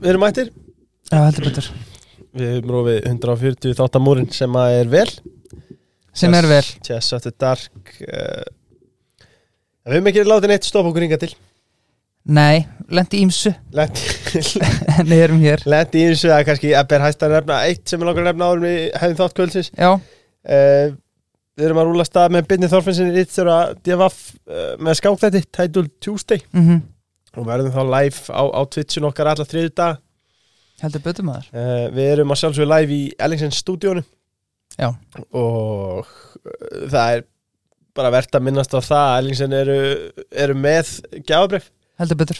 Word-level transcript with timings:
Við 0.00 0.14
erum 0.14 0.22
mættir. 0.24 0.48
Já, 1.10 1.18
heldur 1.26 1.46
betur. 1.50 1.66
Við 2.30 2.54
erum 2.54 2.72
rófið 2.72 2.98
140 3.10 3.76
þáttamúrin 3.76 4.30
sem 4.32 4.54
að 4.56 4.76
er 4.78 4.90
vel. 4.94 5.08
Sem 6.16 6.34
er 6.38 6.48
vel. 6.48 6.64
Chess 6.86 7.12
After 7.16 7.34
Dark 7.36 7.92
uh, 8.06 8.46
Við 9.84 9.96
höfum 9.96 10.10
ekki 10.10 10.24
látið 10.26 10.52
neitt 10.52 10.68
stoppa 10.68 10.90
okkur 10.92 11.04
ringa 11.04 11.18
til. 11.20 11.30
Nei, 12.30 12.66
lendi 12.92 13.22
ímsu 13.24 13.52
við 15.10 15.14
erum 15.16 15.40
hér. 15.40 15.62
Lendi 15.68 16.02
í 16.04 16.08
þessu 16.10 16.32
að 16.36 16.44
kannski 16.50 16.72
að 16.76 16.88
ber 16.92 17.04
hægt 17.04 17.24
að 17.24 17.36
nefna 17.36 17.60
eitt 17.66 17.84
sem 17.88 18.00
er 18.00 18.10
langar 18.10 18.26
að 18.26 18.28
nefna 18.30 18.50
áður 18.50 18.64
við 18.66 18.80
hefðum 19.02 19.20
þátt 19.20 19.36
kvöldsins. 19.38 19.70
Já, 19.72 19.90
uh, 19.96 20.98
Við 21.60 21.66
erum 21.66 21.80
að 21.82 21.88
rúla 21.90 22.04
stað 22.06 22.32
með 22.32 22.46
Byrni 22.48 22.68
Þorfinnsinni 22.72 23.12
Ritt 23.12 23.32
þegar 23.34 23.50
að 23.52 23.72
DFF 23.84 24.20
uh, 24.48 24.68
með 24.80 24.98
skákþætti 25.00 25.42
Title 25.50 25.86
Tuesday. 26.00 26.40
Mm 26.56 26.80
og 27.36 27.46
verðum 27.46 27.74
þá 27.74 27.82
live 27.86 28.32
á, 28.34 28.42
á 28.42 28.60
Twitchin 28.66 29.08
okkar 29.08 29.32
alla 29.32 29.46
þriðu 29.46 29.74
dag 29.78 30.00
heldur 30.80 31.02
betur 31.04 31.26
maður. 31.26 31.50
Uh, 31.52 31.86
Við 31.94 32.12
erum 32.14 32.32
að 32.32 32.40
sjálfsögðu 32.42 32.70
live 32.70 32.96
í 32.96 33.02
Ellingsens 33.20 33.60
stúdíónu 33.60 34.04
Já. 34.78 34.88
og 35.36 36.06
uh, 36.06 36.86
það 36.88 37.16
er 37.16 37.26
bara 37.96 38.12
verðt 38.14 38.38
að 38.38 38.46
minnast 38.46 38.74
á 38.76 38.80
það 38.80 39.02
að 39.02 39.18
Ellingsen 39.18 39.56
eru, 39.56 39.80
eru 40.30 40.56
með 40.56 40.94
gjafabrif 41.26 41.68
Heldur 42.00 42.16
betur. 42.22 42.38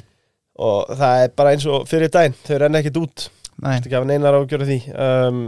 Og 0.60 0.94
það 0.96 1.24
er 1.24 1.34
bara 1.36 1.52
eins 1.52 1.66
og 1.68 1.84
fyrir 1.88 2.12
daginn 2.12 2.36
þau 2.46 2.54
renna 2.62 2.80
ekkit 2.80 2.98
út, 3.00 3.26
þetta 3.60 3.92
gefa 3.92 4.08
neinar 4.08 4.36
á 4.36 4.40
að 4.40 4.48
gera 4.48 4.68
því? 4.68 4.78
Um, 4.94 5.42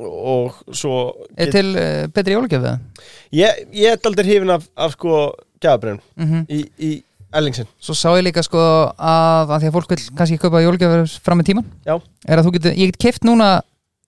og 0.00 0.60
svo 0.76 0.94
Er 1.34 1.52
til 1.52 1.66
uh, 1.74 2.06
betri 2.14 2.36
jólugjöfið 2.36 3.04
ég, 3.34 3.62
ég 3.74 3.92
er 3.92 4.08
aldrei 4.08 4.28
hrifin 4.28 4.54
af, 4.54 4.68
af 4.78 4.94
sko 4.94 5.22
gjafabrifin 5.60 6.00
mm 6.14 6.28
-hmm. 6.30 6.44
í, 6.48 6.60
í 6.78 6.90
Ellingsen 7.36 7.68
Svo 7.82 7.94
sá 7.94 8.08
ég 8.16 8.24
líka 8.26 8.42
sko 8.44 8.60
að, 8.60 9.52
að 9.54 9.56
því 9.62 9.68
að 9.70 9.76
fólk 9.76 9.92
vil 9.94 10.00
kannski 10.18 10.38
kaupa 10.42 10.62
jólugjöfið 10.64 11.16
fram 11.24 11.40
með 11.40 11.50
tíman 11.50 11.68
Já. 11.86 11.94
Er 12.26 12.40
að 12.40 12.48
þú 12.48 12.54
getur, 12.56 12.76
ég 12.78 12.92
get 12.92 13.00
keft 13.06 13.26
núna 13.28 13.50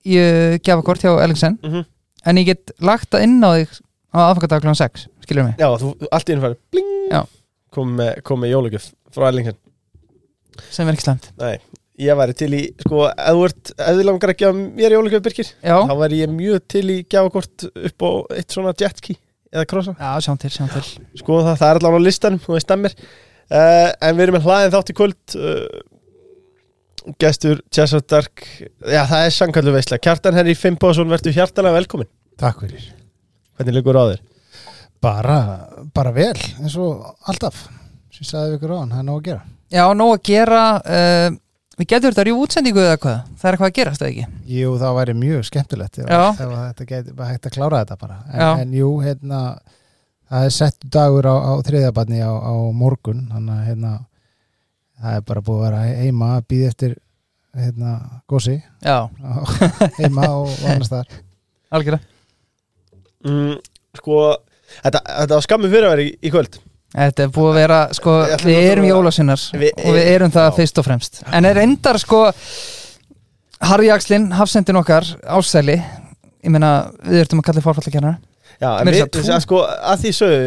í 0.03 0.19
uh, 0.19 0.57
gjafakort 0.59 1.05
hjá 1.05 1.13
Ellingsen 1.15 1.59
mm 1.61 1.71
-hmm. 1.71 1.89
En 2.25 2.39
ég 2.39 2.47
get 2.47 2.71
lagt 2.79 3.11
það 3.11 3.25
inn 3.27 3.43
á 3.43 3.51
þig 3.59 3.71
á 4.15 4.19
aðfangadag 4.31 4.63
kl. 4.63 4.75
6 4.75 5.07
Skilur 5.23 5.45
mig 5.45 5.55
Já, 5.59 5.69
þú, 5.79 5.95
allt 6.11 6.29
í 6.29 6.33
innfæri 6.33 6.59
bling, 6.71 6.91
Já. 7.11 7.23
kom 7.71 7.97
með, 7.97 8.23
með 8.23 8.53
jólugjöf 8.55 8.91
frá 9.11 9.29
Ellingsen 9.29 9.57
Sem 10.71 10.89
er 10.89 10.95
ekki 10.95 11.07
slemt 11.07 11.31
Nei, 11.39 11.59
ég 11.99 12.17
væri 12.17 12.35
til 12.35 12.53
í 12.55 12.63
sko, 12.79 13.07
ef 13.09 13.35
þú 13.35 13.45
ert, 13.49 13.75
ef 13.79 13.97
þið 13.97 14.05
langar 14.05 14.31
að 14.31 14.39
gefa 14.43 14.53
mér 14.53 14.97
jólugjöf 14.97 15.23
Birkir, 15.23 15.49
Já, 15.63 15.77
þá 15.87 15.95
væri 15.99 16.23
ég 16.23 16.31
mjög 16.31 16.61
til 16.69 16.87
í 16.91 16.99
gjafakort 17.07 17.69
upp 17.71 18.03
á 18.03 18.11
eitt 18.37 18.51
svona 18.51 18.75
jetski 18.75 19.17
eða 19.53 19.69
krossa, 19.69 19.95
Já 20.01 20.11
sjáum 20.27 20.41
til, 20.43 20.51
sjáum 20.55 20.73
til 20.73 20.85
sko 21.21 21.39
það, 21.45 21.57
það 21.61 21.69
er 21.69 21.81
allavega 21.81 22.03
á 22.03 22.07
listanum 22.09 22.43
þú 22.43 22.57
veist 22.57 22.69
stemmir 22.69 22.97
uh, 22.99 23.91
en 24.01 24.17
við 24.19 24.25
erum 24.27 24.39
með 24.39 24.49
hlaðin 24.49 24.75
þátt 24.77 24.93
í 24.93 24.99
kvöld 24.99 25.37
uh, 25.39 25.83
gestur 27.23 27.63
of 27.83 28.05
Dark 28.09 28.45
já 28.81 29.03
það 29.11 29.25
er 29.27 29.37
sankallu 29.37 29.75
veisla 29.75 30.01
Kjartan 30.03 30.39
Henry 30.39 30.55
Fimboðsson, 30.59 31.11
verður 31.11 31.37
hjartalega 31.37 31.81
velkomin 31.81 32.11
Takk 32.41 32.65
fyrir. 32.65 32.93
hvernig 33.59 33.77
liggur 33.77 33.99
á 33.99 34.05
þér? 34.13 34.23
Bara, 35.03 35.39
bara 35.95 36.13
vel, 36.15 36.39
eins 36.63 36.77
og 36.79 37.03
alltaf. 37.27 37.65
Sagði 38.23 38.53
við 38.53 38.59
ykkur 38.61 38.71
á 38.71 38.77
hann, 38.79 38.93
það 38.93 39.01
er 39.01 39.07
nóg 39.09 39.17
að 39.19 39.25
gera. 39.27 39.41
Já, 39.73 39.83
nóg 39.99 40.13
að 40.15 40.21
gera 40.29 40.61
uh, 40.79 41.39
Við 41.79 41.89
getur 41.89 42.13
þetta 42.15 42.29
í 42.29 42.35
útsendingu 42.37 42.83
eða 42.83 42.97
hvað? 43.01 43.21
Það 43.41 43.49
er 43.49 43.57
eitthvað 43.57 43.71
að 43.71 43.77
gerast 43.79 44.03
eða 44.05 44.11
ekki? 44.13 44.25
Jú, 44.59 44.73
það 44.83 44.97
væri 44.99 45.15
mjög 45.17 45.45
skemmtilegt 45.49 45.99
ef, 46.03 46.11
Já. 46.13 46.23
ef 46.33 46.43
að 46.45 46.65
þetta 46.67 46.87
geti 46.91 47.15
hægt 47.31 47.49
að 47.49 47.55
klára 47.57 47.81
þetta 47.83 47.97
bara. 48.03 48.19
En, 48.33 48.61
en 48.67 48.75
jú, 48.77 48.91
hérna, 49.05 49.41
það 50.29 50.47
er 50.49 50.55
sett 50.59 50.87
dagur 50.97 51.29
á, 51.33 51.35
á 51.41 51.53
þriðabarni 51.65 52.21
á, 52.21 52.33
á 52.33 52.55
morgun, 52.77 53.23
þannig 53.33 53.55
að 53.57 53.67
hérna, 53.71 53.93
það 55.01 55.17
er 55.19 55.25
bara 55.33 55.45
búið 55.49 55.63
að 55.63 55.67
vera 55.71 55.83
heima 56.03 56.29
að 56.37 56.47
býða 56.53 56.69
eftir 56.75 56.95
hérna, 57.57 57.95
gósi 58.33 58.59
Já, 58.85 58.99
heima 60.01 60.29
og, 60.37 60.53
og 60.53 60.69
annars 60.75 60.93
þar. 60.93 61.09
algjörða 61.73 62.03
Mm, 63.23 63.53
sko, 63.95 64.15
þetta, 64.83 64.99
þetta 65.07 65.37
var 65.37 65.45
skammi 65.47 65.69
fyrir 65.71 65.85
að 65.87 65.93
vera 65.95 66.05
í, 66.09 66.09
í 66.27 66.31
kvöld 66.35 66.57
Þetta 66.93 67.25
er 67.25 67.33
búið 67.33 67.49
að 67.51 67.57
vera, 67.57 67.81
sko, 67.97 68.15
við 68.45 68.59
erum 68.69 68.87
jólasinnar 68.91 69.45
og 69.57 69.95
við 69.97 70.11
erum 70.13 70.33
það 70.35 70.49
fyrst 70.59 70.81
og 70.83 70.85
fremst. 70.85 71.23
En 71.33 71.49
er 71.49 71.61
endar, 71.63 71.99
sko 72.03 72.27
Harry 73.63 73.89
Axlin, 73.95 74.27
hafsendin 74.37 74.77
okkar 74.81 75.07
ásæli, 75.23 75.79
ég 76.43 76.53
meina 76.53 76.73
við 77.07 77.23
ertum 77.25 77.41
að 77.41 77.49
kalla 77.49 77.65
fórfallakjarnar 77.65 78.19
já, 78.59 78.69
en 78.81 78.91
við, 78.91 79.03
sko, 79.45 79.63
að 79.63 80.03
því 80.03 80.13
sögðu 80.19 80.41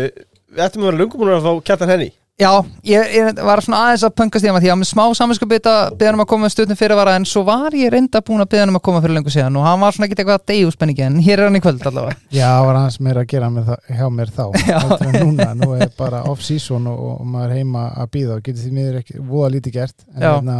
við 0.56 0.64
ættum 0.66 0.84
að 0.84 0.90
vera 0.90 1.00
lungum 1.02 1.22
búin 1.24 1.34
að 1.36 1.48
fá 1.48 1.68
Kjartan 1.70 1.94
Henry 1.94 2.10
Já, 2.36 2.50
ég, 2.84 3.14
ég 3.16 3.38
var 3.48 3.62
svona 3.64 3.78
aðeins 3.86 4.02
að 4.04 4.12
pöngast 4.20 4.44
í 4.44 4.50
hann 4.52 4.58
því 4.60 4.72
að 4.74 4.80
með 4.82 4.88
smá 4.90 5.04
saminskapita 5.16 5.74
beðan 5.96 6.18
um 6.18 6.24
að 6.26 6.28
koma 6.34 6.44
með 6.44 6.52
stutnum 6.52 6.80
fyrirvara 6.82 7.14
en 7.16 7.28
svo 7.32 7.46
var 7.48 7.72
ég 7.80 7.94
reynda 7.94 8.20
búin 8.28 8.44
að 8.44 8.50
beðan 8.52 8.74
um 8.74 8.80
að 8.82 8.84
koma 8.90 9.00
fyrir 9.06 9.16
lengur 9.16 9.32
síðan 9.32 9.56
og 9.56 9.64
hann 9.64 9.80
var 9.80 9.96
svona 9.96 10.10
ekki 10.10 10.18
eitthvað 10.20 10.42
að 10.42 10.52
deyju 10.52 10.74
spenningi 10.76 11.06
en 11.06 11.16
hér 11.24 11.40
er 11.40 11.48
hann 11.48 11.56
í 11.56 11.62
kvöld 11.64 11.86
allavega. 11.88 12.18
Já, 12.36 12.50
það 12.50 12.68
var 12.68 12.80
hans 12.82 13.00
meira 13.08 13.24
að 13.24 13.30
gera 13.32 13.52
með 13.56 13.70
það, 13.72 13.88
hjá 14.02 14.06
mér 14.18 14.34
þá 14.36 14.44
heldur 14.68 15.06
en 15.08 15.16
núna, 15.30 15.48
nú 15.62 15.70
er 15.80 15.94
bara 15.96 16.24
off-season 16.34 16.90
og, 16.92 17.06
og 17.14 17.30
maður 17.38 17.56
heima 17.56 17.86
að 18.04 18.12
býða 18.18 18.36
og 18.36 18.44
getur 18.50 18.66
því 18.66 18.74
miður 18.82 19.00
ekki 19.00 19.24
voða 19.32 19.54
lítið 19.56 19.78
gert 19.80 20.04
en 20.12 20.20
Já. 20.28 20.34
hérna 20.34 20.58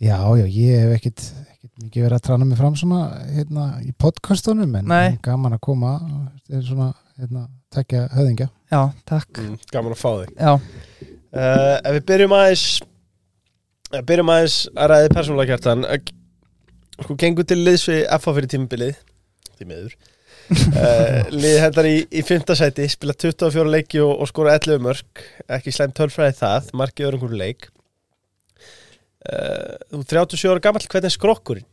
já, 0.00 0.18
já, 0.42 0.44
ég 0.44 0.84
hef 0.84 0.92
ekkit, 0.98 1.24
ekkit 1.54 1.72
mikið 1.86 2.04
verið 2.04 2.18
að 2.18 2.26
trana 2.28 2.50
mig 2.50 2.60
fram 2.60 2.76
svona 2.76 3.00
hérna, 3.32 3.66
að 7.20 7.26
hérna, 7.26 7.42
tekja 7.74 8.06
höðingja 8.14 8.48
Já, 8.70 8.92
takk. 9.08 9.40
Mm, 9.42 9.56
gaman 9.74 9.94
að 9.96 9.98
fá 9.98 10.10
þig. 10.20 10.30
Já, 10.38 10.52
uh, 10.54 11.76
ef 11.82 11.96
við 11.96 12.04
byrjum 12.06 12.34
aðeins 12.36 12.64
ef 13.90 14.04
byrjum 14.06 14.30
aðeins 14.30 14.58
að 14.76 14.92
ræði 14.92 15.10
persónulega 15.16 15.56
Kjartan 15.56 15.86
eh, 15.88 16.12
sko 17.00 17.16
gengur 17.18 17.48
til 17.50 17.58
liðs 17.58 17.88
við 17.90 18.04
FH 18.14 18.36
fyrir 18.36 18.52
tímabilið 18.54 19.00
því 19.58 19.68
miður. 19.72 19.98
Uh, 20.50 21.26
lið 21.42 21.58
hendar 21.64 21.90
í, 21.90 21.96
í 22.14 22.22
fymta 22.26 22.54
sæti 22.58 22.86
spila 22.90 23.16
24 23.18 23.66
leiki 23.74 24.00
og, 24.04 24.14
og 24.22 24.30
skora 24.30 24.54
11 24.58 24.86
mörg 24.86 25.26
ekki 25.58 25.74
slæmt 25.74 25.98
tölfræði 25.98 26.38
það 26.38 26.70
markið 26.78 27.18
hverju 27.18 27.42
leik. 27.42 27.68
Uh, 29.26 29.76
þú 29.90 30.04
er 30.04 30.10
37 30.30 30.54
ára 30.54 30.64
gamall. 30.64 30.86
Hvernig 30.86 31.10
er 31.10 31.18
skrokkurinn? 31.18 31.68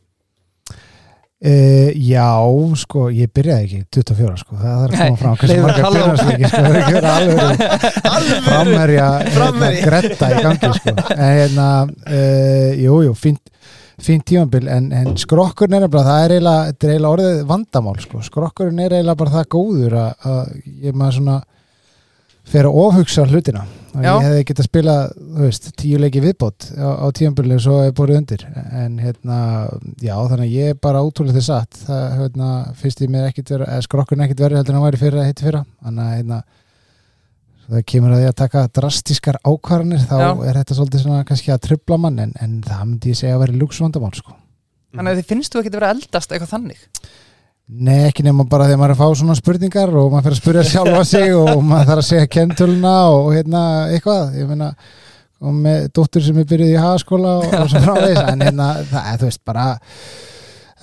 Uh, 1.37 1.91
já, 2.01 2.33
sko, 2.81 3.03
ég 3.13 3.29
byrjaði 3.29 3.65
ekki 3.67 3.79
24, 3.93 4.37
sko, 4.41 4.55
það 4.57 4.79
þarf 4.81 4.95
að 4.95 5.01
koma 5.03 5.17
fram 5.19 5.35
hversu 5.37 5.57
margar 5.61 5.85
halló. 5.85 5.99
fyrnarsleiki, 5.99 6.47
sko, 6.49 6.61
það 6.63 6.69
er 6.69 6.77
ekki 6.79 6.95
verið 6.95 7.09
alveg 8.09 8.47
frammerja 8.47 9.09
hérna, 9.11 9.33
Framherji. 9.35 9.83
gretta 9.85 10.29
í 10.31 10.39
gangi, 10.47 10.71
sko. 10.79 10.93
En 11.13 11.21
hérna, 11.37 11.67
uh, 12.09 12.71
jú, 12.81 12.95
jú, 13.05 13.13
fínt 13.21 14.25
tímabil, 14.31 14.65
en, 14.79 14.89
en 14.97 15.13
skrokkurinn 15.21 15.77
er 15.85 15.93
bara, 15.93 16.07
það 16.09 16.23
er 16.25 16.33
eiginlega, 16.39 16.65
þetta 16.71 16.87
er 16.87 16.95
eiginlega 16.95 17.13
orðið 17.19 17.45
vandamál, 17.53 17.95
sko, 18.01 18.23
skrokkurinn 18.31 18.81
er 18.87 18.97
eiginlega 18.97 19.21
bara 19.21 19.35
það 19.37 19.47
góður 19.53 19.99
að, 20.01 20.27
að 20.33 20.51
ég 20.87 20.97
maður 20.97 21.19
svona 21.19 21.37
fer 22.49 22.65
að 22.65 22.81
ofhugsa 22.81 23.27
hlutina 23.29 23.67
Já. 24.03 24.11
ég 24.11 24.25
hefði 24.27 24.43
getað 24.49 24.63
að 24.63 24.67
spila, 24.67 24.95
veist, 25.39 25.69
tíu 25.79 26.01
leiki 26.01 26.21
viðbót 26.21 26.67
á, 26.77 26.89
á 27.01 27.07
tímabilið 27.17 27.63
svo 27.63 27.79
er 27.85 27.95
borðið 27.97 28.19
undir. 28.21 28.45
En 28.81 28.99
hérna, 29.01 29.39
já, 30.03 30.13
þannig 30.13 30.45
að 30.45 30.53
ég 30.53 30.73
er 30.73 30.79
bara 30.87 31.01
ótrúlega 31.05 31.39
þess 31.39 31.53
að 31.55 31.81
það, 31.85 32.05
hérna, 32.21 32.51
fyrst 32.81 33.03
ég 33.03 33.11
mér 33.13 33.27
ekkit 33.31 33.53
vera, 33.55 33.69
eða 33.73 33.87
skrokkurinn 33.87 34.25
ekkit 34.27 34.43
verið 34.45 34.61
heldur 34.61 34.75
en 34.75 34.79
hann 34.79 34.87
væri 34.87 35.01
fyrir 35.01 35.21
að 35.21 35.29
hitti 35.31 35.47
fyrra. 35.47 35.63
Þannig 35.85 36.05
að, 36.05 36.15
hérna 36.17 36.41
það 37.67 37.85
kemur 37.91 38.15
að 38.15 38.21
því 38.21 38.27
að 38.31 38.37
taka 38.41 38.65
drastískar 38.77 39.39
ákvarðanir 39.43 40.03
þá 40.07 40.17
Já. 40.21 40.27
er 40.47 40.59
þetta 40.61 40.77
svolítið 40.77 41.03
svona 41.03 41.23
kannski 41.27 41.51
að 41.51 41.63
trubla 41.67 41.97
mann 41.99 42.21
en, 42.23 42.35
en 42.39 42.59
það 42.63 42.83
myndi 42.85 43.11
ég 43.11 43.19
segja 43.19 43.35
að 43.35 43.43
vera 43.43 43.57
luxvandamál, 43.59 44.13
sko. 44.15 44.35
Þannig 44.95 45.11
að 45.11 45.19
þið 45.19 45.31
finnst 45.33 45.53
þú 45.53 45.61
ekki 45.61 45.71
að 45.73 45.79
vera 45.81 45.89
eldast 45.95 46.31
eitthvað 46.31 46.53
þannig 46.53 46.85
Nei, 47.67 48.05
ekki 48.07 48.23
nema 48.23 48.45
bara 48.47 48.63
þegar 48.69 48.79
maður 48.79 48.93
er 48.93 48.95
að 48.95 49.01
fá 49.01 49.19
svona 49.19 49.35
spurningar 49.35 49.89
og 49.99 50.13
maður 50.13 50.23
fyrir 50.23 50.37
að 50.37 50.39
spurja 50.41 50.63
sjálfa 50.69 51.01
sig 51.13 51.33
og 51.35 51.57
maður 51.67 51.89
þarf 51.91 52.03
að 52.03 52.07
segja 52.13 52.29
kentöluna 52.37 52.93
og 53.11 53.27
hérna 53.35 53.63
eitthvað, 53.91 54.37
ég 54.39 54.47
meina 54.47 54.69
og 55.37 55.53
með 55.53 55.89
dóttur 55.93 56.23
sem 56.25 56.39
er 56.41 56.47
byrjuð 56.49 56.71
í 56.73 56.79
hagaskóla 56.81 57.33
og, 57.41 57.51
og 57.59 57.67
svo 57.69 57.81
framvegis, 57.83 58.23
en 58.31 58.45
hérna 58.47 58.69
það 58.87 59.11
er, 59.11 59.19
þú 59.21 59.27
veist, 59.29 59.43
bara 59.45 59.67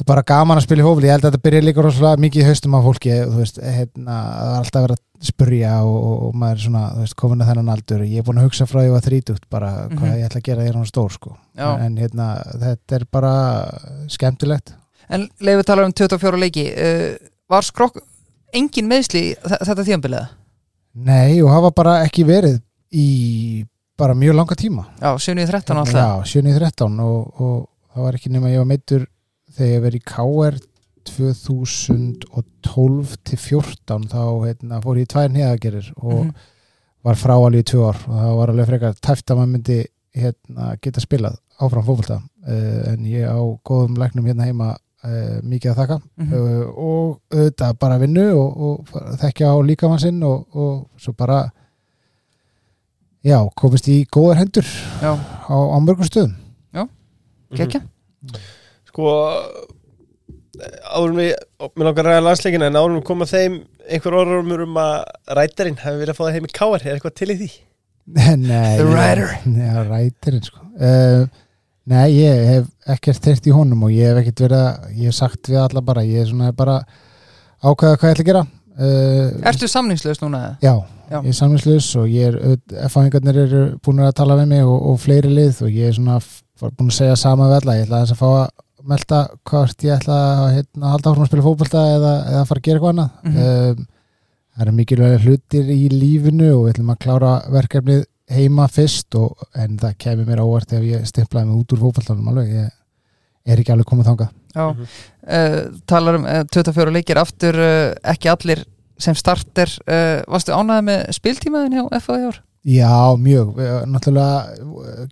bara 0.06 0.22
gaman 0.26 0.58
að 0.58 0.64
spila 0.66 0.82
í 0.82 0.86
hófli, 0.86 1.06
ég 1.08 1.14
held 1.14 1.24
að 1.24 1.32
þetta 1.32 1.44
byrja 1.46 1.64
líka 1.64 1.82
rosalega 1.86 2.20
mikið 2.24 2.42
í 2.42 2.46
haustum 2.48 2.76
af 2.76 2.84
fólki, 2.86 3.12
þú 3.30 3.40
veist, 3.40 3.58
hérna 3.62 4.14
það 4.20 4.52
er 4.52 4.60
alltaf 4.60 4.84
verið 4.88 4.96
að 5.00 5.28
spurja 5.30 5.74
og, 5.86 5.96
og, 6.04 6.16
og 6.28 6.32
maður 6.42 6.56
er 6.58 6.62
svona, 6.66 6.82
þú 6.96 7.04
veist, 7.04 7.16
komin 7.22 7.44
að 7.44 7.50
þennan 7.52 7.70
aldur. 7.76 8.02
Ég 8.04 8.18
er 8.20 8.26
búin 8.26 8.40
að 8.42 8.48
hugsa 8.48 8.66
frá 8.68 8.80
því 8.82 8.90
að 8.98 9.04
þrítugt 9.06 9.44
bara 9.54 9.70
hvað 9.86 10.02
Mhm. 10.10 10.16
ég 10.18 10.26
ætla 10.28 10.40
að 10.42 10.48
gera 10.50 10.66
hann 10.66 10.82
er 10.82 10.90
stór, 10.90 11.14
sko. 11.14 11.36
En 11.86 11.96
hérna, 12.02 12.26
þetta 12.66 12.98
er 12.98 13.06
bara 13.14 13.32
skemmtilegt 14.10 14.74
En 15.10 15.28
Leifur 15.40 15.64
talar 15.68 15.84
um 15.88 15.92
24 15.92 16.38
leiki. 16.40 16.64
Uh, 16.72 17.16
Var 17.50 17.62
skrokk 17.66 17.98
engin 18.56 18.86
meðsli 18.88 19.34
þetta 19.44 19.84
þjómbiliða? 19.84 20.28
Nei, 20.94 21.42
og 21.42 21.50
hafa 21.52 21.70
bara 21.74 21.96
ekki 22.06 22.24
verið 22.24 22.60
í 22.94 23.64
bara 23.98 24.14
mjög 24.14 24.34
langa 24.38 24.54
tíma. 24.58 24.84
Já, 25.02 25.12
7.13 25.18 25.76
alltaf. 25.76 26.24
Já, 26.24 26.40
7.13 26.40 27.00
og, 27.04 27.40
og 27.40 27.68
það 27.94 28.02
var 28.06 28.14
ekki 28.18 28.30
nema 28.32 28.50
ég 28.52 28.58
var 28.62 28.70
meittur 28.70 29.04
þegar 29.54 29.72
ég 29.74 29.82
verið 29.84 30.00
í 30.00 30.04
KR 30.08 30.54
2012 31.04 33.16
til 33.28 33.38
14 33.38 34.08
þá 34.10 34.20
hérna, 34.46 34.80
fór 34.84 34.98
ég 35.00 35.06
í 35.06 35.10
tvær 35.12 35.28
nýðagerir 35.34 35.86
og 36.00 36.20
Mhm. 36.24 36.30
var 37.04 37.14
frá 37.20 37.34
alveg 37.36 37.60
í 37.60 37.64
tvö 37.70 37.80
ár. 37.90 37.98
Og 38.08 38.14
það 38.16 38.36
var 38.38 38.48
alveg 38.48 38.66
frekar 38.70 38.94
tæft 39.00 39.26
að 39.30 39.36
maður 39.36 39.52
myndi 39.52 39.78
hérna, 40.16 40.76
geta 40.80 41.00
spilað 41.00 41.36
áfram 41.60 41.84
fótbolta. 41.84 42.22
Uh, 42.46 42.92
en 42.92 43.04
ég 43.04 43.28
á 43.28 43.36
góðum 43.64 43.96
læknum 43.98 44.24
hérna 44.26 44.44
heima 44.48 44.76
uh, 45.04 45.36
mikið 45.44 45.72
að 45.72 45.82
þakka. 45.82 45.98
Mhm. 46.22 46.32
uh, 46.32 46.64
og 46.74 47.34
auðvitað 47.34 47.76
bara 47.84 48.00
vinnu 48.02 48.24
og, 48.38 48.64
og 48.68 49.18
þekkja 49.22 49.52
á 49.52 49.56
líkamann 49.68 50.02
sinn 50.02 50.22
og, 50.26 50.48
og 50.56 50.88
svo 51.00 51.14
bara 51.16 51.44
já, 53.24 53.38
komist 53.56 53.88
í 53.88 54.02
góðar 54.12 54.42
hendur 54.42 54.66
Já, 55.00 55.14
á, 55.14 55.56
á 55.56 55.76
mörgum 55.80 56.08
stöðum. 56.08 56.34
Gekkja. 57.54 57.80
Sko 58.88 59.12
árum 60.94 61.18
við, 61.18 61.34
mér 61.74 61.88
langar 61.88 62.06
að 62.06 62.10
ræða 62.10 62.24
landsleikina 62.28 62.70
en 62.70 62.78
árum 62.78 62.98
við 62.98 63.06
koma 63.08 63.28
þeim 63.28 63.60
einhver 63.84 64.16
orðumur 64.20 64.64
um 64.64 64.76
að 64.80 64.96
rætarinn 65.38 65.78
hefur 65.80 66.00
verið 66.00 66.14
að 66.14 66.18
fá 66.18 66.24
það 66.24 66.36
heim 66.36 66.48
í 66.48 66.52
káar 66.54 66.84
er 66.84 66.94
eitthvað 66.94 67.16
til 67.20 67.30
í 67.34 67.38
því? 67.40 67.48
Nei, 68.44 68.76
The 68.78 68.86
Rider. 68.88 69.34
Nei, 69.48 69.68
rætirinn 69.88 70.46
sko. 70.46 70.62
Uh, 70.74 71.26
Nei, 71.86 72.06
ég 72.16 72.44
hef 72.48 72.68
ekkert 72.94 73.20
þeirt 73.26 73.46
í 73.50 73.52
honum 73.52 73.82
og 73.84 73.92
ég 73.92 74.08
hef 74.08 74.22
ekkert 74.22 74.40
verið 74.46 74.62
að 74.64 74.92
ég 74.96 75.10
hef 75.10 75.16
sagt 75.18 75.50
við 75.50 75.58
alla 75.60 75.82
bara, 75.84 76.04
ég 76.08 76.22
er 76.22 76.30
svona 76.30 76.52
bara 76.56 76.78
ákveða 77.64 77.98
hvað 78.00 78.08
ég 78.10 78.14
ætla 78.14 78.24
að 78.24 78.28
gera 78.30 78.44
uh, 78.44 79.48
Ertu 79.50 79.68
samningslaus 79.68 80.22
núna? 80.22 80.40
Já, 80.64 80.74
Já. 81.10 81.18
ég 81.20 81.28
er 81.34 81.36
samvinslaus 81.38 81.90
og 82.00 82.08
ég 82.08 82.30
er 82.30 82.58
F-fáingarnir 82.88 83.38
eru 83.44 83.62
búin 83.84 84.00
að 84.04 84.14
tala 84.20 84.38
við 84.40 84.48
mig 84.54 84.64
og, 84.64 84.78
og 84.94 85.00
fleiri 85.02 85.32
lið 85.36 85.60
og 85.66 85.72
ég 85.76 85.90
er 85.92 85.96
svona 85.98 86.18
var 86.62 86.72
búin 86.78 86.88
að 86.92 86.98
segja 87.02 87.16
sama 87.20 87.50
við 87.50 87.58
alla, 87.60 87.76
ég 87.80 87.84
ætla 87.88 88.00
aðeins 88.00 88.14
að 88.16 88.22
fá 88.22 88.28
að 88.32 88.88
melda 88.94 89.18
hvort 89.48 89.84
ég 89.88 89.94
ætla 89.98 90.16
að 90.44 90.48
hérna, 90.58 90.90
halda 90.94 91.10
áfram 91.12 91.24
að 91.24 91.30
spila 91.32 91.44
fótbolta 91.50 91.84
eða, 91.98 92.14
eða 92.32 92.46
fara 92.48 92.60
að 92.60 92.66
gera 92.68 92.80
eitthvað 92.80 92.94
annað 92.94 93.10
Mhm. 93.24 93.36
um, 93.44 93.86
það 94.54 94.64
eru 94.64 94.74
mikilvæg 94.78 95.22
hlutir 95.24 95.70
í 95.74 95.78
lífinu 95.90 96.50
og 96.54 96.60
við 96.66 96.72
ætlum 96.74 96.90
að 96.94 96.98
klára 97.04 97.30
verkefnið 97.50 98.02
heima 98.30 98.68
fyrst 98.72 99.14
og, 99.20 99.36
en 99.54 99.76
það 99.78 99.96
kemur 99.98 100.26
mér 100.30 100.40
óvart 100.44 100.72
ef 100.72 100.82
ég 100.86 101.04
stimplaði 101.06 101.46
mig 101.50 101.58
út 101.60 101.74
úr 101.76 101.82
fótboltanum 101.82 102.28
alveg, 102.32 102.48
ég 102.54 102.70
er 103.52 103.60
ekki 103.60 103.72
alveg 103.74 103.86
komið 103.90 104.08
þangað 104.12 104.32
Já, 104.54 104.64
Mhm. 104.70 104.86
uh, 105.26 105.60
talar 105.86 106.14
um 106.20 106.24
uh, 106.24 106.44
24 106.46 106.92
leikir 106.94 107.18
aftur 107.18 107.54
uh, 107.58 107.92
ekki 108.04 108.28
allir 108.30 108.64
sem 108.98 109.14
starter 109.18 109.66
uh, 109.90 110.22
Varstu 110.30 110.52
ánæði 110.54 110.84
með 110.86 111.00
spiltímaðin 111.16 111.74
hjá 111.74 112.00
FA 112.00 112.18
í 112.20 112.26
ár? 112.30 112.38
Já, 112.64 113.16
mjög, 113.20 113.58
Eh, 113.60 113.82
náttúrulega 113.84 114.54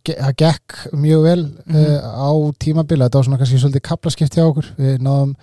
eh, 0.09 0.15
það 0.23 0.37
gekk 0.41 0.77
mjög 0.97 1.23
vel 1.27 1.43
Mhm. 1.67 1.77
uh, 1.77 2.01
á 2.17 2.31
tímabila, 2.59 3.09
þetta 3.11 3.19
var 3.19 3.25
svona 3.27 3.39
kannski 3.43 3.59
svolítið 3.61 3.83
kaplaskipti 3.91 4.41
á 4.41 4.47
okkur, 4.49 4.71
við 4.79 5.03
náðum 5.05 5.35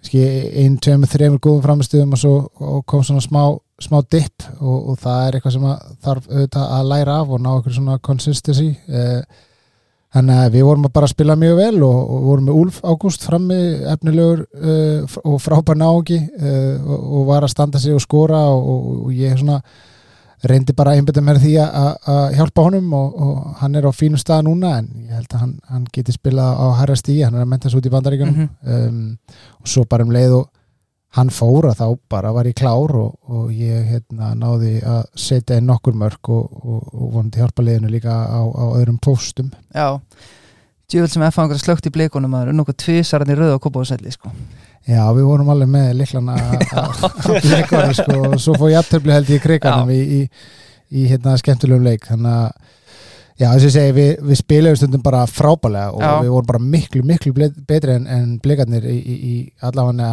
kannski 0.00 0.22
ein, 0.62 0.78
tveimur, 0.78 1.10
þreimur 1.12 1.40
góðum 1.44 1.62
framistuðum 1.66 2.12
og 2.16 2.18
svo 2.22 2.48
og 2.60 2.86
kom 2.86 3.02
svona 3.04 3.20
smá, 3.20 3.58
smá 3.82 4.00
dip 4.10 4.44
og, 4.60 4.76
og 4.92 4.98
það 5.02 5.22
er 5.28 5.38
eitthvað 5.38 5.56
sem 5.56 5.64
að 5.70 5.88
þarf 6.06 6.28
auðvitað 6.30 6.74
að 6.78 6.90
læra 6.92 7.16
af 7.22 7.32
og 7.36 7.40
ná 7.44 7.50
okkur 7.58 7.76
svona 7.78 7.98
consistency 7.98 8.68
uh, 8.88 9.22
þannig 10.12 10.42
að 10.42 10.50
við 10.58 10.66
vorum 10.68 10.84
að 10.88 10.92
bara 10.98 11.08
spila 11.08 11.36
mjög 11.40 11.54
vel 11.56 11.78
og, 11.86 12.00
og 12.16 12.26
vorum 12.26 12.48
með 12.50 12.58
Úlf 12.62 12.80
Ágúst 12.84 13.22
frammi 13.24 13.60
efnilegur 13.94 14.42
f- 15.08 15.22
og 15.24 15.38
frábær 15.40 15.78
náungi 15.80 16.18
uh, 16.20 16.76
og, 16.84 17.00
og 17.20 17.24
var 17.30 17.46
að 17.46 17.54
standa 17.54 17.80
sig 17.80 17.94
og 17.96 18.04
skora 18.04 18.42
og, 18.52 18.68
og, 18.74 18.92
og 19.06 19.16
ég 19.16 19.38
svona 19.40 19.56
reyndi 20.42 20.74
bara 20.74 20.90
að 20.92 20.98
einbetta 21.00 21.22
mér 21.22 21.38
því 21.38 21.52
að- 21.62 22.32
hjálpa 22.36 22.64
honum 22.66 22.92
og, 22.98 23.12
og 23.24 23.58
hann 23.60 23.76
er 23.78 23.86
á 23.86 23.92
fínum 23.94 24.18
stað 24.18 24.44
núna 24.48 24.72
en 24.80 24.88
ég 25.06 25.12
held 25.14 25.30
að 25.36 25.44
hann, 25.44 25.52
hann 25.70 25.84
geti 25.94 26.12
spilað 26.16 26.56
á 26.58 26.66
herra 26.80 26.96
stíi, 26.98 27.20
hann 27.22 27.36
er 27.38 27.44
að 27.46 27.52
menta 27.52 27.70
svo 27.70 27.78
út 27.78 27.86
í 27.86 27.92
bandaríkjunum 27.94 28.40
Mhm. 28.42 28.48
um, 28.66 29.36
og 29.62 29.70
svo 29.70 29.84
bara 29.88 30.02
um 30.04 30.10
leið 30.12 30.34
og 30.40 30.48
hann 31.16 31.32
fóra 31.32 31.74
þá 31.76 31.86
bara 32.10 32.32
var 32.32 32.48
ég 32.48 32.56
klár 32.56 32.94
og, 32.96 33.16
og 33.28 33.50
ég 33.52 33.84
hérna, 33.90 34.32
náði 34.38 34.78
að 34.80 35.02
setja 35.18 35.58
inn 35.60 35.68
nokkur 35.68 35.96
mörg 35.98 36.30
og, 36.32 36.46
og, 36.62 36.86
og 36.92 37.10
vonandi 37.18 37.42
hjálpa 37.42 37.64
liðinu 37.66 37.92
líka 37.92 38.14
á, 38.14 38.40
á 38.40 38.64
öðrum 38.78 38.96
póstum. 39.02 39.50
Já, 39.76 40.00
djúvel 40.88 41.12
sem 41.12 41.24
FA 41.28 41.44
einhverja 41.44 41.66
slögt 41.66 41.88
í 41.88 41.92
blikunum 41.92 42.38
að 42.38 42.54
nokkuð 42.56 42.78
tvisarinn 42.84 43.34
í 43.34 43.36
rauða 43.36 43.58
og 43.58 43.64
kópáðsælli 43.66 44.14
sko. 44.14 44.32
Já, 44.88 45.04
við 45.14 45.28
vorum 45.28 45.52
alveg 45.52 45.70
með 45.70 45.92
liklana 46.00 46.38
að 46.42 47.44
leikonu 47.52 47.98
sko 48.00 48.18
og 48.32 48.40
svo 48.42 48.56
fór 48.58 48.72
ég 48.72 48.80
aftöfli 48.80 49.14
held 49.14 49.30
ég 49.30 49.44
kriganum 49.44 49.92
í, 49.94 50.00
í, 50.00 50.22
í 50.96 51.04
hérna 51.12 51.36
skemmtulegum 51.38 51.84
leik. 51.86 52.08
Þannig 52.08 52.38
að 52.40 52.61
Já, 53.42 53.48
þess 53.56 53.66
að 53.66 53.74
segi, 53.74 53.92
við, 53.96 54.10
við 54.28 54.38
spilum 54.38 54.76
stundum 54.78 55.02
bara 55.02 55.22
frábælega 55.26 55.92
og 55.96 56.02
Já. 56.02 56.10
við 56.22 56.32
vorum 56.34 56.48
bara 56.50 56.60
miklu, 56.74 57.02
miklu 57.06 57.32
betri 57.68 57.94
en, 57.96 58.04
en 58.06 58.26
blikarnir 58.42 58.84
í, 58.86 58.96
í, 58.98 59.14
í 59.32 59.36
allavega, 59.66 60.10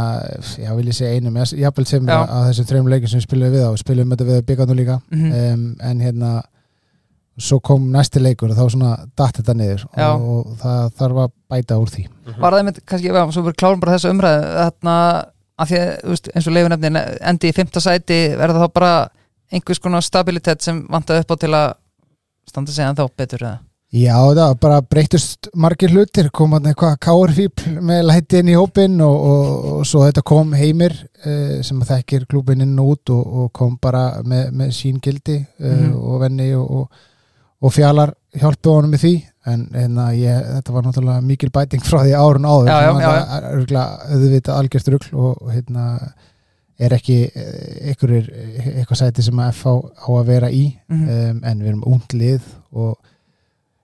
já, 0.64 0.70
vil 0.78 0.88
ég 0.90 0.98
segja 0.98 1.18
einum, 1.18 1.38
jafnvel 1.38 1.86
sem 1.90 2.10
Já. 2.10 2.16
að 2.24 2.48
þessum 2.50 2.70
þreim 2.72 2.90
leikin 2.94 3.12
sem 3.12 3.22
við 3.22 3.28
spilum 3.28 3.54
við 3.54 3.66
á, 3.68 3.70
við 3.70 3.84
spilum 3.84 4.16
þetta 4.16 4.30
við 4.30 4.40
blikarnir 4.48 4.80
líka, 4.80 5.02
mm 5.14 5.36
um, 5.40 5.68
en 5.90 6.02
hérna, 6.04 6.32
svo 7.40 7.60
kom 7.64 7.86
næsti 7.94 8.22
leikur 8.22 8.52
og 8.52 8.58
þá 8.58 8.74
svona 8.74 8.94
datt 9.18 9.38
þetta 9.40 9.56
niður 9.56 9.86
og, 9.90 10.24
og 10.32 10.56
það 10.64 10.90
þarf 11.00 11.22
að 11.24 11.36
bæta 11.54 11.78
úr 11.80 11.94
því. 11.94 12.08
Var 12.40 12.58
það 12.58 12.66
með, 12.68 12.82
kannski, 12.90 13.12
já, 13.12 13.22
svo 13.36 13.44
verður 13.46 13.60
klárum 13.62 13.84
bara 13.84 13.96
þessa 13.96 14.14
umræðu 14.16 14.50
þarna, 14.58 14.96
að 15.60 15.72
því 15.72 15.80
að, 15.84 16.26
eins 16.34 16.50
og 16.50 16.58
leifunefnin 16.58 17.00
endi 17.32 17.52
í 17.52 17.56
fymta 17.56 17.84
sæti, 17.84 18.20
verður 18.40 18.66
þá 18.66 18.76
bara 18.80 18.92
einhvers 19.54 19.82
konar 19.82 20.06
stabilitet 20.06 20.66
sem 20.66 20.82
vantaði 20.92 21.24
upp 21.24 21.34
á 21.34 21.36
til 21.42 21.54
að 21.58 21.70
standa 22.50 22.74
sig 22.76 22.86
en 22.86 22.98
þá 23.00 23.06
betur 23.18 23.44
eða? 23.46 23.58
Já, 23.90 24.14
það 24.38 24.52
bara 24.62 24.82
breytust 24.86 25.48
margir 25.58 25.90
hlutir, 25.90 26.28
kom 26.30 26.52
hann 26.54 26.68
eitthvað 26.70 27.00
káurfíbl 27.02 27.72
með 27.82 28.04
læti 28.06 28.38
inn 28.44 28.52
í 28.54 28.58
hópin 28.60 29.00
og, 29.02 29.16
og, 29.32 29.64
og 29.80 29.88
svo 29.90 30.04
þetta 30.06 30.22
kom 30.30 30.52
heimir 30.54 30.94
uh, 31.26 31.56
sem 31.66 31.80
þekkir 31.90 32.28
klúbin 32.30 32.62
inn 32.62 32.76
og 32.84 32.92
út 32.94 33.14
og, 33.16 33.24
og 33.42 33.48
kom 33.58 33.80
bara 33.82 34.04
með, 34.22 34.52
með 34.62 34.76
sín 34.78 35.02
gildi 35.02 35.40
uh, 35.42 35.72
Mhm. 35.74 35.96
og 35.98 36.22
venni 36.22 36.52
og, 36.54 36.70
og, 36.84 37.02
og 37.66 37.74
fjalar 37.74 38.14
hjálpuð 38.38 38.76
honum 38.78 38.94
með 38.94 39.02
því 39.08 39.14
en, 39.50 39.66
en 39.74 39.98
ég, 40.20 40.38
þetta 40.60 40.76
var 40.76 40.86
náttúrulega 40.86 41.26
mikil 41.26 41.50
bæting 41.58 41.82
frá 41.82 42.04
því 42.06 42.14
árun 42.14 42.46
áður 42.46 42.70
Já, 42.70 42.78
já, 42.86 42.92
sem 42.92 43.02
já, 43.02 43.10
að 43.10 43.18
það 43.18 43.50
er 43.50 44.20
auðvitað 44.20 44.60
algjörst 44.62 44.92
rugl 44.94 45.10
og, 45.18 45.32
og 45.42 45.50
hérna 45.56 45.88
er 46.80 46.94
ekki 46.96 47.18
eh, 47.28 47.90
einhverjir 47.92 48.28
eitthvað 48.80 49.00
sæti 49.02 49.24
sem 49.26 49.40
að 49.44 49.54
FH 49.58 49.74
á 50.00 50.08
að 50.16 50.28
vera 50.34 50.50
í 50.52 50.66
Mm 50.90 51.08
um, 51.10 51.40
en 51.44 51.60
við 51.64 51.72
erum 51.74 51.84
út 51.94 52.14
lið 52.16 52.42
og 52.72 52.98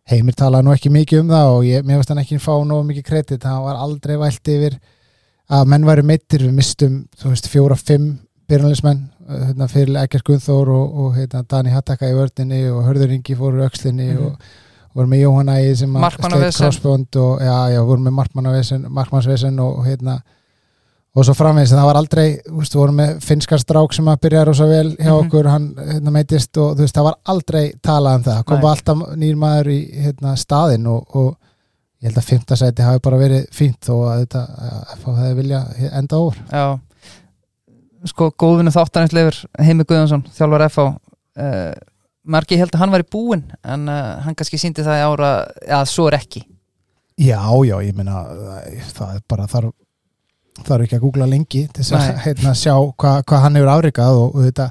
Heimir 0.05 0.35
talaði 0.37 0.67
nú 0.67 0.73
ekki 0.75 0.91
mikið 0.93 1.23
um 1.23 1.31
það 1.33 1.47
og 1.55 1.63
ég, 1.65 1.81
mér 1.85 1.97
veist 1.97 2.11
hann 2.13 2.21
ekki 2.21 2.37
fá 2.37 2.53
nú 2.61 2.75
mikið 2.85 3.05
kredit, 3.07 3.43
hann 3.47 3.63
var 3.65 3.79
aldrei 3.81 4.15
vælt 4.21 4.51
yfir 4.53 4.75
að 5.49 5.65
menn 5.71 5.85
væri 5.87 6.03
meittir, 6.05 6.43
við 6.45 6.53
mistum 6.59 6.99
þú 7.17 7.31
veist 7.33 7.47
fjóra, 7.49 7.75
fimm 7.77 8.11
byrjunleismenn 8.49 9.01
hérna, 9.29 9.65
fyrir 9.67 9.97
Ekkert 10.03 10.23
Gunnþór 10.27 10.69
og, 10.69 10.99
og 11.01 11.15
hérna, 11.17 11.41
Dani 11.49 11.73
Hattaka 11.73 12.05
í 12.11 12.13
vördinni 12.13 12.59
og 12.69 12.83
Hörður 12.85 13.15
Ingi 13.17 13.33
fór 13.39 13.57
úr 13.57 13.65
öxlinni 13.65 14.11
Mhm. 14.13 14.27
og 14.27 14.37
vorum 14.95 15.09
með 15.11 15.23
Jóhanna 15.25 15.55
í 15.65 15.73
sem 15.75 15.89
að 15.97 16.05
Markmannavesen. 16.05 16.51
sleit 16.53 16.69
crossbond 16.69 17.15
og 17.19 17.41
já, 17.41 17.55
já, 17.73 17.81
vorum 17.89 18.05
með 18.05 18.13
markmannsvesen 18.93 19.59
og 19.59 19.81
hérna 19.89 20.19
og 21.15 21.23
svo 21.23 21.33
framvegis, 21.37 21.71
það 21.71 21.85
var 21.87 21.97
aldrei 22.01 22.25
þú 22.43 22.57
veist, 22.59 22.73
við 22.75 22.81
vorum 22.81 22.97
með 22.99 23.11
finskar 23.23 23.61
strák 23.61 23.93
sem 23.95 24.09
að 24.11 24.19
byrja 24.25 24.45
rosa 24.49 24.65
vel 24.67 24.89
hjá 24.97 25.11
Mhm. 25.13 25.19
okkur, 25.25 25.47
hann 25.49 25.67
hérna, 25.77 26.11
meitist 26.11 26.57
og 26.59 26.73
þú 26.75 26.83
veist, 26.83 26.95
það 26.97 27.07
var 27.09 27.15
aldrei 27.33 27.63
talað 27.81 28.15
um 28.19 28.23
það. 28.23 28.43
Kom 28.45 28.65
alltaf 28.71 29.03
nýr 29.15 29.35
maður 29.39 29.69
í 29.71 29.79
hérna, 30.03 30.35
staðinn 30.35 30.87
og, 30.91 31.15
og 31.15 31.37
ég 32.03 32.09
held 32.11 32.17
að 32.19 32.27
fimmtasæti 32.29 32.83
hafi 32.83 32.99
bara 33.07 33.17
verið 33.17 33.47
fínt 33.55 33.89
og 33.89 34.03
að 34.11 34.25
þetta 34.25 34.41
að 34.59 34.97
FH 34.99 35.15
hefði 35.21 35.35
vilja 35.39 35.61
enda 36.01 36.17
over. 36.19 36.41
Já. 36.51 36.79
Sko 38.05 38.27
góðvinnu 38.37 38.73
þáttanisleifur 38.75 39.37
Heimi 39.65 39.83
Guðjónsson, 39.87 40.25
þjálfar 40.35 40.65
FH 40.69 40.83
uh, 40.85 41.71
margi 42.27 42.57
held 42.59 42.75
að 42.75 42.83
hann 42.83 42.91
var 42.93 43.01
í 43.05 43.07
búin 43.09 43.41
en 43.63 43.87
uh, 43.89 44.19
hann 44.25 44.35
kannski 44.37 44.59
síndi 44.61 44.83
það 44.85 44.99
í 44.99 45.05
ára 45.07 45.31
að 45.79 45.87
svo 45.89 46.05
er 46.11 46.19
ekki. 46.19 46.43
Já, 47.17 47.39
já, 47.65 47.77
ég 47.87 47.95
meina 47.97 48.25
það 48.93 49.15
er 49.15 49.23
bara 49.31 49.47
þarf 49.49 49.71
þarf 50.63 50.85
ekki 50.85 50.95
að 50.99 51.03
googla 51.03 51.27
lengi 51.27 51.65
til 51.67 51.83
þess 51.83 51.91
að 51.97 52.05
Nei. 52.07 52.21
hérna, 52.25 52.53
sjá 52.55 52.73
hvað 52.95 53.23
hva 53.27 53.41
hann 53.43 53.55
hefur 53.59 53.73
afrikað 53.73 54.19
og, 54.21 54.35
og 54.35 54.45
þetta 54.47 54.69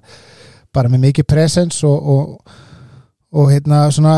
bara 0.74 0.88
með 0.90 1.04
mikið 1.08 1.26
presens 1.30 1.82
og, 1.84 2.08
og, 2.14 2.54
og 3.34 3.50
hérna 3.52 3.84
svona 3.94 4.14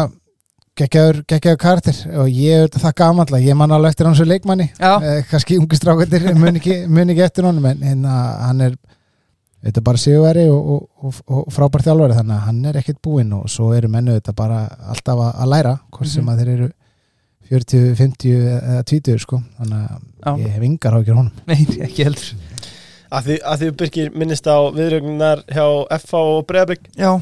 geggjaður, 0.77 1.23
karakter 1.57 1.99
og 2.21 2.29
ég 2.29 2.67
er 2.67 2.69
það 2.77 2.95
gamalla, 3.01 3.39
ég 3.41 3.57
man 3.57 3.73
alveg 3.73 3.95
eftir 3.95 4.07
hans 4.11 4.21
og 4.21 4.29
leikmanni 4.29 4.67
eh, 4.77 5.23
kannski 5.31 5.57
ungi 5.61 5.79
strákandir 5.79 6.27
mun 6.37 6.59
ekki, 6.61 6.83
mun 6.89 7.13
ekki 7.15 7.25
eftir 7.25 7.49
honum 7.49 7.65
en 7.71 7.81
hérna, 7.81 8.17
hann 8.45 8.61
er 8.61 8.75
þetta 9.67 9.81
er 9.81 9.87
bara 9.89 9.99
sigurveri 9.99 10.45
og, 10.53 10.67
og, 10.77 10.83
og, 11.03 11.23
og 11.41 11.47
frábær 11.55 11.83
þjálfari 11.87 12.19
þannig 12.19 12.37
að 12.37 12.45
hann 12.51 12.65
er 12.71 12.81
ekkert 12.83 13.01
búinn 13.03 13.33
og 13.39 13.49
svo 13.51 13.71
eru 13.75 13.89
mennu 13.91 14.19
þetta 14.19 14.37
bara 14.37 14.61
alltaf 14.93 15.17
að, 15.25 15.33
að 15.43 15.51
læra 15.55 15.73
hvort 15.91 16.13
sem 16.13 16.23
Mhm. 16.25 16.33
að 16.35 16.43
þeir 16.45 16.53
eru 16.59 16.69
40, 17.51 17.95
50 17.99 18.37
eða 18.57 18.83
20 18.91 19.23
sko. 19.23 19.41
Þannig 19.61 19.97
að 20.27 20.43
ég 20.43 20.55
hef 20.57 20.67
yngar 20.69 20.99
ágjör 20.99 21.19
honum. 21.21 21.33
Nei, 21.49 21.59
ekki 21.87 22.07
heldur. 22.09 22.31
Að 23.17 23.29
því, 23.29 23.37
að 23.47 23.61
því 23.61 23.73
Birgir 23.81 24.15
minnist 24.19 24.49
á 24.51 24.59
viðrögnar 24.75 25.43
hjá 25.47 25.67
FH 26.01 26.23
og 26.23 26.47
Breiðablik. 26.49 26.89
Já, 26.99 27.13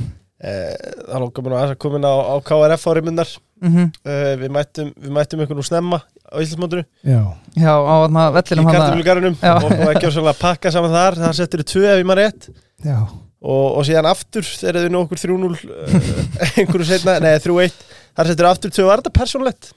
eh, 0.40 0.70
Það 1.04 1.24
lókar 1.26 1.44
mér 1.44 1.54
nú 1.54 1.58
að 1.60 1.74
komin 1.84 2.08
á, 2.08 2.14
á 2.14 2.34
KRF 2.44 2.86
árimunnar 2.92 3.34
mm 3.64 3.90
eh, 4.04 4.32
við, 4.40 4.48
mættum, 4.52 4.88
við 5.00 5.12
mættum 5.14 5.42
ykkur 5.44 5.56
nú 5.56 5.64
snemma 5.64 6.00
á 6.02 6.36
Íslandsmónduru 6.42 6.82
Já, 7.06 7.20
já 7.54 7.70
á 7.70 7.94
þarna 8.02 8.24
í 8.26 8.34
vellinum 8.34 8.66
hann 8.66 8.76
kartumlugarunum 8.76 9.36
og, 9.38 9.68
og 9.70 9.92
ekki 9.92 10.08
á 10.08 10.10
svolítið 10.10 10.32
að 10.32 10.40
pakka 10.40 10.72
saman 10.74 10.96
þar. 10.96 11.20
Það 11.20 11.36
settur 11.38 11.62
í 11.62 11.68
tvö 11.70 11.84
ef 11.92 12.00
ég 12.00 12.08
maður 12.08 12.22
rétt. 12.24 12.48
Já, 12.84 12.98
og, 13.44 13.66
og 13.78 13.86
síðan 13.86 14.08
aftur 14.08 14.46
þegar 14.48 14.86
þau 14.86 14.92
nú 14.94 15.02
okkur 15.04 15.22
3-0 15.22 15.48
uh, 15.52 15.96
einhverju 16.60 16.88
setna, 16.88 17.16
nei 17.22 17.34
3-1 17.44 17.78
þar 18.16 18.30
settur 18.30 18.48
aftur 18.50 18.74
tvö, 18.74 18.86
var 18.88 19.02
þetta 19.02 19.18
persónlegt? 19.20 19.72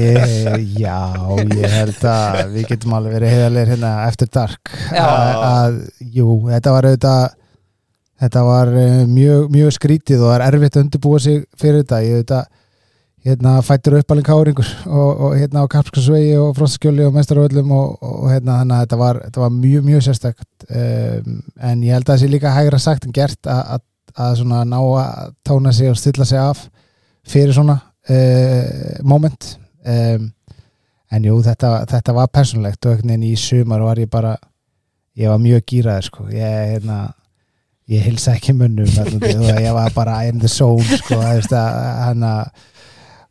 Ég, 0.00 0.78
Já, 0.80 1.00
ég 1.44 1.74
held 1.74 2.06
að 2.08 2.54
við 2.54 2.70
getum 2.70 2.94
alveg 2.96 3.18
verið 3.18 3.34
heiðarleir 3.34 3.74
hérna 3.74 3.90
eftir 4.06 4.30
dark. 4.32 4.72
Að, 4.92 5.42
að, 5.50 5.76
Jú, 6.14 6.38
þetta 6.48 6.74
var 6.76 6.88
auðvitað 6.88 7.26
þetta 8.20 8.46
var 8.46 8.72
uh, 8.76 9.02
mjög, 9.08 9.50
mjög 9.52 9.76
skrítið 9.76 10.24
og 10.24 10.32
það 10.32 10.38
er 10.38 10.46
erfitt 10.48 10.78
að 10.78 10.86
undirbúa 10.86 11.20
sig 11.24 11.44
fyrir 11.60 11.84
þetta. 11.84 12.00
Ég 12.04 12.18
auðvitað 12.18 12.48
hérna 13.20 13.58
fættur 13.64 13.98
uppalinn 13.98 14.24
káringur 14.24 14.68
og, 14.88 15.10
og 15.26 15.34
hérna 15.36 15.60
á 15.60 15.72
Kapskarsvegi 15.72 16.38
og 16.40 16.54
Frostaskjóli 16.56 17.04
og 17.04 17.12
Mestarvöllum 17.12 17.74
og, 17.76 17.98
og 18.00 18.30
hérna 18.32 18.62
þannig 18.62 18.76
að 18.78 18.86
þetta 18.86 18.98
var, 19.02 19.20
þetta 19.26 19.42
var 19.42 19.54
mjög, 19.58 19.84
mjög 19.90 20.06
sérstakt. 20.06 20.48
Um, 20.70 21.42
en 21.60 21.84
ég 21.84 21.96
held 21.96 22.06
að 22.06 22.14
það 22.14 22.22
sé 22.22 22.30
líka 22.32 22.54
hægra 22.56 22.80
sagt 22.80 23.04
en 23.04 23.16
gert 23.16 23.50
að, 23.50 23.84
að 24.16 24.38
svona 24.40 24.64
ná 24.68 24.78
að 24.80 25.36
tóna 25.46 25.74
sig 25.76 25.92
og 25.92 26.00
stilla 26.00 26.28
sig 26.28 26.40
af 26.40 26.64
fyrir 27.28 27.52
svona 27.56 27.76
uh, 28.08 29.00
moment. 29.02 29.56
Um, 29.84 30.30
en 31.10 31.26
jú, 31.26 31.40
þetta, 31.42 31.72
þetta 31.90 32.14
var 32.14 32.30
persónlegt 32.32 32.86
og 32.86 32.94
einhvern 32.94 33.14
veginn 33.14 33.30
í 33.32 33.36
sumar 33.40 33.82
var 33.82 33.98
ég 33.98 34.10
bara 34.10 34.36
ég 35.18 35.30
var 35.30 35.40
mjög 35.42 35.64
gýraður 35.72 36.06
sko. 36.06 36.26
Ég, 36.32 36.74
hérna, 36.74 36.98
ég 37.90 38.04
hilsa 38.06 38.36
ekki 38.36 38.54
munnum 38.54 38.90
ég 39.66 39.72
var 39.74 39.90
bara 39.94 40.22
in 40.28 40.38
the 40.40 40.48
zone 40.50 40.84
sko, 41.00 41.18
það 41.18 41.40
veist 41.40 41.56
að 41.56 41.78
hann 42.04 42.26
að 42.28 42.68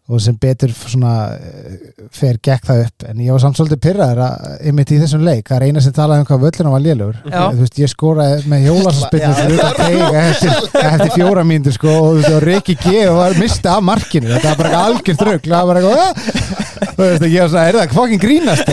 og 0.10 0.22
sem 0.24 0.38
betur 0.42 0.72
svona 0.74 1.14
eh, 1.38 1.74
fer 2.16 2.40
gekk 2.42 2.64
það 2.66 2.84
upp, 2.88 3.06
en 3.12 3.20
ég 3.22 3.34
var 3.36 3.44
samt 3.44 3.60
svolítið 3.60 3.82
pyrraður 3.84 4.22
að 4.26 4.48
einmitt 4.70 4.94
í 4.96 4.98
þessum 5.04 5.26
leik, 5.28 5.44
það 5.46 5.58
er 5.60 5.66
eina 5.70 5.84
sem 5.86 5.94
talaði 5.94 6.24
um 6.24 6.30
hvað 6.30 6.46
völlina 6.48 6.74
var 6.74 6.86
lélögur, 6.86 7.20
Já. 7.30 7.44
þú 7.54 7.62
veist 7.64 7.82
ég 7.84 7.92
skoraði 7.94 8.40
með 8.50 8.66
teig 9.78 10.18
eftir, 10.24 10.56
eftir 10.82 11.14
fjóra 11.14 11.46
mínútur 11.46 11.78
sko 11.78 11.94
og 11.94 12.10
þú 12.10 12.16
veist 12.18 12.36
og 12.40 12.48
Rikki 12.48 12.78
G 12.82 13.06
var 13.14 13.38
mista 13.40 13.76
af 13.78 13.86
markinu. 13.86 14.34
Þetta 14.34 14.56
var 14.56 14.64
bara 14.64 14.84
algjör 14.90 15.20
drögg 15.20 15.50
það 15.50 15.70
var 15.70 15.70
bara 15.70 15.84
eitthvað 15.84 16.08
"Ah!" 16.10 16.60
þú 16.80 17.06
veist 17.06 17.24
og 17.24 17.32
ég 17.32 17.42
var 17.44 17.50
svona, 17.52 17.64
er 17.70 17.78
það 17.80 17.94
fokkin 17.96 18.22
grínast 18.22 18.70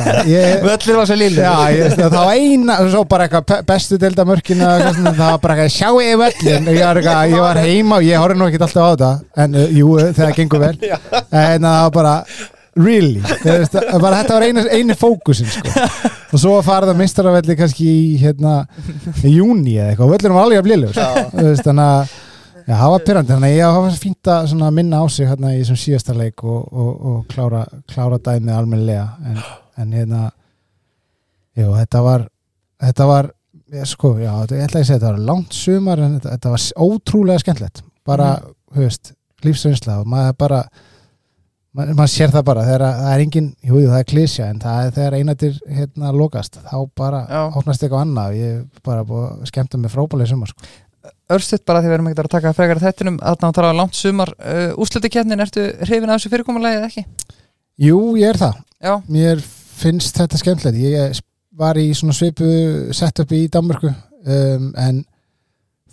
Völlir 0.67 0.97
var 0.99 1.09
svo 1.09 1.17
lílu 1.19 1.43
Já, 1.43 1.55
ég 1.75 1.83
veist 1.87 2.01
að 2.01 2.15
það 2.15 2.27
var 2.27 2.41
eina 2.41 2.79
og 2.83 2.91
svo 2.95 3.03
bara 3.11 3.27
eitthvað 3.27 3.63
bestu 3.69 3.99
delda 4.03 4.27
mörkina 4.29 4.71
það 4.87 5.21
var 5.21 5.41
bara 5.43 5.57
eitthvað 5.57 5.75
sjáu 5.77 6.01
ég 6.03 6.19
völlin 6.21 6.71
ég 6.73 6.83
var, 6.83 7.01
eitthvað, 7.01 7.35
ég 7.35 7.45
var 7.47 7.61
heima 7.63 8.01
og 8.01 8.07
ég 8.07 8.23
horfði 8.23 8.39
nú 8.41 8.49
ekki 8.51 8.63
alltaf 8.67 8.87
á 8.87 8.91
þetta. 8.93 9.11
En 9.45 9.55
uh, 9.55 9.67
jú, 9.77 9.95
vel 9.97 10.75
en 11.31 11.67
það 11.67 11.81
var 11.85 11.97
bara 11.97 12.15
really, 12.77 13.23
veist, 13.45 13.73
bara, 13.73 14.21
þetta 14.21 14.37
var 14.37 14.47
einu, 14.47 14.67
einu 14.69 14.97
fókusin 14.99 15.49
sko. 15.49 15.73
og 16.33 16.39
svo 16.43 16.59
að 16.59 16.69
fara 16.69 16.91
það 16.91 17.01
mistaravelli 17.01 17.57
kannski 17.57 17.89
í 17.89 18.07
hérna, 18.21 18.59
júni 19.25 19.79
eða 19.79 19.95
eitthvað, 19.95 20.15
völlin 20.15 20.37
var 20.37 20.47
alveg 20.47 20.63
að 20.63 20.71
blílu 20.71 20.93
þannig 20.95 21.85
að 21.87 22.17
Já, 22.67 22.75
það 22.81 22.89
var 22.91 23.03
pyrrandi, 23.07 23.31
þannig 23.31 23.53
að 23.53 23.57
ég 23.61 23.75
hafa 23.77 23.91
fínt 24.03 24.29
að 24.33 24.71
minna 24.75 24.99
á 24.99 25.05
sig 25.15 25.29
hérna 25.31 25.53
í 25.55 25.59
þessum 25.61 25.77
síðasta 25.79 26.15
leik 26.19 26.43
og, 26.43 26.65
og, 26.67 26.89
og 27.11 27.21
klára, 27.31 27.61
klára 27.93 28.19
dæmið 28.19 28.57
almennilega. 28.57 29.05
En, 29.23 29.37
en 29.79 29.93
hérna 29.95 30.23
jú, 31.55 31.69
þetta 31.77 32.01
var 32.03 32.25
þetta 32.83 33.07
var, 33.13 33.29
ég, 33.71 33.87
sko, 33.87 34.13
já, 34.19 34.33
ég 34.51 34.65
ætla 34.67 34.83
að 34.83 34.89
segja 34.89 34.99
þetta 34.99 35.13
var 35.13 35.23
langt 35.31 35.55
sumar 35.55 36.03
en 36.03 36.19
þetta, 36.19 36.35
þetta 36.35 36.55
var 36.57 36.67
ótrúlega 36.89 37.45
skemmtilegt. 37.45 37.85
Bara, 38.07 38.33
þú 38.75 38.83
veist, 38.83 39.15
lífsreynsla 39.47 40.01
og 40.03 40.11
maður 40.11 40.37
bara 40.43 40.61
maður, 41.77 41.93
maður 42.01 42.13
sér 42.15 42.33
það 42.35 42.45
bara, 42.49 42.65
þegar 42.67 42.85
að- 42.87 42.99
það 43.03 43.13
er 43.17 43.25
engin 43.27 43.49
jú, 43.69 43.83
það 43.83 43.99
er 44.01 44.09
klísja, 44.13 44.49
en 44.51 44.59
það 44.65 44.81
er 44.87 44.97
þegar 44.97 45.17
einatir 45.21 45.61
hérna 45.79 46.13
lokast, 46.17 46.59
þá 46.65 46.77
bara 46.97 47.21
Já. 47.29 47.43
opnast 47.61 47.83
eitthvað 47.87 48.05
annað, 48.07 48.37
ég 48.41 48.57
er 48.57 48.65
bara 48.87 49.05
búið 49.05 49.47
að 49.47 49.89
frábælega 49.93 50.27
í 50.27 50.33
sumar, 50.35 50.53
sko. 50.53 50.75
Örstutt 51.31 51.65
bara 51.67 51.81
því 51.83 51.89
við 51.91 51.95
erum 51.97 52.07
ekkert 52.09 52.27
að 52.29 52.35
taka 52.37 52.53
frekar 52.55 52.79
þettinum 52.83 53.17
að 53.19 53.37
ná 53.43 53.49
að 53.49 53.55
tala 53.59 53.73
langt 53.75 53.95
sumar 53.99 54.31
uh, 54.39 54.73
Úslutikjarnin, 54.79 55.41
ertu 55.43 55.65
hrifin 55.83 56.11
af 56.11 56.21
þessu 56.21 56.31
fyrirkomulagi 56.31 56.79
eða 56.79 56.87
ekki? 56.91 57.05
Jú, 57.83 57.99
ég 58.19 58.31
er 58.31 58.39
það. 58.39 58.61
Já, 58.83 58.93
mér 59.11 59.43
finnst 59.77 60.17
þetta 60.17 60.39
skemmtilegt. 60.39 60.79
Ég 60.79 61.21
var 61.59 61.75
í 61.81 61.89
svona 61.99 62.15
svipu 62.15 62.47
setup 62.95 63.33
í 63.35 63.49
Danmörku 63.51 63.91
um, 63.91 64.71
en 64.79 65.03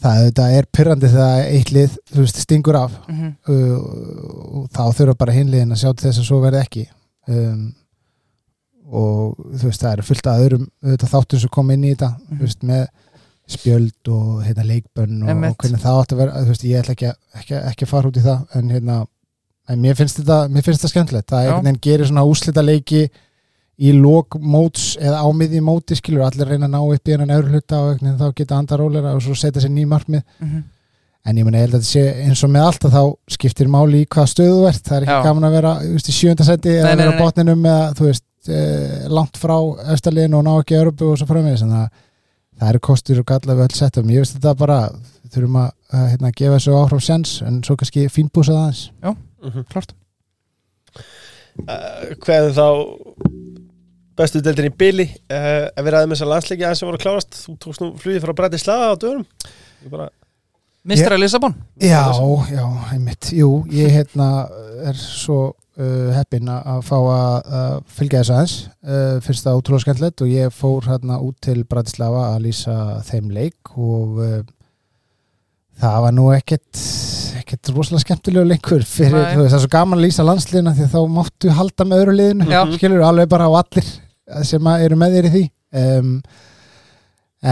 það 0.02 0.24
þetta 0.26 0.48
er 0.58 0.66
pyrrandi 0.78 1.10
þegar 1.14 1.46
eitt 1.54 1.72
lið 1.72 1.98
veist, 2.16 2.42
stingur 2.44 2.76
af. 2.76 2.92
Mm 3.08 3.32
uh, 3.50 3.78
og 4.54 4.68
þá 4.74 4.84
þurfa 4.98 5.18
bara 5.18 5.32
hinliðin 5.36 5.72
að 5.74 5.82
sjá 5.84 5.90
til 5.94 6.10
þess 6.10 6.20
að 6.24 6.28
svo 6.28 6.40
verði 6.44 6.60
ekki. 6.64 6.84
Um, 7.28 7.74
og 8.94 9.38
þú 9.58 9.70
veist 9.70 9.82
það 9.84 9.94
eru 9.96 10.06
fullt 10.10 10.28
af 10.30 10.42
öðrum 10.44 10.66
þáttum 11.02 11.40
sem 11.42 11.50
kom 11.56 11.72
inn 11.72 11.84
í 11.88 11.94
þetta 11.96 12.10
Mhm. 12.18 12.38
þú 12.38 12.44
veist, 12.48 12.64
með 12.64 12.84
spjöld 13.54 14.10
og 14.14 14.44
hérna, 14.46 14.64
leikbönn 14.64 15.24
og, 15.24 15.30
og 15.30 15.58
hvernig 15.60 15.82
það 15.84 15.98
átt 16.02 16.14
að 16.14 16.18
vera 16.22 16.44
veist, 16.48 16.64
ég 16.64 16.80
ætla 16.80 16.94
ekki, 16.96 17.08
að- 17.12 17.40
ekki, 17.42 17.56
ekki 17.72 17.86
að 17.86 17.90
fara 17.92 18.08
út 18.08 18.18
í 18.18 18.24
það 18.24 18.56
en 18.60 18.70
hérna 18.70 19.08
en 19.70 19.80
mér 19.82 19.96
finnst 19.96 20.20
þetta, 20.20 20.38
mér 20.52 20.64
finnst 20.64 20.88
skemmtilegt. 20.90 21.28
Það 21.32 21.80
gerir 21.82 22.06
svona 22.08 22.24
úslita 22.28 22.62
leiki 22.64 23.10
í 23.80 23.94
lok 23.98 24.38
móts 24.38 24.94
eða 25.01 25.24
á 25.25 25.27
miði 25.34 25.62
móti 25.65 25.96
skilur 25.98 26.27
allir 26.27 26.48
reyna 26.53 26.68
að 26.70 26.75
ná 26.75 26.82
upp 26.84 27.08
í 27.10 27.15
hennan 27.15 27.34
öðru 27.34 27.56
hluta 27.56 27.80
og 27.82 27.89
veginn 27.94 28.20
þá 28.20 28.27
geta 28.38 28.60
andar 28.60 28.80
rólera 28.84 29.15
og 29.15 29.24
svo 29.25 29.34
setja 29.36 29.63
sér 29.63 29.74
ný 29.74 29.86
markmið. 29.89 30.22
-hmm. 30.39 30.63
en 31.25 31.38
ég 31.38 31.44
meina 31.46 31.58
ég 31.58 31.63
held 31.65 31.75
að 31.75 31.80
þetta 31.82 31.92
sé 31.92 32.03
eins 32.27 32.44
og 32.44 32.50
með 32.50 32.65
allt 32.68 32.86
að 32.86 32.96
þá 32.98 33.03
skiptir 33.27 33.68
máli 33.68 34.01
í 34.03 34.06
hvað 34.06 34.27
stöðu 34.30 34.53
þú 34.60 34.68
ert. 34.68 34.84
Það 34.84 34.98
er 34.98 35.03
ekki 35.03 35.18
Já. 35.18 35.24
gaman 35.24 35.44
að 35.44 35.56
vera 35.58 35.74
þú 35.80 35.92
veist, 35.94 36.10
í 36.10 36.18
sjöndasæti 36.20 36.70
Nei, 36.70 36.77
eða 36.80 36.96
nei, 36.96 37.03
vera 37.03 37.12
á 37.18 37.22
botninum 37.24 37.65
eða 37.65 37.94
þú 37.98 38.03
veist 38.10 38.25
eh, 38.48 39.08
langt 39.10 39.38
frá 39.38 39.58
östarliðinu 39.96 40.38
og 40.38 40.44
ná 40.44 40.53
ekki 40.60 40.75
Európu 40.75 41.12
og 41.12 41.18
svo 41.18 41.25
framvegis. 41.27 41.62
Þannig 41.63 41.82
að 41.82 41.89
það 42.60 42.70
eru 42.70 42.80
kostur 42.80 43.20
og 43.20 43.25
galla 43.25 43.56
við 43.56 43.65
öll 43.65 43.75
settum. 43.75 44.10
Ég 44.10 44.20
veist 44.20 44.36
þetta 44.38 44.53
bara 44.56 44.80
þurfum 45.34 45.56
að, 45.63 45.70
að 45.94 46.08
hérna, 46.12 46.32
gefa 46.36 46.58
þessu 46.60 46.75
áhrif 46.77 47.03
sens 47.03 47.42
en 47.42 47.63
svo 47.63 47.75
kannski 47.80 48.08
fínbúsa 48.12 48.53
það 48.53 48.63
aðeins 48.63 48.92
Mhm. 49.44 49.65
Klart 49.68 49.94
uh, 51.68 52.13
hverðum 52.24 52.53
þá 52.56 52.68
bestu 54.17 54.41
deildin 54.43 54.70
í 54.70 54.74
Bili. 54.77 55.08
Uh, 55.27 55.70
ef 55.70 55.86
við 55.86 55.96
ræðum 55.96 56.15
þessar 56.15 56.32
landsleiki 56.32 56.65
aðeins 56.65 56.84
sem 56.84 56.89
voru 56.89 57.00
að 57.00 57.05
klárast 57.05 57.39
þú 57.39 57.55
tókst 57.65 57.84
nú 57.84 57.93
flugið 58.01 58.25
frá 58.25 58.36
Bratislava 58.38 58.91
á 58.91 58.96
dögunum. 58.96 59.25
Ég 59.84 59.93
bara, 59.93 60.10
Mistra 60.84 61.17
Lissabon. 61.17 61.53
Já, 61.79 62.12
já, 62.51 62.63
einmitt. 62.91 63.32
Jú, 63.32 63.63
ég 63.72 63.93
hérna 63.96 64.50
er 64.84 64.98
svo 65.00 65.53
uh, 65.79 66.10
heppinn 66.12 66.50
að 66.51 66.65
að 66.74 66.82
fá 66.89 66.98
að 67.00 67.53
að 67.60 67.77
fylgja 67.96 68.24
þessu 68.24 68.36
aðeins. 68.36 68.55
Uh, 68.84 69.15
finnst 69.24 69.48
það 69.48 69.62
ótrúlega 69.62 69.86
skemmtilegt 69.86 70.25
og 70.25 70.34
ég 70.34 70.58
fór 70.58 70.89
hérna 70.91 71.22
út 71.24 71.39
til 71.43 71.63
Bratislava 71.63 72.25
að 72.34 72.50
lýsa 72.50 72.77
þeim 73.08 73.32
leik 73.32 73.74
og 73.79 74.20
uh, 74.20 74.39
það 75.79 76.00
var 76.08 76.17
nú 76.20 76.29
ekkert 76.36 76.84
ekkert 77.53 77.74
rosalega 77.75 78.03
skemmtilegu 78.03 78.50
leikur 78.50 78.83
fyrir, 78.88 79.13
Nei. 79.13 79.33
þú 79.36 79.43
veist, 79.43 79.51
það 79.53 79.57
er 79.60 79.63
svo 79.63 79.72
gaman 79.75 80.00
að 80.00 80.05
lýsa 80.07 80.25
landsliðina 80.25 80.74
því 80.77 80.88
þá 80.93 80.98
máttu 81.13 81.53
halda 81.53 81.86
með 81.88 82.01
öðru 82.03 82.15
liðinu 82.17 82.48
Já. 82.50 82.62
skilur 82.77 83.03
alveg 83.05 83.29
bara 83.29 83.50
á 83.50 83.51
allir 83.60 83.91
sem 84.50 84.69
að 84.72 84.86
eru 84.88 84.98
með 85.00 85.17
þér 85.17 85.27
í 85.27 85.31
því 85.33 85.43
um, 85.83 86.13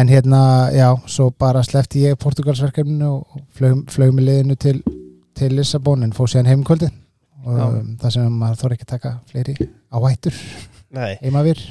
en 0.01 0.11
hérna, 0.11 0.41
já, 0.73 0.87
svo 1.11 1.29
bara 1.43 1.61
slefti 1.67 2.05
ég 2.05 2.17
Portugalsverkefninu 2.21 3.11
og 3.11 3.41
flög, 3.57 3.83
flög 3.91 4.13
með 4.15 4.29
liðinu 4.29 4.57
til, 4.59 4.77
til 5.37 5.51
Lissabon 5.57 6.05
en 6.07 6.15
fór 6.15 6.31
síðan 6.31 6.49
heimkvöldi 6.51 6.89
og 7.41 7.57
Já. 7.57 7.65
um, 7.67 7.95
það 8.01 8.15
sem 8.17 8.37
maður 8.41 8.61
þarf 8.61 8.77
ekki 8.77 8.87
að 8.87 8.93
taka 8.95 9.13
fleiri 9.31 9.57
áhættur 9.91 10.37
nei 10.97 11.15
heima 11.21 11.43
vir 11.45 11.61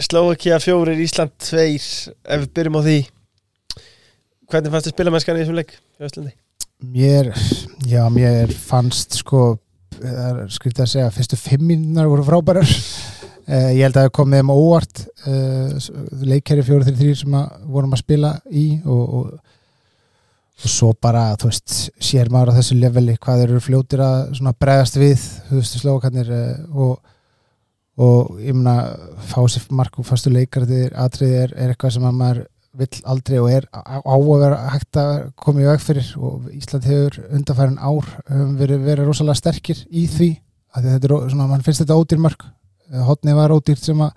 Slovakia 0.00 0.56
fjórir, 0.62 1.00
Ísland 1.04 1.34
tveir 1.42 1.76
ef 1.76 2.46
við 2.46 2.52
byrjum 2.56 2.78
á 2.80 2.82
því 2.86 2.98
hvernig 4.52 4.72
fannst 4.72 4.88
þið 4.88 4.94
spilamennskan 4.96 5.36
í 5.36 5.42
þessum 5.42 5.58
leik 5.58 5.74
í 5.76 6.06
Íslandi? 6.08 6.32
Mér, 6.82 7.30
já, 7.88 8.02
mér 8.12 8.52
fannst 8.52 9.18
sko, 9.20 9.56
skrítið 10.52 10.84
að 10.84 10.90
segja 10.90 11.12
fyrstu 11.14 11.38
fimm 11.40 11.64
mínunar 11.70 12.10
voru 12.10 12.26
frábærar. 12.26 12.68
Uh, 13.42 13.72
ég 13.74 13.82
held 13.82 13.96
að 13.96 14.06
það 14.06 14.12
kom 14.14 14.28
með 14.30 14.50
á 14.50 14.54
óvart 14.54 15.00
fjóri 16.68 16.86
þrjir 16.86 16.98
þrjir 17.00 17.16
sem 17.18 17.34
að 17.34 17.64
vorum 17.74 17.96
að 17.96 18.02
spila 18.04 18.30
í 18.54 18.66
og, 18.86 19.16
og, 19.18 19.56
og 20.62 20.70
svo 20.76 20.92
bara, 20.94 21.24
þú 21.40 21.50
veist, 21.50 21.74
sér 21.98 22.30
maður 22.30 22.54
á 22.54 22.58
þessu 22.60 22.78
leveli 22.78 23.16
hvað 23.18 23.42
eru 23.48 23.62
fljótir 23.64 24.04
að 24.06 24.20
svona 24.38 24.54
bregðast 24.54 25.00
við, 25.02 25.26
þú 25.48 25.58
veist, 25.58 25.80
slókarnir 25.82 26.30
uh, 26.30 26.84
og 26.86 27.00
og 28.00 28.38
ég 28.40 28.56
meina 28.56 28.94
fá 29.28 29.42
sér 29.50 29.66
mark 29.76 29.98
og 30.00 30.06
fastu 30.08 30.32
leikar 30.32 30.64
atriði 30.96 31.42
er, 31.42 31.54
er 31.56 31.72
eitthvað 31.72 31.96
sem 31.96 32.06
að 32.08 32.18
maður 32.18 32.42
vill 32.78 33.02
aldrei 33.04 33.38
og 33.40 33.50
er 33.52 33.66
á 33.72 34.00
að 34.00 34.26
vera 34.40 34.58
hægt 34.72 34.98
að 35.00 35.12
koma 35.36 35.60
í 35.60 35.68
veg 35.68 35.82
fyrir 35.84 36.10
og 36.16 36.48
Ísland 36.56 36.88
hefur 36.88 37.18
undanfærin 37.28 37.78
ár 37.78 38.08
um, 38.32 38.56
verið, 38.56 38.82
verið 38.86 39.08
rosalega 39.10 39.40
sterkir 39.40 39.84
í 39.90 40.06
því 40.08 40.30
að 40.72 40.88
þetta 40.88 41.10
er 41.10 41.32
svona, 41.34 41.48
mann 41.50 41.64
finnst 41.64 41.84
þetta 41.84 41.98
ódýr 42.00 42.22
mörg 42.24 42.46
hotni 43.08 43.34
var 43.36 43.52
ódýrt 43.52 43.84
sem 43.84 44.00
að 44.04 44.12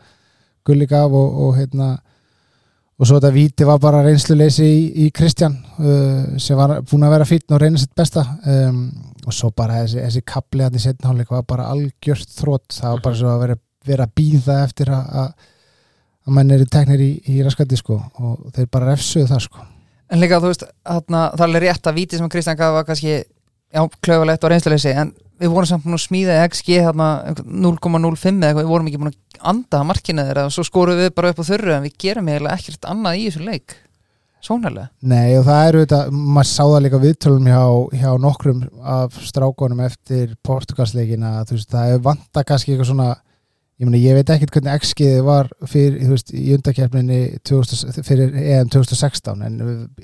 gulli 0.65 0.88
gaf 0.89 1.12
og, 1.13 1.39
og 1.45 1.57
hérna 1.59 1.95
og 2.95 3.07
svo 3.07 3.17
þetta 3.17 3.33
víti 3.35 3.67
var 3.67 3.79
bara 3.83 4.03
reynsluleysi 4.05 4.65
í, 4.65 4.83
í 5.05 5.09
Kristján 5.15 5.57
uh, 5.79 6.38
sem 6.41 6.57
var 6.59 6.77
búin 6.88 7.03
að 7.03 7.15
vera 7.17 7.27
fítn 7.27 7.55
og 7.55 7.62
reyna 7.62 7.81
sitt 7.81 7.91
besta. 7.97 8.24
Um, 8.47 8.85
og 9.25 9.35
svo 9.35 9.50
bara 9.57 9.81
þessi, 9.81 10.00
þessi 10.03 10.21
kapli 10.27 10.63
hann 10.63 10.77
í 10.77 10.83
setnháleik 10.83 11.33
var 11.33 11.43
bara 11.50 11.67
algjört 11.74 12.31
þrótt, 12.38 12.77
það 12.77 12.93
var 12.93 13.03
bara 13.07 13.19
svo 13.19 13.33
að 13.33 13.43
vera, 13.43 13.57
vera 13.89 14.07
býða 14.19 14.57
eftir 14.63 14.91
að, 14.95 15.41
að 16.25 16.29
að 16.29 16.38
menn 16.39 16.55
eru 16.55 16.65
teknir 16.70 17.03
í, 17.03 17.12
í 17.29 17.41
raskandi 17.46 17.77
sko 17.79 18.00
og 18.01 18.50
þeir 18.55 18.70
bara 18.74 18.91
refsuðu 18.94 19.29
það 19.29 19.46
sko. 19.46 19.65
En 20.13 20.22
líka, 20.22 20.41
þú 20.41 20.51
veist, 20.51 20.65
þarna, 20.86 21.22
það 21.34 21.44
er 21.44 21.48
alveg 21.48 21.63
rétt 21.65 21.88
að 21.89 21.98
víti 22.00 22.20
sem 22.20 22.32
Kristján 22.32 22.60
gaf 22.60 22.75
var 22.75 22.86
kannski 22.88 23.22
klöfulegt 24.05 24.46
og 24.46 24.51
reynsluleysi 24.53 24.94
en 24.96 25.13
við 25.41 25.51
vorum 25.51 25.67
samt 25.67 25.88
að 25.89 26.03
smíða 26.03 26.44
XG 26.48 26.77
þarna 26.86 27.08
0,05 27.41 28.38
eða 28.38 28.51
eitthvað, 28.51 28.62
við 28.62 28.70
vorum 28.72 28.89
ekki 28.89 29.01
búin 29.01 29.12
að 29.12 29.41
anda 29.51 29.82
að 29.82 29.89
markina 29.89 30.27
þeirra 30.29 30.46
og 30.48 30.53
svo 30.55 30.63
skorum 30.65 31.01
við 31.01 31.10
bara 31.17 31.34
upp 31.34 31.41
á 31.44 31.50
þurru 31.50 31.74
en 31.75 31.84
við 31.84 31.98
gerum 32.05 32.29
eiginlega 32.29 32.55
ekkert 32.62 32.88
annað 32.91 33.20
í 33.20 33.25
þessu 33.27 33.44
leik. 33.50 33.75
Sónarlega. 34.46 34.91
Nei 35.01 35.36
og 35.39 35.48
það 35.48 35.67
eru 35.67 35.84
þetta, 35.84 36.00
maður 36.13 36.50
sá 36.51 36.62
það 36.62 36.82
líka 36.86 37.01
viðtölum 37.01 37.48
hjá, 37.50 37.62
hjá 37.98 38.10
nokkrum 38.22 38.63
af 38.96 39.20
strákonum 39.25 39.82
eftir 39.88 40.36
Portugalsleikin 40.46 41.25
að 41.25 41.39
þú 41.50 41.58
veist, 41.58 41.72
það 41.74 41.94
er 41.96 42.03
vanta 42.05 42.46
kannski 42.46 42.75
eitthvað 42.75 42.91
svona 42.91 43.10
ég 43.79 43.88
meina, 43.89 44.00
ég 44.00 44.15
veit 44.15 44.29
ekkert 44.32 44.53
hvernig 44.55 44.82
XG 44.86 45.08
var 45.25 45.50
fyrir, 45.67 45.98
veist, 46.08 46.29
í 46.32 46.53
undakefninni 46.55 47.17
fyrir 48.08 48.32
EM 48.39 48.70
2016 48.72 49.41
en 49.46 49.58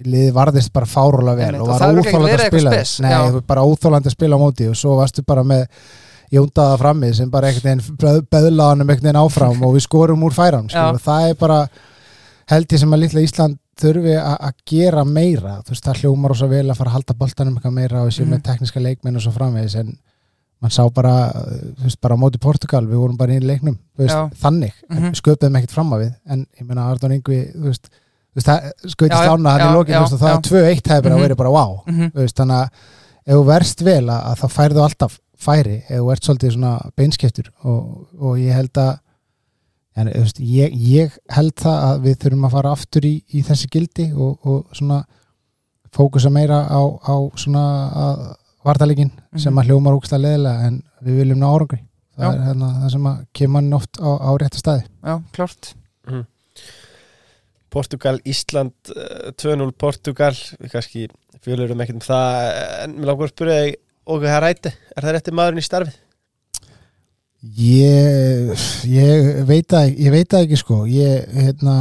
liði 0.04 0.32
varðist 0.36 0.74
bara 0.76 0.86
fárulega 0.90 1.38
vel 1.40 1.46
Einmitt, 1.48 1.62
og 1.62 1.72
var 1.72 1.80
óþólandi 2.12 2.34
að 2.36 2.46
spila. 2.52 2.74
Nei, 3.06 3.42
bara 3.48 3.64
óþólandi 3.68 4.12
að 4.12 4.18
spila 4.18 4.36
á 4.36 4.44
móti 4.44 4.68
og 4.72 4.76
svo 4.80 4.98
varstu 5.00 5.24
bara 5.28 5.44
með 5.48 5.68
Jóndaða 6.32 6.78
frammi 6.80 7.10
sem 7.14 7.28
bara 7.32 7.50
einhvern 7.52 7.82
veginn 7.84 8.28
beðlaðanum 8.32 8.88
einhvern 8.92 9.08
veginn 9.10 9.20
áfram 9.20 9.64
og 9.68 9.74
við 9.76 9.84
skorum 9.84 10.22
úr 10.24 10.32
færam 10.36 10.70
það 11.04 11.26
er 11.30 11.34
bara 11.42 11.58
held 12.52 12.72
ég 12.72 12.80
sem 12.80 12.94
að 12.96 13.02
litla 13.04 13.24
Ísland 13.26 13.58
þurfi 13.82 14.14
að 14.22 14.54
gera 14.68 15.04
meira. 15.08 15.58
Þú 15.66 15.74
veist, 15.74 15.84
það 15.88 16.00
hljómar 16.04 16.32
ósa 16.36 16.48
vel 16.52 16.68
að 16.70 16.78
fara 16.78 16.90
að 16.92 16.96
halda 17.00 17.14
boltanum 17.20 17.56
eitthvað 17.58 17.74
meira 17.74 18.02
og 18.06 18.12
sér 18.12 18.26
Mhm. 18.28 18.32
með 18.36 18.44
tekniska 18.48 18.80
leikmenn 18.84 19.16
og 19.16 19.22
svo 19.26 19.32
framvegis 19.36 19.76
en 19.80 19.98
mann 20.62 20.72
sá 20.72 20.84
bara, 20.94 21.14
þú 21.80 21.84
veist, 21.88 22.00
bara 22.02 22.16
á 22.16 22.22
móti 22.22 22.38
Portugal 22.42 22.84
við 22.86 23.00
vorum 23.02 23.18
bara 23.18 23.34
í 23.34 23.42
leiknum, 23.42 23.78
veist, 23.98 24.38
þannig 24.44 24.74
en 24.90 24.98
Mhm. 25.02 25.14
sköpuðum 25.18 25.58
ekkert 25.58 25.72
fram 25.74 25.90
að 25.96 26.04
við 26.06 26.16
en 26.30 26.46
ég 26.60 26.68
meina 26.68 26.88
Arnón 26.92 27.16
Yngvi, 27.18 27.40
þú 27.56 27.64
veist, 27.72 27.90
skautist 28.88 29.28
lána 29.28 29.50
hann 29.58 29.76
í 29.76 29.92
veist, 30.00 30.14
og 30.14 30.20
það 30.22 30.36
er 30.36 30.42
2-1 30.48 30.88
hefði 30.88 31.04
bara 31.04 31.16
Mhm. 31.18 31.24
verið 31.26 31.38
bara 31.38 31.52
wow 31.52 31.84
mm 31.88 32.12
þú 32.12 32.22
veist, 32.22 32.36
þannig 32.36 32.58
að 32.62 32.70
ef 33.28 33.36
þú 33.36 33.46
verst 33.46 33.82
vel 33.84 34.06
að, 34.06 34.22
að 34.32 34.36
þá 34.42 34.48
færðu 34.58 34.84
alltaf 34.86 35.20
færi 35.42 35.78
ef 35.90 35.98
þú 36.00 36.12
ert 36.12 36.24
svolítið 36.24 36.52
svona 36.54 36.92
beinskiptur 36.96 37.50
og, 37.66 38.08
og 38.22 38.38
ég 38.38 38.54
held 38.54 38.74
að 38.78 39.00
en, 39.98 40.08
veist, 40.08 40.38
ég, 40.40 40.72
ég 40.78 41.18
held 41.30 41.56
það 41.56 41.84
að 41.90 42.02
við 42.06 42.16
þurfum 42.22 42.46
að 42.46 42.52
fara 42.52 42.72
aftur 42.72 43.02
í, 43.02 43.24
í 43.34 43.42
þessi 43.44 43.68
gildi 43.74 44.14
og, 44.16 44.38
og 44.46 44.66
svona 44.78 45.04
fókusa 45.92 46.30
meira 46.32 46.62
á, 46.72 46.80
á 47.04 47.16
svona 47.36 47.64
að 47.92 48.36
vartalegin 48.68 49.12
sem 49.42 49.58
að 49.58 49.72
hljómar 49.72 49.96
ógstlega 49.98 50.24
leðilega 50.28 50.68
en 50.68 50.82
við 51.06 51.18
viljum 51.22 51.40
ná 51.42 51.48
árangri. 51.50 51.80
Það 52.18 52.26
Já. 52.28 52.32
er 52.36 52.42
hérna, 52.50 52.70
það 52.82 52.92
sem 52.94 53.06
að 53.12 53.20
kemur 53.40 53.54
mann 53.56 53.74
oft 53.80 54.00
á, 54.04 54.10
á 54.22 54.30
rétta 54.42 54.60
staði. 54.62 54.84
Já, 55.08 55.14
klárt. 55.34 55.72
Portugal, 57.72 58.18
Ísland 58.28 58.92
eh, 58.92 59.32
2-0 59.40 59.72
Portugal 59.80 60.34
við 60.60 60.72
kannski 60.74 61.06
fjölurum 61.42 61.80
ekkert 61.86 62.02
um 62.02 62.04
það 62.04 62.48
en 62.84 62.96
mér 62.98 63.08
langar 63.08 63.30
að 63.30 63.32
spyrja 63.32 63.60
þig 63.64 63.78
og 64.12 64.26
það 64.26 64.42
ræti, 64.44 64.72
er 64.92 65.06
það 65.06 65.16
rétti 65.16 65.34
maðurinn 65.40 65.62
í 65.62 65.68
starfið? 65.70 66.00
Ég, 67.58 68.52
ég 68.92 69.30
veit 69.50 69.74
ekki- 69.74 70.04
ég 70.06 70.12
veit 70.14 70.28
það 70.30 70.44
ekki 70.46 70.60
sko. 70.60 70.82
Ég, 70.86 71.32
hérna, 71.34 71.78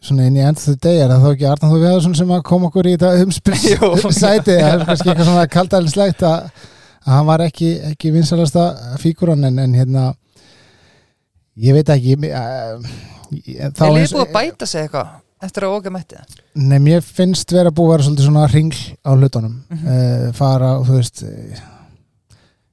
svona 0.00 0.26
inn 0.30 0.36
í 0.38 0.42
end 0.44 0.56
of 0.56 0.64
the 0.64 0.76
day 0.80 1.00
er 1.04 1.10
það 1.12 1.24
þá 1.26 1.30
ekki 1.34 1.48
Arnar 1.50 1.70
Þú 1.74 1.78
Viðarsson 1.82 2.14
sem 2.16 2.30
að 2.36 2.42
koma 2.48 2.68
okkur 2.70 2.88
í 2.88 2.94
þetta 2.96 3.24
umspils 3.26 3.64
Jú. 3.72 3.90
sæti 4.22 4.56
það 4.56 4.74
er 4.74 4.84
kannski 4.88 5.10
eitthvað 5.12 5.28
svona 5.30 5.46
kaldælislegt 5.56 6.22
að, 6.28 6.50
að 7.04 7.14
hann 7.16 7.26
var 7.28 7.44
ekki, 7.46 7.70
ekki 7.92 8.12
vinsalasta 8.16 8.66
fíkuran 9.02 9.44
en, 9.50 9.58
en 9.66 9.74
hérna 9.76 10.06
ég 11.60 11.76
veit 11.76 11.90
ekki 11.92 12.16
uh, 12.16 12.78
þá 13.76 13.82
Er 13.90 13.98
eins- 14.00 14.14
búið 14.16 14.24
að 14.24 14.32
bæta 14.38 14.66
sig 14.70 14.86
eitthvað 14.86 15.18
eftir 15.40 15.64
að 15.64 15.74
óga 15.78 15.90
mætti 15.92 16.16
það? 16.18 16.40
Nei, 16.60 16.78
mér 16.84 17.04
finnst 17.04 17.52
vera 17.56 17.70
búið 17.72 17.92
að 17.94 18.08
vera 18.08 18.24
svona 18.26 18.46
ringl 18.52 18.80
á 19.04 19.10
hlutunum 19.16 19.54
Mhm. 19.70 19.84
uh, 19.84 20.32
fara 20.36 20.72
og 20.80 20.88
þú 20.88 20.96
veist 20.98 21.22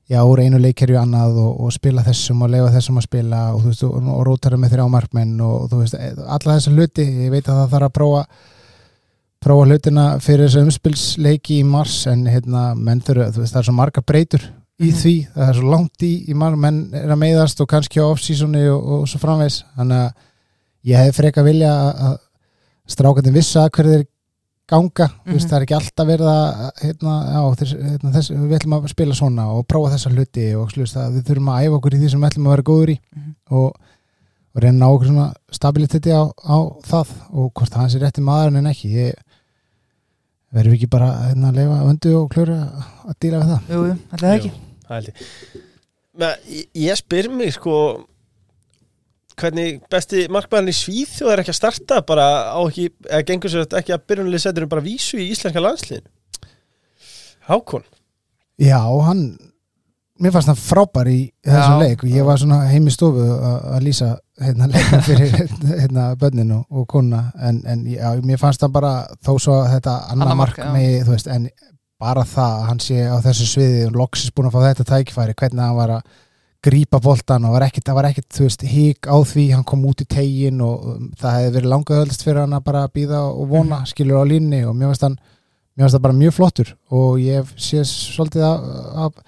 já, 0.09 0.19
úr 0.23 0.39
einu 0.39 0.59
leikir 0.61 0.91
í 0.93 0.97
annað 0.99 1.37
og, 1.43 1.57
og 1.67 1.71
spila 1.75 2.03
þessum 2.05 2.41
og 2.45 2.49
leifa 2.53 2.69
þessum 2.77 2.99
að 3.01 3.07
spila 3.09 3.41
og 3.53 3.61
þú 3.63 3.71
veist, 3.73 3.83
og, 3.83 3.95
og 4.13 4.21
rótara 4.27 4.57
með 4.61 4.75
þrjá 4.75 4.85
markmenn 4.93 5.33
og 5.43 5.65
þú 5.71 5.81
veist, 5.81 5.97
eh, 5.99 6.13
alla 6.27 6.55
þessa 6.57 6.71
hluti 6.75 7.07
ég 7.25 7.31
veit 7.33 7.47
að 7.49 7.59
það 7.63 7.73
þarf 7.75 7.89
að 7.89 7.95
prófa 7.97 8.21
prófa 9.47 9.65
hlutina 9.69 10.05
fyrir 10.23 10.47
þessu 10.47 10.63
umspilsleiki 10.65 11.59
í 11.61 11.65
mars 11.67 11.97
en 12.09 12.23
hérna, 12.27 12.71
menn 12.75 13.01
þurfa, 13.05 13.27
þú 13.35 13.43
veist, 13.43 13.53
það 13.53 13.59
er 13.61 13.67
svo 13.69 13.75
marga 13.77 14.01
breytur 14.01 14.47
í 14.77 14.91
Mhm. 14.91 14.97
því, 15.01 15.13
það 15.35 15.49
er 15.49 15.55
svo 15.59 15.69
langt 15.71 16.03
í, 16.05 16.13
í 16.29 16.33
mar, 16.37 16.55
menn 16.55 16.79
er 16.93 17.09
að 17.13 17.19
meiðast 17.21 17.61
og 17.61 17.67
kannski 17.67 17.99
á 18.01 18.05
off-seasoni 18.09 18.63
og, 18.69 18.81
og 19.01 19.07
svo 19.09 19.19
framvegs, 19.21 19.63
þannig 19.77 20.01
að 20.03 20.11
ég 20.85 20.97
hef 21.05 21.15
freka 21.17 21.43
vilja 21.43 21.71
að- 21.93 22.19
strákandi 22.87 23.33
vissa 23.33 23.69
hverju 23.69 24.05
ganga, 24.67 25.07
þú 25.25 25.31
veist, 25.33 25.45
Mhm. 25.45 25.49
það 25.51 25.57
er 25.57 25.65
ekki 25.65 25.75
alltaf 25.77 26.07
verið 26.07 26.29
að 26.31 26.71
hérna, 26.83 27.13
já, 27.33 27.41
þess, 27.61 27.73
hérna, 27.87 28.11
þess, 28.17 28.29
við 28.31 28.55
ætlum 28.57 28.73
að 28.77 28.87
spila 28.91 29.13
svona 29.15 29.45
og 29.55 29.67
prófa 29.67 29.91
þessa 29.95 30.11
hluti 30.11 30.47
og 30.59 30.71
slúst, 30.71 30.95
við 31.15 31.23
þurfum 31.29 31.51
að 31.53 31.61
æfa 31.67 31.77
okkur 31.79 31.93
í 31.95 31.99
því 32.01 32.09
sem 32.11 32.21
við 32.21 32.29
ætlum 32.31 32.47
að 32.47 32.53
vera 32.55 32.67
góður 32.71 32.89
í 32.91 32.97
Mhm. 33.15 33.35
og, 33.51 33.75
og 34.57 34.61
reyna 34.63 34.79
ná 34.79 34.87
okkur 34.91 35.07
svona 35.07 35.33
stabiliteti 35.51 36.11
á, 36.11 36.23
á 36.27 36.57
það 36.83 37.07
og 37.31 37.53
hvort 37.53 37.71
það 37.71 37.89
sé 37.93 37.99
rétti 38.03 38.21
maðurinn 38.25 38.57
en 38.57 38.71
ekki 38.73 38.91
ég 38.91 39.13
verðum 40.53 40.71
við 40.73 40.77
ekki 40.81 40.89
bara 40.89 41.09
hérna, 41.29 41.51
að 41.51 41.55
leifa 41.55 41.79
vöndu 41.87 42.11
og 42.17 42.29
kljóra 42.31 42.59
að 43.07 43.15
díla 43.19 43.39
við 43.41 43.49
það 43.51 43.61
Jú, 43.69 43.81
er 44.11 44.17
það 44.17 44.37
ekki 44.37 44.51
Jú, 44.51 45.01
ég. 45.07 45.13
Men, 46.17 46.35
ég, 46.49 46.65
ég 46.73 46.95
spyr 46.97 47.29
mig 47.29 47.53
sko 47.53 48.05
hvernig 49.37 49.81
besti 49.91 50.25
markmæðin 50.33 50.71
í 50.71 50.77
Svíþjóð 50.77 51.33
er 51.33 51.41
ekki 51.43 51.53
að 51.53 51.59
starta 51.59 51.99
bara 52.07 52.27
á 52.53 52.59
ekki, 52.63 52.89
eða 53.09 53.25
gengur 53.29 53.53
sér 53.53 53.67
ekki 53.79 53.95
að 53.95 54.07
byrjunlega 54.09 54.45
setur 54.45 54.69
bara 54.71 54.85
vísu 54.85 55.19
í 55.21 55.29
íslenska 55.33 55.63
landsliðin 55.63 56.07
Hákon. 57.47 57.85
Já, 58.59 58.81
hann 59.07 59.37
mér 60.19 60.33
fannst 60.33 60.49
hann 60.49 60.59
frábær 60.59 61.07
í 61.07 61.19
þessum 61.45 61.77
Já. 61.77 61.83
leik 61.85 62.03
og 62.03 62.09
ég 62.11 62.25
var 62.27 62.39
svona 62.41 62.63
heim 62.71 62.89
í 62.89 62.93
stofu 62.93 63.23
að 63.23 63.67
að 63.77 63.85
lýsa 63.85 64.09
hérna 64.41 64.67
leikin 64.73 65.05
fyrir 65.05 65.35
hérna 65.67 66.07
bönnin 66.19 66.53
og, 66.57 66.65
og 66.73 66.87
kona 66.89 67.27
en, 67.37 67.61
en 67.69 67.85
já, 67.89 68.09
mér 68.25 68.41
fannst 68.41 68.65
hann 68.65 68.73
bara 68.73 68.93
þó 69.21 69.35
svo 69.37 69.59
þetta 69.69 69.95
annað 70.11 70.25
Annað 70.25 70.39
mark, 70.41 70.61
mark 70.63 70.75
með, 70.75 70.95
þú 71.05 71.15
veist, 71.15 71.29
en 71.33 71.49
bara 72.01 72.25
það 72.29 72.55
að 72.57 72.67
hann 72.71 72.81
sé 72.83 73.05
á 73.05 73.17
þessu 73.25 73.49
sviði 73.51 73.85
og 73.87 73.99
loksis 74.01 74.33
búin 74.33 74.49
að 74.49 74.57
fá 74.57 74.65
þetta 74.67 74.87
tækifæri, 74.91 75.37
hvernig 75.37 75.63
hann 75.63 75.77
var 75.77 75.95
að 75.97 76.11
grípa 76.67 76.99
boltan 77.03 77.47
og 77.47 77.55
var 77.55 77.67
ekkit, 77.67 77.85
það 77.87 77.97
var 77.97 78.09
ekkit 78.11 78.27
þú 78.37 78.45
veist, 78.45 78.67
hík 78.67 79.09
á 79.09 79.17
því, 79.31 79.47
hann 79.55 79.65
kom 79.67 79.87
út 79.87 80.03
í 80.03 80.09
tegin 80.09 80.61
og 80.65 80.91
um, 80.93 81.07
það 81.19 81.39
hefði 81.39 81.55
verið 81.57 81.73
langaðöldst 81.73 82.27
fyrir 82.27 82.43
hann 82.43 82.57
að 82.57 82.67
bara 82.67 82.85
býða 82.93 83.23
og 83.31 83.49
vona, 83.53 83.81
skilur 83.89 84.21
á 84.21 84.25
línni 84.27 84.61
og 84.67 84.75
mér 84.75 84.93
finnst 84.93 85.19
finnst 85.77 85.97
það 85.97 86.05
bara 86.07 86.17
mjög 86.17 86.37
flottur. 86.37 86.71
Og 86.93 87.19
ég 87.21 87.51
sé 87.61 87.83
svolítið 87.85 88.45
af, 88.47 88.63
af, 89.05 89.19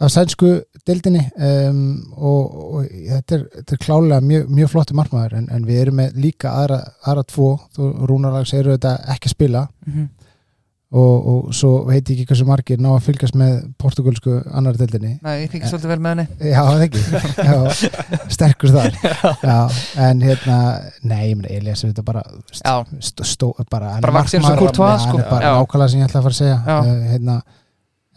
af 0.00 0.12
sænsku 0.12 0.52
dildinni 0.86 1.22
um, 1.36 1.82
og, 2.16 2.56
og 2.76 2.86
þetta 2.90 3.38
er, 3.38 3.44
þetta 3.58 3.76
er 3.76 3.82
klálega 3.84 4.20
mjög, 4.24 4.48
mjög 4.58 4.72
flottur 4.74 4.98
markmaður. 5.00 5.38
En, 5.40 5.50
en 5.56 5.68
við 5.68 5.84
erum 5.84 6.00
með 6.02 6.20
líka 6.20 6.52
aðra, 6.52 6.80
aðra 7.04 7.26
tvo, 7.32 7.50
þú 7.76 7.92
rúnarlags 8.10 8.54
eru 8.58 8.76
þetta 8.76 8.96
ekki 9.16 9.32
spila? 9.32 9.68
Mhm. 9.86 10.08
Og, 10.90 11.26
og 11.30 11.50
svo 11.54 11.68
veit 11.86 12.08
ég 12.10 12.16
ekki 12.18 12.26
hversu 12.32 12.44
margir 12.48 12.80
ná 12.82 12.88
að 12.96 13.04
fylgjast 13.06 13.36
með 13.38 13.52
portugalsku 13.78 14.32
annar 14.58 14.74
dildinni 14.78 15.12
Nei, 15.22 15.34
ég 15.44 15.52
fikk 15.52 15.68
svolítið 15.70 15.92
vel 15.92 15.98
með 16.02 16.16
henni. 16.16 16.50
Já, 16.50 16.62
það 16.66 16.82
ekki. 16.86 17.02
Já, 17.46 18.24
sterkur 18.34 18.72
þar. 18.74 18.96
Já, 19.44 19.58
en 20.08 20.24
hérna, 20.26 20.56
nei, 21.06 21.20
ég 21.30 21.36
meina, 21.38 21.52
Elias 21.60 21.84
er 21.86 21.92
þetta 21.92 22.04
bara 22.08 22.24
Já, 22.58 22.74
stó, 23.06 23.26
stó, 23.28 23.50
bara, 23.70 23.92
hann 23.94 24.02
Bara 24.02 24.16
vaxinn 24.18 24.40
eins 24.42 24.48
og 24.50 24.56
markmaður, 24.56 24.66
Courtois, 24.66 25.06
hann 25.06 25.14
sko. 25.14 25.22
er 25.22 25.30
bara 25.30 25.52
Já. 25.52 25.54
nákvæmlega 25.60 25.92
sem 25.94 26.00
ég 26.02 26.08
ætla 26.10 26.20
að 26.22 26.26
fara 26.26 26.34
að 26.34 26.40
segja. 26.40 26.58
Já. 26.66 26.80
uh, 26.80 27.06
hérna, 27.12 27.36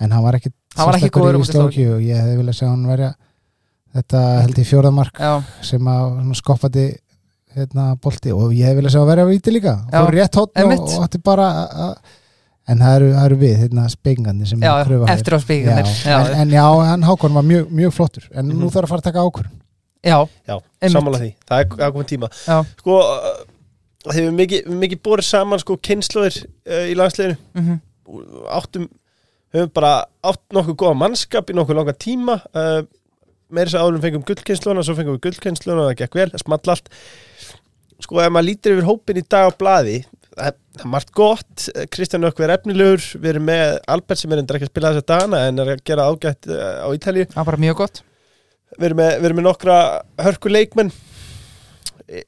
en 0.02 0.18
hann 0.18 0.26
var 0.26 0.40
ekki 0.40 0.54
Hann 0.74 0.90
var 0.90 0.98
ekki 0.98 1.12
góður 1.14 1.38
í 1.38 1.44
úti 1.44 1.54
í 1.54 1.54
Slókíu 1.54 1.94
og 2.00 2.02
ég 2.02 2.18
hefði 2.24 2.40
viljað 2.42 2.58
sjá 2.58 2.68
hann 2.72 2.88
verja 2.90 3.12
þetta 3.94 4.22
held 4.42 4.58
ég 4.64 4.66
fjórðamark 4.72 5.20
já, 5.22 5.32
sem 5.62 5.90
að 5.94 6.06
svona 6.18 6.38
skoppati 6.40 6.86
hérna, 7.54 7.84
bolti. 8.02 8.32
Og 8.34 8.50
ég 8.58 8.66
hefði 8.66 8.80
viljað 8.82 8.96
sjá 8.96 9.02
hann 9.04 9.12
verja 9.12 9.26
víti 9.30 9.54
líka. 9.54 9.74
Já, 9.94 10.00
fór 10.02 10.16
rétt 10.18 10.40
hótt 10.42 10.50
og, 10.50 10.58
einmitt. 10.64 10.82
og 10.98 11.04
átti 11.06 11.22
bara 11.30 11.46
að- 11.54 11.76
að- 11.86 12.20
en 12.68 12.80
það 12.80 12.96
eru, 12.98 13.08
það 13.14 13.26
eru 13.28 13.38
við, 13.42 13.56
hérna, 13.64 13.86
spengandi 13.92 14.46
sem 14.48 14.62
já, 14.64 14.72
pröfa 14.88 15.08
hér. 15.10 15.14
eftir 15.18 15.36
á 15.36 15.40
Já, 16.08 16.18
en, 16.20 16.36
en 16.44 16.54
já, 16.56 16.64
hann 16.90 17.04
Hákon 17.04 17.34
var 17.36 17.44
mjög, 17.44 17.70
mjög 17.72 17.94
flottur. 17.94 18.28
En 18.34 18.48
nú 18.48 18.66
Mhm. 18.66 18.72
þarf 18.76 18.86
að 18.86 18.90
fara 18.94 19.02
að 19.02 19.08
taka 19.10 19.24
ákvörn 19.26 19.52
já, 20.04 20.18
Já, 20.48 20.56
sammála 20.90 21.20
því, 21.20 21.30
það 21.50 21.60
er, 21.60 21.92
komið 21.92 22.08
tíma. 22.14 22.30
Já. 22.48 22.58
Sko, 22.80 22.98
uh, 23.00 23.44
þegar 24.12 24.30
við 24.30 24.36
mikið, 24.40 24.66
mikið 24.84 25.02
borið 25.04 25.24
saman 25.30 25.60
sko 25.60 25.78
kynnslóðir 25.78 26.40
uh, 26.68 26.86
í 26.92 26.96
landsliðinu. 26.96 27.38
Mhm, 27.54 27.80
áttum, 28.52 28.90
höfum 29.54 29.72
bara 29.74 29.94
átt 30.24 30.42
nokkuð 30.52 30.76
góða 30.76 30.98
mannskap 30.98 31.50
í 31.50 31.54
nokkuð 31.56 31.76
langa 31.80 31.94
tíma. 31.94 32.40
Uh, 32.56 32.82
meira 33.54 33.70
þess 33.70 33.78
að 33.78 33.84
áðurum 33.86 34.02
fengum 34.02 34.24
gullkynnslóna 34.28 34.84
svo 34.84 34.96
fengum 34.98 35.16
við 35.20 35.24
gullkynnslóna 35.28 35.84
og 35.86 35.92
það 35.92 36.00
gekk 36.02 36.16
vel, 36.20 36.30
það 36.34 36.42
small 36.44 36.74
allt. 36.74 36.90
Sko 38.04 38.20
ef 38.20 38.32
maður 38.34 38.48
lítir 38.50 38.74
yfir 38.76 38.88
hópin 38.90 39.20
í 39.22 39.24
dag 39.30 39.48
á 39.48 39.52
blaði 39.56 40.00
það 40.34 40.58
það 40.74 40.86
er 40.86 40.92
margt 40.94 41.14
gott, 41.14 41.66
Kristján 41.94 42.28
Ökvi 42.28 42.48
er 42.48 42.56
efnilegur. 42.56 43.04
Við 43.22 43.30
erum 43.34 43.48
með 43.50 43.76
Albert 43.94 44.22
sem 44.22 44.34
er 44.34 44.42
endur 44.42 44.58
ekki 44.58 44.70
að 44.70 44.74
spila 44.74 44.94
þessa 44.94 45.10
dana 45.14 45.44
en 45.50 45.62
er 45.62 45.74
að 45.76 45.84
gera 45.86 46.08
ágætt 46.10 46.50
uh, 46.50 46.84
á 46.84 46.88
Ítalíu. 46.96 47.28
Það 47.30 47.40
var 47.42 47.50
bara 47.52 47.64
mjög 47.64 47.80
gott. 47.84 48.04
Við 48.74 48.88
erum 48.90 49.02
með, 49.04 49.12
við 49.20 49.30
erum 49.30 49.42
með 49.42 49.48
nokkra 49.50 49.78
hörku 50.26 50.54
leikmenn. 50.54 50.94
E, 52.10 52.24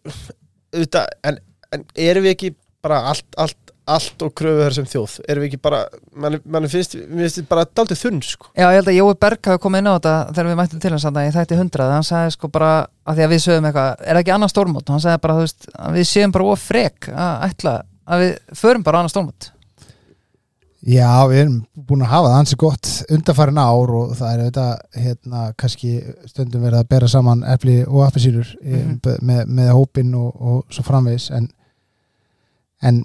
en, 1.25 1.39
en 1.73 1.87
erum 1.97 2.27
við 2.27 2.35
ekki 2.35 2.53
bara 2.85 3.01
allt, 3.09 3.27
allt 3.41 3.65
allt 3.85 4.23
og 4.25 4.33
kröfu 4.37 4.63
þar 4.63 4.75
sem 4.75 4.87
þjóð? 4.89 5.15
Erum 5.29 5.43
við 5.43 5.51
ekki 5.51 5.61
bara, 5.61 5.81
mann, 6.17 6.37
mann 6.49 6.67
finnst 6.69 6.95
finnst 6.97 7.41
bara 7.49 7.65
daldið 7.69 8.01
þunn 8.01 8.21
sko. 8.25 8.49
Já, 8.57 8.67
ég 8.73 8.79
held 8.79 8.91
að 8.91 8.97
Jói 8.97 9.17
Berg 9.21 9.49
hafi 9.51 9.61
komið 9.61 9.83
inn 9.83 9.89
á 9.89 9.95
þetta 9.95 10.13
þegar 10.31 10.49
við 10.49 10.59
mættum 10.59 10.83
til 10.83 10.93
hans 10.95 11.07
að 11.09 11.19
ég 11.21 11.35
þætti 11.35 11.59
100 11.59 11.89
hann 11.93 12.07
sagði 12.07 12.35
sko 12.35 12.49
bara, 12.55 12.71
að 13.05 13.19
því 13.19 13.25
að 13.25 13.35
við 13.35 13.43
sögum 13.45 13.67
eitthvað 13.69 13.91
er 14.01 14.11
það 14.11 14.21
ekki 14.23 14.35
annað 14.35 14.53
stórmót, 14.53 14.93
hann 14.93 15.03
sagði 15.03 15.23
bara 15.25 15.37
veist, 15.41 15.69
að 15.77 15.99
við 15.99 16.07
séum 16.09 16.35
bara 16.35 16.47
of 16.55 16.65
frek 16.65 17.09
að 17.11 17.45
ætla 17.49 17.75
að 18.07 18.23
við 18.25 18.33
förum 18.61 18.83
bara 18.85 18.99
annað 19.01 19.13
stórmót? 19.15 19.51
Já, 20.85 21.09
við 21.25 21.39
erum 21.41 21.55
búin 21.89 22.03
að 22.05 22.11
hafa 22.11 22.27
það 22.29 22.35
hansi 22.37 22.55
gott 22.61 22.89
undarfærin 23.15 23.57
ár 23.57 23.93
og 23.97 24.11
það 24.19 24.33
er 24.35 24.41
þetta 24.45 24.65
hérna 25.01 25.45
kannski 25.57 25.93
stundum 26.29 26.61
verið 26.67 26.83
að 26.83 26.89
bera 26.93 27.07
saman 27.09 27.41
epli 27.55 27.79
og 27.87 28.03
appelsýrur 28.05 28.51
Mhm. 28.61 28.99
mm 29.01 29.15
með, 29.25 29.45
með 29.47 29.71
hópin 29.73 30.11
og, 30.19 30.35
og 30.41 30.65
svo 30.69 30.83
framvegis 30.85 31.31
en, 31.33 31.47
en 32.85 32.99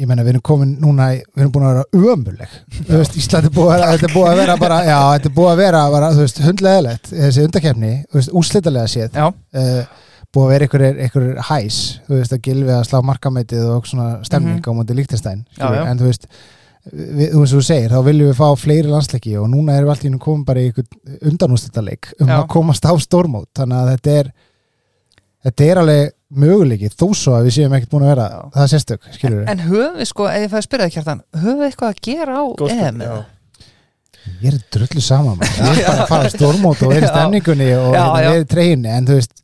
ég 0.00 0.08
menna 0.08 0.24
við 0.24 0.32
erum 0.34 0.44
komin 0.48 0.72
núna, 0.80 1.10
í- 1.16 1.22
við 1.36 1.42
erum 1.44 1.52
búin 1.52 1.66
að 1.68 1.74
vera 1.74 2.14
ömurleg. 2.14 2.56
Þú 2.86 2.96
veist, 3.02 3.14
Ísland 3.20 3.46
er 3.48 3.54
búið 3.56 3.70
að 3.84 3.92
þetta 3.98 4.10
búið 4.14 4.30
að 4.30 4.40
vera 4.42 4.56
bara, 4.60 4.80
já, 4.84 4.98
þetta 5.18 5.34
búið 5.36 5.52
að 5.52 5.60
vera 5.62 5.84
bara, 5.92 6.10
þú 6.16 6.24
veist, 6.24 6.40
hundlegaðilegt, 6.44 7.12
þessi 7.12 7.44
undakefni 7.46 7.92
þú 8.10 8.18
veist, 8.20 8.32
úslitalega 8.40 8.90
séð. 8.92 9.16
Já, 9.16 9.28
uh, 9.28 10.04
búið 10.36 10.46
að 10.46 10.52
vera 10.54 10.66
einhverjir, 10.68 11.00
einhverjir 11.06 11.40
hæs 11.48 11.78
þú 12.06 12.18
veist 12.20 12.36
að 12.36 12.44
gilfi 12.50 12.74
að 12.76 12.84
slá 12.90 13.00
markameitið 13.10 13.64
og 13.76 13.88
svona 13.90 14.08
stemning 14.28 14.60
Mhm. 14.60 14.68
á 14.68 14.76
móti 14.78 14.96
líktestæn 15.00 15.44
Já, 15.58 15.66
já. 15.72 15.82
en 15.90 15.98
þú 15.98 16.10
veist 16.10 16.26
við, 16.86 17.30
þú 17.34 17.40
veist 17.42 17.54
þú 17.56 17.62
segir, 17.66 17.90
þá 17.90 18.00
viljum 18.06 18.28
við 18.30 18.36
fá 18.38 18.48
fleiri 18.62 18.90
landsleiki 18.92 19.32
og 19.40 19.48
núna 19.50 19.74
erum 19.74 19.88
við 19.88 19.94
alltaf 19.96 20.04
inn 20.10 20.18
komin 20.22 20.44
bara 20.46 20.60
í 20.60 20.68
einhvern 20.70 21.30
undanústættaleik 21.32 22.12
um 22.20 22.28
Já. 22.28 22.36
að 22.42 22.48
komast 22.54 22.84
á 22.86 22.92
stórmót 23.02 23.48
þannig 23.58 23.80
að 23.80 23.90
þetta 23.96 24.18
er 24.20 24.30
þetta 25.46 25.64
er 25.70 25.80
alveg 25.82 26.12
möguleiki 26.36 26.88
þó 26.90 27.06
svo 27.14 27.34
að 27.38 27.44
við 27.48 27.54
séum 27.56 27.74
ekkert 27.76 27.90
búin 27.94 28.02
að 28.06 28.12
vera 28.14 28.26
Já. 28.30 28.38
það 28.56 28.70
sérstök, 28.74 29.08
skilur 29.14 29.40
við 29.42 29.50
en 29.52 29.64
höfum 29.66 29.96
við 30.00 30.08
sko, 30.10 30.26
ef 30.30 30.42
ég 30.42 30.50
fæði 30.52 30.60
að 30.62 30.66
spyrja 30.68 30.86
það 30.86 30.94
kjartan 30.96 31.20
höfum 31.42 31.58
við 31.60 31.66
eitthvað 31.70 31.90
að 31.92 32.00
gera 32.06 32.36
á 32.36 32.44
EM? 32.76 33.00
já. 33.06 33.16
ég 34.42 34.48
er 34.52 34.56
drullu 34.74 35.02
saman 35.06 35.38
man. 35.38 35.52
ég 35.54 35.82
er 35.82 35.86
bara 35.90 36.02
að 36.02 36.08
fara 36.10 36.30
á 36.30 36.34
stórmót 36.34 36.82
og 36.82 36.90
vera 36.90 37.02
í 37.02 37.06
Já. 37.06 37.12
stemningunni 37.14 37.68
og 37.78 37.94
hérna, 37.94 38.32
í 38.42 38.46
treyjunni 38.50 38.90
en 38.96 39.06
þú 39.06 39.18
veist, 39.20 39.36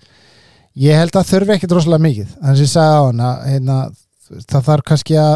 ég 0.76 0.96
held 0.96 1.16
að 1.16 1.28
þurfi 1.32 1.54
ekkit 1.56 1.72
rosalega 1.76 2.02
mikið, 2.06 2.28
þannig 2.40 2.58
að 2.58 2.62
ég 2.64 2.70
sagði 2.72 2.94
á 2.96 3.02
hana 3.08 3.30
hérna, 3.46 3.78
það 4.48 4.68
þarf 4.68 4.84
kannski 4.88 5.18
að 5.20 5.34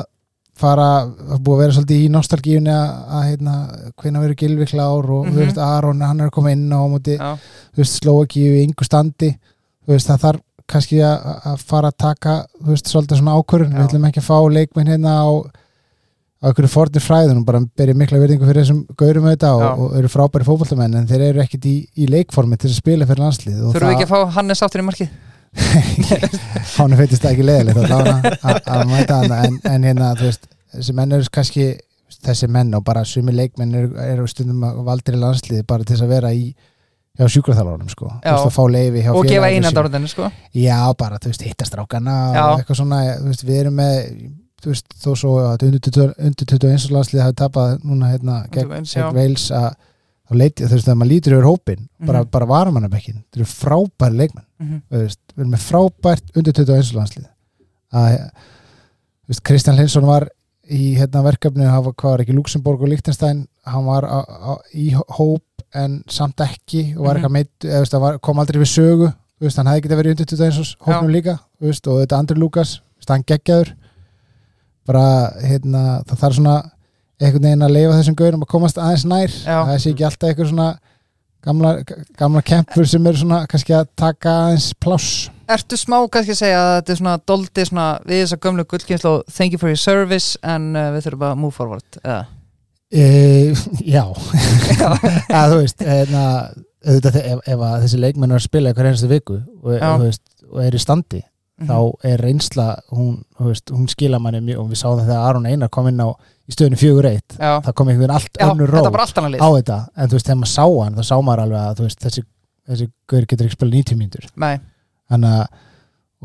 fara, 0.56 0.86
að 1.04 1.42
búið 1.44 1.56
að 1.56 1.60
vera 1.60 1.74
svolítið 1.76 2.04
í 2.06 2.08
nostalgíunni 2.14 2.72
að, 2.72 3.24
hérna, 3.28 3.54
hvenær 4.00 4.22
verður 4.24 4.38
Gilvi 4.40 4.66
klár 4.70 5.10
og 5.12 5.26
Mhm. 5.26 5.34
þú 5.34 5.42
veist, 5.44 5.58
Aron, 5.58 6.00
hann 6.00 6.20
er 6.20 6.30
koma 6.30 6.50
inn 6.52 6.70
á 6.72 6.80
móti, 6.88 7.18
ekki 8.24 8.40
í 8.46 8.64
yngu 8.64 8.84
standi, 8.88 9.36
veist, 9.86 10.08
það 10.08 10.22
þarf 10.24 10.40
kannski 10.66 10.98
að, 11.04 11.26
að 11.44 11.58
fara 11.68 11.88
að 11.92 11.96
taka 11.98 12.46
veist, 12.64 12.88
svolítið 12.88 13.20
svona 13.20 13.36
ákvörðun, 13.36 13.72
Já. 13.72 13.76
við 13.78 13.86
ætlum 13.90 14.08
ekki 14.08 14.22
að 14.22 14.28
fá 14.30 14.38
leikminn 14.56 14.88
hérna 14.88 15.12
á 15.20 15.28
einhverju 16.46 16.68
fornir 16.70 17.02
fræðun 17.04 17.38
og 17.40 17.46
bara 17.48 17.60
byrja 17.78 17.94
mikla 17.96 18.18
virðingu 18.20 18.46
fyrir 18.48 18.62
þessum 18.64 18.82
gaurum 18.98 19.24
þetta 19.30 19.52
og, 19.56 19.78
og 19.80 19.94
eru 19.98 20.08
frábæri 20.12 20.44
fótballtamenn 20.46 20.98
en 21.00 21.06
þeir 21.08 21.24
eru 21.30 21.40
ekkit 21.42 21.64
í, 21.70 21.76
í 21.96 22.06
leikformi 22.12 22.58
til 22.60 22.68
að 22.70 22.76
spila 22.76 23.06
fyrir 23.08 23.22
landslið 23.24 23.56
þurfum 23.72 23.88
við 23.88 23.94
ekki 23.96 24.06
að 24.06 24.12
fá 24.12 24.34
Hannes 24.36 24.62
áttur 24.62 24.82
í 24.82 24.86
markið? 24.86 25.08
hann 26.76 26.96
feitist 26.98 27.24
það 27.24 27.32
ekki 27.32 27.46
leðilegt 27.46 27.96
að, 27.96 28.86
mæta 28.90 29.20
hann 29.22 29.34
en, 29.36 29.58
en 29.72 29.88
hérna 29.88 30.12
þú 30.18 30.30
veist 30.30 30.48
þessi 30.76 30.94
menn 30.96 31.16
eru 31.16 31.28
kannski 31.32 31.66
þessi 32.26 32.48
menn 32.52 32.74
og 32.76 32.84
bara 32.86 33.04
sumi 33.08 33.34
leikmenn 33.34 33.74
eru, 33.74 33.92
eru 34.02 34.26
stundum 34.30 34.64
að 34.66 34.80
valdir 34.86 35.16
í 35.16 35.20
landslið 35.22 35.66
bara 35.68 35.86
til 35.86 35.96
þess 35.96 36.06
að 36.06 36.14
vera 36.16 36.32
í 36.36 36.48
hjá 37.16 37.28
sjúkraþjálfarnum 37.32 37.92
sko 37.92 38.10
veist 38.12 38.48
Og 39.16 39.28
gefa 39.28 39.46
félaginu 39.46 39.56
einan 39.56 39.70
sínu. 39.70 39.78
dárundinu 39.78 40.10
sko 40.12 40.30
já 40.52 40.80
bara 41.00 41.20
þú 41.22 41.32
veist 41.32 41.46
hittastrákana 41.46 42.16
og 42.42 42.60
eitthvað 42.60 42.80
svona 42.82 43.00
veist 43.24 43.46
við 43.46 43.60
erum 43.62 43.78
með 43.80 44.00
þú 44.62 44.72
veist 44.72 44.96
þó 45.00 45.10
svo 45.16 45.34
að 45.46 45.66
undir 45.70 45.84
20 45.88 46.14
undir 46.28 46.50
21 46.52 46.88
landslið 46.96 47.24
hafi 47.24 47.38
tapað 47.40 47.76
núna 47.84 48.12
hérna 48.12 48.42
gegn, 48.52 48.74
21, 48.84 48.92
já. 48.92 49.06
gegn 49.06 49.16
Wales 49.16 49.46
að 49.54 49.70
þá 50.26 50.32
leiti 50.40 50.64
þú 50.66 50.72
veist 50.74 50.86
þegar 50.86 50.98
maður 51.00 51.12
lítur 51.12 51.32
yfir 51.36 51.46
hópin 51.50 51.88
bara, 52.06 52.20
Mhm. 52.24 52.30
bara 52.30 52.46
varamannabekkin 52.46 53.22
þetta 53.22 53.36
eru 53.36 53.44
frábæri 53.44 54.16
leikmenn 54.16 54.44
Mhm. 54.58 54.82
Þú 54.90 54.96
veist, 55.02 55.18
við 55.36 55.40
erum 55.42 55.52
með 55.52 55.64
frábært 55.70 56.36
undir 56.36 56.52
21 56.52 56.92
landslið 56.96 57.26
að 57.92 58.30
veist, 59.28 59.42
Kristján 59.42 59.76
Linsson 59.76 60.06
var 60.06 60.28
í 60.70 60.96
hérna 60.96 61.22
verkefni, 61.22 61.64
hann 61.64 61.84
var, 61.84 61.92
hvað 61.92 62.10
var 62.10 62.18
ekki 62.24 62.34
Luxemburg 62.34 62.80
og 62.82 62.88
Liechtenstein, 62.88 63.46
hann 63.64 63.84
var 63.84 64.02
á, 64.02 64.18
á, 64.26 64.56
í 64.74 64.92
hóp 64.94 65.42
en 65.74 66.02
samt 66.08 66.36
ekki 66.40 66.96
og 66.96 67.04
var 67.04 67.14
Mhm. 67.16 67.24
eitthvað 67.24 67.32
meitt, 67.32 67.58
eða 67.60 68.20
kom 68.20 68.38
aldrei 68.38 68.58
við 68.60 68.72
sögu, 68.74 69.14
veist, 69.40 69.56
hann 69.56 69.66
hefði 69.66 69.82
getið 69.82 69.98
verið 70.00 70.10
undir 70.10 70.26
21 70.26 70.76
hópnum 70.80 71.10
líka, 71.12 71.38
þú 71.60 71.66
veist, 71.68 71.86
og 71.86 72.00
þetta 72.08 72.18
Andri 72.18 72.36
Lukas, 72.38 72.80
hann 73.08 73.22
geggjaður 73.22 73.74
bara, 74.86 75.32
hérna, 75.42 76.02
það 76.06 76.18
þarf 76.18 76.34
svona 76.38 76.70
einhvern 77.20 77.48
veginn 77.48 77.64
að 77.66 77.74
leifa 77.76 77.96
þessum 78.00 78.18
gaurum 78.18 78.44
að 78.44 78.50
komast 78.52 78.78
aðeins 78.80 79.06
nær, 79.08 79.32
Já. 79.32 79.58
það 79.70 79.80
sé 79.82 79.92
ekki 79.94 80.06
alltaf 80.08 80.28
eitthvað 80.30 80.50
svona 80.50 80.68
gamla, 81.46 81.72
gamla 82.18 82.42
kempur 82.44 82.88
sem 82.90 83.08
eru 83.08 83.22
svona 83.22 83.40
kannski 83.50 83.76
að 83.76 83.88
taka 83.98 84.34
aðeins 84.44 84.68
pláss. 84.82 85.26
Ertu 85.52 85.78
smá 85.78 85.98
kannski 86.10 86.34
að 86.34 86.40
segja 86.40 86.62
að 86.62 86.72
þetta 86.74 86.92
er 86.94 87.00
svona 87.00 87.16
doldi 87.30 87.66
svona 87.68 87.86
við 88.06 88.22
þessa 88.24 88.40
gömlu 88.42 88.66
gullkynslu 88.72 89.12
thank 89.30 89.54
you 89.54 89.60
for 89.62 89.70
your 89.70 89.80
service 89.80 90.34
en 90.42 90.72
uh, 90.74 90.88
við 90.96 91.06
þurfum 91.06 91.28
að 91.30 91.36
move 91.44 91.54
forward 91.54 92.00
eða? 92.02 92.24
e, 92.90 93.04
Já. 93.86 94.04
Að, 95.30 95.46
þú 95.52 95.60
veist 95.60 95.86
hérna, 95.86 96.24
auðvitað, 96.86 97.20
ef, 97.22 97.40
ef 97.54 97.64
að 97.70 97.78
þessi 97.86 98.02
leikmenn 98.02 98.34
er 98.34 98.42
að 98.42 98.48
spila 98.48 98.72
einhver 98.72 98.90
einstu 98.90 99.10
viku 99.10 99.38
og, 99.38 99.72
og, 99.76 100.04
veist, 100.04 100.24
og 100.50 100.60
er 100.66 100.76
í 100.76 100.82
standi 100.82 101.22
Mhm. 101.58 101.68
þá 101.70 101.76
er 102.04 102.18
reynsla 102.20 102.64
hún, 102.92 103.24
veist, 103.40 103.70
hún 103.72 103.86
skila 103.88 104.18
manni 104.20 104.40
mjög 104.44 104.58
og 104.60 104.66
við 104.70 104.80
það 104.82 105.06
þegar 105.06 105.28
Aron 105.30 105.46
Einar 105.46 105.68
kom 105.72 105.86
inn 105.88 106.00
á 106.04 106.08
í 106.46 106.52
stöðinu 106.52 106.76
fjögur 106.76 107.06
eitt 107.08 107.36
það 107.38 107.72
kom 107.74 107.88
einhvern 107.88 108.02
veginn 108.04 108.14
allt 108.16 108.36
Já 108.40 108.50
önnur 108.50 108.68
ró 108.68 108.78
þetta 108.82 108.92
bara 108.92 109.02
allt 109.06 109.16
annað 109.22 109.32
lið. 109.32 109.40
á 109.40 109.48
þetta. 109.56 109.78
En 109.96 110.08
þú 110.08 110.12
veist, 110.18 110.26
þegar 110.26 110.40
maður 110.42 110.52
sá 110.52 110.66
hann 110.84 110.94
þá 110.94 111.02
sá 111.08 111.16
maður 111.24 111.42
alveg 111.46 111.60
að 111.70 111.80
veist, 111.86 112.00
þessi, 112.04 112.22
þessi 112.68 112.88
gaur 113.08 113.24
getur 113.26 113.46
ekki 113.46 113.56
spila 113.56 113.70
90 113.76 113.96
mínútur. 113.96 114.26
Nei, 114.36 114.60
þannig 115.10 115.32
að 115.40 115.46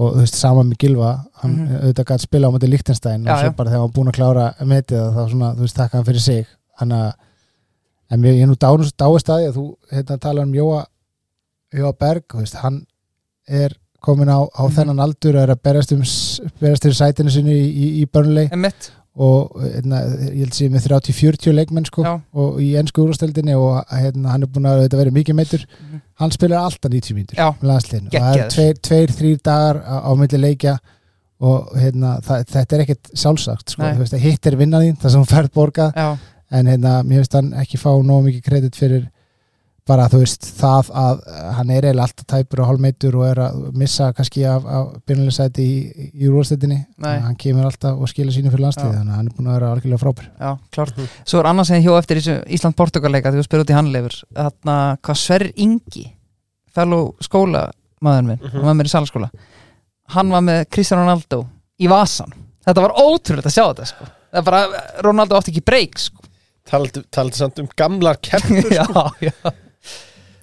og 0.02 0.13
þú 0.15 0.20
veist, 0.24 0.36
sama 0.36 0.63
með 0.63 0.78
Gilva 0.84 1.10
hann 1.41 1.52
Mhm. 1.56 1.80
auðvitað 1.82 2.06
gæti 2.12 2.22
spila 2.28 2.48
á 2.48 2.52
móti 2.52 2.67
Lichtenstein 2.70 3.24
Já, 3.26 3.32
og 3.34 3.39
svo 3.39 3.56
bara 3.56 3.70
þegar 3.70 3.80
hann 3.80 3.88
var 3.88 3.96
búin 3.96 4.12
að 4.12 4.17
klára 4.20 4.46
metið 4.65 4.98
það, 5.00 5.15
þá 5.15 5.30
svona, 5.32 5.56
þú 5.56 5.60
veist, 5.62 5.76
þakka 5.78 5.91
hann 5.91 6.06
fyrir 6.06 6.20
sig. 6.22 6.48
Að 6.82 7.13
en 8.12 8.22
ég 8.24 8.41
er 8.44 8.48
nú 8.48 8.56
dáist 8.58 8.98
að 9.00 9.39
því 9.39 9.48
að 9.48 9.56
þú 9.56 9.65
hérna 9.91 10.20
tala 10.20 10.41
um 10.41 10.52
Jóa 10.54 11.94
Berg, 11.98 12.24
þú 12.28 12.39
veist, 12.44 12.56
hann 12.56 12.86
er 13.48 13.72
komin 14.01 14.27
á, 14.33 14.39
á 14.49 14.63
Mhm. 14.65 14.73
þennan 14.77 15.03
aldur 15.05 15.35
og 15.37 15.43
er 15.43 15.53
að 15.55 15.61
berast 15.63 15.91
um 15.93 16.01
berast 16.61 16.83
fyrir 16.83 16.97
sætinu 16.97 17.29
sinni 17.31 17.53
í, 17.53 17.69
í, 18.01 18.05
í 18.05 18.49
emitt 18.51 18.91
og 19.13 19.51
hérna, 19.59 19.97
ég 20.31 20.39
held 20.45 20.53
sé 20.55 20.69
með 20.71 20.85
30-40 20.87 21.51
leikmenn 21.53 21.85
sko 21.85 22.03
Já, 22.05 22.13
og 22.33 22.59
í 22.63 22.69
ennsku 22.79 23.03
úrvasteldinni 23.03 23.53
og 23.59 23.83
hérna, 23.91 24.29
hann 24.31 24.43
er 24.43 24.47
búin 24.47 24.65
að 24.69 24.87
verið 24.87 25.11
mikið 25.17 25.35
meittur 25.35 25.65
Mhm. 25.67 26.01
hann 26.15 26.31
spilar 26.31 26.63
alltaf 26.63 26.89
90 26.91 27.13
mínútur 27.17 27.35
Já. 27.35 27.51
með 27.59 27.67
landsliðinu 27.71 28.07
og 28.07 28.11
það 28.13 28.31
er 28.31 28.37
Geggjaður. 28.37 28.53
tveir, 28.55 28.79
tveir 28.81 29.07
þrýr 29.17 29.41
dagar 29.43 29.81
á, 29.83 29.95
á 30.07 30.11
milli 30.15 30.37
leikja 30.39 30.77
og 31.41 31.69
hérna, 31.75 32.21
það, 32.21 32.45
þetta 32.45 32.73
er 32.77 32.81
ekkert 32.85 33.09
sjálfsagt 33.17 33.69
sko. 33.71 33.81
Veist, 33.97 34.13
hitt 34.13 34.45
er 34.47 34.55
vinnan 34.55 34.81
þín, 34.81 34.97
það 35.01 35.09
sem 35.11 35.21
hún 35.21 35.27
færð 35.27 35.51
borgað 35.51 35.93
já, 35.95 36.17
en 36.51 36.65
hérna, 36.67 37.03
mér 37.03 37.17
finnst 37.25 37.33
hann 37.33 37.51
ekki 37.53 37.77
fá 37.81 37.89
nóg 38.01 38.23
mikið 38.23 38.43
kredit 38.43 38.75
fyrir 38.75 39.09
bara 39.91 40.08
þú 40.12 40.21
veist 40.23 40.47
það 40.62 40.89
að 41.04 41.21
hann 41.58 41.71
er 41.75 41.88
eiginlega 41.89 42.06
alltaf 42.08 42.27
tæpur 42.32 42.62
og 42.63 42.69
hálfmeitur 42.71 43.17
og 43.19 43.25
er 43.27 43.41
að 43.45 43.60
missa 43.84 44.08
kannski 44.17 44.45
af, 44.47 44.63
af 44.65 44.89
byrjulegsæti 45.10 45.65
í, 45.67 45.75
í 46.15 46.30
úrvasteldinni 46.32 46.80
Nei. 47.04 47.13
hann 47.27 47.36
kemur 47.43 47.67
alltaf 47.69 47.99
og 47.99 48.10
skilur 48.12 48.34
sínu 48.36 48.51
fyrir 48.54 48.63
landslið 48.67 48.93
þannig 48.95 49.12
að 49.13 49.19
hann 49.19 49.30
er 49.32 49.36
búin 49.38 49.49
að 49.51 49.58
vera 49.60 49.71
algjörlega 49.75 50.01
frábær. 50.06 50.30
Já, 50.39 50.51
klart 50.77 51.01
Svo 51.27 51.41
er 51.43 51.49
annars 51.51 51.71
sem 51.71 51.82
ég 51.82 51.88
hjó 51.89 51.97
eftir 51.99 52.21
Ísland-Portugal-leika 52.58 53.32
þegar 53.34 53.43
þú 53.43 53.49
spyrir 53.49 53.65
út 53.65 53.73
í 53.73 53.77
hannleifur 53.77 54.17
þarna, 54.39 54.77
hvað 55.04 55.19
Sverrir 55.25 55.54
Ingi 55.67 56.06
fellow 56.71 57.12
skólamaður 57.25 58.25
minn 58.30 58.39
Mhm. 58.39 58.54
hann 58.56 58.65
var 58.71 58.77
með 58.80 58.88
í 58.89 58.93
salaskóla. 58.95 59.30
Hann 60.15 60.30
var 60.32 60.41
með 60.47 60.65
Cristiano 60.71 61.04
Ronaldo 61.06 61.43
í 61.82 61.88
vasan 61.91 62.32
þetta 62.65 62.82
var 62.88 62.93
ótrúlega 63.01 63.49
að 63.49 63.56
sjá 63.58 63.63
þetta 63.73 63.86
sko. 63.91 64.06
það 64.32 64.39
er 64.39 64.47
bara, 64.47 64.84
Ronaldo 65.04 65.36
átti 65.39 65.51
ekki 65.51 65.65
breyk 65.65 65.97
sko. 65.99 66.17
talandi 66.71 67.01
talandi 67.12 67.36
samt 67.41 67.60
um 67.60 67.67
gamlar 67.75 68.19
kempur 68.21 68.69
já, 68.80 68.86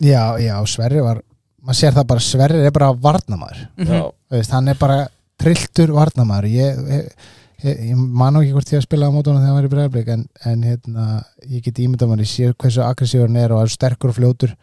já, 0.02 0.22
Já, 0.42 0.54
Sverri 0.66 1.02
var 1.04 1.22
maður 1.62 1.80
sér 1.80 1.96
það 1.96 2.06
bara, 2.12 2.24
Sverri 2.24 2.60
er 2.64 2.72
bara 2.74 2.92
varnamaður. 2.94 3.64
Já, 3.76 3.98
Þú 4.28 4.36
veist, 4.38 4.54
hann 4.54 4.70
er 4.72 4.78
bara 4.80 4.98
trilltur 5.38 5.92
varnamaður 5.94 6.48
ég, 6.50 6.78
ég, 6.94 7.28
ég, 7.64 7.82
ég 7.90 7.98
man 7.98 8.38
ekki 8.40 8.54
hvort 8.56 8.72
ég 8.72 8.80
að 8.80 8.86
spila 8.88 9.10
á 9.10 9.14
mótunum 9.14 9.38
þegar 9.42 9.50
hann 9.52 9.58
var 9.58 9.68
í 9.68 9.72
bregðarblik 9.74 10.08
en, 10.14 10.24
en 10.50 10.64
hérna, 10.66 11.06
ég 11.46 11.62
get 11.66 11.78
ímyndað 11.84 12.10
mann 12.10 12.22
ég 12.24 12.30
sé 12.30 12.50
hversu 12.54 12.82
aggressífur 12.86 13.28
hann 13.28 13.38
er 13.42 13.54
og 13.54 13.62
er 13.62 13.72
sterkur 13.74 14.12
og 14.14 14.18
fljótur. 14.18 14.54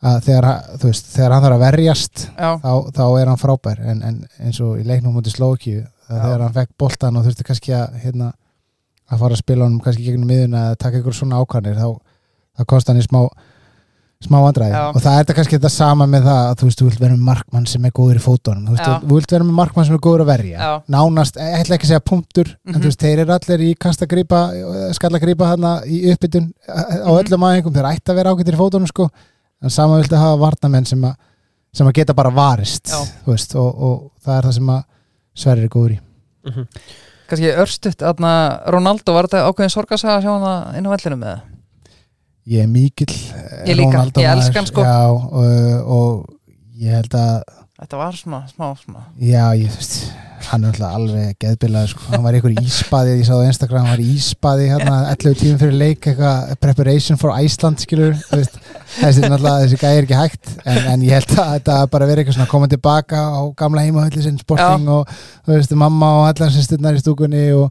Að 0.00 0.22
þegar, 0.24 0.46
veist, 0.80 1.10
þegar 1.12 1.34
hann 1.34 1.42
þarf 1.44 1.56
að 1.58 1.64
verjast 1.66 2.22
þá, 2.62 2.70
þá 2.96 3.02
er 3.20 3.28
hann 3.28 3.40
frábær. 3.40 3.80
En, 3.92 3.98
en 4.08 4.20
eins 4.40 4.60
og 4.64 4.78
í 4.80 4.86
leiknum 4.88 5.12
mútið 5.18 5.34
Slókíu 5.36 5.82
þegar 6.08 6.44
hann 6.46 6.54
fekk 6.56 6.70
boltan 6.80 7.18
og 7.20 7.26
þurfti 7.26 7.44
kannski 7.50 7.74
að 7.76 7.98
hérna, 8.06 8.30
að 9.10 9.20
fara 9.20 9.36
að 9.36 9.42
spila 9.42 9.66
honum 9.66 9.82
kannski 9.84 10.06
gegnum 10.06 10.30
miðuna 10.30 10.62
eða 10.70 10.78
taka 10.80 11.02
ykkur 11.02 11.16
svona 11.18 11.42
ákvæmir 11.42 11.76
þá, 11.76 11.90
þá 12.56 12.64
kosti 12.72 12.92
hann 12.94 13.02
í 13.02 13.04
smá 13.04 13.20
smá 14.20 14.36
vandræði 14.44 14.74
Já. 14.74 14.80
og 14.92 14.98
það 15.00 15.14
er 15.16 15.22
þetta 15.22 15.34
kannski 15.38 15.56
þetta 15.56 15.70
sama 15.72 16.06
með 16.12 16.26
það 16.28 16.40
að 16.50 16.56
þú 16.60 16.66
veist, 16.68 16.80
þú 16.80 16.86
vilt 16.90 16.98
vera 17.00 17.14
með 17.14 17.22
markmann 17.30 17.66
sem 17.70 17.84
er 17.88 17.92
góður 17.96 18.18
í 18.18 18.22
fótunum 18.24 18.66
þú 18.68 18.74
veist, 18.74 18.84
Já. 18.90 18.96
þú 19.00 19.16
vilt 19.16 19.32
vera 19.32 19.46
með 19.48 19.56
markmann 19.56 19.86
sem 19.88 19.96
er 19.96 20.02
góður 20.04 20.24
að 20.24 20.28
verja 20.30 20.58
Já. 20.66 20.72
nánast, 20.92 21.38
ég 21.40 21.54
ætla 21.62 21.76
ekki 21.78 21.86
að 21.88 21.92
segja 21.94 22.02
punktur 22.10 22.50
en 22.50 22.74
Mhm. 22.74 22.80
þú 22.82 22.90
veist, 22.90 23.00
þeir 23.00 23.18
eru 23.24 23.32
allir 23.32 23.60
í 23.64 23.70
kastagrípa 23.80 24.40
skallagrípa 24.98 25.46
hana 25.48 25.72
í 25.88 26.02
uppbytun 26.12 26.52
á 26.68 27.08
Mhm. 27.08 27.16
öllum 27.16 27.46
aðeingum, 27.48 27.72
þeir 27.72 27.88
ætti 27.94 28.12
að 28.12 28.16
vera 28.20 28.30
ágættir 28.34 28.54
í 28.54 28.60
fótunum 28.60 28.86
sko, 28.92 29.08
en 29.62 29.70
sama 29.70 29.96
viltu 30.02 30.16
hafa 30.16 30.36
varnamenn 30.36 30.84
sem 30.86 31.00
að, 31.00 31.14
sem 31.72 31.86
að 31.86 31.92
geta 31.94 32.12
bara 32.14 32.30
varist 32.30 32.84
Já. 32.92 33.00
þú 33.24 33.32
veist, 33.32 33.54
og, 33.56 33.82
og 33.82 34.10
það 34.24 34.36
er 34.38 34.42
það 34.42 34.52
sem 34.54 34.66
að 34.66 34.84
Sverrir 35.34 35.64
er 35.64 35.68
góður 35.68 35.90
í 35.96 35.98
Mhm. 36.44 36.66
kannski 37.30 37.56
örstutt, 37.56 37.96
þarna 38.04 38.68
Ronaldo 38.68 39.14
var 39.14 39.24
þetta 39.28 39.48
ákveðin 39.48 39.70
sorgasaga 39.72 40.18
að 40.18 40.22
sjá 40.24 40.32
hann 40.36 40.42
það 40.42 40.76
inn 40.76 40.86
á 40.86 40.90
vellinum 40.92 41.20
með 41.24 41.40
ég 42.48 42.64
er 42.64 42.70
mikill 42.70 43.12
eh, 43.12 43.68
Ég 43.68 43.76
líka, 43.76 43.90
Ronaldo 43.92 44.20
ég 44.22 44.28
maður. 44.30 44.40
elska 44.40 44.58
hann, 44.62 44.70
sko. 44.70 44.86
já, 44.86 45.00
og, 45.10 45.92
og 45.96 46.80
ég 46.80 46.96
held 47.00 47.14
að 47.20 47.38
þetta 47.80 47.96
var 48.00 48.16
svona, 48.16 48.42
smá 48.50 48.66
svona 48.80 49.06
Já, 49.20 49.44
ég 49.56 49.70
veist, 49.72 50.12
hann 50.50 50.64
er 50.64 50.72
alltaf 50.72 50.94
alveg 50.96 51.36
geðbilað, 51.40 51.86
sko, 51.92 52.02
hann 52.14 52.24
var 52.24 52.36
í 52.36 52.40
ykkur 52.40 52.54
íspaði 52.60 53.14
ég 53.18 53.26
sá 53.28 53.32
það 53.34 53.44
á 53.44 53.50
Instagram, 53.52 53.84
hann 53.86 53.94
var 53.94 54.02
í 54.04 54.08
íspaði 54.16 54.66
hérna 54.72 54.96
11 55.12 55.38
tímum 55.40 55.60
fyrir 55.60 55.76
leik, 55.80 56.08
eitthvað 56.10 56.54
preparation 56.64 57.20
for 57.20 57.36
Iceland, 57.36 57.80
skilur, 57.84 58.16
þú 58.28 58.40
veist 58.40 58.58
þessi, 58.96 59.22
náttúrulega, 59.24 59.62
þessi 59.66 59.80
gæði 59.80 60.00
er 60.00 60.08
ekki 60.08 60.18
hægt 60.18 60.52
en, 60.64 60.80
en 60.94 61.04
ég 61.06 61.16
held 61.20 61.36
að 61.38 61.52
þetta 61.58 61.78
bara 61.92 62.08
verið 62.10 62.24
eitthvað 62.24 62.38
svona 62.40 62.50
koma 62.52 62.68
tilbaka 62.72 63.20
á 63.36 63.40
gamla 63.60 63.84
heimahöllu 63.86 64.24
sinn 64.24 64.40
sporting 64.40 64.88
og 64.96 65.12
þú 65.46 65.54
veist, 65.56 65.76
mamma 65.84 66.12
og 66.22 66.28
allar 66.32 66.52
sýsturnar 66.56 66.96
í 66.98 67.04
stúkunni 67.04 67.44
og, 67.56 67.68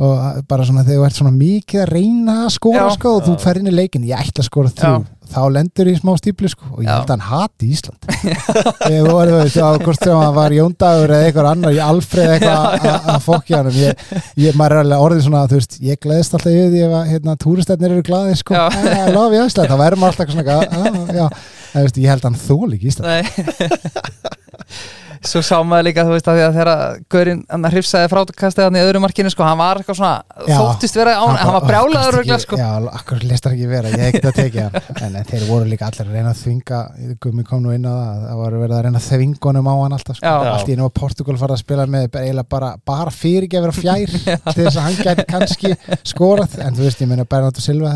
og 0.00 0.44
bara 0.48 0.64
svona 0.64 0.80
þegar 0.86 1.00
þú 1.02 1.06
ert 1.10 1.16
svona 1.20 1.32
mikið 1.36 1.80
að 1.82 1.90
reyna 1.92 2.34
að 2.46 2.52
skora, 2.56 2.84
Já. 2.88 2.94
sko, 2.96 3.10
og 3.18 3.24
þú 3.26 3.34
fer 3.42 3.58
inn 3.60 3.68
í 3.68 3.74
leikin 3.74 4.06
ég 4.08 4.16
ætla 4.22 4.40
að 4.40 4.46
skora 4.48 4.70
þrjú, 4.72 5.00
þá 5.30 5.40
lendur 5.52 5.90
í 5.90 5.94
smá 5.98 6.12
stípli, 6.16 6.48
sko, 6.50 6.70
og 6.72 6.80
ég 6.80 6.88
Já. 6.88 6.94
held 6.94 7.10
að 7.10 7.12
hann 7.12 7.26
hati 7.28 7.68
Ísland. 7.74 8.08
Ég 8.94 9.04
voru, 9.06 9.34
veist, 9.36 9.58
á 9.60 9.68
hvort 9.76 10.00
sem 10.02 10.16
hann 10.16 10.34
var 10.34 10.54
Jóndagur 10.56 11.12
eða 11.12 11.28
eitthvað 11.28 11.50
annar, 11.52 11.74
ég 11.76 11.84
Alfreð 11.84 12.32
eitthvað 12.38 12.88
að- 12.88 13.20
fokki 13.28 13.54
hann 13.58 13.70
ég, 13.76 14.04
ég, 14.40 14.56
maður 14.58 14.78
er 14.78 14.82
alveg 14.86 15.04
orðið 15.04 15.22
svona, 15.28 15.44
þú 15.52 15.60
veist, 15.60 15.76
ég 15.84 16.00
gleðist 16.02 16.34
alltaf 16.38 16.50
yfir 16.56 16.72
því 16.72 16.82
ef 16.88 16.96
að, 17.02 17.06
hérna, 17.12 17.36
túristætnir 17.44 17.94
eru 17.98 18.06
glaði, 18.08 18.38
sko, 18.40 18.56
Já. 18.56 18.66
I 19.04 19.12
love 19.14 19.36
you 19.36 19.44
Ísland, 19.46 19.68
þá 19.70 19.78
verður 19.84 20.00
maður 20.02 20.16
alltaf 20.16 20.34
svona, 20.34 20.56
"Ah, 20.56 21.14
já, 21.20 21.26
en, 21.74 21.84
veist, 21.84 22.00
ég 22.00 22.08
held 22.10 22.24
að 22.24 22.30
hann 22.32 22.40
þól 22.48 22.72
ekki 22.74 22.90
Ísland. 22.90 23.08
Nei 23.12 23.22
Svo 25.20 25.42
sá 25.44 25.58
maður 25.60 25.84
líka, 25.90 26.04
þú 26.08 26.14
veist, 26.14 26.28
að 26.32 26.38
að 26.46 26.54
þegar 26.56 26.70
Gaurin, 27.12 27.40
hann 27.50 27.66
hrifsaði 27.68 28.08
frátukastið 28.08 28.64
hann 28.64 28.76
í 28.78 28.84
öðru 28.86 29.02
markinu, 29.04 29.32
sko, 29.32 29.44
hann 29.44 29.58
var 29.60 29.80
eitthvað 29.82 29.98
svona 29.98 30.46
Já. 30.48 30.54
þóttist 30.56 30.96
vera 30.96 31.16
án, 31.20 31.34
hann 31.36 31.52
var 31.58 31.66
brjálaður 31.66 32.00
"Ó, 32.00 32.08
örugglega, 32.14 32.36
gast 32.38 32.46
sko. 32.46 32.56
Já, 32.56 32.70
akkur 33.00 33.26
lest 33.28 33.44
hann 33.44 33.56
ekki 33.58 33.68
vera, 33.68 33.90
ég 33.92 34.00
hef 34.00 34.14
ekkert 34.14 34.30
að 34.30 34.38
tekja 34.38 34.64
en, 35.04 35.18
en 35.20 35.28
þeir 35.28 35.44
voru 35.50 35.68
líka 35.68 35.90
allir 35.90 36.06
að 36.06 36.16
reyna 36.16 36.32
að 36.32 36.40
þvinga 36.40 36.80
Gummi 37.20 37.44
kom 37.50 37.62
nú 37.66 37.74
inn 37.76 37.84
á 37.84 37.92
það, 37.92 38.24
það 38.30 38.40
var 38.40 38.56
verið 38.62 38.76
að 38.78 38.82
reyna 38.88 39.02
að 39.02 39.08
þvinga 39.10 39.50
honum 39.50 39.68
á 39.68 39.74
hann 39.82 39.98
alltaf, 39.98 40.20
sko. 40.22 40.34
Allt 40.54 40.72
í 40.72 40.78
einu 40.78 40.88
var 40.88 40.96
Portugal 41.02 41.36
farið 41.44 41.56
að 41.58 41.62
spila 41.66 41.86
með 41.98 42.08
eiginlega 42.22 42.48
bara, 42.56 42.72
bara 42.88 43.14
fyrirgefur 43.20 43.74
að 43.74 43.82
fjær 43.84 44.16
til 44.54 44.64
þess 44.64 44.80
að 44.80 44.82
hann 44.88 44.98
gæti 45.04 45.28
kannski 45.28 45.76
skorað, 46.14 46.56
en 46.64 46.80
þú 46.80 46.88
veist, 46.88 47.04
ég 47.04 47.12
meina 47.12 47.28
Bernardo 47.28 47.60
Silva 47.60 47.92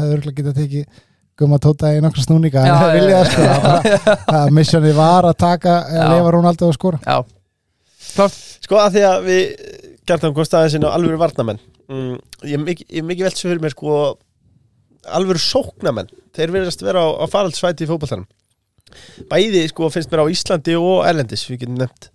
tekið 0.54 0.84
Gumma 1.40 1.58
Tóta 1.62 1.90
í 1.96 2.00
nokkra 2.04 2.22
snúninga, 2.22 2.62
en 2.62 2.68
Já, 2.70 2.74
það 2.78 2.90
já, 2.94 2.98
vilja 2.98 3.14
já. 3.14 3.22
það 3.22 3.30
sko. 3.30 3.46
Það 3.46 3.62
bara- 3.64 4.18
það 4.34 4.52
missjónið 4.58 4.94
var 4.98 5.28
að 5.30 5.36
taka 5.44 5.72
Já. 5.90 6.02
að 6.04 6.12
lefa 6.14 6.34
Rónaldo 6.36 6.68
að 6.70 6.76
skora. 6.78 7.00
Já, 7.04 7.16
Sko 8.64 8.78
að 8.78 8.92
því 8.94 9.02
að 9.08 9.24
við 9.26 9.42
gerðum 10.06 10.34
komst 10.36 10.54
aðeins 10.54 10.76
inn 10.78 10.84
á 10.86 10.94
alvöru 10.94 11.18
varnamenn 11.18 11.58
mm, 11.90 12.14
Ég 12.46 12.54
er 12.58 12.62
mikið, 12.62 12.86
ég 13.00 13.06
mikið 13.08 13.26
velt 13.26 13.40
svo 13.40 13.48
fyrir 13.50 13.62
mér 13.64 13.72
sko 13.74 13.96
alvöru 15.18 15.40
sóknamenn 15.42 16.12
Þeir 16.36 16.52
verðast 16.54 16.84
vera 16.86 17.02
á, 17.02 17.08
á 17.18 17.24
faraldsvæti 17.32 17.84
í 17.86 17.90
fótballtanum 17.90 18.28
Bæði 19.32 19.64
sko 19.72 19.88
finnst 19.90 20.12
mér 20.12 20.22
á 20.22 20.30
Íslandi 20.30 20.76
og 20.78 21.00
Erlendis. 21.08 21.42
Við 21.50 21.64
getum 21.64 21.80
nefnt 21.80 22.10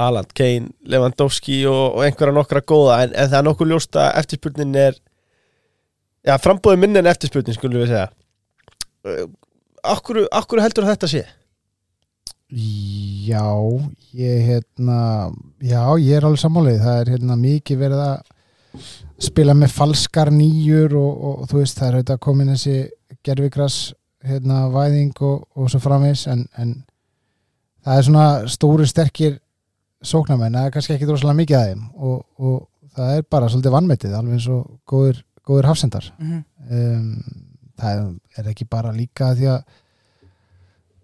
Haaland, 0.00 0.32
Kane, 0.36 0.70
Lewandowski 0.88 1.58
og, 1.68 1.98
og 1.98 2.02
einhverja 2.06 2.34
nokkra 2.36 2.60
góða. 2.68 2.96
En, 3.04 3.12
en 3.16 3.28
það 3.32 3.38
er 3.38 3.46
nokkuð 3.50 3.70
ljóst 3.74 3.96
að 4.00 4.10
eftirspurnin 4.22 4.74
er 4.80 4.96
Já, 6.26 6.34
frambóði 6.42 6.80
minni 6.82 7.00
en 7.02 7.08
eftirspurnin 7.12 7.56
skulum 7.58 7.82
við 7.84 7.92
segja 7.92 8.08
Akkur, 9.86 10.24
akkur 10.34 10.60
heldur 10.64 10.86
þetta 10.88 11.08
sé? 11.10 11.24
Já, 13.26 13.42
ég 14.14 14.44
hérna 14.46 14.98
já, 15.62 15.80
ég 15.98 16.14
er 16.16 16.26
alveg 16.28 16.38
sammálið 16.42 16.76
það 16.84 16.98
er 17.00 17.10
hérna 17.16 17.36
mikið 17.40 17.80
verið 17.80 18.02
að 18.04 18.84
spila 19.26 19.54
með 19.56 19.72
falskar 19.74 20.30
nýjur 20.30 20.94
og, 21.00 21.24
og, 21.30 21.40
þú 21.50 21.58
veist, 21.62 21.78
það 21.80 21.88
er 21.88 21.96
auðvitað 21.98 22.20
komin 22.26 22.52
þessi 22.52 22.76
gerfikras 23.26 23.78
hérna 24.26 24.60
væðing 24.74 25.14
og, 25.26 25.42
og 25.56 25.70
svo 25.72 25.80
framins 25.82 26.26
en, 26.30 26.44
en 26.60 26.76
það 27.86 27.98
er 28.00 28.06
svona 28.10 28.26
stóri 28.52 28.86
sterkir 28.90 29.38
sóknarmenn, 30.06 30.54
það 30.58 30.68
er 30.68 30.74
kannski 30.76 30.94
ekki 30.96 31.08
droslega 31.08 31.38
mikið 31.40 31.58
að 31.60 31.68
þeim 31.72 31.84
og, 31.96 32.18
og 32.38 32.92
það 32.96 33.14
er 33.16 33.26
bara 33.32 33.50
svolítið 33.50 33.74
vannmetið, 33.74 34.14
alveg 34.20 34.38
eins 34.38 34.48
og 34.54 34.62
góður, 34.92 35.22
góður 35.46 35.70
hafsendar 35.72 36.12
Mhm. 36.20 36.44
um, 36.70 37.10
það 37.80 38.02
er 38.38 38.50
ekki 38.52 38.66
bara 38.70 38.92
líka 38.94 39.32
því 39.36 39.48
að 39.54 39.62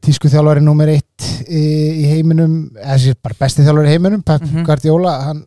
tísku 0.02 0.30
þjálfari 0.32 0.62
nummer 0.64 0.90
eitt 0.90 1.26
í, 1.46 1.62
heiminum 2.10 2.54
eða 2.82 3.14
bara 3.22 3.36
besti 3.38 3.62
þjálfari 3.66 3.90
í 3.90 3.94
heiminum 3.96 4.22
Pep 4.26 4.42
Mhm. 4.42 4.64
Guardiola 4.66 5.12
hann, 5.28 5.44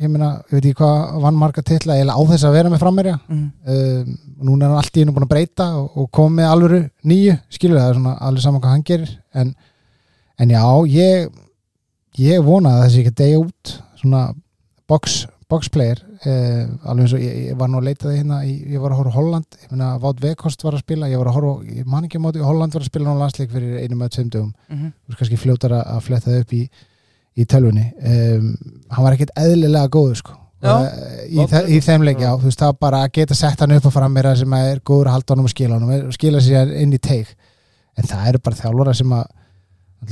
ég 0.00 0.10
meina, 0.10 0.42
ég 0.50 0.58
veit 0.58 0.64
ekki 0.66 0.74
hvað 0.82 1.20
vann 1.22 1.38
marga 1.40 1.62
titla 1.64 1.94
eða 2.02 2.12
á 2.18 2.20
þess 2.28 2.44
að 2.44 2.52
vera 2.58 2.70
með 2.72 2.82
frammerja 2.82 3.14
Mhm. 3.28 3.46
um, 3.66 4.18
og 4.40 4.44
núna 4.50 4.64
er 4.64 4.68
hann 4.68 4.76
allt 4.82 4.96
í 4.96 5.00
hennu 5.00 5.14
búin 5.14 5.24
að 5.24 5.32
breyta 5.32 5.68
og, 5.78 5.90
og 5.96 6.10
koma 6.10 6.42
með 6.42 6.50
alvöru 6.52 6.80
nýju 7.04 7.38
skilur 7.48 7.78
það 7.80 7.88
er 7.90 7.94
svona 8.00 8.18
alveg 8.20 8.42
saman 8.42 8.60
hvað 8.60 8.74
hann 8.74 8.82
gerir 8.84 9.16
en, 9.34 9.54
en 10.38 10.48
já, 10.50 10.64
ég 10.86 11.30
ég 12.18 12.44
vona 12.44 12.68
að 12.76 12.84
þessi 12.84 13.00
ekki 13.04 13.14
degja 13.16 13.38
út 13.40 13.72
svona 14.02 14.34
box, 14.86 15.26
box 15.50 15.70
player 15.72 16.00
eh, 16.24 16.64
alveg 16.88 17.04
eins 17.04 17.14
og 17.16 17.22
ég, 17.22 17.34
ég 17.50 17.58
var 17.60 17.70
nú 17.70 17.80
að 17.80 17.88
leita 17.90 18.06
það 18.08 18.16
hérna 18.18 18.38
ég, 18.46 18.62
ég 18.74 18.82
var 18.82 18.94
að 18.94 19.00
horfa 19.02 19.14
Holland, 19.18 19.58
ég 19.62 19.72
meina 19.72 19.90
Vátt 20.02 20.22
Vekost 20.22 20.64
var 20.64 20.76
að 20.76 20.84
spila, 20.84 21.10
ég 21.10 21.20
var 21.20 21.30
að 21.30 21.38
horfa, 21.38 21.74
ég 21.80 21.90
man 21.90 22.06
ekki 22.08 22.20
á 22.20 22.24
móti 22.24 22.44
Holland 22.44 22.76
var 22.76 22.84
að 22.84 22.90
spila 22.90 23.10
nú 23.10 23.20
landsleik 23.20 23.52
fyrir 23.52 23.82
einum 23.82 24.04
að 24.06 24.14
tveim 24.16 24.30
dögum. 24.32 24.54
Mhm. 24.70 24.94
þú 24.94 25.12
veist 25.12 25.20
kannski 25.22 25.40
fljótar 25.42 25.76
að, 25.76 25.84
að 25.94 26.00
fletta 26.08 26.30
það 26.30 26.40
upp 26.44 26.56
í, 26.56 26.62
í 27.34 27.46
tölvunni. 27.50 27.86
Um, 28.14 28.48
hann 28.90 29.06
var 29.06 29.16
ekkit 29.18 29.34
eðlilega 29.44 29.92
góður 29.92 30.20
sko. 30.22 30.36
Já. 30.64 30.74
Eh, 30.80 31.24
í, 31.28 31.46
þe 31.50 31.64
í 31.68 31.80
þeim 31.84 32.04
leik, 32.06 32.22
já, 32.24 32.30
þú 32.40 32.48
veist, 32.48 32.60
það 32.62 32.76
bara 32.80 33.02
að 33.04 33.16
geta 33.18 33.36
sett 33.36 33.60
hann 33.60 33.74
upp 33.76 33.88
og 33.90 33.92
fram 33.92 34.14
meira 34.16 34.32
sem 34.38 34.54
er 34.56 34.80
góður 34.80 35.10
að 35.10 35.18
halda 35.18 35.34
honum 35.34 35.48
og 35.50 35.52
skila 35.52 35.76
honum 35.76 36.08
og 36.08 36.14
skila 36.16 36.40
sér 36.40 36.72
inn 36.80 36.94
í 36.96 37.00
teig 37.02 37.34
en 37.98 38.08
það 38.08 38.30
eru 38.30 38.40
bara 38.46 38.58
þjálfara 38.62 38.94
sem 38.96 39.12
að 39.12 39.26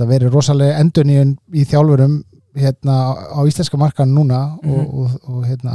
verið 0.09 0.33
rosalega 0.33 0.81
endurníun 0.83 1.33
í 1.57 1.65
þjálfurum 1.69 2.21
hérna 2.57 2.97
á 3.33 3.41
íslenska 3.49 3.79
markan 3.81 4.13
núna 4.15 4.41
og, 4.59 4.65
Mhm. 4.65 4.87
og, 4.99 5.11
og 5.29 5.45
hérna 5.47 5.71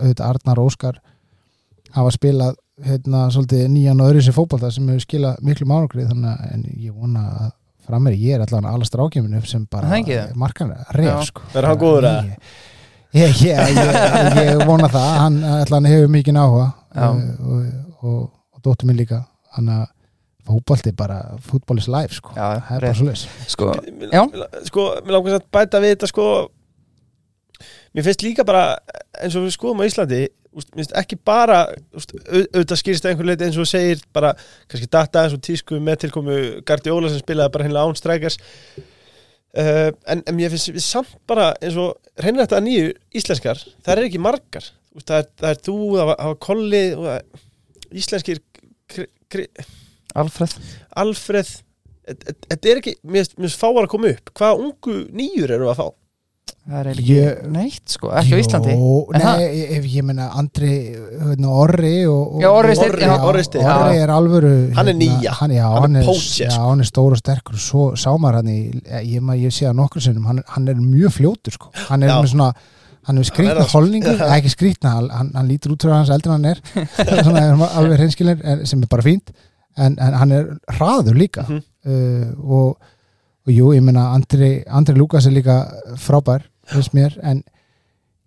auðvitað 0.00 0.28
Arnar 0.28 0.58
Óskar 0.62 1.00
hafa 1.92 2.10
spilað 2.10 2.54
hérna 2.82 3.26
svolítið 3.30 3.66
nýjan 3.68 4.00
og 4.00 4.10
öðru 4.10 4.22
sér 4.24 4.32
fótbolta 4.36 4.70
sem 4.72 4.86
hefur 4.88 5.04
skilað 5.04 5.40
miklu 5.44 5.66
mánugri 5.68 6.06
þannig 6.08 6.30
að 6.32 6.52
en 6.54 6.62
ég 6.80 6.92
vona 6.94 7.20
að 7.40 7.50
frammeir 7.86 8.16
ég 8.16 8.34
er 8.34 8.40
allan 8.46 8.64
alveg 8.70 8.86
strákjuminu 8.88 9.44
sem 9.46 9.66
bara 9.70 9.88
Það 9.90 10.06
það? 10.06 10.34
markan 10.36 10.72
reyf 10.96 11.24
sko 11.28 11.42
Er 11.54 11.64
hann 11.68 11.78
góður, 11.78 12.04
eða? 12.04 12.36
Ég, 13.12 13.42
ég, 13.42 13.58
ég, 13.76 13.96
ég, 14.40 14.66
vona 14.66 14.88
það 14.88 15.10
hann 15.20 15.42
allan 15.44 15.84
hefur 15.84 16.08
mikið 16.08 16.38
áhuga 16.40 16.72
Já. 16.94 17.08
og, 17.10 17.20
og, 17.44 17.66
og, 18.02 18.30
og 18.54 18.62
dóttur 18.64 18.86
minn 18.88 18.96
líka 18.96 19.24
hann 19.52 19.68
að 19.68 19.86
fótbolti 20.48 20.92
bara 20.98 21.20
fútbol 21.46 21.78
is 21.78 21.88
life 21.92 22.16
sko. 22.18 22.34
Já, 22.36 22.58
það 22.66 22.76
er 22.76 22.84
bara 22.86 22.98
svo 22.98 23.06
leys 23.08 23.24
Sko, 23.52 23.70
sko, 24.68 24.86
mér 25.06 25.16
langar 25.16 25.38
að 25.38 25.48
bæta 25.54 25.80
við 25.84 25.94
þetta 25.96 26.10
sko. 26.10 26.26
Mér 27.94 28.06
finnst 28.08 28.24
líka 28.24 28.44
bara 28.48 28.62
eins 29.22 29.34
og 29.38 29.44
við 29.46 29.54
skoðum 29.56 29.82
á 29.84 29.88
Íslandi 29.88 30.22
úst, 30.52 30.72
ekki 30.98 31.16
bara 31.24 31.58
úst, 31.96 32.14
au- 32.26 32.46
auðvitað 32.52 32.80
skýrst 32.80 33.06
einhver 33.08 33.28
leiti 33.28 33.46
eins 33.46 33.56
og 33.60 33.64
þú 33.66 33.70
segir 33.70 34.02
bara 34.16 34.32
kannski 34.68 34.88
data 34.92 35.22
eins 35.26 35.36
og 35.36 35.42
tísku 35.44 35.78
með 35.80 36.00
tilkomu 36.06 36.38
Gardi 36.68 36.92
Óla 36.92 37.12
sem 37.12 37.20
spilaði 37.22 37.52
bara 37.54 37.66
hennilega 37.68 37.92
án 37.92 38.00
strækjars. 38.00 38.38
Uh, 39.52 39.90
en, 40.08 40.22
en 40.24 40.36
mér 40.38 40.48
finnst 40.54 40.70
við 40.72 40.80
samt 40.84 41.12
bara 41.28 41.50
eins 41.60 41.76
og 41.80 41.98
reynir 42.24 42.46
þetta 42.46 42.56
að 42.58 42.66
nýju 42.70 42.92
íslenskar 43.20 43.60
það 43.84 43.92
er 43.98 44.06
ekki 44.08 44.20
margar. 44.24 44.70
Úst, 44.96 45.06
það, 45.08 45.18
er, 45.22 45.30
það 45.42 45.50
er 45.54 45.62
þú, 45.68 45.76
það 45.92 46.08
var, 46.10 46.18
það 46.22 46.30
var 46.32 46.38
Kolli 46.48 46.82
og 46.96 47.04
það, 47.10 47.42
íslenskir 48.02 48.40
kri, 48.92 49.06
kri, 49.32 49.46
Alfred 50.14 50.54
Alfreð 50.96 51.50
þetta 52.12 52.68
er 52.72 52.80
ekki, 52.82 52.96
mér 53.06 53.28
finnst- 53.30 53.58
fáar 53.60 53.84
að 53.86 53.92
koma 53.94 54.08
upp 54.16 54.32
hvaða 54.34 54.58
ungu 54.58 54.94
nýjur 55.14 55.50
eru 55.58 55.68
að 55.72 55.76
fá 55.82 55.88
Það 56.62 56.78
er 56.78 56.88
eiginlega 56.92 57.14
Ég- 57.22 57.38
ekki 57.42 57.50
neitt, 57.56 57.88
sko, 57.90 58.08
ekki 58.18 58.34
á 58.34 58.38
Íslandi 58.42 58.74
Jó, 58.74 58.90
Er 59.14 59.20
það? 59.22 59.38
nei, 59.40 59.62
ef 59.78 59.86
ég 59.90 60.04
meina 60.06 60.26
Andri 60.38 60.68
hérna, 60.94 61.48
Orri 61.62 61.94
og, 62.06 62.36
og, 62.36 62.42
Já, 62.42 62.48
Orri 62.54 62.74
Steinn, 62.78 62.98
já. 63.02 63.14
Orri 63.26 63.42
Steinn, 63.46 63.66
Orri 63.66 63.96
já. 63.96 64.02
er 64.04 64.12
alvöru 64.14 64.52
Hann 64.76 64.88
er 64.88 64.92
hérna, 64.94 65.00
nýja. 65.02 65.32
hann, 65.40 65.50
já, 65.56 65.64
Hann 65.66 65.74
er 65.74 65.80
hann, 65.80 65.96
er, 65.96 66.04
poacher, 66.06 66.44
já, 66.46 66.50
sko. 66.54 66.68
hann 66.68 66.80
er 66.84 66.84
stór 66.90 67.16
og 67.16 67.18
sterkur 67.18 67.54
og 67.58 67.64
svo 67.64 67.86
sámar 67.98 68.34
hann 68.38 68.46
í 68.52 68.58
ég, 69.02 69.20
ma- 69.22 69.34
ég 69.34 69.50
sé 69.54 69.66
það 69.66 69.74
nokkur 69.80 70.02
sinnum, 70.06 70.24
hann, 70.30 70.42
hann 70.54 70.68
er 70.68 70.74
mjög 70.78 71.10
fljótur 71.18 71.52
sko. 71.56 71.70
hann 71.88 72.02
er 72.02 72.08
Já. 72.12 72.20
með 72.22 72.30
svona 72.34 72.52
hann 72.52 73.18
er 73.18 73.22
Hann 73.22 73.24
skrýtna 73.24 73.50
er 73.50 73.62
það, 73.64 73.72
holningu, 73.74 74.12
eða 74.22 74.36
ekki 74.38 74.50
skrýtna 74.54 74.90
hann, 74.94 75.08
hann, 75.10 75.32
hann 75.34 75.48
lítur 75.48 75.72
út 75.74 75.82
fyrir 75.82 75.94
hans 75.98 76.10
eldur 76.14 76.34
en 76.34 76.44
hann 76.44 76.52
er 76.54 77.22
svona 77.26 77.42
er 77.42 77.78
alveg 77.80 77.98
hreinskilir 77.98 78.66
sem 78.70 78.82
er 78.82 78.86
bara 78.86 79.02
fínt 79.02 79.34
en, 79.76 79.98
en 79.98 80.14
hann 80.14 80.32
er 80.32 80.56
hraður 80.78 81.14
líka 81.14 81.42
Mhm. 81.48 81.62
uh, 81.86 82.26
og, 82.44 82.78
og 83.46 83.52
jú, 83.52 83.72
ég 83.74 83.82
meina 83.82 84.12
Andri, 84.14 84.62
Andri 84.68 84.94
Lukas 84.94 85.26
er 85.26 85.32
líka 85.32 85.56
frábær 85.96 86.42
finnst 86.66 86.92
mér, 86.94 87.18
en 87.22 87.42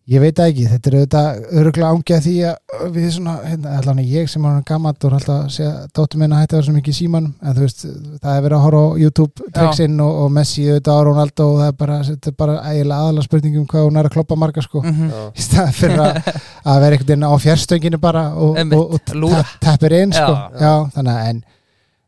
ég 0.06 0.22
veit 0.22 0.38
ekki, 0.38 0.68
þetta 0.70 0.90
er 0.92 0.96
auðvitað 1.00 1.46
öruglega 1.60 1.88
ángja 1.90 2.18
því 2.22 2.34
að 2.46 2.82
við 2.94 3.06
svona, 3.16 3.32
hérna, 3.42 3.72
allan 3.80 4.02
ég 4.06 4.28
sem 4.30 4.44
er 4.46 4.52
hann 4.54 4.66
gammalt 4.68 5.06
og 5.08 5.16
alltaf 5.18 5.40
að 5.40 5.48
segja 5.56 5.72
dóttur 5.98 6.20
minna 6.22 6.42
hætti 6.44 6.54
að 6.54 6.60
vera 6.60 6.68
svo 6.68 6.76
mikið 6.76 6.94
í 6.94 6.98
símanum, 7.00 7.32
en 7.42 7.56
þú 7.58 7.64
veist 7.64 7.82
það 8.22 8.30
er 8.36 8.44
verið 8.46 8.58
að 8.60 8.64
horfa 8.68 8.84
á 8.86 8.90
YouTube 9.02 9.48
tricksinn 9.56 9.98
og, 10.06 10.20
og 10.26 10.30
Messi 10.36 10.68
auðvitað 10.70 11.00
á 11.02 11.06
Ronaldo 11.10 11.48
og 11.50 11.58
það 11.64 11.72
er 11.72 11.78
bara, 11.82 11.98
þetta 12.12 12.32
er 12.32 12.38
bara 12.44 12.58
ægilega 12.70 13.00
aðalega 13.02 13.28
spurning 13.30 13.58
um 13.64 13.66
hvað 13.74 13.88
hún 13.90 13.98
er 14.04 14.10
að 14.12 14.16
kloppa 14.20 14.38
marga 14.46 14.62
sko, 14.68 14.84
Mhm. 14.86 15.10
Já. 15.10 15.24
í 15.34 15.42
staðan 15.48 15.76
fyrir 15.82 16.06
að, 16.06 16.22
að 16.70 16.80
vera 16.86 17.00
einhvern 17.00 17.10
veginn 17.10 17.26
á 17.26 17.34
fjárstönginu 17.48 18.02
bara 18.06 18.24
og, 18.38 18.62
og, 18.78 18.94
og 18.94 19.52
tappir 19.66 19.98
inn 20.04 20.14
sko, 20.14 20.34
Já. 20.38 20.62
já, 20.62 20.74
þannig 20.94 21.14
að 21.18 21.30
en 21.34 21.44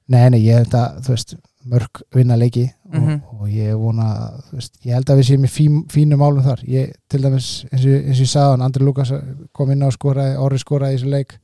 nei, 0.07 0.29
nei, 0.29 0.39
ég 0.45 0.61
held 0.61 0.77
að, 0.77 1.01
þú 1.01 1.15
veist 1.17 1.35
mörg 1.67 2.01
vinna 2.15 2.35
leiki 2.39 2.63
og, 2.87 2.93
Mhm. 3.01 3.21
og 3.41 3.47
ég 3.51 3.75
vona, 3.77 4.05
veist, 4.53 4.77
ég 4.85 4.93
held 4.95 5.09
að 5.11 5.17
við 5.19 5.27
séum 5.29 5.45
í 5.45 5.51
fín, 5.51 5.81
fínum 5.91 6.19
málum 6.21 6.43
þar, 6.45 6.61
ég 6.67 6.93
til 7.09 7.21
dæmis 7.21 7.65
eins 7.71 7.83
og, 7.85 7.91
eins 8.07 8.19
og 8.19 8.25
ég 8.25 8.31
sagði 8.31 8.63
Andri 8.63 8.83
Lukas 8.85 9.11
kom 9.53 9.71
inn 9.71 9.81
á 9.83 9.87
og 9.87 9.93
skoraði, 9.97 10.37
orri 10.39 10.57
skoraði 10.61 10.95
í 10.95 10.97
þessu 10.99 11.09
leik 11.11 11.37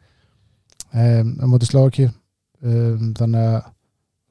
um, 0.93 1.33
á 1.41 1.45
móti 1.51 1.65
Slovaki 1.69 2.05
um, 2.63 3.13
þannig 3.17 3.47
að 3.53 3.63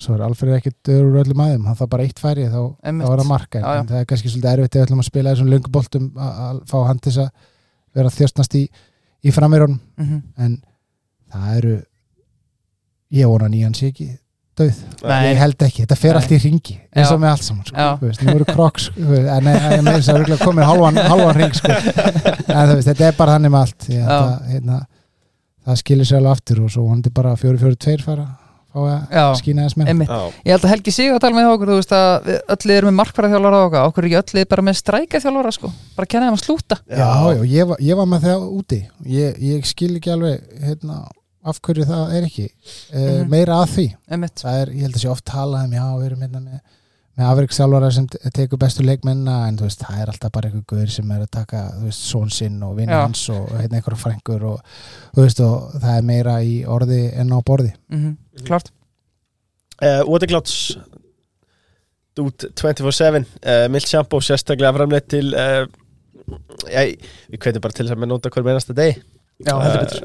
svo 0.03 0.15
er 0.17 0.23
Alfred 0.27 0.57
ekkit 0.57 0.77
döður 0.89 1.11
úr 1.13 1.21
öllum 1.23 1.43
aðeim 1.45 1.67
hann 1.69 1.77
það 1.79 1.89
bara 1.93 2.03
eitt 2.09 2.19
færi, 2.19 2.49
þá, 2.51 2.61
þá 2.83 3.13
er 3.13 3.21
það 3.23 3.29
marka 3.29 3.61
Já, 3.61 3.67
já. 3.69 3.81
en 3.81 3.87
það 3.93 4.01
er 4.01 4.07
kannski 4.11 4.33
svolítið 4.33 4.53
erfitt 4.57 4.75
ef 4.75 4.81
við 4.81 4.87
ætlum 4.89 5.03
að 5.05 5.11
spila 5.13 5.31
þessum 5.35 5.51
lönguboltum 5.53 6.09
að 6.17 6.63
fá 6.73 6.79
hann 6.89 6.99
til 6.99 7.13
þess 7.13 7.23
að 7.23 7.31
vera 7.95 8.09
þjóstnast 8.17 8.57
í, 8.59 8.65
í 9.23 9.31
framverjunum 9.31 9.81
Mhm. 9.99 10.23
en 10.39 10.57
það 11.31 11.57
eru 11.61 11.77
ég 13.13 13.29
vona 13.29 13.49
nýjan 13.53 13.75
sé 13.77 13.93
ekki 13.93 14.09
döð 14.59 14.81
Nei. 15.03 15.31
ég 15.31 15.41
held 15.41 15.65
ekki, 15.67 15.85
þetta 15.85 15.99
fer 15.99 16.13
Nei. 16.13 16.19
allt 16.21 16.35
í 16.35 16.41
ringi 16.43 16.77
eins 16.93 17.09
og 17.09 17.17
Já. 17.17 17.23
með 17.23 17.31
allt 17.33 17.47
saman 17.47 17.65
sko. 17.69 17.77
Já. 17.79 17.89
Þú 18.01 18.11
veist, 18.11 18.25
nú 18.27 18.35
eru 18.35 18.49
kroks 18.51 18.89
sko, 18.91 19.07
en 19.23 19.49
en 19.53 19.87
með 19.87 19.97
þess 19.99 20.13
að 20.13 20.21
rúglega 20.21 20.47
komið 20.47 20.69
hálfan, 20.69 21.01
hálfan 21.13 21.39
ring 21.39 21.57
sko. 21.57 21.73
en 22.59 22.69
þú 22.69 22.77
veist, 22.77 22.91
þetta 22.91 23.09
er 23.09 23.19
bara 23.19 23.39
þannig 23.39 23.55
með 23.55 23.65
allt 23.65 23.89
ég, 23.89 24.05
Já. 24.05 24.13
það, 24.13 24.37
hérna, 24.53 24.79
það 25.67 25.83
skilir 25.83 26.11
sér 26.11 26.21
alveg 26.21 26.37
aftur 26.37 26.63
og 26.67 26.73
svo 26.75 26.87
vonandi 26.87 27.15
bara 27.17 27.35
fjóri 27.41 27.63
fjóri 27.63 27.81
tveir 27.81 28.05
fara 28.05 28.29
Já. 28.73 29.27
skýna 29.37 29.67
þess 29.67 29.77
með. 29.77 30.07
Já. 30.09 30.21
Ég 30.47 30.55
held 30.55 30.65
að 30.65 30.71
Helgi 30.73 30.93
sig 30.97 31.11
að 31.13 31.19
tala 31.21 31.37
með 31.37 31.49
okkur, 31.53 31.73
þú 31.73 31.75
veist 31.77 31.91
að 31.93 32.13
við 32.25 32.39
öll 32.55 32.73
erum 32.73 32.89
með 32.89 32.97
markfæraþjálfara 33.03 33.59
og 33.59 33.67
okkur, 33.67 33.83
okkur 33.91 34.07
er 34.07 34.09
ekki 34.09 34.39
öll 34.41 34.47
bara 34.49 34.65
með 34.65 34.79
strækaþjálfara 34.81 35.53
sko, 35.53 35.73
bara 35.97 36.09
kenna 36.09 36.31
þeim 36.31 36.39
að 36.39 36.45
slúta 36.47 36.79
já, 36.89 37.11
já, 37.37 37.43
ég, 37.53 37.67
var, 37.69 37.83
ég 37.85 38.01
var 38.01 38.09
með 38.09 38.25
það 38.31 38.47
úti 38.57 38.79
ég, 39.13 39.37
ég 39.45 39.69
skil 39.69 39.91
ekki 39.99 40.15
alveg 40.15 40.41
hérna, 40.65 41.03
af 41.45 41.59
hverju 41.61 41.85
það 41.89 42.13
er 42.19 42.27
ekki? 42.29 42.45
Uh, 42.93 43.01
Mhm. 43.23 43.31
meira 43.33 43.57
að 43.63 43.73
því. 43.77 43.87
Er, 44.13 44.71
ég 44.71 44.83
held 44.87 44.95
að 44.95 45.03
sé 45.05 45.11
oft 45.11 45.25
talað 45.25 45.65
um 45.67 45.73
já, 45.73 45.85
við 45.99 46.07
erum 46.07 46.21
hérna 46.23 46.41
með, 46.45 46.61
með 47.19 47.27
afrikstjálfara 47.33 47.91
sem 47.93 48.07
te- 48.09 48.31
tekur 48.31 48.59
bestu 48.63 48.83
leikmenna 48.87 49.35
en 49.49 49.57
þú 49.59 49.67
veist, 49.67 49.83
það 49.85 49.99
er 50.03 50.13
alltaf 50.13 50.33
bara 50.33 50.49
einhver 50.49 50.65
guður 50.71 50.91
sem 50.95 51.11
er 51.11 51.21
að 51.27 51.31
taka, 51.31 51.63
þú 51.81 51.85
veist, 51.91 52.07
són 52.13 52.31
sinn 52.33 52.63
og 52.63 52.77
vinna 52.79 53.03
hans 53.03 53.25
og 53.35 53.49
hérna 53.59 53.81
einhverja 53.81 54.01
frængur 54.05 54.47
og, 54.53 54.61
þú 55.17 55.23
veist, 55.27 55.41
og 55.45 55.73
það 55.83 55.99
er 55.99 56.03
meira 56.03 56.37
í 56.47 56.55
orði 56.65 57.03
en 57.21 57.35
á 57.35 57.39
borði. 57.43 57.75
Mm 57.91 58.17
Klart. 58.47 58.71
Uh, 59.83 60.03
Waterclouds 60.09 60.77
út 62.23 62.45
24-7 62.55 63.25
uh, 63.25 63.69
Milt 63.73 63.89
Shampoo 63.89 64.21
sérstaklega 64.21 64.73
framleitt 64.77 65.09
til 65.11 65.33
uh, 65.35 65.65
við 66.69 67.39
kveitum 67.41 67.63
bara 67.65 67.73
til 67.75 67.87
þess 67.87 67.97
að 67.97 68.03
með 68.05 68.11
nota 68.13 68.31
hver 68.33 68.45
meinasta 68.47 68.77
deg 68.77 69.01
Já, 69.43 69.55
heldur 69.63 69.83
betur. 69.83 70.05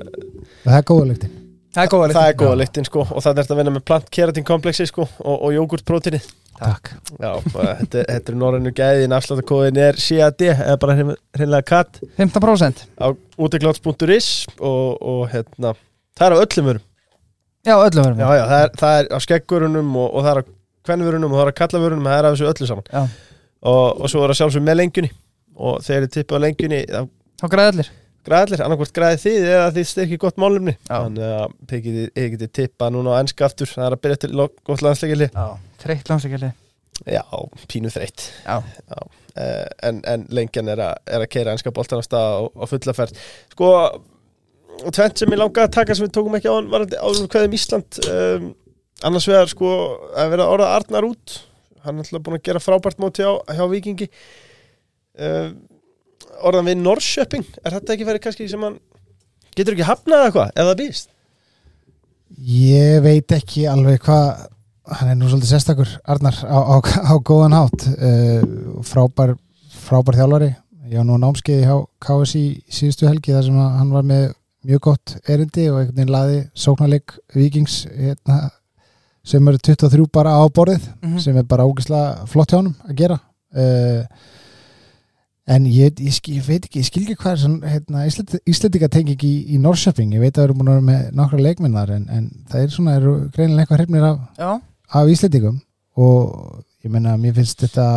og 0.64 0.72
það 0.72 0.78
er 0.80 0.88
góða 0.92 1.08
lyktin. 1.12 1.36
Það 1.78 1.84
er 1.84 1.92
góða 1.94 2.10
það 2.16 2.28
er 2.32 2.38
góða 2.42 2.58
lyktin 2.64 2.88
sko 2.88 3.04
og 3.06 3.22
það 3.22 3.32
er 3.32 3.40
þetta 3.44 3.54
að 3.54 3.60
vinna 3.62 3.74
með 3.76 3.86
plant 3.86 4.12
keratin 4.18 4.46
kompleksi 4.48 4.88
sko 4.90 5.06
og, 5.06 5.36
og 5.36 5.52
jógurtprótini 5.54 6.22
Takk. 6.58 6.90
já, 7.22 7.28
og 7.36 7.44
þetta, 7.54 8.02
þetta 8.08 8.32
er 8.34 8.38
norrænu 8.42 8.72
gæðin 8.74 9.14
afsláttakóðin 9.14 9.78
er 9.78 10.00
CAD 10.02 10.42
eða 10.48 10.78
bara 10.82 10.96
hreinlega 10.98 11.68
katt 11.70 12.00
15% 12.18 12.82
á 12.98 13.14
úteklauts.is 13.38 14.30
og, 14.58 14.98
og 14.98 15.22
hérna 15.36 15.76
það 16.18 16.26
er 16.32 16.34
á 16.34 16.42
öllum 16.42 16.72
vörum. 16.72 16.86
Já, 17.68 17.76
öllu 17.76 18.02
verðum 18.02 18.24
já, 18.24 18.30
já, 18.40 18.44
það, 18.48 18.64
er, 18.64 18.74
það 18.80 18.98
er 19.04 19.08
á 19.12 19.18
skeggurunum 19.28 19.96
og, 20.02 20.10
og 20.18 20.26
það 20.26 20.32
er 20.32 20.42
á 20.42 20.44
kvennvörunum 20.88 21.34
og 21.34 21.38
það 21.42 21.46
er 21.46 21.52
á 21.54 21.60
kallavörunum 21.62 22.08
það 22.08 22.18
er 22.18 22.28
af 22.28 22.36
þessu 22.38 22.50
öllu 22.54 22.70
saman. 22.72 22.90
Já. 22.94 23.02
og, 23.68 23.86
og 24.02 24.12
svo 24.12 24.24
er 24.24 24.32
það 24.34 24.40
sjálfsög 24.42 24.66
með 24.66 24.80
lengjunni. 24.82 25.14
Og 25.58 25.80
þegar 25.84 26.06
þið 26.06 26.14
tippið 26.16 26.38
á 26.38 26.44
lengjunni 26.46 26.82
þá 26.88 27.02
Þá 27.38 27.46
græði 28.28 28.60
allir 28.68 28.94
græði 29.00 29.24
þið 29.24 29.50
eða 29.56 29.74
þið 29.78 29.90
styrkir 29.94 30.22
gott 30.22 30.40
málumni 30.44 30.76
þannig 30.86 31.34
að 31.40 31.58
þið 31.72 31.84
getið, 31.88 32.08
þið 32.20 32.30
getið 32.36 32.54
tippað 32.60 32.96
núna 32.96 33.18
á 33.18 33.20
ennska 33.24 33.48
aftur. 33.48 33.74
Það 33.74 33.90
er 33.90 33.98
að 33.98 34.06
byrja 34.06 34.22
til 34.24 34.32
gott 34.38 34.86
landsleikili 34.86 35.30
Þreitt 35.82 36.12
langsleikjali 36.12 36.54
já, 37.06 37.24
pínu 37.70 37.92
þreitt 37.94 38.28
uh, 38.48 39.66
en, 39.86 40.02
en 40.10 40.26
lengjan 40.34 40.72
er 40.74 40.82
er 40.82 41.22
að 41.22 41.30
keira 41.34 41.54
ennska 41.54 41.74
boltan 41.76 42.02
á 42.02 42.06
stað 42.06 42.26
á, 42.26 42.42
á 42.58 42.66
fulla 42.70 42.96
ferð. 42.98 43.20
Sko, 43.54 43.70
tvent 44.90 45.22
sem 45.22 45.34
ég 45.34 45.42
langaði 45.42 45.68
að 45.68 45.76
taka 45.78 45.98
sem 45.98 46.08
við 46.08 46.16
tókum 46.18 46.38
ekki 46.40 46.50
á 46.50 46.58
hann 46.58 46.72
var 46.74 46.88
áður 46.88 47.30
hverðum 47.34 47.58
Ísland 47.58 48.02
um, 48.10 48.50
annars 49.06 49.30
vegar 49.30 49.52
sko 49.52 49.72
að 50.18 50.34
vera 50.34 50.50
orða 50.54 50.74
Arnar 50.80 51.10
út. 51.12 51.40
Hann 51.86 52.02
er 52.02 52.08
alltaf 52.08 52.26
búin 52.26 52.40
að 52.40 52.46
gera 52.50 52.64
frábært 52.64 53.02
móti 53.02 53.26
hjá, 53.26 53.32
hjá 53.54 53.66
Víkingi. 53.72 54.10
Um, 55.18 55.58
orðan 56.44 56.66
við 56.70 56.78
Norrköping? 56.84 57.46
Er 57.66 57.72
þetta 57.78 57.94
ekki 57.96 58.06
verið 58.08 58.24
kannski 58.28 58.50
sem 58.52 58.62
hann 58.62 58.80
getur 59.58 59.74
ekki 59.74 59.88
hafnað 59.88 60.18
eða 60.20 60.28
eitthvað, 60.28 60.52
eða 60.64 60.76
býst 60.82 61.10
ég 62.48 63.02
veit 63.06 63.32
ekki 63.38 63.66
alveg 63.72 64.02
hvað 64.04 64.46
hann 64.98 65.12
er 65.12 65.18
nú 65.20 65.28
svolítið 65.30 65.52
sérstakur 65.52 65.94
Arnar 66.08 66.38
á, 66.48 66.58
á, 66.60 66.76
á 66.80 67.14
góðan 67.20 67.56
hátt. 67.58 67.86
Uh, 67.98 68.82
frábær, 68.88 69.34
frábær 69.84 70.16
þjálfari. 70.20 70.50
Ég 70.88 71.00
var 71.02 71.08
nú 71.08 71.18
á 71.20 71.24
námskeiði 71.26 71.66
hjá 71.68 71.78
KSI 72.04 72.44
í 72.46 72.52
síðustu 72.72 73.08
helgi 73.10 73.34
þar 73.36 73.44
sem 73.50 73.58
hann 73.60 73.92
var 73.92 74.06
með 74.08 74.30
mjög 74.68 74.84
gott 74.88 75.16
erindi 75.28 75.66
og 75.72 75.82
einhvern 75.82 75.98
veginn 76.00 76.14
laði 76.14 76.38
sóknarleik 76.56 77.18
vikings 77.36 77.82
hérna, 77.92 78.38
sem 79.28 79.48
eru 79.52 79.60
23 79.60 80.08
bara 80.16 80.38
á 80.40 80.44
borðið 80.48 80.88
Mhm. 81.04 81.20
sem 81.20 81.38
er 81.38 81.44
bara 81.44 81.68
ógislega 81.68 82.26
flott 82.28 82.52
hjá 82.52 82.62
honum 82.62 82.76
að 82.88 82.96
gera. 83.04 83.20
Uh, 83.52 84.04
en 85.48 85.68
ég, 85.72 86.00
ég, 86.04 86.18
ég 86.34 86.44
veit 86.44 86.66
ekki, 86.66 86.82
ég 86.82 86.88
skil 86.88 87.04
ekki 87.06 87.18
hvað 87.22 87.34
er 87.34 87.42
svona, 87.44 87.72
hérna, 87.72 88.06
Íslendinga 88.52 88.90
tengi 88.92 89.16
ekki 89.16 89.30
í, 89.30 89.44
í 89.56 89.60
Norrköping, 89.64 90.12
ég 90.16 90.24
veit 90.24 90.34
að 90.34 90.42
það 90.42 90.48
eru 90.48 90.58
búin 90.60 90.72
að 90.72 90.80
vera 90.80 90.88
með 90.90 91.06
nokkra 91.22 91.44
leikmennar 91.46 91.94
en, 91.96 92.08
en 92.12 92.26
það 92.52 92.66
er 92.66 92.74
svona, 92.74 92.96
eru 93.00 93.14
greinilega 93.36 93.64
eitthvað 93.64 93.82
hrifnir 93.82 94.08
af, 94.10 94.58
af 95.00 95.14
Íslendingum. 95.14 95.62
Og 95.98 96.60
ég 96.86 96.94
meina, 96.94 97.16
mér 97.22 97.38
finnst 97.40 97.64
þetta 97.64 97.88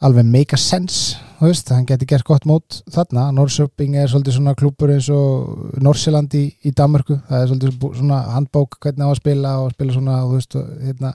alveg 0.00 0.24
make 0.28 0.56
a 0.56 0.60
sense 0.60 1.18
veist, 1.40 1.70
hann 1.72 1.86
geti 1.88 2.06
gert 2.08 2.24
gott 2.28 2.44
mót 2.48 2.80
þarna, 2.92 3.30
Norrköping 3.32 3.96
er 3.96 4.08
svolítið 4.10 4.36
svona 4.36 4.52
klúpur 4.58 4.92
eins 4.92 5.08
og 5.12 5.78
Norsjöland 5.80 6.34
í, 6.36 6.42
í 6.68 6.72
Danmörku, 6.76 7.16
það 7.28 7.44
er 7.44 7.48
svolítið 7.48 7.86
svona 8.00 8.18
handbók 8.34 8.76
hvernig 8.80 9.08
á 9.08 9.10
að 9.10 9.20
spila 9.22 9.54
og 9.62 9.70
spila 9.72 9.96
svona 9.96 10.18
veist, 10.28 10.56
og, 10.60 10.74
hérna, 10.84 11.14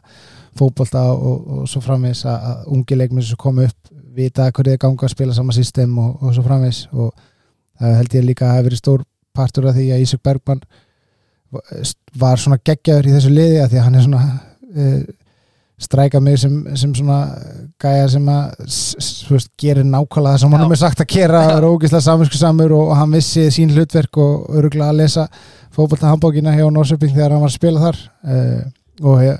fótbolta 0.57 1.03
og, 1.13 1.51
og 1.59 1.67
svo 1.69 1.81
framvis 1.85 2.23
að, 2.29 2.47
ungi 2.73 2.97
leikmið 2.97 3.29
sem 3.29 3.41
komu 3.41 3.67
upp, 3.69 3.93
vita 4.15 4.47
hverju 4.49 4.73
þið 4.73 4.81
ganga 4.81 5.05
að 5.05 5.13
spila 5.13 5.37
sama 5.37 5.55
system 5.57 5.93
og, 6.01 6.15
og 6.23 6.33
svo 6.37 6.45
framvis 6.45 6.85
og 6.93 7.11
það 7.81 7.97
held 7.99 8.17
ég 8.17 8.27
líka 8.29 8.47
að 8.47 8.55
hafa 8.55 8.67
verið 8.69 8.81
stór 8.81 9.05
partur 9.35 9.69
af 9.69 9.77
því 9.77 9.89
að 9.91 10.05
Ísök 10.05 10.23
Bergmann 10.25 10.65
var 12.19 12.41
svona 12.41 12.61
geggjaður 12.65 13.09
í 13.09 13.15
þessu 13.15 13.33
liði 13.33 13.61
að 13.61 13.73
því 13.73 13.79
að 13.79 13.87
hann 13.87 13.99
er 13.99 14.05
svona 14.05 14.23
uh, 14.25 15.01
stræka 15.81 16.19
mig 16.23 16.37
sem, 16.39 16.53
sem 16.79 16.93
svona 16.95 17.17
gæja 17.83 18.07
sem 18.09 18.25
að 18.31 18.53
s- 18.67 18.95
s- 18.99 19.25
þú 19.27 19.33
veist, 19.35 19.49
gerir 19.59 19.83
nákvæmlega 19.83 20.33
það 20.35 20.39
sem 20.39 20.51
hann 20.55 20.61
Já. 20.69 20.71
er 20.71 20.75
sagt 20.83 21.01
að 21.03 21.07
gera 21.11 21.41
Já. 21.43 21.57
er 21.57 21.67
ógislega 21.67 22.01
saminsku 22.05 22.37
samur 22.39 22.71
og 22.77 22.95
hann 22.95 23.11
vissi 23.11 23.47
sín 23.51 23.73
hlutverk 23.75 24.17
og 24.17 24.47
öruglega 24.55 24.89
að 24.93 24.99
lesa 25.01 25.27
fótbolta 25.75 26.07
handbókina 26.07 26.53
hjá 26.55 26.69
Norsöping 26.71 27.11
þegar 27.11 27.31
hann 27.35 27.41
var 27.43 27.49
að 27.51 27.57
spila 27.57 27.79
þar 27.83 27.97
uh, 28.23 28.61
og 29.03 29.19
ég, 29.25 29.39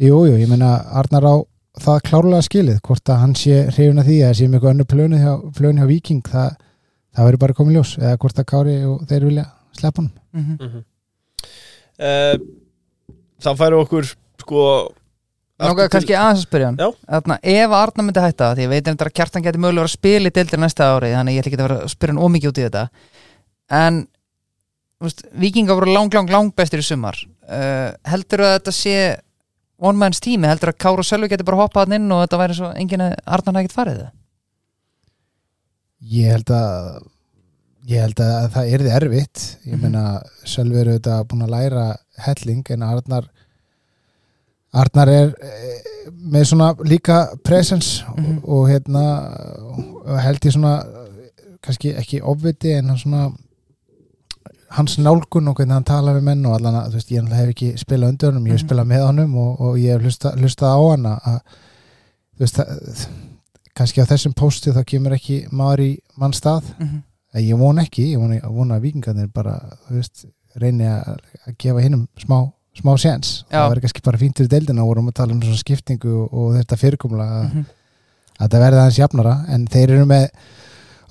jú, 0.00 0.22
ég 0.40 0.48
meina 0.48 0.70
Arnar 1.02 1.26
á 1.28 1.34
það 1.82 2.00
klárlega 2.08 2.42
skilið 2.48 2.80
hvort 2.88 3.08
að 3.12 3.20
hann 3.20 3.34
sé 3.36 3.58
hrifin 3.68 4.00
að 4.00 4.08
því 4.08 4.16
að 4.24 4.34
sé 4.38 4.48
með 4.48 4.54
eitthvað 4.58 4.72
önnu 4.74 4.84
plönu 4.88 5.20
hjá, 5.20 5.32
plönu 5.56 5.80
hjá 5.84 5.88
Viking 5.92 6.22
það, 6.32 6.56
það 7.16 7.28
verður 7.28 7.42
bara 7.44 7.58
komið 7.60 7.76
ljós 7.76 7.92
eða 8.00 8.16
hvort 8.24 8.40
að 8.40 8.48
Kári 8.48 8.78
og 8.88 9.04
þeir 9.08 9.24
vilja 9.28 9.46
sleppa 9.76 10.02
hann 10.02 10.10
Mhm. 10.32 10.56
mm 10.60 10.82
uh, 12.00 12.36
þá 13.42 13.50
færu 13.58 13.80
okkur 13.84 14.08
sko 14.40 14.64
Til- 15.62 15.88
kannski 15.94 16.14
aðeins 16.18 16.40
að 16.42 16.46
spyrja 16.48 16.66
hann. 16.70 16.78
Þarna, 17.08 17.38
Ef 17.42 17.70
Arna 17.78 18.02
myndi 18.06 18.20
hætta, 18.24 18.48
því 18.56 18.64
ég 18.66 18.72
veit 18.72 18.88
að 18.92 19.12
kjartan 19.14 19.42
geti 19.46 19.58
mögulega 19.62 19.84
að 19.88 19.94
spila 19.96 20.28
í 20.28 20.34
deildir 20.38 20.58
næsta 20.62 20.88
ári 20.96 21.12
þannig 21.14 21.36
ég 21.36 21.42
ætla 21.44 21.50
ekki 21.52 21.60
að 21.60 21.68
vera 21.68 21.80
að 21.82 21.92
spyrja 21.94 22.14
hann 22.14 22.24
ómikið 22.26 22.48
út 22.52 22.58
í 22.58 22.64
þetta. 22.68 22.84
En 23.70 24.00
veist, 25.02 25.22
vikingar 25.34 25.74
voru 25.80 25.92
lang, 25.92 26.12
lang, 26.14 26.28
lang 26.30 26.52
bestir 26.54 26.78
í 26.82 26.86
sumar. 26.86 27.16
Uh, 27.48 27.92
heldur 28.06 28.40
að 28.46 28.54
þetta 28.58 28.72
sé 28.72 28.96
one 29.82 29.98
man's 29.98 30.20
tími, 30.22 30.46
heldur 30.46 30.70
að 30.72 30.78
Káru 30.78 31.02
Sölvi 31.02 31.28
geti 31.28 31.44
bara 31.44 31.58
hoppað 31.64 31.86
hann 31.88 31.96
inn 32.00 32.12
og 32.14 32.22
þetta 32.26 32.38
væri 32.38 32.54
svo 32.54 32.68
enginn 32.78 33.00
að 33.02 33.16
Arna 33.26 33.52
hefði 33.52 33.64
ekkert 33.64 33.78
farið 33.80 34.02
það 34.02 34.10
Ég 36.12 36.30
held 36.34 36.50
að 36.50 37.08
ég 37.90 38.00
held 38.04 38.20
að 38.22 38.46
það 38.54 38.72
yrði 38.76 38.92
erfitt. 38.96 39.42
Ég 39.66 39.74
Mhm. 39.74 39.82
meina 39.82 40.22
Sölvi 40.46 40.78
eru 40.80 40.98
þetta 40.98 41.24
búin 41.26 41.42
að 41.46 41.50
læra 41.54 41.96
helling 42.18 42.64
en 42.70 42.82
Arnar 42.82 43.24
Arnar 44.72 45.08
er 45.12 45.32
eh, 45.42 46.10
með 46.32 46.44
svona 46.48 46.72
líka 46.88 47.16
presence 47.44 48.04
Mhm. 48.16 48.38
og, 48.44 48.48
og 48.48 48.68
hérna 48.70 49.02
held 50.22 50.40
ég 50.46 50.52
svona 50.54 50.76
kannski 51.62 51.92
ekki 51.94 52.20
ofviti 52.22 52.72
en 52.78 52.88
hann 52.88 52.98
svona 52.98 53.32
hans 54.72 54.96
nálgun 54.98 55.48
og 55.48 55.56
hvernig 55.58 55.74
hann 55.76 55.84
talar 55.84 56.16
við 56.16 56.24
menn 56.30 56.46
og 56.48 56.54
allan 56.56 56.74
að, 56.80 56.86
þú 56.90 56.98
veist, 56.98 57.10
ég 57.12 57.28
hef 57.36 57.50
ekki 57.52 57.68
spilað 57.78 58.08
undir 58.14 58.30
honum, 58.30 58.46
ég 58.46 58.52
hef 58.56 58.62
Mhm. 58.62 58.68
spilað 58.68 58.88
með 58.88 59.06
honum 59.06 59.36
og, 59.36 59.60
og 59.60 59.76
ég 59.78 59.92
hef 59.92 60.02
hlusta, 60.02 60.32
hlustað 60.36 60.72
á 60.72 60.80
hann 60.90 61.06
að, 61.06 61.18
að 61.26 61.40
þú 62.32 62.40
veist, 62.40 62.56
það, 62.56 63.06
kannski 63.74 64.00
á 64.02 64.06
þessum 64.08 64.34
pósti 64.34 64.72
þá 64.72 64.82
kemur 64.84 65.12
ekki 65.12 65.36
maður 65.52 65.80
í 65.80 65.98
mann 66.16 66.32
stað 66.32 66.62
Mhm. 66.78 67.02
En 67.34 67.42
ég 67.42 67.56
von 67.56 67.78
ekki, 67.78 68.12
ég 68.12 68.18
vona, 68.20 68.40
vona 68.50 68.76
að 68.76 68.82
vikingarnir 68.82 69.28
bara, 69.32 69.54
þú 69.88 69.94
veist, 69.96 70.26
reyni 70.60 70.84
að, 70.84 71.16
að 71.48 71.54
gefa 71.58 71.80
hinnum 71.80 72.08
smá, 72.20 72.52
smá 72.80 72.94
séns. 72.98 73.44
Það 73.52 73.68
verður 73.70 73.84
kannski 73.86 74.02
bara 74.04 74.18
fínt 74.18 74.36
fyrir 74.40 74.48
deildina 74.48 74.82
og 74.82 74.88
vorum 74.94 75.08
að 75.10 75.14
tala 75.20 75.32
um 75.34 75.40
svona 75.44 75.60
skiptingu 75.60 76.12
og, 76.22 76.32
og 76.32 76.54
þetta 76.56 76.78
fyrirkomla 76.80 77.26
að, 77.28 77.46
Mhm. 77.52 77.64
að 78.40 78.48
það 78.50 78.62
verði 78.66 78.80
aðeins 78.82 78.98
jafnara 78.98 79.34
en 79.52 79.66
þeir 79.66 79.90
eru 79.90 80.06
með 80.06 80.28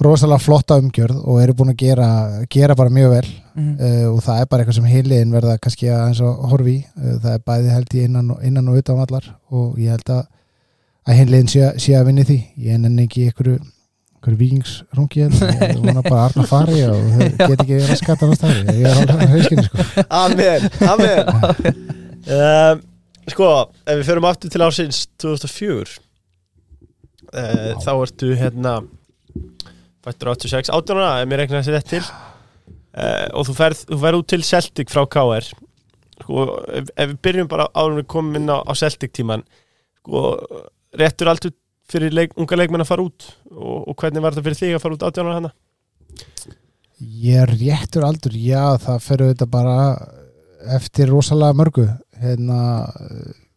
rosalega 0.01 0.41
flotta 0.41 0.79
umgjörð 0.81 1.19
og 1.27 1.41
eru 1.43 1.53
búin 1.53 1.69
að 1.75 1.77
gera, 1.77 2.07
gera 2.49 2.75
bara 2.75 2.89
mjög 2.89 3.09
vel 3.11 3.27
Mhm. 3.53 3.75
uh, 3.79 4.13
og 4.15 4.21
það 4.23 4.41
er 4.41 4.45
bara 4.49 4.63
eitthvað 4.63 4.73
sem 4.79 4.85
heiliðin 4.85 5.31
verða 5.35 5.57
kannski 5.59 5.89
aðeins 5.91 6.21
að 6.21 6.49
horfi 6.49 6.73
í. 6.79 6.85
uh, 6.97 7.19
það 7.19 7.33
er 7.33 7.39
bæði 7.45 7.69
held 7.75 7.89
ég 7.93 8.03
innan 8.05 8.31
og, 8.31 8.43
innan 8.43 8.67
og 8.69 8.77
utan 8.81 8.97
vallar 8.97 9.35
og 9.51 9.75
ég 9.77 9.89
held 9.89 10.09
að 10.09 10.25
að 11.07 11.15
heiliðin 11.17 11.47
sé, 11.49 11.73
sé 11.77 11.93
að 11.97 12.05
vinni 12.05 12.23
því 12.23 12.39
ég 12.57 12.79
nenni 12.79 13.07
ekki 13.07 13.27
ykkur 13.31 13.59
ykkur 14.21 14.37
vikingsrungi 14.37 15.25
ég 15.25 15.33
vona 15.81 16.03
bara 16.05 16.19
að 16.19 16.25
Arna 16.27 16.45
fari 16.45 16.83
og 16.85 17.01
get 17.41 17.57
ekki 17.57 17.81
raskat 17.89 18.21
annars 18.21 18.43
þar 18.43 18.61
ég 18.69 18.85
er 18.85 19.01
alveg 19.01 19.33
hauskinni 19.33 19.65
sko. 19.65 20.05
Amen, 20.21 20.69
amen. 20.93 21.89
Um, 22.21 22.83
Sko, 23.29 23.47
ef 23.85 23.99
við 23.99 24.07
förum 24.07 24.25
aftur 24.29 24.51
til 24.53 24.63
ásins 24.65 25.03
2004 25.21 25.99
uh, 27.31 27.71
þá 27.81 27.91
ertu 27.93 28.31
hérna 28.37 28.73
fættur 30.01 30.31
86 30.33 30.71
átjónuna, 30.73 31.21
ef 31.21 31.29
mér 31.29 31.43
regna 31.43 31.61
þessi 31.61 31.75
rétt 31.75 31.89
til. 31.91 32.01
Uh, 32.91 33.27
og 33.37 33.45
þú 33.47 33.55
ferð, 33.59 33.83
þú 33.91 33.99
ferð 34.01 34.21
út 34.23 34.29
til 34.33 34.45
Celtic 34.45 34.91
frá 34.91 35.05
KR 35.09 35.49
sko, 36.21 36.47
ef, 36.81 36.89
ef 36.93 37.11
við 37.13 37.19
byrjum 37.27 37.51
bara 37.51 37.69
en 37.81 37.99
við 38.01 38.09
komum 38.11 38.37
inn 38.37 38.49
á, 38.51 38.57
á 38.65 38.73
Celtic 38.77 39.13
tíman 39.15 39.45
sko, 40.01 40.25
réttur 40.97 41.29
allt 41.31 41.47
fyrir 41.91 42.15
leik, 42.15 42.37
unga 42.39 42.57
leikmenn 42.59 42.83
að 42.85 42.91
fara 42.93 43.05
út? 43.05 43.27
Og, 43.51 43.91
og 43.91 43.95
hvernig 43.99 44.23
var 44.23 44.35
þetta 44.35 44.47
fyrir 44.47 44.61
þig 44.61 44.77
að 44.77 44.83
fara 44.85 44.97
út 44.97 45.05
átjónuna 45.09 45.37
hana? 45.39 45.53
ég 47.01 47.41
er 47.41 47.49
réttur 47.49 48.05
aldur, 48.05 48.35
já 48.37 48.77
það 48.81 49.03
fyrir 49.05 49.31
þetta 49.31 49.47
bara 49.49 49.77
eftir 50.77 51.09
rosalega 51.09 51.57
mörgu. 51.57 51.87
Hérna 52.21 52.61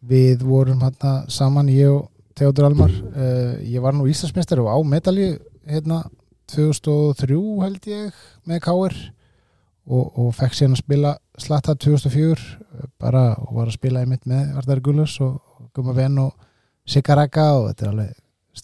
við 0.05 0.45
vorum 0.45 0.81
hérna 0.81 1.17
saman 1.29 1.69
ég 1.69 1.91
og 1.93 2.07
Theodor 2.35 2.69
Almar. 2.69 2.91
Uh, 3.15 3.61
ég 3.63 3.83
var 3.83 3.95
nú 3.95 4.07
Íslandsmeistar 4.09 4.59
og 4.63 4.71
á 4.73 4.77
medalji 4.83 5.35
hérna 5.69 6.03
2003 6.51 7.37
held 7.63 7.87
ég 7.89 8.25
með 8.45 8.61
Káir 8.65 8.97
og, 9.85 10.05
og 10.17 10.33
fekk 10.35 10.57
síðan 10.57 10.75
að 10.75 10.83
spila 10.83 11.13
slatta 11.41 11.73
2004 11.77 12.35
eh, 12.35 12.85
bara 13.01 13.31
og 13.41 13.55
var 13.57 13.69
að 13.69 13.77
spila 13.79 14.03
einmitt 14.03 14.27
með 14.29 14.53
Arðar 14.59 14.81
Gullus 14.85 15.17
og, 15.25 15.39
Guma 15.73 15.95
Venn 15.97 16.19
og 16.21 16.35
Sigaraka 16.87 17.47
og 17.57 17.71
þetta 17.71 17.85
er 17.85 17.91
alveg 17.91 18.13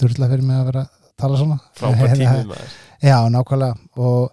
styrla 0.02 0.30
fyrir 0.32 0.47
mig 0.47 0.58
að 0.58 0.72
vera 0.72 0.86
að 0.86 1.04
tala 1.22 1.41
svona. 1.41 1.60
Frábært 1.78 2.18
tími 2.18 2.47
maður. 2.49 2.80
Já, 3.02 3.18
nákvæmlega. 3.34 3.76
Og 3.97 4.32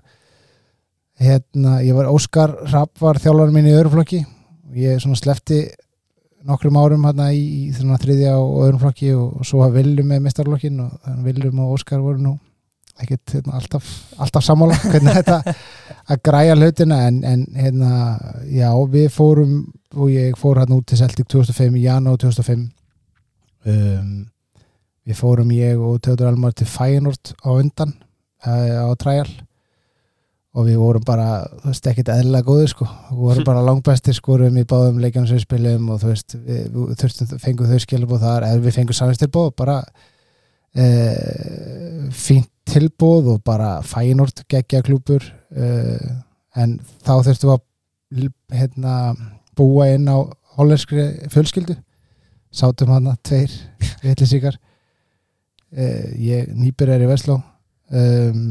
hérna, 1.19 1.79
ég 1.85 1.97
var 1.97 2.11
Óskar 2.13 2.55
Rapp 2.73 3.01
var 3.03 3.21
þjálfarinn 3.21 3.57
minn 3.57 3.69
í 3.69 3.77
öðrum 3.77 3.97
flokki. 3.99 4.25
Og 4.69 4.81
ég 4.81 5.01
svona 5.03 5.19
slefti 5.19 5.63
nokkrum 6.49 6.77
árum 6.79 7.07
hérna 7.09 7.31
í, 7.35 7.41
í 7.41 7.73
svona 7.77 7.99
þriðja 8.01 8.37
og 8.39 8.61
öðrum 8.67 8.83
flokki 8.85 9.15
og, 9.17 9.41
og 9.41 9.49
svo 9.49 9.65
að 9.65 9.81
Viljum 9.81 10.13
með 10.13 10.23
mistarflokkin 10.29 10.85
og 10.85 10.93
þannig 11.05 11.27
Viljum 11.27 11.65
og 11.65 11.75
Óskar 11.77 12.05
voru 12.05 12.23
nú 12.23 12.37
ekkert 12.99 13.35
hérna, 13.37 13.55
alltaf, 13.59 13.91
alltaf 14.19 14.43
sammála 14.45 14.79
hvernig 14.91 15.21
þetta 15.21 15.39
að 16.09 16.23
græja 16.29 16.57
hlutina. 16.59 17.03
En, 17.09 17.21
en 17.27 17.45
hérna, 17.59 17.93
já, 18.51 18.71
við 18.91 19.11
fórum 19.15 19.61
og 19.97 20.11
ég 20.13 20.39
fór 20.39 20.61
hérna 20.63 20.79
út 20.79 20.89
til 20.89 20.99
Celtic 21.01 21.29
2005 21.31 21.79
í 21.79 21.87
janúar 21.87 22.21
2005 22.21 22.67
um, 23.65 24.11
við 25.09 25.17
fórum 25.19 25.51
ég 25.57 25.81
og 25.81 26.01
Teodor 26.05 26.29
Almar 26.31 26.53
til 26.57 26.69
Feyenoord 26.69 27.25
á 27.41 27.49
undan 27.55 27.93
uh, 28.47 28.85
á 28.85 28.93
træjal 29.01 29.31
og 30.59 30.67
við 30.67 30.77
vorum 30.81 31.05
bara, 31.07 31.27
þú 31.63 31.69
veist, 31.71 31.87
ekkert 31.87 32.09
eðlilega 32.13 32.49
góðir 32.49 32.71
sko, 32.73 32.87
við 33.13 33.25
vorum 33.29 33.45
bara 33.47 33.67
langbæstir 33.67 34.15
skorum 34.17 34.57
í 34.59 34.69
báðum 34.69 35.01
leikjanum 35.03 35.29
sem 35.31 35.39
við 35.39 35.45
spilum 35.45 35.85
og 35.95 36.01
þú 36.03 36.09
veist, 36.13 36.31
við, 36.35 36.61
við 36.75 36.97
fengum 37.45 37.71
þau 37.71 37.81
skilabóð 37.85 38.25
þar 38.25 38.43
eða 38.49 38.65
við 38.65 38.77
fengum 38.79 38.99
samvistilbóð 38.99 39.51
bara 39.61 39.77
uh, 39.85 39.89
fínt 42.17 42.53
tilbóð 42.69 43.25
og 43.35 43.39
bara 43.47 43.69
Feyenoord 43.87 44.37
geggja 44.51 44.83
klúpur 44.85 45.23
uh, 45.25 46.09
en 46.59 46.71
þá 47.07 47.15
þurftum 47.27 47.51
við 47.53 47.57
að 47.57 47.63
hérna, 48.59 48.93
búa 49.59 49.85
inn 49.95 50.07
á 50.09 50.17
hollenskri 50.59 51.05
fjölskyldu. 51.33 51.75
Sátum 52.55 52.93
hann 52.95 53.11
tveir 53.27 53.53
vitlisíkar 54.03 54.57
uh, 55.77 56.11
ég 56.19 56.49
nýpir 56.55 56.89
er 56.95 57.03
í 57.05 57.09
Vestló 57.11 57.41
um, 57.93 58.45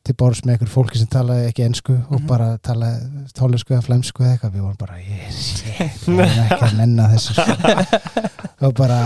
til 0.00 0.14
borðs 0.16 0.40
með 0.46 0.54
einhver 0.54 0.70
fólki 0.72 0.96
sem 0.98 1.08
talaði 1.12 1.50
ekki 1.50 1.64
ensku 1.66 1.92
og 2.08 2.20
Mhm. 2.22 2.26
bara 2.26 2.46
talaði 2.64 3.26
tólesku 3.36 3.74
eða 3.76 3.84
flemsku 3.84 4.24
eða 4.24 4.32
eitthvað. 4.38 4.54
Við 4.54 4.62
vorum 4.64 4.78
bara, 4.80 4.96
ég 5.04 5.20
er 6.24 6.46
ekki 6.46 6.64
að 6.70 6.76
menna 6.78 7.08
þessu. 7.12 7.36
Og 8.66 8.74
bara 8.76 8.96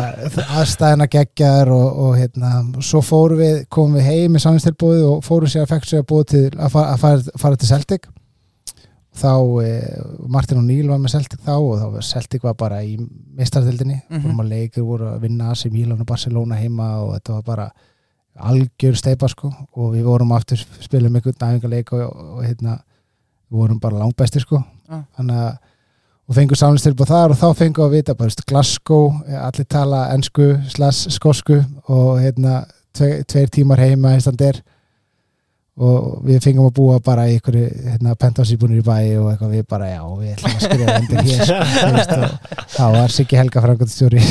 aðstæðina 0.58 1.06
geggjar 1.06 1.68
og, 1.70 1.98
og 2.06 2.16
hérna, 2.18 2.48
svo 2.82 2.98
fórum 3.06 3.38
við 3.38 3.60
komum 3.70 3.94
við 4.00 4.08
heim 4.08 4.32
með 4.34 4.42
samvinstilbúið 4.42 5.04
og 5.06 5.20
fórum 5.26 5.50
sér 5.52 5.62
að 5.62 5.70
sér 5.92 6.02
að 6.02 6.08
búið 6.10 6.24
til 6.32 6.40
að 6.58 6.72
fara, 6.74 6.88
að 6.96 6.98
fara, 7.04 7.36
fara 7.38 7.60
til 7.62 7.68
Celtic 7.70 8.08
þá 9.14 9.30
eh, 9.62 10.02
Martin 10.28 10.58
og 10.58 10.64
Níl 10.66 10.88
var 10.90 10.98
með 10.98 11.14
Celtic 11.14 11.40
þá 11.46 11.52
og 11.54 11.74
þá 11.78 11.86
var 11.94 12.06
Celtic 12.08 12.42
var 12.42 12.54
bara 12.58 12.80
í 12.82 12.96
mistardildinni, 13.38 14.00
Mhm. 14.10 14.22
vorum 14.24 14.40
að 14.44 14.48
leikur 14.54 14.84
voru 14.88 15.10
að 15.14 15.20
vinna 15.20 15.50
AC 15.50 15.66
Milan 15.70 16.00
og 16.00 16.06
Barcelona 16.06 16.54
heima 16.58 16.88
og 17.04 17.14
þetta 17.18 17.32
var 17.38 17.42
bara 17.42 17.68
algjör 18.40 18.96
steipa 18.98 19.28
sko 19.30 19.52
og 19.76 19.92
við 19.94 20.02
vorum 20.08 20.32
aftur 20.34 20.58
spilum 20.82 21.14
einhvern 21.14 21.36
næfingarleik 21.40 21.92
og, 21.92 22.00
og, 22.00 22.38
og 22.38 22.42
hérna 22.44 22.80
vorum 23.54 23.78
bara 23.80 24.00
langbæstir 24.02 24.42
sko 24.42 24.58
Já. 24.90 25.04
þannig 25.16 25.38
að 25.44 25.56
og 26.26 26.34
fengum 26.34 26.56
samlistilbúð 26.56 27.10
þar 27.12 27.30
og 27.34 27.36
þá 27.36 27.48
fengum 27.58 27.84
við 27.84 27.86
að 27.90 27.94
vita 27.98 28.14
bara 28.16 28.30
veist, 28.30 28.46
Glasgow, 28.48 29.10
eh, 29.28 29.38
allir 29.44 29.66
tala 29.68 30.06
ensku, 30.14 30.46
slass, 30.72 31.02
skosku 31.12 31.58
og 31.86 32.18
hérna 32.22 32.64
tve, 32.96 33.22
tveir 33.28 33.50
tímar 33.52 33.78
heima 33.78 34.14
í 34.16 34.22
standir 34.24 34.62
og 35.74 36.20
við 36.26 36.44
fengum 36.44 36.68
að 36.68 36.76
búa 36.76 36.98
bara 37.02 37.24
í 37.26 37.34
einhverju 37.34 37.64
hérna, 37.88 38.14
pentásýbúnir 38.18 38.82
í 38.82 38.84
bæ 38.86 38.98
og 39.18 39.32
eitthvað 39.32 39.56
við 39.56 39.64
bara 39.72 39.88
já, 39.90 40.02
við 40.20 40.36
ætlum 40.36 40.52
að 40.52 40.68
skrifa 40.68 40.98
undir 41.00 41.24
hér 41.26 41.42
sko, 42.04 42.28
þá 42.76 42.84
var 42.94 43.14
Siggi 43.16 43.40
Helga 43.40 43.64
frangöndstjóri 43.64 44.22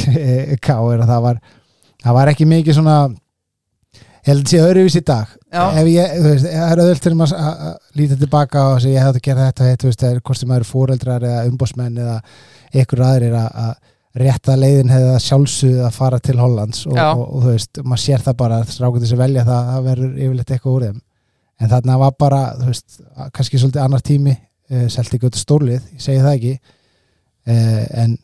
K.R. 0.64 1.04
og 1.04 1.10
það 1.10 1.28
var 1.28 1.44
það 2.04 2.18
var 2.20 2.32
ekki 2.32 2.48
mikið 2.48 2.80
svona 2.80 2.98
ég 4.24 4.32
held 4.32 4.46
að 4.46 4.52
sé 4.54 4.60
öðruvís 4.64 4.96
í 4.96 5.04
dag. 5.04 5.32
Ef 5.52 5.88
ég, 5.92 6.12
þú 6.16 6.30
veist, 6.30 6.46
það 6.48 6.70
er 6.72 6.82
öðvöld 6.84 7.02
til 7.04 7.16
maður 7.20 7.40
að 7.44 7.64
að 7.68 7.74
líta 8.00 8.20
tilbaka 8.22 8.68
og 8.72 8.78
segja 8.84 8.96
ég 8.96 9.08
hefði 9.08 9.20
að 9.20 9.26
gera 9.28 9.48
þetta, 9.50 9.66
þetta, 9.68 9.82
þú 9.82 9.90
veist, 9.90 10.04
það 10.04 10.14
er 10.14 10.22
hvort 10.24 10.40
sem 10.40 10.52
maður 10.52 10.64
er 10.64 10.70
fóreldrar 10.70 11.26
eða 11.28 11.42
umbósmenn 11.50 12.00
eða 12.06 12.16
ykkur 12.84 13.04
aðrir 13.04 13.36
að, 13.38 13.50
að 13.66 14.24
rétta 14.24 14.56
leiðin 14.56 14.94
hefði 14.94 15.10
að 15.12 15.24
sjálfsögðu 15.26 15.84
að 15.84 15.96
fara 15.98 16.20
til 16.24 16.38
Hollands 16.40 16.86
og, 16.88 16.98
og, 16.98 17.24
og, 17.26 17.40
þú 17.44 17.52
veist, 17.52 17.82
maður 17.84 18.04
sér 18.06 18.24
það 18.24 18.40
bara 18.44 18.60
strákundi 18.70 19.10
sem 19.10 19.20
velja 19.20 19.46
það, 19.48 19.72
það 19.74 19.90
verður 19.90 20.14
yfirleitt 20.16 20.54
eitthvað 20.56 20.78
úr 20.78 20.88
þeim 20.88 21.02
en 21.64 21.72
þarna 21.72 21.98
var 22.02 22.18
bara, 22.20 22.44
þú 22.60 22.70
veist 22.70 23.00
kannski 23.36 23.62
svolítið 23.62 23.84
annar 23.86 24.04
tími 24.04 24.34
uh, 24.36 24.86
selti 24.92 25.18
ekki 25.18 25.30
út 25.30 25.40
stórlið, 25.40 25.82
ég 25.96 26.04
segi 26.04 26.24
það 26.24 26.38
ekki. 26.38 26.54
Uh, 27.44 27.84
en 28.04 28.16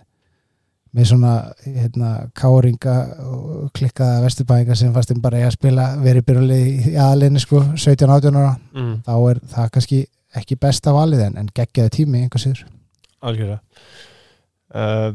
með 0.95 1.11
svona 1.11 1.33
hérna, 1.61 2.11
káringa 2.37 2.95
og 3.29 3.67
klikkaða 3.77 4.23
vesturbæðinga 4.23 4.77
sem 4.79 4.95
þeim 4.95 5.21
bara 5.21 5.37
eiga 5.37 5.51
að 5.51 5.57
spila 5.59 5.85
verið 6.01 6.25
byrjuleg 6.31 6.89
í 6.89 6.95
aðalinni 6.95 7.43
sko 7.43 7.61
17-18 7.75 8.39
ára, 8.39 8.55
mm, 8.73 8.95
þá 9.05 9.13
er 9.19 9.41
það 9.53 9.71
kannski 9.75 9.99
ekki 10.39 10.57
besta 10.61 10.93
valið 10.95 11.27
en, 11.27 11.37
en 11.43 11.51
geggjaði 11.53 11.93
tími 11.99 12.23
einhver 12.23 12.41
síður. 12.41 12.65
Algjörlega. 13.21 13.61
Uh, 14.73 15.11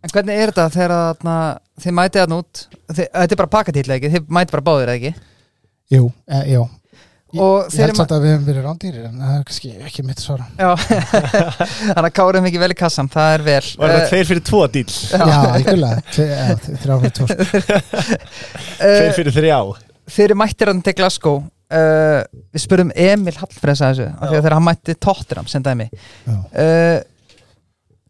En 0.00 0.08
hvernig 0.08 0.38
er 0.40 0.48
þetta 0.48 0.64
þegar 0.72 1.58
þið 1.84 1.92
mætið 1.92 2.22
hann 2.22 2.34
út? 2.38 2.60
Þið, 2.88 3.02
Þetta 3.04 3.34
er 3.34 3.40
bara 3.42 3.50
pakkatíll 3.52 3.90
ekki, 3.92 4.10
þið 4.14 4.30
mætið 4.32 4.54
bara 4.54 4.64
báðir 4.64 4.92
ekki? 4.94 5.10
Jú, 5.92 6.06
e, 6.24 6.38
jú 6.54 6.62
Ég, 7.30 7.76
held 7.78 7.96
samt 8.00 8.12
að 8.16 8.24
við 8.24 8.32
hefum 8.34 8.46
verið 8.48 8.64
rándýrir 8.66 9.04
en 9.06 9.20
það 9.22 9.34
er 9.36 9.44
kannski 9.46 9.70
ekki 9.86 10.02
mitt 10.08 10.22
svara 10.22 10.46
Já, 10.58 10.70
þannig 11.94 12.08
að 12.08 12.14
kárum 12.18 12.48
ekki 12.50 12.62
vel 12.62 12.70
í 12.74 12.78
kassan, 12.80 13.10
það 13.12 13.34
er 13.36 13.44
vel. 13.46 13.60
Var 13.78 13.92
það 13.94 14.00
Eh, 14.00 14.08
tveir 14.10 14.28
fyrir 14.32 14.42
tvo 14.50 14.62
dýl 14.74 14.86
Já, 14.90 15.38
Tve- 16.10 16.26
já, 16.32 16.42
þrjá 16.82 16.98
fyrir 17.04 17.14
tvo. 17.20 17.28
Tveir 18.80 19.06
eh, 19.06 19.14
fyrir 19.20 19.36
þrjá. 19.36 19.58
Þeir 20.10 20.34
mættir 20.42 20.72
hann 20.72 20.82
til 20.86 20.96
Glasgow. 20.98 21.40
Uh, 21.70 22.24
Við 22.50 22.64
spurum 22.64 22.88
Emil 22.98 23.36
Hallfreds 23.38 23.78
að 23.86 23.92
þessu 23.92 24.06
af 24.10 24.24
því 24.24 24.34
að 24.34 24.40
þegar 24.40 24.54
hann 24.56 24.64
mætti 24.66 24.94
Tottenham 25.06 25.46
sem 25.52 25.62
dæmi. 25.62 25.86
Já. 26.26 26.38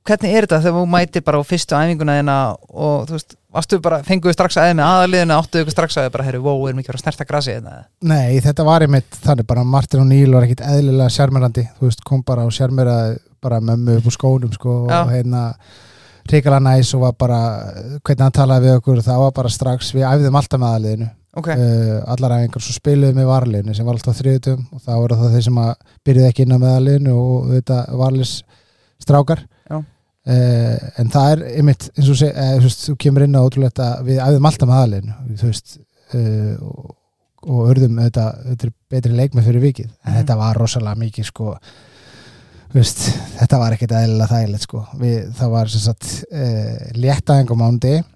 Hvernig 0.09 0.33
er 0.33 0.47
þetta 0.47 0.61
þegar 0.65 0.79
þú 0.79 0.87
mætir 0.95 1.25
bara 1.27 1.41
á 1.41 1.45
fyrstu 1.45 1.77
æfinguna 1.77 2.17
þina 2.21 2.37
og 2.71 3.09
þú 3.09 3.17
veist, 3.17 3.37
varstu 3.53 3.81
bara, 3.85 4.01
fenguðu 4.07 4.35
strax 4.37 4.57
aðeins 4.61 4.79
með 4.79 4.87
aðaliðinu, 4.87 5.37
áttuðu 5.37 5.65
ykkur 5.65 5.77
strax 5.77 5.99
aðeins 5.99 6.15
bara, 6.15 6.27
herru, 6.29 6.41
wow, 6.47 6.65
erum 6.71 6.81
ekki 6.83 6.95
að 6.95 7.03
snerta 7.03 7.27
grasi 7.29 7.55
hérna? 7.57 7.77
Nei, 8.07 8.41
þetta 8.45 8.67
var 8.69 8.87
einmitt 8.87 9.21
þannig 9.21 9.49
bara 9.51 9.67
Martin 9.67 10.05
og 10.05 10.09
Níl 10.11 10.33
var 10.35 10.47
ekkit 10.47 10.65
eðlilega 10.65 11.13
sjarmerandi 11.15 11.67
þú 11.79 11.89
veist, 11.89 12.05
kom 12.07 12.25
bara 12.27 12.47
og 12.49 12.57
sjarmeraði 12.57 13.21
bara 13.45 13.61
mömmu 13.65 14.01
upp 14.01 14.11
úr 14.11 14.17
skónum 14.17 14.53
sko 14.57 14.75
Já. 14.89 15.03
og 15.03 15.15
hérna 15.15 15.45
ríkala 16.31 16.61
næs 16.63 16.93
og 16.97 17.07
var 17.07 17.17
bara 17.19 17.39
hvernig 18.05 18.25
hann 18.25 18.37
talaði 18.37 18.69
við 18.69 18.81
okkur, 18.81 19.01
það 19.05 19.25
var 19.25 19.33
bara 19.37 19.53
strax 19.53 19.95
við 19.97 20.07
æfðum 20.09 20.39
alltaf 20.41 20.61
með 20.61 20.77
aðliðinu 20.77 21.09
ok, 21.41 21.49
uh, 21.55 21.97
allar 22.15 22.37
æfingar, 22.37 22.65
svo 22.65 22.77
spiluðum 22.77 23.23
við 23.23 23.31
varliðinu 23.31 23.77
sem 23.77 23.89
var 23.89 23.97
alltaf 23.97 24.19
þriðutum 24.21 24.67
og 24.75 24.85
þá 24.85 24.93
voru 24.93 25.19
það 25.21 25.37
þeir 25.37 25.47
sem 25.47 25.61
að 25.63 25.73
byrjuði 26.09 26.31
ekki 26.31 26.47
inn 26.47 26.55
á 26.55 26.65
meðaliðinu 26.65 27.17
og 27.17 27.51
þetta 27.55 27.79
varlis 28.01 28.35
strákar 29.01 29.45
en 31.01 31.11
það 31.13 31.33
er 31.35 31.45
einmitt 31.57 31.89
eins 31.97 32.09
og 32.13 32.19
seg, 32.21 32.33
uh, 32.37 32.55
þú, 32.59 32.65
veist, 32.69 32.87
þú 32.89 32.97
kemur 33.05 33.25
inn 33.27 33.37
á 33.39 33.43
ótrúlega 33.43 33.87
að 33.91 34.03
við 34.11 34.19
æfðum 34.25 34.49
alltaf 34.51 34.75
þú 35.41 35.51
veist 35.51 35.77
uh, 36.15 36.55
og, 36.71 36.91
og 37.51 37.63
örðum 37.73 37.97
þetta, 38.05 38.27
þetta 38.51 38.69
er 38.69 38.75
betri 38.95 39.17
leikmið 39.17 39.49
fyrir 39.51 39.65
vikið. 39.65 39.89
En 40.05 40.13
Mhm. 40.13 40.19
þetta 40.21 40.37
var 40.43 40.61
rosalega 40.61 41.01
mikið 41.01 41.25
sko 41.31 41.55
veist, 42.75 43.01
þetta 43.41 43.59
var 43.59 43.75
ekkert 43.75 43.97
eðlilega 43.99 44.31
þægilegt 44.31 44.67
sko. 44.69 44.85
Við, 45.01 45.17
það 45.41 45.51
var 45.57 45.69
sem 45.73 45.81
sagt 45.89 46.11
uh, 46.31 46.77
léttaðing 46.95 47.51
á 47.51 47.57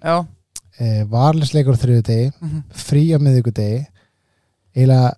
já. 0.05 0.15
uh, 0.21 1.01
varlisleikur 1.11 1.75
á 1.75 1.81
þriðu 1.81 2.05
degi 2.07 2.29
mhm, 2.39 2.61
frí 2.85 3.03
á 3.11 3.19
miðvikudegi 3.19 3.81
eiginlega 4.75 5.13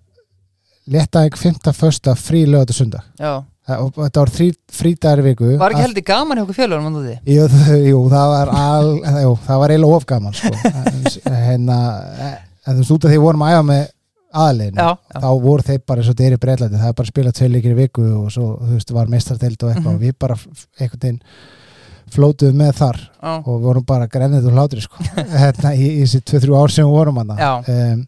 léttaðing 0.88 1.36
5. 1.36 1.72
fösta 1.76 2.14
frí 2.16 2.46
lögat 2.48 2.70
og 2.72 2.78
sundag 2.78 3.04
já, 3.20 3.44
þetta 3.68 4.22
var 4.22 4.30
þrí, 4.32 4.46
frídagar 4.72 5.20
í 5.22 5.26
viku 5.28 5.50
var 5.60 5.74
ekki 5.74 5.84
heldur 5.84 6.06
gaman 6.08 6.38
hjá 6.40 6.44
okkur 6.46 6.56
fjölurum 6.62 6.86
mann 6.88 6.98
því? 7.04 7.16
jú, 7.34 7.44
jú, 7.90 8.00
það 8.14 8.32
var 8.32 8.52
al, 8.62 8.88
jú, 9.26 9.34
það 9.44 9.62
var 9.62 9.74
eiginlega 9.74 9.98
ofgaman 10.00 10.38
sko. 10.38 10.54
Hérna 11.48 11.78
en 12.68 12.82
þú 12.84 12.98
af 12.98 13.08
því 13.12 13.20
vorum 13.22 13.44
að 13.46 13.54
æfa 13.56 13.66
með 13.68 13.84
aðleginu 14.38 14.82
já, 14.84 14.88
já, 15.08 15.20
þá 15.24 15.28
voru 15.44 15.64
þeir 15.64 15.78
bara 15.88 16.02
eins 16.02 16.10
og 16.12 16.18
þeir 16.18 16.34
í 16.36 16.40
breytlandi 16.42 16.80
það 16.82 16.90
er 16.90 16.96
bara 16.98 17.06
að 17.08 17.12
spila 17.14 17.30
tvei 17.38 17.48
leikir 17.54 17.72
í 17.72 17.78
viku 17.78 18.02
og 18.18 18.26
svo 18.34 18.48
þú 18.60 18.72
veist 18.74 18.90
var 18.92 19.08
meistarteld 19.14 19.62
og 19.64 19.70
eitthvað 19.72 19.86
Mhm. 19.88 19.94
og 19.94 20.02
við 20.04 20.18
bara 20.20 20.36
einhvern 20.36 21.00
veginn 21.00 21.20
flótuðum 22.12 22.56
með 22.60 22.72
þar 22.76 22.98
já, 23.04 23.32
og 23.48 23.62
vorum 23.64 23.84
bara 23.88 24.06
grennið 24.08 24.46
og 24.48 24.54
hlátri 24.56 24.80
sko. 24.84 24.96
hérna, 25.44 25.72
í, 25.76 25.88
þessi 26.04 26.20
2-3 26.24 26.56
ár 26.60 26.72
sem 26.72 26.84
við 26.88 26.94
vorum 26.96 27.18
hana 27.22 27.36
Já. 27.40 27.50
um, 27.68 28.04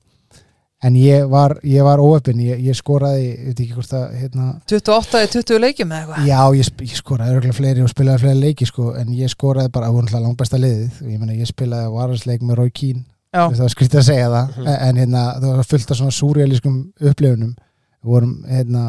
en 0.82 0.94
ég 0.96 1.26
var, 1.28 1.58
ég 1.66 1.82
var 1.84 2.00
óöppin 2.00 2.40
ég, 2.40 2.60
ég 2.64 2.76
skoraði, 2.78 3.24
ég 3.28 3.46
veit 3.50 3.60
ekki 3.60 3.74
hvort 3.76 3.92
að 3.98 4.14
hérna, 4.20 4.46
28 4.70 5.20
í 5.26 5.30
20 5.34 5.60
leikjum 5.60 5.92
eða 5.92 6.00
eitthvað? 6.00 6.26
Já, 6.30 6.40
ég, 6.56 6.70
ég 6.88 6.96
skoraði 7.00 7.34
örgulega 7.36 7.58
fleiri 7.58 7.82
og 7.84 7.90
spilaði 7.92 8.22
fleiri 8.24 8.40
leiki 8.46 8.68
sko, 8.70 8.94
en 8.96 9.12
ég 9.18 9.32
skoraði 9.32 9.72
bara, 9.74 9.90
það 9.90 9.96
voru 9.98 10.06
náttúrulega 10.06 10.26
langbæsta 10.28 10.60
liðið. 10.62 11.00
Ég, 11.10 11.18
meina, 11.20 11.36
ég 11.36 11.50
spilaði 11.52 11.92
varhansleik 11.94 12.42
með 12.48 12.60
Rói 12.62 12.70
Kín 12.80 13.04
já, 13.04 13.44
það 13.44 13.60
var 13.66 13.74
skrítið 13.76 14.00
að 14.00 14.08
segja 14.08 14.30
það. 14.32 14.56
Mhm. 14.56 14.72
en 14.88 14.96
hérna, 15.04 15.24
það 15.40 15.56
var 15.60 15.70
fullt 15.74 15.90
af 15.90 16.00
svona 16.00 16.16
súrealískum 16.16 16.78
upplifunum. 17.00 17.54
Við 18.00 18.10
vorum 18.14 18.36
hérna 18.48 18.84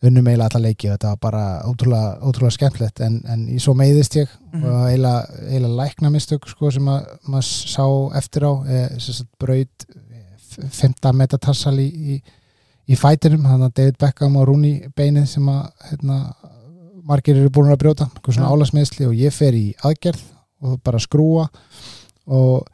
unnum 0.00 0.28
eiginlega 0.30 0.48
alla 0.54 0.64
leiki 0.64 0.88
og 0.88 0.94
þetta 0.94 1.08
var 1.10 1.18
bara 1.20 1.40
ótrúlega, 1.68 2.12
ótrúlega 2.24 2.54
skemmtilegt. 2.56 3.00
En, 3.04 3.18
en 3.28 3.42
í 3.52 3.58
svo 3.60 3.74
meiðist 3.76 4.14
ég 4.16 4.28
Mhm. 4.52 4.64
og 4.64 4.86
eiginlega, 4.88 5.68
lækna 5.76 6.10
mistök 6.10 6.48
sko, 6.48 6.70
sem 6.70 6.86
að 6.88 7.04
maður 7.28 7.50
sá 7.74 7.84
eftir 8.16 8.46
á 8.48 8.52
e, 8.66 8.78
braut 9.38 9.84
15 10.58 11.16
metatassal 11.16 11.74
í, 11.82 11.86
í, 11.88 12.18
í 12.90 12.98
fætinum, 12.98 13.44
þannig 13.46 13.68
að 13.70 13.74
David 13.80 13.98
Beckham 14.02 14.36
og 14.40 14.48
Rooney 14.50 14.88
beinið 14.98 15.26
sem 15.34 15.48
að 15.52 15.62
hérna, 15.90 16.18
margir 17.10 17.38
eru 17.40 17.50
búin 17.54 17.72
að 17.72 17.80
brjóta. 17.84 18.08
Eitthvað 18.14 18.36
svona 18.38 18.50
Já. 18.50 18.54
álasmeðsli 18.56 19.06
og 19.08 19.14
ég 19.18 19.34
fer 19.34 19.56
í 19.58 19.66
aðgerð 19.86 20.24
og 20.66 20.80
bara 20.84 21.00
skrúa 21.00 21.46
og 22.30 22.66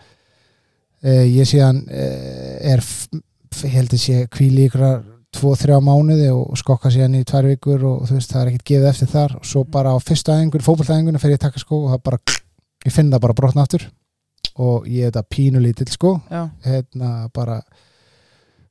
e, 1.03 1.13
ég 1.37 1.47
síðan 1.49 1.83
e, 1.89 2.07
er 2.73 2.83
f- 2.83 3.07
f- 3.55 3.63
ég 3.69 3.77
held 3.79 3.95
að 3.95 4.03
sé 4.03 4.17
kvíli 4.33 4.67
ykkur 4.67 4.87
tvo, 5.37 5.53
þrjá 5.59 5.77
mánuði 5.85 6.31
og 6.33 6.57
skokka 6.59 6.91
síðan 6.93 7.19
í 7.21 7.25
tvær 7.29 7.47
vikur 7.53 7.85
og 7.87 8.07
þú 8.09 8.17
veist 8.17 8.33
það 8.33 8.43
er 8.43 8.51
ekkert 8.53 8.69
gefið 8.73 8.89
eftir 8.91 9.13
þar. 9.13 9.37
Og 9.39 9.47
svo 9.47 9.63
bara 9.69 9.93
á 9.95 9.99
fyrstu 10.01 10.33
aðingun, 10.35 10.65
fótballtæðingunum 10.67 11.23
fer 11.23 11.35
ég 11.35 11.39
að 11.41 11.47
taka 11.47 11.63
skó 11.63 11.79
og 11.85 11.93
það 11.95 12.03
bara, 12.09 12.21
ég 12.89 12.95
finn 12.97 13.13
það 13.13 13.25
bara 13.29 13.37
brotna 13.43 13.65
aftur 13.67 13.87
og 14.63 14.87
ég 14.89 15.07
er 15.07 15.13
þetta 15.13 15.35
pínulítill 15.35 15.91
sko. 15.93 16.15
Hérna 16.65 17.29
bara 17.35 17.61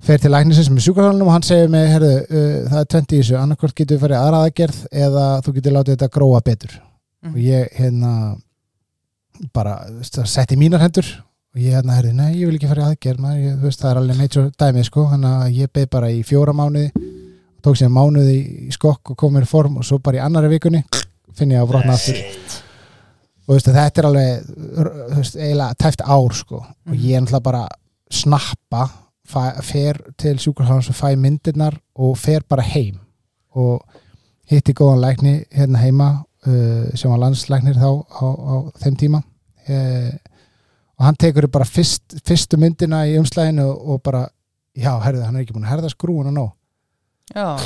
fer 0.05 0.19
til 0.21 0.31
læknisins 0.33 0.69
með 0.69 0.85
sjúkarhálunum 0.85 1.29
og 1.29 1.33
hann 1.33 1.45
segir 1.45 1.69
mig, 1.71 1.87
herðu, 1.89 2.15
uh, 2.25 2.57
það 2.71 2.81
er 2.81 2.89
tventi 2.93 3.15
í 3.15 3.21
þessu. 3.21 3.37
Annarkvort 3.39 3.75
getur 3.77 3.97
við 3.97 4.03
farið 4.05 4.19
aðra 4.21 4.41
aðgerð 4.45 4.81
eða 5.05 5.29
þú 5.45 5.55
getur 5.59 5.77
látið 5.77 5.95
þetta 5.95 6.13
gróa 6.17 6.41
betur. 6.45 6.75
Mhm. 7.25 7.33
og 7.33 7.39
ég 7.41 7.69
hérna 7.79 8.11
bara 9.53 9.79
setti 10.01 10.55
í 10.55 10.59
mínar 10.59 10.83
hendur 10.83 11.07
og 11.55 11.61
ég 11.61 11.73
hérna, 11.75 11.95
herðu, 11.97 12.13
nei, 12.13 12.35
ég 12.35 12.49
vil 12.49 12.57
ekki 12.59 12.69
farið 12.69 12.89
aðgerð 12.89 13.23
maður, 13.23 13.55
veist, 13.63 13.81
það 13.81 13.91
er 13.91 13.99
alveg 14.01 14.35
svo 14.35 14.43
dæmið 14.61 14.87
sko, 14.89 15.05
hann 15.11 15.25
að 15.29 15.45
ég 15.55 15.71
beð 15.73 15.89
bara 15.95 16.11
í 16.11 16.21
fjóra 16.27 16.53
mánuði 16.55 16.91
tók 17.65 17.79
sér 17.79 17.89
mánuði 17.89 18.37
í 18.67 18.75
skokk 18.75 19.15
og 19.15 19.17
kom 19.17 19.33
mér 19.35 19.47
form 19.49 19.79
og 19.81 19.87
svo 19.87 19.99
bara 20.03 20.19
í 20.19 20.23
annari 20.25 20.51
vikunni 20.53 20.83
finn 21.35 21.55
ég 21.55 21.63
að 21.63 21.71
brotna 21.73 21.97
aftur 21.97 22.21
og 23.45 23.53
veist, 23.53 23.69
þetta 23.69 24.01
er 24.01 24.07
alveg 24.09 24.45
veist, 25.15 25.35
eiginlega 25.37 25.79
tæft 25.79 26.01
ár 26.01 26.33
sko. 26.33 26.61
Og 26.89 26.95
ég 26.95 27.17
er 27.17 27.23
náttúrulega 27.23 27.45
bara 27.45 27.65
snappa 28.11 28.87
fæ, 29.25 29.43
fer 29.65 29.99
til 30.17 30.39
sjúkurháðans 30.41 30.89
og 30.89 30.97
fæ 30.97 31.13
myndirnar 31.19 31.77
og 31.95 32.17
fer 32.17 32.45
bara 32.49 32.65
heim. 32.65 32.97
Og 33.55 33.83
hitti 34.49 34.73
góðan 34.77 35.03
lækni 35.03 35.35
hérna 35.53 35.81
heima 35.81 36.09
uh, 36.47 36.89
sem 36.97 37.11
var 37.11 37.21
landslæknir 37.21 37.77
þá 37.77 37.89
á, 38.01 38.25
á 38.25 38.55
þeim 38.83 38.99
tíma. 39.01 39.21
Uh, 39.69 40.11
og 40.95 41.07
hann 41.09 41.17
tekur 41.19 41.49
bara 41.51 41.67
fyrst, 41.67 42.17
fyrstu 42.25 42.57
myndina 42.61 43.03
í 43.09 43.17
umslæðinu 43.19 43.65
og, 43.69 43.87
og 43.93 44.03
bara, 44.05 44.25
já, 44.73 44.93
herðu, 45.03 45.25
hann 45.25 45.37
er 45.37 45.45
ekki 45.45 45.55
búin 45.55 45.67
að 45.67 45.75
herða 45.75 45.91
skrúuna 45.91 46.33
nóg. 46.33 46.53
Já, 47.33 47.57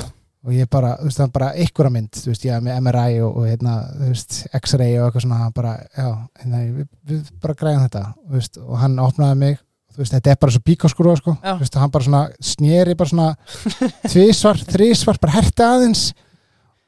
og 0.46 0.54
ég 0.56 0.70
bara, 0.72 0.94
þú 1.00 1.10
veist, 1.10 1.20
það 1.20 1.26
er 1.26 1.32
bara 1.36 1.48
einhverja 1.60 1.92
mynd, 1.94 2.12
þú 2.16 2.30
veist, 2.32 2.46
ég 2.48 2.62
með 2.64 2.78
MRI 2.86 3.18
og, 3.26 3.40
og 3.42 3.48
hérna, 3.50 3.74
þú 3.96 4.12
veist, 4.14 4.38
X-ray 4.60 4.94
og 5.00 5.08
eitthvað 5.10 5.26
svona, 5.26 5.40
hann 5.44 5.56
bara, 5.56 5.74
já, 5.98 6.06
hérna, 6.44 6.62
við, 6.78 6.86
við 7.12 7.34
bara 7.44 7.58
græðum 7.60 7.84
þetta, 7.88 8.04
þú 8.24 8.38
veist, 8.38 8.60
og 8.64 8.80
hann 8.80 8.96
opnaði 9.04 9.40
mig, 9.42 9.58
þú 9.92 10.04
veist, 10.04 10.16
þetta 10.16 10.32
er 10.32 10.40
bara 10.46 10.56
svo 10.56 10.62
bíkáskrúa, 10.70 11.18
sko, 11.20 11.36
Já. 11.44 11.52
þú 11.52 11.66
veist, 11.66 11.80
hann 11.84 11.92
bara 11.92 12.08
svona 12.08 12.22
sneri 12.52 12.96
bara 12.96 13.12
svona 13.12 13.30
tvísvar, 14.14 14.64
þrísvar, 14.72 15.20
bara 15.20 15.36
herti 15.36 15.66
aðeins 15.66 16.06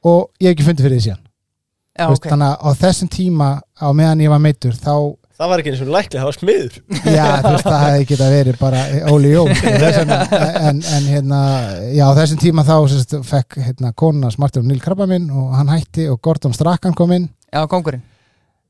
og 0.07 0.29
ég 0.39 0.47
hef 0.47 0.55
ekki 0.55 0.69
fundið 0.69 0.87
fyrir 0.87 1.01
því 1.01 1.05
síðan, 1.09 1.23
já, 1.91 2.05
þú 2.05 2.13
veist, 2.13 2.23
ok 2.23 2.31
þannig 2.31 2.53
að 2.53 2.63
á 2.63 2.69
þessum 2.85 3.11
tíma, 3.17 3.49
á 3.59 3.87
meðan 3.91 4.23
ég 4.23 4.31
var 4.31 4.45
meittur, 4.47 4.79
þá 4.79 4.95
Það 5.41 5.49
var 5.49 5.61
ekki 5.61 5.71
eins 5.71 5.79
og 5.81 5.87
lækli, 5.89 6.17
það 6.19 6.27
var 6.27 6.35
smiður. 6.37 6.73
Já, 7.01 7.23
þú 7.41 7.51
veist, 7.55 7.65
það 7.65 7.83
hefði 7.87 8.03
geta 8.11 8.25
verið 8.29 8.57
bara 8.59 8.81
Óli 9.09 9.29
Jón. 9.31 9.47
Þessum, 9.81 10.11
en, 10.37 10.81
en 10.85 11.07
hérna, 11.09 11.39
já, 11.97 12.03
á 12.05 12.13
þessum 12.19 12.41
tíma 12.43 12.65
þá 12.67 12.75
sérst, 12.91 13.15
fekk 13.25 13.57
hérna 13.65 13.89
konuna 13.97 14.29
smartur 14.29 14.67
Níl 14.67 14.77
Krabba 14.83 15.07
minn 15.09 15.31
og 15.33 15.55
hann 15.57 15.71
hætti 15.73 16.05
og 16.13 16.19
Gordon 16.21 16.53
Strachan 16.53 16.93
kom 16.93 17.15
inn. 17.17 17.25
Já, 17.49 17.63
kongurinn. 17.71 18.03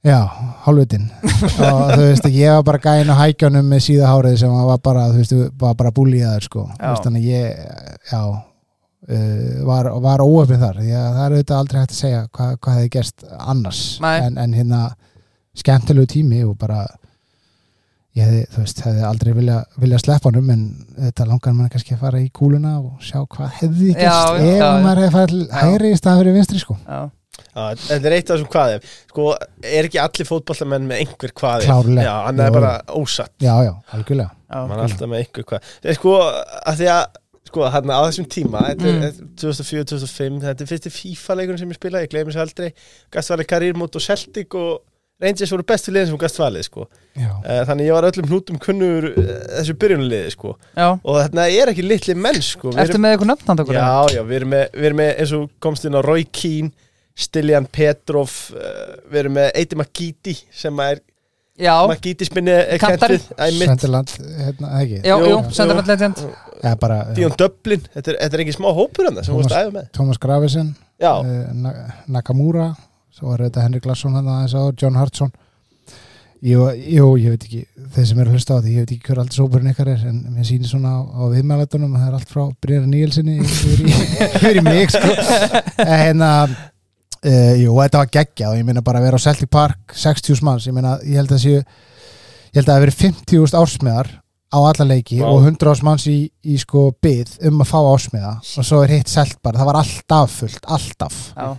Já, 0.07 0.17
hálfutinn 0.63 1.11
og 1.67 1.91
þú 1.91 2.05
veist, 2.07 2.29
ég 2.33 2.55
var 2.55 2.63
bara 2.71 2.79
gæinn 2.81 3.11
á 3.13 3.19
hækjunum 3.19 3.67
með 3.69 3.83
síðahárið 3.89 4.39
sem 4.41 4.55
var 4.55 4.79
bara, 4.81 5.03
þú 5.11 5.19
veist, 5.19 5.35
var 5.61 5.75
bara 5.77 5.91
búlíðaður, 5.99 6.47
sko, 6.47 6.63
Já. 6.71 6.79
þú 6.79 6.93
veist, 6.95 7.09
þannig 7.09 7.27
ég 7.27 7.59
já, 8.09 8.21
uh, 8.31 9.43
var, 9.67 9.91
var 10.07 10.23
óöfnið 10.23 10.63
þar, 10.65 10.79
því 10.81 10.95
að 10.95 11.11
það 11.19 11.21
er 11.27 11.35
auðvitað 11.35 11.59
aldrei 11.59 11.81
hægt 11.83 11.93
að 11.93 11.99
segja 11.99 12.23
hvað, 12.31 12.57
hvað 12.63 12.79
hefði 12.79 12.91
gerst 12.95 13.27
annars. 13.37 13.83
Nei. 14.01 14.15
en, 14.23 14.41
en 14.41 14.57
hérna 14.57 14.81
skemmtilegu 15.57 16.07
tími 16.07 16.43
og 16.47 16.57
bara 16.61 16.85
ég 18.17 18.25
hefði, 18.27 18.41
þú 18.51 18.61
veist, 18.65 18.81
hefði 18.83 19.03
aldrei 19.07 19.31
vilja, 19.37 19.57
vilja 19.79 19.99
sleppa 20.03 20.29
honum 20.31 20.49
en 20.51 20.63
þetta 20.97 21.27
langar 21.29 21.53
mann 21.55 21.69
kannski 21.71 21.95
að 21.95 22.01
fara 22.03 22.19
í 22.23 22.27
kúluna 22.35 22.73
og 22.81 22.99
sjá 23.03 23.21
hvað 23.23 23.53
hefði 23.61 23.93
já, 23.95 24.15
ef 24.35 24.49
já, 24.59 24.67
maður 24.83 25.01
hefði 25.05 25.13
farið 25.15 25.55
hægri 25.61 25.91
í 25.93 25.99
stað 25.99 26.19
fyrir 26.23 26.37
vinstri, 26.39 26.59
sko. 26.63 26.77
Já, 26.87 27.01
Já, 27.51 27.63
þetta 27.79 28.07
er 28.09 28.13
eitt 28.15 28.29
af 28.29 28.35
þessum 28.37 28.49
hvað 28.51 28.73
ef. 28.75 28.89
Sko, 29.09 29.23
er 29.65 29.87
ekki 29.87 29.99
allir 29.99 30.27
fótballamenn 30.27 30.85
með 30.87 30.99
einhver 31.03 31.31
hvað 31.39 31.63
ef? 31.63 31.69
Klárlega. 31.71 32.03
Já, 32.05 32.11
hann 32.27 32.41
er 32.43 32.51
bara 32.53 32.71
ósatt. 32.99 33.31
Já, 33.43 33.53
já, 33.65 33.71
algjörlega. 33.95 34.35
Já, 34.51 34.59
Man 34.69 34.75
er 34.77 34.83
alltaf 34.85 35.09
með 35.11 35.23
einhver 35.23 35.47
hvað. 35.49 35.71
Það 35.81 35.91
er 35.93 35.97
sko, 35.97 36.13
að 36.71 36.79
því 36.83 36.89
að 36.93 37.03
Sko, 37.51 37.63
hérna 37.73 37.97
á 37.97 38.01
þessum 38.05 38.27
tíma 38.31 38.59
Þetta 38.69 38.91
Mm. 38.91 39.01
er 39.03 39.15
2004-2005 39.41 40.35
Þetta 40.45 40.63
er 40.63 40.69
fyrsti 40.69 40.91
FIFA-leikurinn 40.93 41.59
sem 41.59 41.71
ég 41.73 41.79
spilaði 41.79 42.05
Ég 42.05 42.11
gleymi 42.13 42.31
sér 42.35 42.43
aldrei. 42.45 42.69
Gast 43.11 43.31
valið 43.33 43.49
karýrmót 43.49 43.97
og 43.97 44.03
Celtic 44.05 44.55
og 44.55 44.83
Rangers 45.21 45.51
voru 45.53 45.63
bestu 45.69 45.91
liðin 45.93 46.09
sem 46.11 46.17
gast 46.21 46.39
valið 46.41 46.63
sko. 46.67 46.87
Já, 47.15 47.29
Eh, 47.45 47.61
Þannig 47.69 47.85
ég 47.89 47.93
var 47.93 48.07
öllum 48.09 48.27
hnútum 48.31 48.57
kunnur 48.61 49.05
eh, 49.11 49.31
þessu 49.59 49.75
byrjunliði 49.77 50.31
sko. 50.33 50.55
já. 50.75 50.87
Og 51.03 51.19
þetta 51.21 51.47
er 51.61 51.71
ekki 51.73 51.85
litli 51.85 52.15
menn 52.17 52.41
sko. 52.41 52.71
Við 52.73 52.81
Ertu 52.85 52.97
með 53.03 53.15
eitthvað 53.15 53.31
nöfn 53.33 53.47
handa 53.51 53.63
okkur? 53.67 53.75
Já, 53.77 54.15
já, 54.17 54.23
við 54.25 54.39
erum 54.41 54.53
með, 54.55 54.65
við 54.73 54.89
erum 54.89 55.01
með 55.03 55.11
eins 55.21 55.33
og 55.37 55.45
komst 55.61 55.85
inn 55.85 55.97
á 55.97 56.01
Roy 56.01 56.23
Keane 56.31 56.71
Stiljan 57.21 57.65
Petrov 57.69 58.31
uh, 58.55 58.97
við 59.11 59.19
erum 59.25 59.33
með 59.37 59.49
Eiti 59.59 59.75
Magíti 59.77 60.35
sem 60.55 60.79
er 60.79 61.01
Já, 61.61 61.73
Magíti 61.85 62.25
spinni 62.25 62.53
mitt, 62.55 62.81
Senderland, 63.67 64.09
hérna, 64.39 64.69
ekki? 64.81 65.01
Já, 65.05 65.11
Jú, 65.19 65.25
jú, 65.27 65.33
jú. 65.35 65.41
Senderland 65.53 65.89
Legend. 65.91 66.21
Já, 66.63 66.71
bara 66.79 66.95
Díon 67.13 67.35
Dublin, 67.37 67.83
þetta 67.93 68.13
er, 68.13 68.17
þetta 68.23 68.37
er 68.39 68.43
ekki 68.45 68.55
smá 68.55 68.69
hópur 68.73 69.09
hann 69.09 69.19
sem 69.19 69.27
Thomas- 69.27 69.43
vorst 69.43 69.57
að 69.59 69.67
æfa 69.67 69.73
með. 69.75 69.89
Thomas 69.99 70.17
Gravesen 70.23 70.71
Já, 71.03 71.11
uh, 71.19 71.91
Nakamura 72.15 72.71
svo 73.21 73.29
var 73.29 73.45
þetta 73.45 73.65
Henrik 73.67 73.85
Larsson 73.85 74.17
hann 74.17 74.29
aðeins 74.33 74.57
á 74.57 74.63
John 74.81 74.97
Hartson 74.97 75.31
jú, 76.41 76.65
jú, 76.73 77.05
ég 77.21 77.35
veit 77.35 77.45
ekki 77.45 77.61
þeir 77.93 78.07
sem 78.09 78.21
eru 78.23 78.31
að 78.31 78.37
hlusta 78.39 78.57
á 78.57 78.61
því, 78.63 78.73
ég 78.73 78.85
veit 78.85 78.93
ekki 78.95 79.11
hver 79.11 79.21
aldrei 79.21 79.37
sópurinn 79.37 79.71
ykkar 79.75 79.91
er 79.93 80.07
en 80.09 80.17
mér 80.33 80.47
sýnir 80.49 80.71
svona 80.71 80.95
á, 80.97 80.99
á 81.05 81.23
viðmælatunum 81.35 81.93
að 81.93 82.01
það 82.01 82.09
er 82.09 82.17
allt 82.17 82.33
frá 82.33 82.43
Brynjar 82.65 82.87
Níelsinni 82.89 83.37
yfir 83.45 83.83
í, 83.85 83.93
í 84.57 84.63
mig 84.65 84.89
sko. 84.95 85.13
en 85.85 85.93
hérna 85.93 86.31
uh, 86.49 87.53
jú, 87.61 87.75
þetta 87.77 88.01
var 88.01 88.11
geggja 88.17 88.49
og 88.49 88.57
ég 88.57 88.65
meina 88.65 88.81
bara 88.85 89.03
að 89.03 89.11
vera 89.11 89.21
á 89.21 89.25
Celtic 89.27 89.53
Park 89.53 89.93
60.000 89.93 90.47
manns, 90.49 90.65
ég 90.65 90.75
meina, 90.75 90.97
ég 91.05 91.21
held 91.21 91.37
að 91.37 91.45
séu 91.45 91.59
ég 91.61 92.57
held 92.57 92.65
að 92.65 92.71
það 92.71 92.79
hafi 92.79 92.85
verið 92.87 92.99
50.000 93.05 93.61
ársmiðar 93.61 94.11
á 94.51 94.59
alla 94.59 94.85
leiki 94.89 95.21
Vá. 95.21 95.29
og 95.29 95.45
100 95.45 95.85
manns 95.87 96.09
í, 96.11 96.17
í 96.43 96.57
sko 96.59 96.89
byð 97.03 97.37
um 97.47 97.61
að 97.63 97.69
fá 97.69 97.77
ársmiða 97.79 98.33
og 98.41 98.67
svo 98.67 98.81
er 98.83 98.97
hitt 98.97 99.11
selt 99.11 99.37
bara, 99.45 99.61
það 99.61 99.69
var 99.69 99.79
alltaf 99.85 100.37
fullt, 100.41 100.65
alltaf 100.67 101.21
Já. 101.37 101.53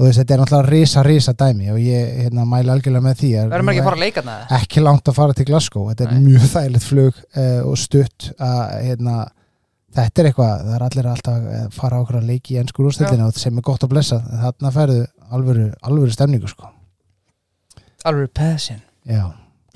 Og 0.00 0.06
þú 0.06 0.08
veist, 0.08 0.18
þetta 0.22 0.32
er 0.32 0.40
náttúrulega 0.40 0.70
risa, 0.72 1.02
risa 1.04 1.32
dæmi 1.36 1.66
og 1.74 1.78
ég 1.84 2.14
hérna, 2.24 2.46
mæla 2.48 2.72
algjörlega 2.72 3.04
með 3.04 3.18
því 3.20 3.30
að- 3.36 3.50
Verðum 3.52 3.68
ekki 3.72 3.80
að 3.82 3.88
fara 3.90 3.98
að 3.98 4.04
leika 4.06 4.22
það? 4.24 4.54
ekki 4.56 4.80
langt 4.86 5.10
að 5.10 5.16
fara 5.18 5.34
til 5.36 5.44
Glasgow. 5.50 5.88
Þetta 5.90 6.06
er 6.06 6.14
Nei. 6.14 6.22
mjög 6.30 6.46
þægilegt 6.54 6.86
flug 6.88 7.18
uh, 7.36 7.60
og 7.68 7.76
stutt 7.82 8.30
að 8.40 8.62
hérna, 8.86 9.16
þetta 10.00 10.22
er 10.22 10.30
eitthvað, 10.30 10.64
það 10.64 10.74
er 10.78 10.86
allir 10.88 11.10
alltaf 11.12 11.34
að 11.60 11.68
fara 11.76 12.00
á 12.00 12.00
okkur 12.00 12.18
að 12.22 12.30
leiki 12.32 12.54
í 12.56 12.60
ennskur 12.62 12.88
úrstældinu 12.88 13.26
og 13.28 13.34
sem 13.44 13.60
er 13.60 13.66
gott 13.68 13.84
að 13.84 13.92
blessa, 13.92 14.20
þarna 14.40 14.72
færðu 14.78 14.98
alvöru, 15.36 15.68
alvöru 15.84 16.16
stemningu 16.16 16.48
sko. 16.48 16.70
Alveg 18.08 18.32
passion. 18.32 18.80
Já, 19.04 19.26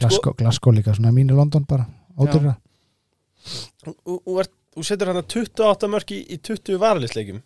Glasgow, 0.01 0.33
Glasgow 0.41 0.72
líka, 0.72 0.95
svona 0.97 1.12
mínu 1.12 1.37
London 1.37 1.66
bara, 1.68 1.85
ódurra 2.16 2.57
Þú- 3.45 4.49
setur 4.83 5.11
hann 5.12 5.20
28 5.22 5.89
mörg 5.93 6.11
í, 6.16 6.20
í 6.35 6.39
20 6.41 6.79
varalisleikum 6.81 7.43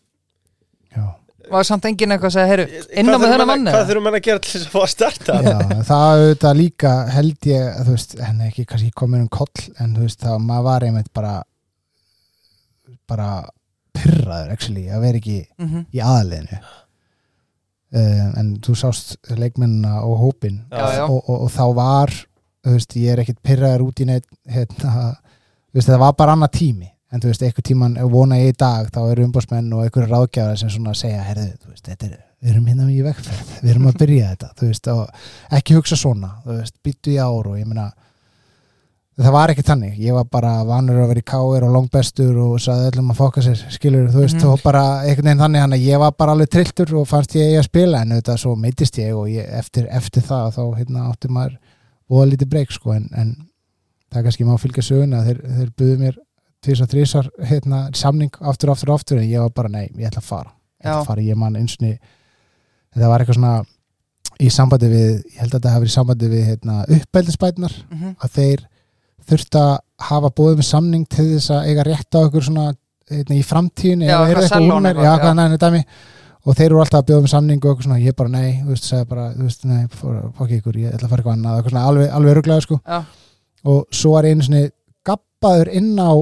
já, 0.94 1.04
Var 1.50 1.64
samt 1.68 1.84
enginn 1.88 2.12
eitthvað 2.14 2.28
að 2.30 2.34
segja, 2.36 2.48
heyru, 2.52 2.64
inn 3.00 3.08
á 3.08 3.16
með 3.18 3.24
þennan 3.32 3.48
mann 3.50 3.68
Hvað 3.72 3.86
þurfum 3.90 4.08
hann 4.10 4.18
að 4.18 4.24
gera 4.28 4.42
til 4.44 4.52
þess 4.54 4.66
að 4.66 4.72
fá 4.74 4.80
að 4.82 4.90
starta? 4.94 5.36
já 5.48 5.58
það 5.88 6.08
auðvitað 6.18 6.58
líka 6.62 6.92
held 7.14 7.48
ég, 7.52 7.78
þú 7.84 7.94
veist, 7.94 8.16
en 8.28 8.40
ekki 8.48 8.64
kannski 8.72 8.90
komin 9.02 9.24
um 9.24 9.30
koll, 9.38 9.64
en 9.80 9.94
þú 9.96 10.04
veist, 10.06 10.20
það 10.24 10.42
maður 10.48 10.66
var 10.68 10.86
einmitt 10.88 11.12
bara 11.16 11.36
bara 13.08 13.28
pyrraður, 13.96 14.52
actually, 14.52 14.84
að 14.92 15.00
vera 15.06 15.18
ekki 15.22 15.38
Mhm. 15.58 15.86
í 15.94 16.00
aðaliðinu 16.04 16.58
uh, 16.60 18.26
en 18.40 18.50
þú 18.64 18.74
sást 18.78 19.16
leikmennina 19.38 20.02
og 20.04 20.18
hópin 20.22 20.60
Já, 20.70 20.84
já. 20.98 21.04
Og, 21.08 21.22
og, 21.28 21.40
og 21.46 21.50
þá 21.54 21.64
var 21.74 22.12
þú 22.66 22.74
veist, 22.76 22.96
ég 23.00 23.12
er 23.14 23.22
ekkit 23.24 23.40
pyrraður 23.42 23.86
út 23.88 24.00
í 24.04 24.06
neitt 24.10 24.26
hérna, 24.50 25.16
þú 25.72 25.78
veist, 25.80 25.88
það 25.88 26.02
var 26.04 26.12
bara 26.20 26.36
annað 26.36 26.52
tími 26.58 26.90
en 27.12 27.20
þú 27.22 27.30
veist, 27.30 27.42
einhver 27.42 27.64
tíman 27.64 27.94
vona 28.12 28.36
ég 28.36 28.52
í 28.52 28.56
dag 28.58 28.90
þá 28.92 28.98
eru 29.12 29.24
umbásmenn 29.28 29.70
og 29.72 29.84
einhverju 29.86 30.10
ráðgjafar 30.12 30.58
sem 30.60 30.70
svona 30.74 30.94
segja, 30.94 31.22
herðu, 31.24 31.46
þú 31.62 31.70
veist, 31.72 31.86
þetta 31.88 32.06
er 32.10 32.18
við 32.42 32.50
erum 32.52 32.66
hérna 32.70 32.90
í 32.92 32.98
vegferð, 33.02 33.54
við 33.62 33.70
erum 33.72 33.86
að 33.90 33.96
byrja 34.02 34.26
þetta 34.34 34.50
þú 34.60 34.66
veist, 34.68 34.90
og 34.92 35.56
ekki 35.58 35.74
hugsa 35.78 35.96
svona 35.98 36.28
þú 36.44 36.58
veist, 36.60 36.74
býttu 36.84 37.10
í 37.14 37.18
ár 37.18 37.48
og 37.50 37.56
ég 37.58 37.66
meina 37.66 37.88
það 39.18 39.32
var 39.34 39.50
ekki 39.50 39.64
þannig, 39.66 39.96
ég 39.98 40.14
var 40.14 40.28
bara 40.30 40.50
vanur 40.68 41.00
að 41.02 41.08
vera 41.10 41.22
í 41.24 41.26
káir 41.26 41.64
og 41.66 41.72
langbestur 41.74 42.36
og 42.38 42.52
sagði 42.62 42.92
öllum 42.92 43.08
að 43.10 43.18
fóka 43.18 43.42
sér, 43.42 43.64
skilur, 43.74 44.06
þú 44.14 44.20
veist 44.22 44.36
Mhm. 44.38 44.52
og 44.52 44.60
bara 44.62 44.82
einhvern 45.02 45.26
veginn 45.26 45.42
þannig, 45.42 45.60
hann 45.64 45.74
að 45.74 45.86
ég 45.88 45.98
var 45.98 46.12
bara 46.12 46.32
alveg 46.36 46.48
trilltur 46.54 46.94
og 47.00 47.08
fannst 47.10 47.34
ég 47.34 47.58
að 47.58 47.64
spila 47.66 48.02
en 48.04 48.12
auðvitað 48.14 48.38
svo 48.44 48.54
meittist 48.54 48.98
ég 49.02 49.16
og 49.18 49.26
ég, 49.28 49.48
eftir, 49.58 49.88
eftir 49.90 50.22
það 50.22 50.54
þá 50.54 50.62
hérna 50.78 51.08
átti 51.10 51.28
maður 51.34 51.58
búa 52.08 52.26
lítið 52.30 52.48
breyk 52.52 52.70
sko 52.70 52.92
en, 52.94 53.08
en 53.12 53.34
það 54.12 54.20
er 54.20 54.22
kannski 54.28 54.44
má 54.46 54.54
fylgja 54.62 54.82
söguna 54.86 55.24
þeir, 55.26 55.42
þeir 55.58 55.72
buðu 55.76 55.98
mér 55.98 56.18
tvís 56.64 56.80
og 56.82 56.88
þrísar 56.90 57.28
hérna, 57.48 57.84
samning 57.94 58.30
aftur, 58.40 58.72
aftur, 58.74 58.90
aftur 58.94 59.18
en 59.22 59.28
ég 59.30 59.40
var 59.44 59.50
bara 59.54 59.68
nei, 59.68 59.86
ég 59.96 60.08
ætla 60.10 60.22
að 60.22 60.28
fara 60.30 60.50
ég 60.82 60.88
ætla 60.90 61.00
að 61.02 61.06
fara, 61.12 61.22
ég 61.22 61.36
man 61.38 61.56
einsni 61.58 61.92
þetta 62.94 63.08
var 63.12 63.20
eitthvað 63.24 63.38
svona 63.38 63.54
í 64.38 64.48
sambandi 64.54 64.88
við, 64.92 65.08
ég 65.34 65.38
held 65.42 65.52
að 65.52 65.56
þetta 65.58 65.70
hafi 65.74 65.82
verið 65.84 65.92
í 65.92 65.96
sambandi 65.98 66.28
við 66.32 66.44
hérna, 66.52 66.76
uppbældisbætnar 66.96 67.72
Mhm. 67.90 68.12
að 68.22 68.30
þeir 68.38 68.60
þurft 69.28 69.56
að 69.60 69.72
hafa 70.08 70.30
búið 70.30 70.56
með 70.60 70.68
samning 70.68 71.08
til 71.08 71.26
þess 71.34 71.50
að 71.50 71.66
eiga 71.68 71.84
rétt 71.84 72.14
á 72.14 72.18
okkur 72.22 72.44
svona 72.46 72.66
hérna, 73.10 73.34
í 73.34 73.42
framtíðin 73.44 74.02
úr 74.06 74.80
mér, 74.82 74.94
eitthvað, 74.94 75.04
já, 75.04 75.14
já. 75.14 75.22
hvað 75.24 75.36
næðinu 75.38 75.58
dæmi 75.64 75.82
og 76.48 76.54
þeir 76.56 76.66
eru 76.70 76.78
alltaf 76.80 77.00
að 77.02 77.06
bjóða 77.10 77.22
með 77.26 77.32
samning 77.34 77.64
og 77.66 77.82
svona, 77.82 77.98
ég 78.00 78.16
bara 78.16 78.28
nei, 78.28 78.62
þú 78.62 78.68
veist, 78.72 78.84
sagði 78.88 79.08
bara, 79.10 79.26
þú 79.34 79.42
veist, 79.48 79.64
nei, 79.64 79.86
fokk 80.38 80.50
ykkur, 80.58 80.76
ég 80.80 80.94
ætla 80.94 81.08
að 81.08 81.10
fara 81.10 81.22
eitthvað 81.22 81.36
annað, 81.36 81.72
alveg, 81.82 82.10
alveg 82.14 82.36
ruglaður 82.38 82.62
sko 82.68 82.80
Já. 82.86 82.98
og 83.64 83.86
svo 83.90 84.12
var 84.14 84.24
einu 84.24 84.42
svona 84.46 84.70
gappaður 85.04 85.68
inn 85.74 85.96
á 85.98 86.12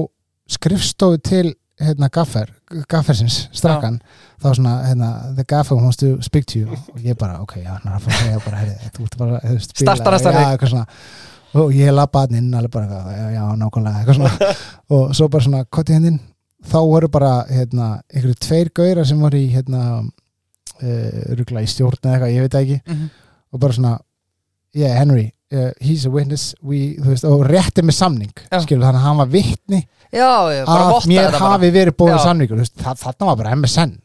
skrifstofu 0.51 1.17
til 1.23 1.53
hérna 1.77 2.09
gaffer, 2.09 2.49
gaffersins 2.89 3.43
strakkan, 3.55 3.99
þá 4.41 4.47
svona 4.57 4.73
hérna, 4.87 5.09
the 5.37 5.45
gaffer 5.47 5.77
wants 5.77 5.99
to 6.01 6.15
speak 6.25 6.47
to 6.49 6.63
you. 6.63 6.77
Og 6.93 7.03
ég 7.05 7.17
bara, 7.19 7.41
ok, 7.43 7.59
já, 7.61 7.75
hann 7.75 7.91
er 7.91 7.97
að 7.99 8.07
fara 8.07 8.15
að 8.15 8.23
segja 8.23 8.39
bara, 8.45 8.61
herri, 8.63 8.91
þú 8.95 9.05
ert 9.05 9.17
bara, 9.19 9.41
þú 9.43 9.57
spila, 9.65 9.97
já, 10.17 10.47
eitthvað 10.47 10.73
svona. 10.73 10.87
Og 11.57 11.75
ég 11.77 11.93
lappa 11.93 12.25
hann 12.25 12.39
inn 12.39 12.49
alveg 12.57 12.73
bara, 12.73 13.03
já, 13.13 13.27
já, 13.35 13.43
nákvæmlega 13.61 14.01
eitthvað 14.01 14.19
svona, 14.19 14.57
og 14.97 15.13
svo 15.19 15.29
bara 15.35 15.47
svona 15.47 15.63
kotti 15.77 15.97
hendinn, 15.97 16.19
þá 16.65 16.77
voru 16.81 17.11
bara 17.13 17.31
hérna, 17.51 17.91
einhverju 18.09 18.41
tveir 18.47 18.73
gauðra 18.81 19.05
sem 19.07 19.21
voru 19.21 19.39
í 19.39 19.47
hérna, 19.53 19.83
uh, 20.01 21.23
rugla 21.37 21.63
í 21.63 21.69
stjórn 21.69 22.01
eða 22.01 22.17
eitthvað, 22.17 22.35
ég 22.35 22.47
veit 22.47 22.61
ekki. 22.63 22.81
Mhm. 22.87 23.09
og 23.53 23.61
bara 23.63 23.73
svona, 23.77 23.93
yeah, 24.75 24.97
Henry 24.97 25.29
uh, 25.53 25.71
he's 25.79 26.05
a 26.05 26.09
witness, 26.11 26.55
we, 26.61 26.97
þú 26.97 27.13
veist, 27.13 27.27
og 27.27 27.45
rétti 27.47 27.85
með 27.85 27.95
samning, 28.01 28.33
skilur, 28.49 28.83
þannig 28.83 28.99
að 28.99 29.05
hann 29.05 29.21
var 29.21 29.31
vittni 29.31 29.79
Já, 30.13 30.27
bara 30.67 30.85
að 30.87 31.07
mér 31.11 31.35
hafi 31.35 31.69
verið 31.75 31.95
bóðið 31.99 32.13
Já. 32.15 32.23
samningur 32.23 32.61
það, 32.63 32.99
þarna 33.01 33.27
var 33.27 33.39
bara 33.41 33.55
MSN 33.57 33.95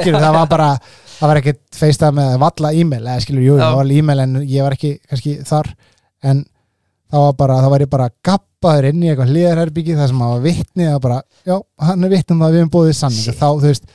skilur, 0.00 0.18
það 0.24 0.38
var 0.38 0.48
bara 0.50 0.70
það 1.14 1.30
var 1.30 1.40
ekkert 1.40 1.60
feista 1.78 2.10
með 2.14 2.32
valla 2.42 2.72
e-mail 2.74 3.02
eða 3.04 3.22
skilur, 3.22 3.44
jú, 3.46 3.54
Já. 3.58 3.62
það 3.62 3.76
var 3.78 3.92
e-mail 3.98 4.24
en 4.24 4.34
ég 4.42 4.66
var 4.66 4.74
ekki 4.74 4.90
kannski 5.10 5.36
þar 5.46 5.70
en 6.24 6.42
það 7.14 7.26
var 7.28 7.36
bara, 7.38 7.58
það 7.62 7.74
var 7.74 7.84
ég 7.84 7.92
bara 7.94 8.08
gappaður 8.26 8.88
inn 8.90 9.04
í 9.04 9.10
eitthvað 9.12 9.30
hlýðarherbyggi 9.34 9.98
það 10.00 10.10
sem 10.10 10.24
hann 10.24 10.34
var 10.34 10.44
vitni 10.48 10.88
það 10.88 10.96
var 10.96 11.04
bara, 11.06 11.20
já, 11.46 11.56
hann 11.88 12.08
er 12.08 12.14
vitni 12.16 12.34
um 12.34 12.42
það 12.42 12.48
að 12.48 12.56
við 12.56 12.64
erum 12.64 12.74
bóðið 12.74 12.98
samning 12.98 13.30
og 13.30 13.38
þá, 13.38 13.46
þú 13.46 13.70
veist, 13.70 13.88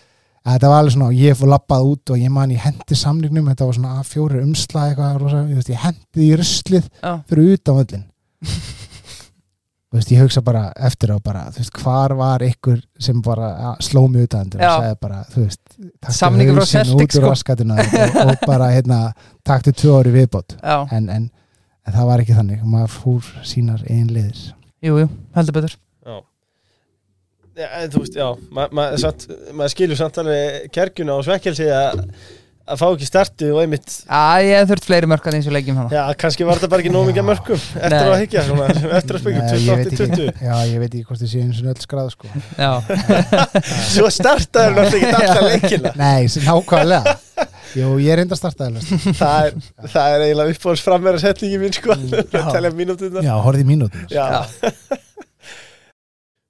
þetta 0.49 0.72
var 0.72 0.84
alveg 0.84 0.95
svona 0.95 1.12
ég 1.20 1.39
fór 1.39 1.51
lappað 1.51 1.89
út 1.91 2.14
og 2.16 2.22
ég 2.24 2.32
man 2.34 2.53
ég 2.55 2.64
hendi 2.64 2.97
samningnum 2.97 3.49
þetta 3.51 3.68
var 3.68 3.80
svona 3.82 3.97
A4 3.99 4.43
umslag 4.45 4.93
eitthvað, 4.93 5.34
ég, 5.36 5.55
veist, 5.60 5.74
ég 5.74 5.84
hendi 5.84 6.30
í 6.30 6.36
ruslið 6.39 6.88
Já. 7.03 7.12
fyrir 7.30 7.57
utan 7.57 7.82
völlin 7.82 8.05
þú 8.39 8.78
veist, 9.97 10.11
ég 10.13 10.21
hugsa 10.21 10.41
bara 10.45 10.67
eftir 10.85 11.09
á 11.09 11.17
bara, 11.23 11.47
þú 11.53 11.63
veist, 11.63 11.79
hvar 11.81 12.13
var 12.19 12.43
ykkur 12.45 12.79
sem 13.01 13.21
bara 13.25 13.49
ja, 13.49 13.71
sló 13.81 14.03
mig 14.11 14.27
utan 14.27 14.51
og 14.53 14.61
Já. 14.61 14.71
sagði 14.75 14.99
bara, 15.01 15.19
þú 15.33 15.43
veist 15.47 15.61
taktu 15.73 16.15
Samningur 16.19 16.59
frá 16.59 16.67
Celtic, 16.69 16.95
út 16.95 17.03
úr 17.05 17.17
sko. 17.17 17.31
raskatuna 17.33 17.77
og, 17.81 18.17
og 18.25 18.45
bara, 18.45 18.69
hérna 18.75 18.99
taktu 19.47 19.73
tvö 19.73 19.97
ári 19.99 20.13
viðbót 20.13 20.57
en, 20.61 21.09
en, 21.09 21.29
en 21.87 21.95
það 21.95 22.09
var 22.11 22.23
ekki 22.25 22.37
þannig, 22.37 22.65
maður 22.69 22.95
fúr 22.99 23.31
sínar 23.49 23.81
einn 23.89 24.11
liðir 24.13 24.43
jú, 24.85 24.99
jú, 25.01 25.07
heldur 25.37 25.57
betur 25.57 25.77
Já. 26.05 26.19
Já, 27.59 27.67
en 27.81 27.89
þú 27.91 28.03
veist, 28.05 28.15
já, 28.15 28.27
ma 28.55 28.67
ma 28.71 28.85
maður 28.95 29.73
skilur 29.73 29.97
samt 29.99 30.21
alveg 30.21 30.69
kerkjuna 30.75 31.17
og 31.17 31.25
svekkelsi 31.27 31.65
að 31.73 32.05
að 32.70 32.80
fá 32.82 32.86
ekki 32.93 33.07
startið 33.09 33.51
og 33.55 33.59
einmitt 33.63 33.93
Já, 34.05 34.20
ég 34.45 34.59
hef 34.59 34.67
þurft 34.70 34.86
fleiri 34.89 35.09
mörk 35.09 35.26
að 35.30 35.38
eins 35.39 35.47
og 35.49 35.55
leikjum 35.55 35.80
hana 35.80 35.89
Já, 35.95 36.03
kannski 36.22 36.45
var 36.47 36.59
þetta 36.59 36.70
bara 36.74 36.84
ekki 36.84 36.91
nóg 36.93 37.07
mikið 37.09 37.22
af 37.24 37.28
mörgum 37.30 37.59
eftir 37.59 37.95
Nei. 37.95 38.09
að 38.09 38.22
higgja, 38.24 38.43
svona, 38.49 38.67
eftir 38.99 39.20
að 39.20 39.26
veit 39.30 39.39
28-20 39.49 40.28
ekki- 40.30 40.47
Já, 40.49 40.55
ég 40.70 40.84
veit 40.84 40.89
ekki 40.93 41.05
hvort 41.09 41.24
þið 41.24 41.32
séu 41.34 41.41
eins 41.47 41.61
og 41.63 41.72
öll 41.74 41.84
skráð 41.86 42.11
sko. 42.13 42.32
Já, 42.59 42.72
Svo 43.89 44.11
startaður 44.13 44.78
náttúrulega 44.78 45.09
ekki 45.09 45.30
alltaf 45.30 45.49
leikina. 45.49 45.93
Nei, 45.99 46.30
nákvæmlega. 46.45 47.15
Jú, 47.80 47.89
ég 48.01 48.13
er 48.15 48.24
enda 48.24 48.34
að 48.36 48.41
starta 48.41 48.65
það 48.65 48.80
það 49.20 49.49
er, 49.49 49.59
það 49.93 50.13
er 50.15 50.24
eiginlega 50.28 50.53
uppbóðs 50.55 50.82
frammeira 50.86 51.22
setningi 51.22 51.59
mín 51.61 51.76
sko, 51.78 51.93
Mm, 51.99 52.15
já. 52.34 52.39
að 52.41 52.51
telja 52.55 52.72
mínútuna 52.76 53.22
Já, 53.26 53.36
Já. 54.09 54.26
Já. 54.34 54.97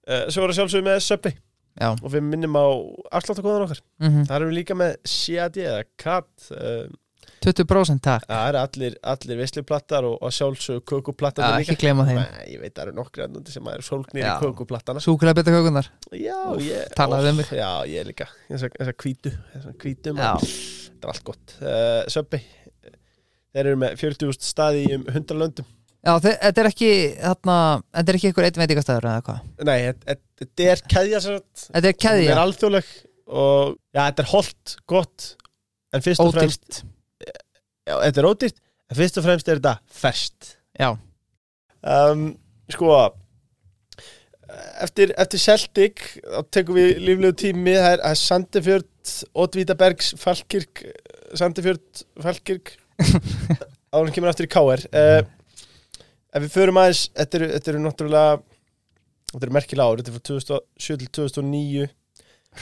Eh, 0.09 0.25
Svo 0.33 0.41
er 0.45 0.49
það 0.53 0.55
sjálfsögum 0.57 0.87
með 0.89 1.03
Söppi 1.05 1.31
já. 1.79 1.89
Og 1.95 2.09
við 2.13 2.25
minnum 2.27 2.57
á 2.59 2.67
afsláttakóðan 3.19 3.67
okkar. 3.67 3.83
Mm 4.03 4.25
Það 4.29 4.35
erum 4.39 4.51
við 4.51 4.59
líka 4.59 4.79
með 4.79 4.97
CAD 5.13 5.61
eða 5.65 5.83
CAD 6.03 6.49
um, 6.59 6.97
20% 7.39 8.01
takk. 8.03 8.25
Það 8.27 8.47
eru 8.49 8.59
allir, 8.59 8.95
allir 9.13 9.39
vesluplattar 9.39 10.07
og, 10.07 10.17
og 10.25 10.33
sjálfsög 10.35 10.79
Já, 10.79 10.83
kökuplattar 10.91 11.55
ekki 11.61 11.77
gleyma 11.79 12.05
þeim. 12.07 12.19
Nei, 12.19 12.45
ég 12.53 12.63
veit 12.63 12.73
það 12.75 12.83
eru 12.85 12.95
nokkri 12.97 13.23
annandi 13.23 13.53
sem 13.53 13.69
eru 13.71 13.85
sólgnir 13.85 14.23
í 14.23 14.25
Já. 14.25 14.33
kökuplattana 14.43 15.03
Súkulega 15.03 15.39
Já, 16.11 16.39
ég 16.65 16.91
Talaðu 16.99 17.29
við 17.29 17.37
mig. 17.39 17.53
Já, 17.55 17.71
ég 17.87 18.07
líka. 18.09 18.27
Þessar 18.49 18.75
hvítu 19.79 20.15
Já, 20.19 20.33
Það 20.99 21.05
er 21.07 21.11
allt 21.13 21.27
gott. 21.31 21.57
Uh, 21.63 22.01
Söppi 22.11 22.41
Þeir 23.49 23.65
eru 23.65 23.79
með 23.81 23.95
40.000 24.03 24.45
staði 24.45 24.83
í 24.85 24.95
um 24.99 25.05
100 25.09 25.39
löndum 25.39 25.69
já 26.05 26.13
þe- 26.23 26.37
þetta 26.45 26.61
er 26.63 26.69
ekki 26.71 26.89
þarna, 27.19 27.57
þetta 27.97 28.09
er 28.13 28.17
ekki 28.19 28.29
einhver 28.31 28.47
einn 28.49 28.59
veitingastæður 28.63 29.07
eða 29.11 29.23
hvað? 29.27 29.39
Nei, 29.69 29.77
þetta- 29.89 30.07
þetta 30.13 30.47
þetta 30.49 30.69
er 30.73 30.83
keðja 30.95 31.21
sér 31.25 31.39
Þetta 31.65 31.87
er 31.91 31.97
keðja, 32.05 32.31
er 32.35 32.43
alþjóðleg 32.45 32.89
og 33.29 33.75
já, 33.93 34.01
þetta 34.07 34.23
er 34.25 34.31
holdt, 34.33 34.75
gott 34.89 35.27
en 35.93 36.01
fyrst 36.05 36.21
og 36.23 36.33
fremst 36.33 36.63
ódýrt 36.65 36.81
já, 37.89 37.95
þetta 38.05 38.21
er 38.23 38.29
ódýrt, 38.29 38.59
en 38.89 38.97
fyrst 39.01 39.17
og 39.19 39.25
fremst 39.25 39.47
er 39.49 39.59
þetta 39.59 39.75
ferskt. 40.01 40.53
Já, 40.79 40.91
um, 41.83 42.23
sko 42.69 42.93
eftir, 44.83 45.13
eftir 45.19 45.41
Celtic 45.41 46.01
þá 46.23 46.39
tekum 46.53 46.77
við 46.79 46.99
líflegu 47.05 47.35
tími 47.43 47.73
það 47.77 47.91
er, 47.95 48.03
það 48.03 48.13
er 48.15 48.21
Sandefjörd, 48.23 49.13
Ótvítabergs 49.43 50.11
Falkirk, 50.21 50.83
Sandefjörd, 51.39 52.05
Falkirk. 52.23 52.75
En 53.89 54.05
kemur 54.13 54.29
aftur 54.29 54.45
í 54.45 54.49
KR 54.53 54.83
uh, 54.93 55.23
ef 56.35 56.43
við 56.45 56.53
förum 56.53 56.79
aðeins 56.81 57.03
þetta 57.17 57.39
eru, 57.39 57.49
þetta 57.55 57.71
eru 57.73 57.83
náttúrulega 57.83 58.39
þetta 59.33 59.45
eru 59.47 59.55
merkilega 59.57 59.87
ár, 59.87 60.01
þetta 60.01 60.11
er 60.11 60.17
frá 60.17 60.25
2007 60.29 60.99
til 61.03 61.09
2009 61.19 61.87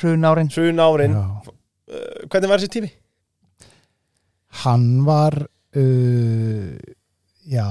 hrun 0.02 0.28
árin. 0.28 0.52
Hrun 0.54 0.84
árin, 0.84 1.16
Já. 1.16 1.26
uh, 1.48 2.28
hvernig 2.28 2.52
var 2.52 2.62
þessi 2.62 2.74
tími? 2.78 2.92
Hann 4.64 4.88
var 5.08 5.38
uh, 5.48 6.78
Já. 7.48 7.68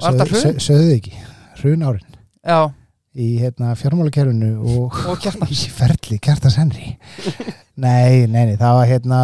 Var 0.00 0.16
þetta 0.16 0.28
hrun? 0.32 0.60
Sögðu 0.64 0.92
ekki, 0.96 1.16
hrun 1.60 1.84
árin. 1.84 2.18
Já, 2.40 2.60
í 3.20 3.34
hérna, 3.42 3.74
fjármálakerfinu 3.76 4.52
og, 4.62 5.00
og 5.10 5.18
kjartan 5.20 5.50
í 5.54 5.58
ferli, 5.74 6.20
Kjartans 6.22 6.56
Henry. 6.60 6.94
Nei, 7.80 8.26
nei, 8.30 8.44
nei, 8.52 8.56
það 8.60 8.76
var 8.78 8.88
hérna 8.88 9.20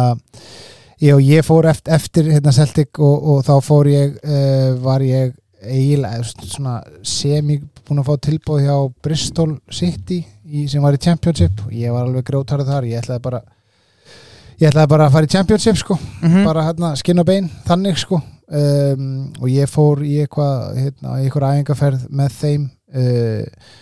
ég, 1.01 1.17
ég 1.25 1.45
fór 1.45 1.69
eftir, 1.71 1.93
eftir 1.97 2.29
hérna 2.35 2.53
Celtic 2.55 2.99
og, 3.01 3.15
og 3.31 3.43
þá 3.47 3.55
fór 3.65 3.89
ég 3.89 4.17
uh, 4.21 4.77
var 4.83 5.05
ég 5.05 5.33
eiginlega 5.67 6.23
svona 6.47 6.79
semi 7.03 7.59
búin 7.87 8.01
að 8.01 8.09
fá 8.09 8.23
tilbúð 8.27 8.63
hjá 8.65 8.77
Bristol 9.03 9.53
City 9.71 10.21
í, 10.45 10.67
sem 10.67 10.83
var 10.83 10.97
í 10.97 11.01
Championship. 11.03 11.65
Og 11.67 11.75
ég 11.75 11.93
var 11.93 12.07
alveg 12.07 12.25
grótarð 12.27 12.69
þar, 12.69 12.89
ég 12.89 13.03
ætlaði 13.03 13.23
bara 13.27 13.43
ég 14.57 14.69
ætlaði 14.71 14.91
bara 14.93 15.07
að 15.07 15.17
fara 15.17 15.29
í 15.29 15.33
Championship 15.33 15.77
sko. 15.79 15.99
Mhm. 16.21 16.43
bara 16.45 16.65
hérna 16.67 16.95
skinn 16.97 17.19
og 17.19 17.25
bein, 17.25 17.49
þannig 17.67 17.97
sko. 17.97 18.21
Um, 18.47 19.33
og 19.41 19.49
ég 19.51 19.67
fór 19.67 19.99
í 20.07 20.21
eitthvað 20.23 20.77
hérna, 20.79 21.17
eitthvað 21.19 21.57
æfingarferð 21.57 22.05
með 22.15 22.35
þeim 22.37 22.69
uh, 22.95 23.73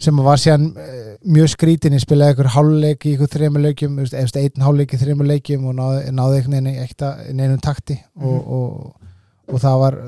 sem 0.00 0.22
var 0.24 0.40
síðan 0.40 0.70
uh, 0.80 1.10
mjög 1.28 1.50
skrítin 1.52 1.92
ég 1.92 2.00
spilaði 2.00 2.32
eitthvað 2.32 2.54
hálfleik 2.54 3.04
í 3.04 3.12
eitthvað 3.12 3.34
þreymur 3.34 3.64
leikjum 3.66 3.98
eftir 4.00 4.46
einn 4.46 4.64
hálfleik 4.64 4.96
í 4.96 5.00
þreymur 5.02 5.28
leikjum 5.28 5.66
og 5.68 5.76
náði, 5.76 6.14
náði 6.16 6.38
eitthvað 6.38 6.56
neina 6.56 6.86
ekta 6.86 7.10
neinum 7.36 7.60
takti. 7.60 7.98
Og, 8.16 8.48
og, 8.56 9.12
og 9.52 9.60
það 9.60 9.80
var 9.84 10.00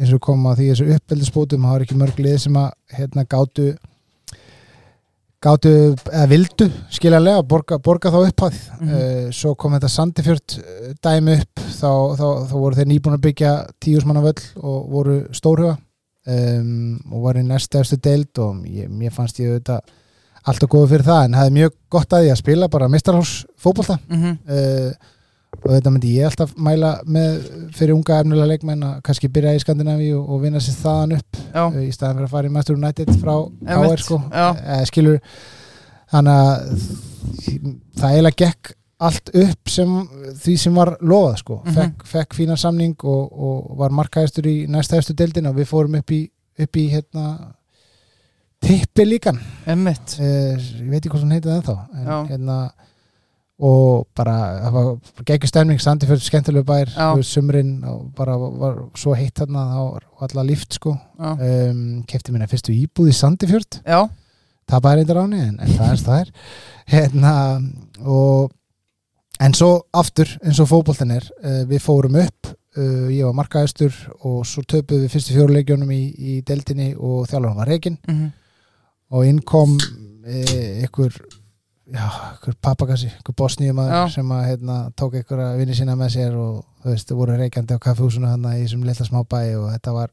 eins 0.00 0.12
og 0.16 0.20
kom 0.20 0.46
að 0.50 0.58
því 0.60 0.66
þessu 0.72 0.88
uppeldisbótum 0.96 1.62
það 1.66 1.72
var 1.76 1.84
ekki 1.86 1.98
mörg 2.00 2.18
lið 2.26 2.38
sem 2.42 2.56
að 2.60 2.70
hérna 2.98 3.24
gátu 3.24 3.66
gátu, 5.46 5.70
eða 6.10 6.26
vildu 6.30 6.66
skiljanlega, 6.90 7.42
borga, 7.46 7.78
borga 7.78 8.10
þá 8.10 8.18
upphæð 8.30 8.56
Mhm. 8.80 8.94
uh, 8.94 9.30
svo 9.36 9.54
kom 9.54 9.72
þetta 9.76 9.90
Sandifjörd 9.92 10.56
uh, 10.58 10.94
dæmi 11.04 11.36
upp 11.40 11.60
þá, 11.60 11.90
þá, 12.18 12.26
þá 12.50 12.54
voru 12.56 12.74
þeir 12.78 12.88
nýbúin 12.90 13.16
að 13.18 13.24
byggja 13.28 13.52
tíusmanna 13.84 14.22
völl 14.24 14.42
og 14.62 14.88
voru 14.90 15.16
stórhuga 15.36 15.76
um, 16.26 16.96
og 17.12 17.22
var 17.28 17.38
í 17.38 17.44
næstu 17.46 17.78
efstu 17.78 17.96
deild 18.02 18.38
og 18.42 18.64
ég, 18.66 18.88
mér 18.90 19.12
fannst 19.14 19.38
ég 19.40 19.52
auðvitað 19.52 19.80
alltaf 20.46 20.70
góðu 20.70 20.88
fyrir 20.94 21.06
það 21.06 21.24
en 21.28 21.34
hefði 21.40 21.54
mjög 21.60 21.72
gott 21.90 22.12
að 22.16 22.24
því 22.24 22.32
að 22.32 22.40
spila 22.42 22.68
bara 22.72 22.88
mistarhás 22.88 23.36
fótbolta 23.60 23.98
Mhm. 24.08 24.38
uh, 24.48 24.90
og 25.64 25.68
þetta 25.72 25.92
myndi 25.92 26.14
ég 26.16 26.28
alltaf 26.28 26.54
mæla 26.60 26.92
með 27.08 27.36
fyrir 27.76 27.94
unga 27.96 28.20
efnilega 28.20 28.50
leikmenn 28.52 28.86
að 28.86 28.96
kannski 29.06 29.30
byrja 29.32 29.56
í 29.56 29.60
Skandinavíu 29.62 30.16
og, 30.20 30.30
og 30.36 30.42
vinna 30.44 30.62
sér 30.62 30.78
þaðan 30.82 31.16
upp 31.18 31.40
já, 31.42 31.62
uh, 31.66 31.78
í 31.82 31.92
staðan 31.94 32.18
fyrir 32.20 32.28
að 32.28 32.34
fara 32.36 32.50
í 32.50 32.54
Master 32.56 32.78
United 32.78 33.12
frá 33.20 33.34
KR 33.68 34.02
sko. 34.04 34.20
uh, 34.30 34.82
skilur 34.88 35.20
þannig 36.12 36.40
að 36.40 36.82
það 37.96 38.10
eiginlega 38.12 38.42
gekk 38.44 38.74
allt 39.06 39.28
upp 39.36 39.68
sem 39.68 39.92
því 40.40 40.54
sem 40.60 40.78
var 40.78 40.94
lofað 41.04 41.36
sko. 41.42 41.58
Mhm. 41.64 41.74
fekk, 41.76 42.06
fekk 42.12 42.38
fína 42.38 42.56
samning 42.56 42.96
og, 43.04 43.32
og 43.32 43.76
var 43.80 43.92
markaðistur 43.92 44.48
í 44.48 44.56
næstæðistu 44.72 45.16
deildin 45.18 45.50
og 45.50 45.58
við 45.58 45.68
fórum 45.72 45.98
upp 45.98 46.12
í, 46.16 46.22
upp 46.64 46.80
í 46.80 46.86
hérna 46.94 47.26
tippi 48.64 49.04
líkan. 49.04 49.38
Uh, 50.18 50.56
ég 50.56 50.88
veit 50.88 51.02
ekki 51.02 51.12
hvað 51.12 51.26
hann 51.26 51.36
heitið 51.36 51.56
ennþá 51.58 51.76
en, 51.92 52.06
Já. 52.06 52.16
hérna, 52.32 52.58
og 53.56 54.04
bara 54.16 54.34
það 54.66 54.74
var 54.74 55.24
geggjur 55.30 55.50
stemning, 55.50 55.80
Sandifjörð 55.80 56.26
skemmtilegu 56.26 56.66
bær, 56.68 56.90
sumrin 57.24 57.78
og 57.88 58.10
bara 58.16 58.36
var 58.36 58.82
svo 58.98 59.14
heitt 59.16 59.40
þarna 59.40 59.64
þá 59.70 59.80
var 59.80 60.06
alla 60.28 60.44
líft 60.50 60.76
sko. 60.76 60.92
Um, 61.16 62.02
kefti 62.08 62.34
minna 62.34 62.50
fyrstu 62.50 62.74
íbúð 62.76 63.14
í 63.14 63.16
Sandifjörð. 63.16 63.80
Já, 63.80 64.02
það 64.68 64.84
bæri 64.84 65.04
eitthvað 65.04 65.20
ráni 65.22 65.40
en, 65.46 65.56
en 65.56 65.72
það 65.78 65.94
er 65.94 66.04
það 66.04 66.20
er. 66.20 66.30
Hérna 66.92 67.32
og 68.04 68.52
en 69.42 69.56
svo 69.56 69.70
aftur 69.96 70.30
eins 70.44 70.60
og 70.62 70.70
fótboltin 70.70 71.16
er 71.16 71.26
uh, 71.40 71.62
við 71.68 71.82
fórum 71.84 72.18
upp 72.20 72.52
uh, 72.52 73.08
ég 73.12 73.24
var 73.26 73.36
markaðistur 73.36 73.96
og 74.20 74.42
svo 74.48 74.64
töpuðum 74.64 75.06
við 75.06 75.14
fyrstu 75.16 75.36
fjóruleikjónum 75.36 75.92
í, 75.96 76.02
í 76.16 76.36
deildinni 76.46 76.92
og 76.96 77.26
þjálfarinn 77.30 77.60
var 77.60 77.72
reikin 77.72 77.98
mhm, 78.04 78.30
og 79.16 79.26
inn 79.28 79.42
kom 79.46 79.76
e, 80.26 80.40
ykkur 80.86 81.12
já, 81.14 81.20
ykkur 81.20 81.20
pappakassi, 82.64 83.10
bosníumæður 83.36 83.92
Já. 83.94 84.08
sem 84.16 84.30
að 84.34 84.46
hérna, 84.48 84.78
tók 84.98 85.14
að 85.22 85.58
vinni 85.60 85.74
sína 85.78 85.94
með 85.98 86.16
sér 86.16 86.38
og 86.38 86.64
þú 86.82 86.90
veist, 86.90 87.10
þau 87.10 87.18
voru 87.20 87.36
reykjandi 87.38 87.76
á 87.78 87.84
kaffehúsinu 87.84 88.30
hann 88.30 88.48
í 88.50 88.64
þessum 88.64 88.82
litla 88.86 89.06
smá 89.06 89.20
bæ 89.22 89.42
og 89.60 89.68
þetta 89.70 89.94
var 89.94 90.10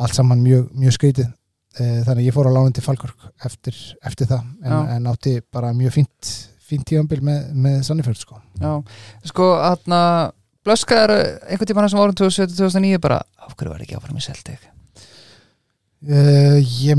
allt 0.00 0.16
saman 0.16 0.40
mjög, 0.40 0.70
mjög 0.72 0.96
skrítið 0.96 1.26
e, 1.26 1.84
þannig 2.06 2.22
að 2.22 2.24
ég 2.24 2.36
fór 2.36 2.48
á 2.48 2.56
lánin 2.56 2.76
til 2.76 2.84
Falkork 2.86 3.28
eftir, 3.44 3.76
eftir 4.08 4.30
það 4.30 4.48
en, 4.64 4.76
en 4.96 5.10
átti 5.12 5.36
bara 5.52 5.74
mjög 5.76 5.98
fínt 5.98 6.32
fínt 6.70 6.86
tíðanbil 6.88 7.20
með, 7.26 7.46
með 7.58 7.78
Sannifjörð 7.88 8.20
sko. 8.22 8.40
já 8.62 8.72
sko, 9.28 9.52
þarna 9.60 10.02
blöskaður 10.64 11.16
einhvern 11.18 11.70
tímann 11.70 11.92
sem 11.92 12.00
árum 12.00 12.18
2007-2009 12.20 13.00
bara, 13.02 13.20
af 13.40 13.56
hverju 13.56 13.74
var 13.74 13.84
ekki 13.84 13.98
áfram 13.98 14.20
í 14.20 14.24
Celtic 14.24 14.68
uh, 16.08 16.58
ég 16.60 16.96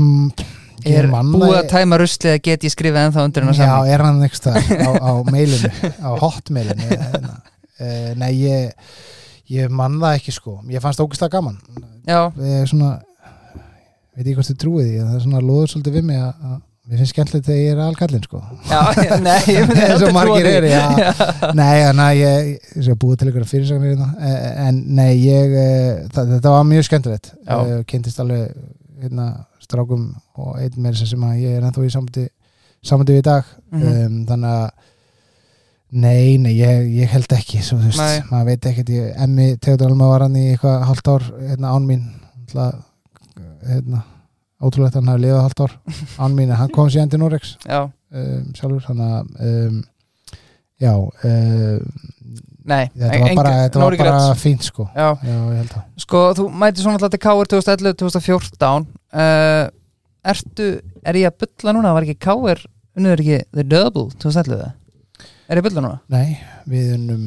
er 0.90 1.08
búið 1.12 1.56
að 1.60 1.70
tæma 1.70 2.00
ruslið 2.02 2.34
að 2.34 2.42
get 2.48 2.66
ég 2.66 2.74
skrifið 2.74 3.00
ennþá 3.06 3.24
undir 3.28 3.46
hennar 3.46 3.58
Já, 3.58 3.64
saman 3.70 3.94
er 3.94 4.04
hann 4.06 4.26
ekki 4.26 4.42
það 4.46 4.70
á, 4.82 4.90
á 4.98 5.12
mailinu, 5.30 5.72
á 6.02 6.10
hotmailinu 6.22 6.90
uh, 6.98 8.12
Nei, 8.18 8.30
ég 8.42 8.76
ég 9.52 9.72
man 9.72 10.00
það 10.00 10.18
ekki 10.18 10.34
sko. 10.34 10.58
Ég 10.72 10.82
fannst 10.82 11.00
ógæslega 11.02 11.36
gaman. 11.36 11.58
Já, 12.08 12.30
ég 12.40 12.62
er 12.62 12.68
svona 12.70 12.92
veit 14.12 14.26
ekki 14.26 14.36
hvort 14.36 14.50
þið 14.50 14.60
trúið 14.60 14.90
því 14.90 15.00
en 15.00 15.08
það 15.08 15.16
er 15.16 15.24
svona 15.26 15.42
loður 15.46 15.72
svolítið 15.72 15.96
við 15.96 16.06
mig 16.10 16.20
að, 16.20 16.32
að 16.48 16.58
mér 16.82 17.00
finnst 17.00 17.14
skemmtilegt 17.14 17.46
þegar 17.48 17.60
ég 17.62 17.72
er 17.72 17.82
alkallinn 17.86 18.26
sko. 18.26 18.42
Já, 18.68 18.80
já, 19.06 19.12
nei 19.22 19.54
ég 19.54 19.70
myndi 19.70 19.86
og 20.08 20.16
margir 20.16 20.34
trúa 20.34 20.50
því. 20.50 20.56
eru, 20.58 20.72
já. 20.72 21.52
Nei, 21.58 21.76
þannig 21.86 22.04
að 22.04 22.18
ég, 22.20 22.50
ég 22.50 22.86
skal 22.88 22.98
búið 23.04 23.20
til 23.20 23.30
ykkur 23.30 23.48
fyrirsagnir 23.52 23.94
hérna. 23.94 24.10
Eh, 24.28 24.50
en 24.66 24.82
nei, 24.98 25.10
ég 25.22 25.56
eh, 25.62 26.04
það, 26.12 26.36
þetta 26.36 26.54
var 26.56 26.68
mjög 26.68 26.88
skemmtilegt. 26.88 27.32
Já. 27.46 27.56
kynntist 27.88 28.22
alveg 28.22 28.52
hérna, 29.02 29.28
strákum 29.72 30.06
og 30.38 30.54
einn 30.60 30.78
með 30.78 31.00
þess 31.00 31.16
að 31.18 31.42
ég 31.42 31.58
er 31.58 31.66
ennþá 31.66 31.88
í 31.88 31.92
samandi, 31.96 32.28
samandi 32.84 33.16
við 33.16 33.24
í 33.24 33.26
dag. 33.32 33.52
Mhm. 33.72 33.90
um, 33.90 34.22
þannig 34.30 34.56
að 34.60 34.70
nei, 35.92 36.38
nei, 36.40 36.52
ég, 36.56 36.86
ég 37.02 37.10
held 37.12 37.34
ekki 37.36 37.60
svo, 37.64 37.80
veist, 37.82 38.00
maður 38.30 38.52
veit 38.52 38.70
ekkert. 38.70 38.94
Ég, 38.94 39.10
Emmi 39.26 39.50
Teodor 39.60 39.92
Alma 39.92 40.08
var 40.14 40.24
hann 40.28 40.38
í 40.40 40.46
eitthvað 40.54 40.86
hálft 40.88 41.10
ár 41.12 41.26
hérna, 41.36 41.74
án 41.74 41.88
mín. 41.88 42.06
Ætla, 42.46 42.70
hérna, 43.66 44.04
ótrúlegt 44.62 44.96
hann 44.98 45.10
hafi 45.10 45.24
lifað 45.24 45.44
hálft 45.46 45.62
ár 45.64 45.74
án 46.22 46.36
mín, 46.38 46.54
hann 46.56 46.72
kom 46.74 46.90
síðan 46.92 47.12
til 47.12 47.20
Norex 47.22 47.56
um, 47.66 48.48
sjálfur 48.56 48.84
þannig 48.86 49.12
að 49.16 49.48
um, 49.48 49.78
já 50.82 50.92
um, 50.94 51.92
nei 52.68 52.84
þetta 52.94 53.20
var 53.22 53.36
bara, 53.38 53.54
þetta 53.64 53.82
var 53.82 53.96
bara 54.00 54.34
fínt 54.38 54.66
sko 54.66 54.86
já, 54.90 55.08
já, 55.22 55.32
ég 55.34 55.62
held 55.62 55.76
að 55.78 56.04
sko, 56.04 56.22
þú 56.38 56.48
mæti 56.62 56.84
svona 56.84 56.98
alltaf 56.98 57.14
til 57.14 57.22
K.R. 57.22 57.50
2011-2014 57.54 58.86
uh, 59.22 59.64
ertu, 60.32 60.68
er 61.02 61.18
ég 61.22 61.32
að 61.32 61.40
bylla 61.46 61.74
núna, 61.76 61.94
var 61.96 62.06
ekki 62.06 62.20
K.R. 62.22 62.62
unnur 62.98 63.24
ekki 63.24 63.42
The 63.50 63.66
Double 63.66 64.08
2011 64.22 64.62
er 64.62 65.58
ég 65.58 65.62
að 65.62 65.68
bylla 65.68 65.84
núna? 65.84 65.98
nei, 66.12 66.38
við 66.70 66.94
unnum 66.98 67.26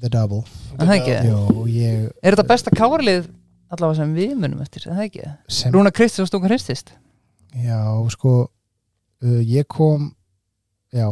The 0.00 0.12
Double 0.12 0.44
Er 0.78 0.86
það 0.86 0.96
ekki? 0.96 1.16
Jó, 1.28 1.40
ég 1.68 2.06
Er 2.22 2.32
þetta 2.36 2.48
besta 2.48 2.72
K.R.lið 2.72 3.26
allavega 3.70 3.98
sem 4.00 4.14
við 4.16 4.32
munum 4.38 4.62
eftir, 4.64 4.86
er 4.86 4.96
það 4.96 5.08
ekki? 5.08 5.32
sem, 5.50 5.74
Rúna 5.74 5.92
Kristjáns 5.94 6.26
og 6.26 6.30
Stunga 6.32 6.50
Hristist 6.50 6.94
já, 7.54 7.80
sko 8.14 8.32
uh, 8.46 9.42
ég 9.42 9.66
kom 9.70 10.10
já 10.94 11.10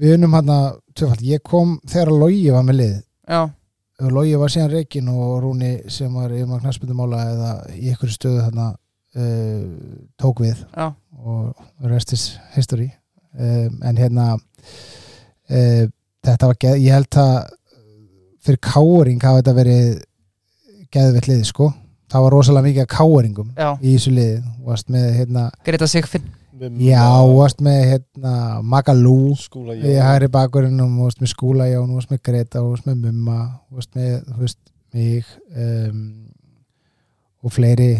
við 0.00 0.16
unnum 0.16 0.36
hann 0.36 0.52
að 0.52 0.66
tvöfald, 0.96 1.22
ég 1.26 1.44
kom 1.44 1.76
þegar 1.88 2.12
að 2.12 2.20
Logi 2.24 2.50
var 2.54 2.66
með 2.66 2.78
lið. 2.80 2.96
Já, 3.26 3.40
Logi 4.12 4.36
var 4.40 4.52
síðan 4.52 4.72
Reikin 4.74 5.08
og 5.12 5.38
Rúni 5.44 5.72
sem 5.92 6.12
var 6.12 6.34
í 6.34 6.42
maður 6.44 6.66
knarsmyndumála 6.66 7.22
eða 7.32 7.52
í 7.74 7.90
einhverju 7.90 8.16
stöðu 8.16 8.42
þarna 8.44 8.66
uh, 8.72 9.62
tók 10.20 10.42
við. 10.44 10.62
Já, 10.76 10.90
og 11.22 11.88
rest 11.92 12.12
is 12.16 12.26
history. 12.56 12.90
Um, 13.36 13.80
en 13.84 14.00
hérna 14.00 14.34
uh, 14.36 15.84
þetta 16.24 16.50
var 16.50 16.60
geð, 16.60 16.82
ég 16.84 16.96
held 16.96 17.20
að 17.20 17.34
fyrir 18.46 18.62
káring 18.62 19.24
hafa 19.24 19.42
þetta 19.42 19.56
verið 19.56 19.90
geðvett 20.94 21.28
lið 21.30 21.44
sko. 21.48 21.72
Það 22.12 22.22
var 22.22 22.36
rosalega 22.36 22.68
mikið 22.68 22.84
af 22.84 22.90
káringum 22.92 23.48
já. 23.56 23.70
í 23.82 23.96
þessu 23.96 24.12
lið 24.14 24.34
varst 24.66 24.92
með 24.94 25.08
hérna 25.16 25.48
Greta 25.66 25.88
Sigfinn 25.90 26.28
já, 26.80 27.06
varst 27.30 27.60
með 27.64 27.82
hérna 27.90 28.34
Magalú. 28.64 29.34
Í 29.76 29.96
hægri 30.00 30.28
bakurinnum, 30.32 30.94
varst 31.02 31.20
með 31.22 31.32
Skúla 31.34 31.68
Jón 31.70 31.94
varst 31.96 32.12
með 32.12 32.22
Greta, 32.28 32.62
varst 32.64 32.86
með 32.88 33.02
Mumma 33.06 33.40
varst 33.74 33.92
með, 33.96 34.22
þú 34.30 34.38
veist, 34.44 34.60
mig 34.96 35.28
um, 35.52 36.00
og 37.44 37.54
fleiri. 37.54 37.90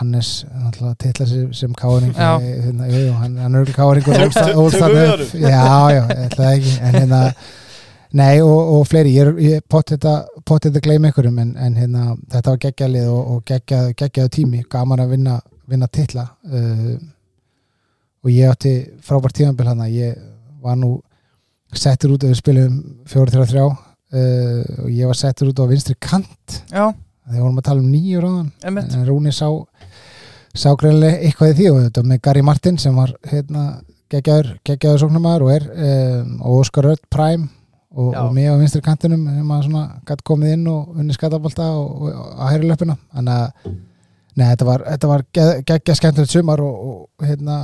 Hannes 0.00 0.32
náttúrulega 0.48 1.00
titla 1.04 1.28
sér 1.30 1.48
sem 1.56 1.74
káring 1.76 2.14
hérna, 2.16 2.90
hann, 3.20 3.36
hann 3.44 3.58
er 3.60 3.74
káring 3.76 4.08
og 4.08 4.16
upp. 5.20 5.34
já, 5.34 5.64
já, 5.94 6.02
ég 6.02 6.24
ætla 6.26 6.44
það 6.44 6.52
ekki 6.54 6.74
en 6.80 6.98
hérna, 6.98 7.22
nei 8.22 8.42
og, 8.42 8.74
og 8.78 8.84
fleiri. 8.88 9.14
Ég, 9.18 9.32
ég 9.44 9.64
pott 9.68 9.92
þetta, 9.92 10.80
gleym 10.82 11.06
einhverjum 11.06 11.38
en, 11.44 11.54
en 11.60 11.78
hérna, 11.78 12.16
þetta 12.32 12.56
var 12.56 12.66
geggjalið 12.66 13.08
og, 13.12 13.22
og 13.36 13.48
geggjað, 13.52 13.94
geggjaðu 14.00 14.36
tími, 14.40 14.66
gaman 14.70 15.04
að 15.04 15.16
vinna 15.18 15.40
vinna 15.70 15.86
titla 15.86 16.26
uh, 16.50 16.94
og 18.24 18.30
ég 18.32 18.50
átti 18.52 18.72
frábært 19.06 19.38
tímanbil 19.38 19.68
hann 19.70 19.84
ég 19.88 20.18
var 20.60 20.76
nú 20.76 20.98
settur 21.72 22.12
út 22.16 22.24
ef 22.26 22.32
við 22.34 22.40
spilum 22.40 22.78
4-3-3 23.08 23.60
uh, 23.64 23.74
og 24.84 24.88
ég 24.90 25.06
var 25.08 25.18
settur 25.18 25.52
út 25.52 25.62
á 25.62 25.70
vinstri 25.70 25.94
kant. 26.02 26.56
Já, 26.72 26.90
þegar 27.30 27.44
vorum 27.44 27.60
að 27.62 27.68
tala 27.70 27.84
um 27.84 27.92
nýju 27.92 28.22
ráðan 28.24 28.50
einmitt. 28.66 28.96
En 28.96 29.06
Rúni 29.08 29.32
sá 29.32 29.46
sá 30.50 30.72
greinlega 30.74 31.20
eitthvað 31.22 31.52
í 31.52 31.56
því 31.60 31.68
og 31.70 31.78
þetta 31.84 32.02
með 32.10 32.20
Gary 32.26 32.42
Martin 32.42 32.78
sem 32.82 32.96
var 32.98 33.12
hérna 33.30 33.64
geggjaður, 34.10 34.48
geggjaður 34.66 35.04
sóknumæður 35.04 35.44
og 35.46 35.52
er 35.54 35.66
um, 35.70 36.32
og 36.42 36.56
Óskar 36.64 36.88
Rödd 36.88 37.04
Prime 37.14 37.46
og, 37.94 38.10
og 38.18 38.32
mig 38.34 38.48
á 38.50 38.58
vinstri 38.58 38.82
kantinum 38.82 39.22
sem 39.30 39.52
að 39.54 39.62
svona 39.68 39.84
gætt 40.10 40.24
komið 40.26 40.56
inn 40.56 40.66
og 40.70 40.98
unni 40.98 41.14
skatabólta 41.14 41.68
og, 41.78 42.10
og 42.10 42.34
á 42.42 42.44
hæri 42.50 42.66
löpuna 42.70 42.98
þannig 43.14 43.38
að 43.38 43.78
Nei, 44.38 44.44
þetta 44.46 44.64
var, 44.64 44.82
var 45.10 45.22
gegg- 45.34 45.64
geggja 45.66 45.94
skemmtilegt 45.98 46.30
sumar 46.32 46.60
og, 46.62 46.74
og 47.20 47.24
hérna 47.26 47.56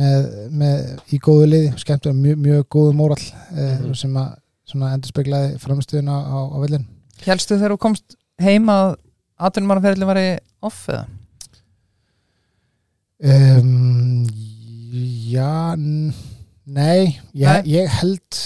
með, 0.00 0.26
með 0.62 1.14
í 1.14 1.20
góðu 1.22 1.46
liði 1.52 1.70
skemmtilega 1.82 2.18
mjög, 2.24 2.40
mjög 2.46 2.66
góðu 2.76 2.96
móral 2.98 3.20
eh, 3.20 3.76
Mhm. 3.80 3.94
sem 4.00 4.16
að 4.20 4.30
svona 4.70 4.92
endur 4.96 5.10
speglaði 5.12 5.56
framstöðuna 5.62 6.16
á, 6.24 6.38
á 6.50 6.56
vellin 6.64 6.86
Hélstu 7.26 7.56
þegar 7.58 7.74
þú 7.76 7.80
komst 7.86 8.16
heim 8.40 8.68
að 8.72 8.94
atvinnumannferðin 9.40 10.06
var 10.08 10.20
í 10.20 10.28
off 10.62 10.86
eða? 10.88 11.06
um, 13.24 14.26
Já 15.30 15.74
Nei, 16.70 17.16
ég, 17.34 17.46
Nei. 17.48 17.62
ég 17.72 17.88
held 18.00 18.36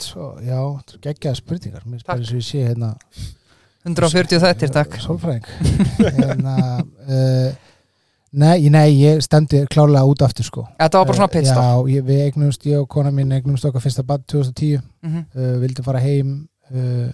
svo, 0.00 0.34
já, 0.44 0.58
geggjaða 1.04 1.38
spurningar 1.38 1.84
mér 1.88 2.00
spyrir 2.02 2.26
sem 2.28 2.40
ég 2.40 2.44
sé 2.46 2.62
hérna 2.66 2.90
140 3.86 4.40
þættir, 4.42 4.72
takk 4.74 4.96
Sólfræðing 5.00 5.46
hérna, 6.18 6.54
uh, 7.06 7.69
nei, 8.30 8.68
nei, 8.70 8.88
ég 9.00 9.22
stendi 9.24 9.64
klárlega 9.70 10.06
út 10.06 10.22
aftur 10.22 10.46
sko. 10.46 10.66
Þetta 10.78 11.00
var 11.00 11.08
bara 11.08 11.18
svona 11.18 11.32
pitstop 11.32 11.64
Já, 11.64 11.96
ég, 11.96 12.04
við 12.06 12.22
eignumst, 12.26 12.66
ég 12.70 12.82
og 12.82 12.88
kona 12.92 13.12
mín 13.14 13.32
eignumst 13.34 13.66
okkar 13.66 13.82
fyrsta 13.84 14.04
bad 14.06 14.26
2010 14.30 14.78
mm 14.78 15.10
-hmm. 15.10 15.24
uh, 15.34 15.56
vildi 15.60 15.82
fara 15.82 15.98
heim 15.98 16.48
uh, 16.70 17.10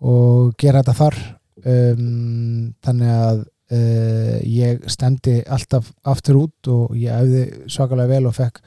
og 0.00 0.54
gera 0.58 0.82
þetta 0.82 0.96
þar. 1.02 1.16
Um, 1.60 2.74
þannig 2.82 3.08
að 3.14 3.40
uh, 3.72 4.36
ég 4.44 4.84
stemdi 4.90 5.42
alltaf 5.46 5.92
aftur 6.04 6.36
út 6.36 6.68
og 6.68 6.96
ég 6.96 7.12
æfði 7.12 7.68
svakalega 7.68 8.08
vel 8.08 8.26
og 8.26 8.34
fekk 8.34 8.62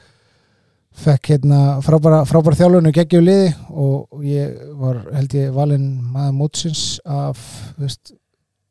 fekk 0.93 1.31
hérna 1.33 1.59
frábæra, 1.81 2.21
frábæra 2.29 2.57
þjálfun 2.57 2.89
og 2.89 2.93
geggjum 2.93 3.25
liði 3.25 3.53
og 3.69 4.25
ég 4.27 4.53
var 4.77 4.99
held 5.15 5.33
ég 5.33 5.55
valinn 5.55 5.87
maður 6.13 6.35
mótsins 6.37 6.83
af 7.03 7.39
veist, 7.81 8.13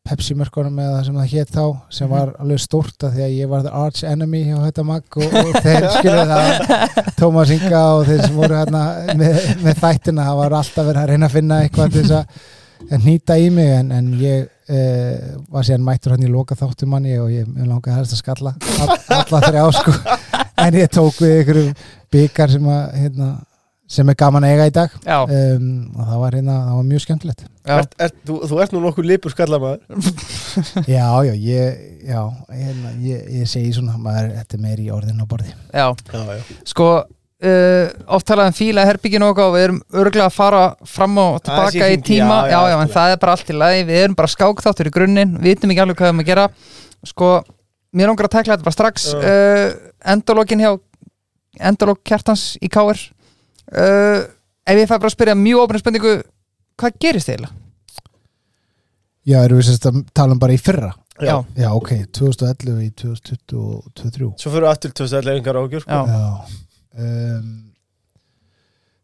Pepsi 0.02 0.34
mörkunum 0.34 0.80
eða 0.82 0.96
það 0.96 1.04
sem 1.06 1.18
það 1.20 1.28
hétt 1.32 1.50
þá 1.54 1.64
sem 1.94 2.08
Mhm. 2.08 2.14
var 2.16 2.30
alveg 2.42 2.58
stórt 2.64 3.04
af 3.06 3.12
því 3.14 3.22
að 3.26 3.34
ég 3.38 3.48
var 3.52 3.60
the 3.62 3.70
arch 3.82 4.00
enemy 4.04 4.40
hjá 4.48 4.56
þetta 4.64 4.84
mag 4.88 5.02
og, 5.16 5.36
og 5.42 5.52
þeir 5.62 5.86
skilur 5.94 6.32
það 6.32 6.48
Tómas 7.20 7.52
Inga 7.54 7.82
og 7.94 8.02
þeir 8.08 8.24
sem 8.26 8.34
voru 8.40 8.56
hérna 8.58 8.80
með, 9.20 9.38
með 9.62 9.78
þættina, 9.84 10.24
það 10.26 10.40
var 10.42 10.56
alltaf 10.58 10.88
verið 10.90 11.02
að 11.04 11.12
reyna 11.12 11.28
að 11.30 11.36
finna 11.36 11.60
eitthvað 11.62 11.92
til 11.94 12.02
þess 12.02 12.18
að 12.18 12.50
að 12.92 13.04
nýta 13.06 13.36
í 13.38 13.46
mig 13.54 13.70
en, 13.76 13.92
en 13.94 14.08
ég 14.18 14.48
uh, 14.74 15.38
var 15.54 15.62
síðan 15.68 15.84
mættur 15.86 16.16
hann 16.16 16.26
í 16.26 16.32
loka 16.34 16.56
þáttum 16.58 16.90
manni 16.96 17.14
og 17.22 17.30
ég 17.30 17.46
langaði 17.62 17.94
helst 18.00 18.16
að 18.16 18.22
skalla 18.24 18.56
all, 18.82 18.96
alla 19.20 19.40
þrjá 19.46 19.62
sko 19.78 19.94
en 20.66 20.78
ég 20.82 20.90
tók 20.90 21.20
við 21.22 21.36
einhverjum 21.38 21.72
byggar 22.12 22.50
sem, 22.56 22.66
að, 22.74 22.82
hérna, 23.04 23.28
sem 23.92 24.08
er 24.08 24.16
gaman 24.18 24.46
að 24.46 24.54
eiga 24.54 24.66
í 24.68 24.74
dag. 24.74 24.92
Um, 25.04 25.70
og 25.92 26.06
það 26.08 26.20
var, 26.22 26.36
hérna, 26.38 26.58
það 26.66 26.76
var 26.78 26.86
mjög 26.88 27.02
skemmtilegt. 27.04 27.42
Já, 27.62 27.72
ert, 27.76 27.96
ert, 28.06 28.20
þú, 28.26 28.36
þú 28.50 28.60
ert 28.64 28.74
nú 28.74 28.82
nokkuð 28.82 29.06
lipur 29.06 29.30
skallamaður 29.30 29.82
Já, 30.96 31.06
já, 31.28 31.32
ég, 31.38 31.82
já, 32.08 32.20
hérna, 32.50 32.92
ég, 33.04 33.26
ég 33.38 33.50
segi 33.50 33.74
svona 33.76 33.98
maður, 34.00 34.32
þetta 34.40 34.58
er 34.58 34.62
meir 34.64 34.82
í 34.82 34.88
orðin 34.94 35.20
á 35.22 35.26
borði. 35.28 35.52
Já. 35.70 35.86
Já, 35.92 36.22
já. 36.40 36.58
Sko, 36.72 36.88
uh, 37.04 37.86
oft 38.16 38.28
talað 38.32 38.50
um 38.50 38.58
fíla 38.58 38.86
herbygginu 38.88 39.30
og 39.30 39.42
við 39.44 39.66
erum 39.68 39.80
örgulega 39.92 40.28
að 40.30 40.36
fara 40.40 40.66
fram 40.88 41.18
og 41.22 41.40
tilbaka 41.46 41.90
í 41.92 42.00
tíma. 42.00 42.42
Já, 42.48 42.54
já, 42.54 42.58
já, 42.58 42.74
já, 42.74 42.78
en 42.80 42.94
það 42.96 43.14
er 43.16 43.24
bara 43.26 43.36
allt 43.36 43.52
í 43.52 43.58
lagi. 43.58 43.88
Við 43.92 44.04
erum 44.06 44.20
bara 44.22 44.34
skákþáttur 44.36 44.90
í 44.90 44.94
grunninn, 44.98 45.36
við 45.38 45.52
vitum 45.52 45.74
ekki 45.74 45.84
alveg 45.84 46.00
hvað 46.00 46.08
við 46.08 46.14
erum 46.14 46.24
að 46.24 46.32
gera. 46.32 46.48
Sko, 47.12 47.34
mér 47.92 48.08
langar 48.08 48.30
að 48.30 48.38
tekla 48.38 48.56
þetta 48.56 48.70
bara 48.70 48.78
strax. 48.80 49.10
Uh, 49.20 49.66
endalókin 50.16 50.64
hjá 50.64 50.72
endalók 51.60 52.00
kjartans 52.08 52.54
í 52.64 52.70
káir 52.72 53.10
uh, 53.70 54.20
ef 54.66 54.78
ég 54.82 54.88
fæ 54.90 54.96
bara 54.98 55.10
að 55.10 55.16
spyrja 55.16 55.36
mjög 55.38 55.64
ofinu 55.66 55.82
spurningu 55.82 56.14
hvað 56.80 56.98
gerist 57.02 57.30
eiginlega? 57.32 57.58
Já, 59.22 59.36
erum 59.44 59.60
við 59.60 59.68
sérst 59.68 59.86
að 59.86 60.00
tala 60.16 60.34
um 60.34 60.40
bara 60.42 60.54
í 60.56 60.58
fyrra? 60.58 60.90
Já, 61.22 61.36
Já, 61.54 61.68
ok, 61.76 61.90
2011 62.16 62.78
í 62.82 62.88
2023 62.98 64.30
Svo 64.40 64.50
fyrir 64.50 64.66
aftur 64.70 64.94
2011 64.96 65.36
engar 65.38 65.58
ágjur 65.60 65.84
sko. 65.84 65.98
já, 66.08 66.22
um, 67.04 67.52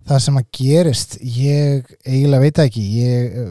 Það 0.08 0.22
sem 0.24 0.38
að 0.40 0.46
gerist 0.56 1.18
ég 1.20 1.90
eiginlega 2.08 2.40
veit 2.46 2.56
það 2.56 2.70
ekki 2.70 2.84
ég, 2.96 3.36
uh, 3.42 3.50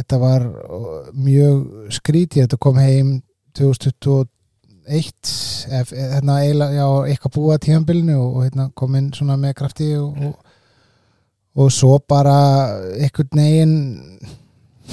þetta 0.00 0.20
var 0.22 0.46
uh, 0.48 1.10
mjög 1.12 1.92
skrítið 2.00 2.46
þetta 2.46 2.60
kom 2.64 2.80
heim 2.80 3.10
2021 3.60 4.31
ef, 4.90 5.92
hérna 5.92 6.38
eiginlega, 6.42 6.74
já, 6.76 6.86
eitthvað 7.12 7.34
búið 7.36 7.54
að 7.54 7.64
tíðanbylnu 7.66 8.18
og, 8.18 8.28
og 8.36 8.46
hérna 8.46 8.68
kom 8.78 8.96
inn 8.98 9.10
svona 9.14 9.38
með 9.40 9.56
krafti 9.60 9.90
og, 9.98 10.22
og, 10.28 10.54
og 11.62 11.74
svo 11.74 11.98
bara 12.08 12.36
einhvern 12.98 13.38
negin 13.38 13.76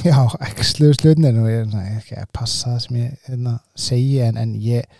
já, 0.05 0.19
ekki 0.47 0.67
sluðu 0.67 0.97
slutnin 0.99 1.39
og 1.41 1.49
ég 1.51 1.63
er 1.65 1.95
ekki 1.99 2.19
að 2.21 2.33
passa 2.35 2.75
það 2.75 2.83
sem 2.85 2.99
ég 3.01 3.29
hérna, 3.29 3.55
segi 3.87 4.19
en, 4.25 4.41
en 4.41 4.57
ég 4.63 4.99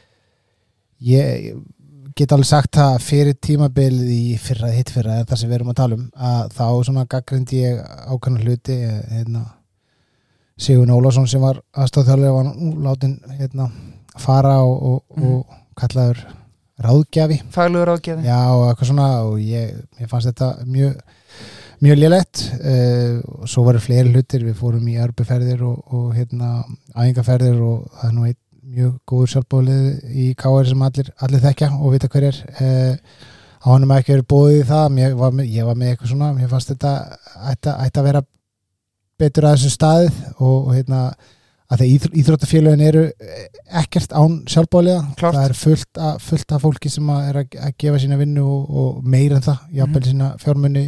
ég 1.06 1.52
get 2.18 2.34
alveg 2.36 2.50
sagt 2.50 2.76
það 2.76 2.98
fyrir 3.04 3.38
tímabilið 3.40 4.10
í 4.12 4.24
fyrra, 4.42 4.72
hitt 4.74 4.92
fyrra, 4.92 5.22
það 5.28 5.42
sem 5.42 5.52
við 5.52 5.60
erum 5.60 5.72
að 5.72 5.80
tala 5.80 6.00
um 6.00 6.10
að 6.32 6.52
þá 6.58 6.66
svona 6.90 7.06
gaggrindi 7.14 7.62
ég 7.62 7.80
ákvæmna 8.10 8.44
hluti 8.44 8.76
hérna, 9.14 9.46
Sigun 10.60 10.92
Ólafsson 10.92 11.30
sem 11.32 11.40
var 11.40 11.62
aðstofþjóðlega 11.80 12.36
var 12.36 12.50
látin 12.84 13.14
hérna, 13.38 13.70
fara 14.18 14.58
og, 14.66 14.84
og, 14.84 15.04
Mhm. 15.16 15.32
og 15.36 15.46
kallaður 15.80 16.20
ráðgjafi. 16.80 17.42
Faglugur 17.52 17.94
ágæði 17.98 18.24
já 18.26 18.40
og 18.56 18.66
eitthvað 18.72 18.88
svona 18.92 19.08
og 19.28 19.40
ég, 19.40 19.74
ég 20.00 20.10
fannst 20.10 20.28
þetta 20.32 20.66
mjög 20.66 21.00
mjög 21.82 21.98
lélegt. 22.00 22.42
Uh, 22.60 23.22
og 23.40 23.48
svo 23.48 23.64
varu 23.64 23.80
fleiri 23.80 24.12
hlutir, 24.12 24.44
við 24.44 24.56
fórum 24.60 24.88
í 24.92 24.98
örbuferðir 25.00 25.62
og, 25.64 25.84
og 25.94 26.14
hérna 26.16 26.64
æfingaferðir 26.96 27.62
og 27.64 27.86
það 27.96 28.08
er 28.10 28.16
nú 28.18 28.26
einn 28.28 28.40
mjög 28.70 28.98
góður 29.08 29.32
sjálfbólið 29.34 29.86
í 30.14 30.26
KR 30.38 30.68
sem 30.68 30.82
allir, 30.86 31.08
allir 31.24 31.40
þekkja 31.42 31.70
og 31.80 31.94
vita 31.96 32.08
hver 32.12 32.28
er. 32.28 32.42
Uh, 32.60 32.96
á 33.60 33.68
honum 33.74 33.92
ekki 33.96 34.14
verið 34.14 34.28
bóðið 34.32 34.60
í 34.60 34.68
það 34.70 34.92
mér 34.96 35.16
var 35.20 35.32
með, 35.36 35.48
ég 35.56 35.66
var 35.68 35.76
með 35.80 35.90
eitthvað 35.94 36.12
svona, 36.14 36.34
mér 36.36 36.52
fannst 36.52 36.70
þetta 36.72 36.92
ætti 37.52 38.00
að 38.00 38.06
vera 38.10 38.22
betur 39.20 39.48
að 39.50 39.56
þessu 39.58 39.72
staðið 39.74 40.20
og, 40.38 40.54
og 40.68 40.70
hérna 40.78 41.00
að 41.70 41.82
þegar 41.84 41.92
íþr, 41.94 42.14
íþróttafélögin 42.22 42.82
eru 42.88 43.04
ekkert 43.82 44.14
án 44.18 44.40
sjálfbóliða 44.50 45.02
Klárt. 45.20 45.36
það 45.38 45.46
er 45.50 45.54
fullt, 45.60 45.90
að, 46.02 46.20
fullt 46.26 46.52
af 46.58 46.64
fólki 46.66 46.90
sem 46.90 47.10
að 47.14 47.28
er 47.30 47.40
að, 47.44 47.58
að 47.68 47.76
gefa 47.84 48.00
sína 48.02 48.18
vinnu 48.18 48.46
og, 48.46 48.70
og 48.84 49.04
meira 49.06 49.38
en 49.38 49.46
það, 49.46 49.60
jafnvel 49.78 50.02
Mhm. 50.02 50.10
sína 50.10 50.30
fjármunni 50.42 50.86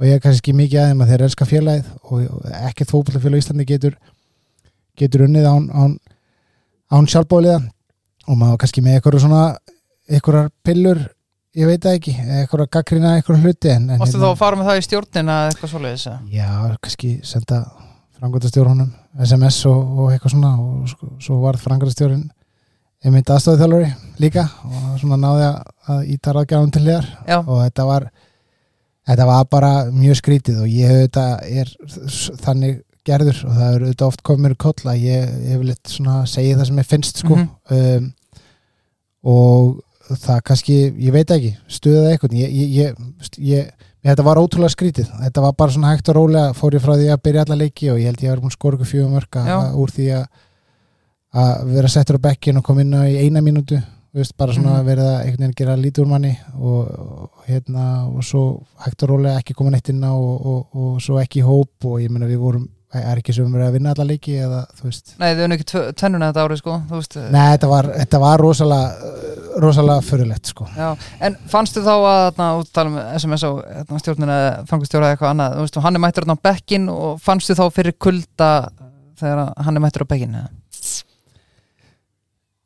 og 0.00 0.06
ég 0.08 0.14
er 0.16 0.20
kannski 0.24 0.50
ekki 0.50 0.56
mikið 0.60 0.80
aðeim 0.82 1.02
að 1.04 1.10
þeir 1.14 1.24
elska 1.28 1.48
félagið 1.48 1.88
og, 2.02 2.20
og 2.36 2.50
ekkert 2.68 2.92
fótbollafélag 2.92 3.40
í 3.40 3.44
Íslandi 3.44 3.66
getur 3.68 3.96
getur 5.00 5.24
unnið 5.26 5.48
án, 5.48 5.70
án, 5.72 5.96
án 6.92 7.08
sjálfbóliða 7.08 7.58
og 8.28 8.36
maður 8.36 8.60
kannski 8.60 8.84
með 8.84 8.98
eitthvað 9.00 9.20
svona 9.24 9.42
eitthvað 10.10 10.50
pillur 10.66 11.00
ég 11.56 11.66
veit 11.66 11.82
það 11.82 11.96
ekki, 11.98 12.12
eitthvað 12.20 12.68
gaggrina 12.76 13.16
eitthvað 13.18 13.40
hluti 13.44 13.70
en, 13.72 13.88
en 13.90 13.98
Mástu 14.02 14.20
þá 14.20 14.28
að 14.30 14.36
fara 14.38 14.58
með 14.60 14.68
það 14.70 14.80
í 14.80 14.84
stjórnina 14.86 15.36
eða 15.40 15.52
eitthvað 15.54 15.72
svoleiðis? 15.72 16.04
Já, 16.30 16.50
kannski 16.84 17.10
senda 17.26 17.60
frangöndastjórunum 18.20 18.90
SMS 19.24 19.64
og, 19.70 19.80
og 19.80 20.12
eitthvað 20.12 20.34
svona 20.36 20.52
og 20.60 20.90
sko, 20.92 21.10
svo 21.24 21.40
varð 21.42 21.64
frangöndastjórun 21.64 22.26
einmitt 23.00 23.32
aðstofið 23.32 23.62
þjálfari 23.64 23.90
líka 24.20 24.44
og 24.68 24.98
svona 25.00 25.18
náði 25.20 25.46
að, 25.48 26.02
íta 26.14 26.34
ráðgjáðum 26.36 26.74
til 26.76 26.84
Já, 26.90 27.38
og 27.40 27.56
þetta 27.64 27.88
var 27.88 28.10
þetta 29.08 29.26
var 29.30 29.50
bara 29.50 29.72
mjög 29.94 30.20
skrítið 30.20 30.62
og 30.64 30.70
ég 30.70 30.96
þetta 31.06 31.26
er 31.48 31.74
þannig 32.44 32.80
gerður 33.08 33.44
og 33.48 33.54
það 33.56 33.68
er 33.74 33.84
auðvitað 33.84 34.08
oft 34.10 34.24
komið 34.26 34.44
mér 34.44 34.54
í 34.54 34.60
koll 34.60 34.90
að 34.92 35.04
ég 35.06 35.36
hef 35.50 35.62
litt 35.66 35.92
svona 35.92 36.16
segið 36.28 36.58
það 36.58 36.68
sem 36.68 36.80
ég 36.80 36.90
finnst 36.90 37.22
sko. 37.22 37.36
Mhm. 37.36 37.76
um, 37.76 38.10
og 39.30 40.16
það 40.20 40.42
kannski, 40.48 40.76
ég 40.98 41.14
veit 41.14 41.30
ekki 41.30 41.52
stuðaði 41.70 42.12
eitthvað, 42.14 42.36
ég, 42.40 42.52
ég, 42.56 42.70
ég, 42.80 43.40
ég 43.46 43.89
þetta 44.04 44.24
var 44.24 44.36
ótrúlega 44.40 44.72
skrítið, 44.72 45.08
þetta 45.26 45.40
var 45.44 45.52
bara 45.58 45.70
svona 45.74 45.90
hægt 45.92 46.08
og 46.08 46.16
rólega, 46.16 46.52
fór 46.56 46.74
ég 46.74 46.82
frá 46.84 46.94
því 46.96 47.08
að 47.12 47.22
byrja 47.26 47.42
alla 47.46 47.56
leiki 47.60 47.90
og 47.92 47.98
ég 48.00 48.06
held 48.10 48.22
ég 48.22 48.28
að 48.30 48.34
vera 48.34 48.40
búin 48.40 48.52
að 48.52 48.56
skora 48.58 48.76
ykkur 48.78 48.90
fjögum 48.94 49.12
mörka 49.18 49.42
Já. 49.46 49.58
úr 49.76 49.90
því 49.96 50.06
að 50.16 50.26
að 51.30 51.66
vera 51.76 51.88
settur 51.88 52.18
á 52.18 52.24
bekkin 52.26 52.56
og 52.58 52.64
koma 52.66 52.80
inn 52.82 52.94
á 52.96 53.02
í 53.06 53.16
eina 53.22 53.38
mínútu 53.44 53.78
veist, 54.12 54.34
bara 54.36 54.52
svona 54.52 54.80
Mhm. 54.80 54.86
verið 54.88 55.06
að 55.06 55.20
einhvern 55.20 55.38
veginn 55.44 55.54
gera 55.60 55.76
lítið 55.76 56.02
úr 56.02 56.08
manni 56.10 56.32
og, 56.58 56.88
og 56.90 57.44
hérna 57.46 57.84
og 58.10 58.24
svo 58.24 58.62
hægt 58.82 59.02
og 59.04 59.08
rólega 59.12 59.38
ekki 59.38 59.54
koma 59.54 59.70
neitt 59.70 59.88
inn 59.92 60.02
á 60.02 60.10
og, 60.10 60.46
og, 60.46 60.66
og 60.74 61.00
svo 61.00 61.20
ekki 61.22 61.38
í 61.40 61.46
hóp 61.46 61.84
og 61.86 62.00
ég 62.00 62.10
meina 62.10 62.26
við 62.26 62.38
vorum, 62.42 62.68
er 62.98 63.20
ekki 63.20 63.34
sem 63.36 63.52
verið 63.54 63.68
að 63.68 63.74
vinna 63.76 63.92
alla 63.94 64.06
leiki 64.08 64.34
eða 64.42 64.60
þú 64.78 64.88
veist. 64.88 65.12
Nei, 65.20 65.28
þau 65.38 65.42
unnu 65.46 65.58
ekki 65.58 65.66
tvennuna 66.00 66.30
þetta 66.30 66.44
árið 66.46 66.60
sko 66.62 66.76
veist, 66.90 67.16
Nei, 67.30 67.44
þetta 67.54 67.70
var, 67.70 67.90
þetta 68.00 68.20
var 68.24 68.42
rosalega 68.42 69.28
rosalega 69.60 70.04
fyrirlegt 70.06 70.50
sko. 70.52 70.66
Já, 70.76 70.88
en 71.26 71.36
fannstu 71.50 71.82
þá 71.84 71.92
að 71.94 72.20
þarna, 72.20 72.48
út 72.60 72.68
að 72.68 72.76
tala 72.78 72.92
um 72.92 72.98
SMS 73.18 73.46
á 73.46 73.50
þarna, 73.50 74.02
stjórnina, 74.04 74.38
fangustjóra 74.70 75.08
eða 75.08 75.16
eitthvað 75.16 75.34
annað, 75.34 75.58
veist, 75.64 75.80
hann 75.86 75.98
er 75.98 76.04
mættur 76.06 76.28
á 76.30 76.36
bekkin 76.50 76.88
og 76.92 77.20
fannstu 77.22 77.56
þá 77.58 77.64
fyrir 77.74 77.96
kulda 77.98 78.50
þegar 79.20 79.52
hann 79.66 79.76
er 79.78 79.84
mættur 79.84 80.06
á 80.06 80.10
bekkin 80.10 80.38
eða? 80.40 80.59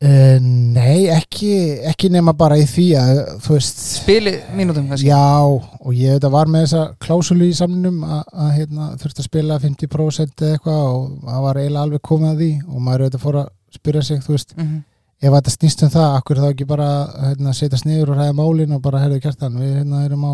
Uh, 0.04 0.38
Nei, 0.74 1.06
ekki 1.14 1.50
ekki 1.90 2.10
nema 2.12 2.34
bara 2.38 2.56
í 2.60 2.64
því 2.68 2.86
að 3.00 3.20
þú 3.44 3.56
veist 3.56 3.82
spili 3.98 4.34
mínútum 4.56 4.88
kannski. 4.90 5.08
Já, 5.08 5.20
og 5.48 5.92
ég 5.96 6.16
þetta 6.18 6.30
var 6.34 6.50
með 6.52 6.66
þessa 6.66 6.82
klásulu 7.04 7.48
í 7.50 7.54
samnum 7.56 8.00
að, 8.06 8.24
hérna, 8.58 8.88
þurfti 9.00 9.24
að 9.24 9.28
spila 9.30 9.60
50% 9.62 10.44
eða 10.46 10.56
eitthvað 10.58 10.82
og 10.88 11.06
það 11.28 11.44
var 11.48 11.62
eiginlega 11.62 11.86
alveg 11.88 12.04
komið 12.10 12.32
að 12.34 12.42
því 12.44 12.50
og 12.68 12.82
maður 12.88 13.06
auðvitað 13.06 13.24
fór 13.28 13.40
að 13.44 13.48
spyrja 13.78 14.02
sig, 14.10 14.20
þú 14.26 14.36
veist, 14.38 14.58
mm 14.58 14.82
ef 15.24 15.32
þetta 15.32 15.52
snýst 15.54 15.82
um 15.86 15.90
það, 15.94 16.14
akkur 16.18 16.36
þá 16.42 16.46
ekki 16.50 16.64
bara 16.68 16.86
hérna, 17.30 17.52
setjast 17.56 17.86
niður 17.86 18.10
og 18.12 18.18
ræða 18.18 18.32
málin 18.36 18.72
og 18.76 18.80
bara 18.84 18.98
herðu 19.00 19.20
kjartan, 19.24 19.54
við 19.56 19.70
hérna 19.78 20.00
erum 20.04 20.24
á 20.28 20.32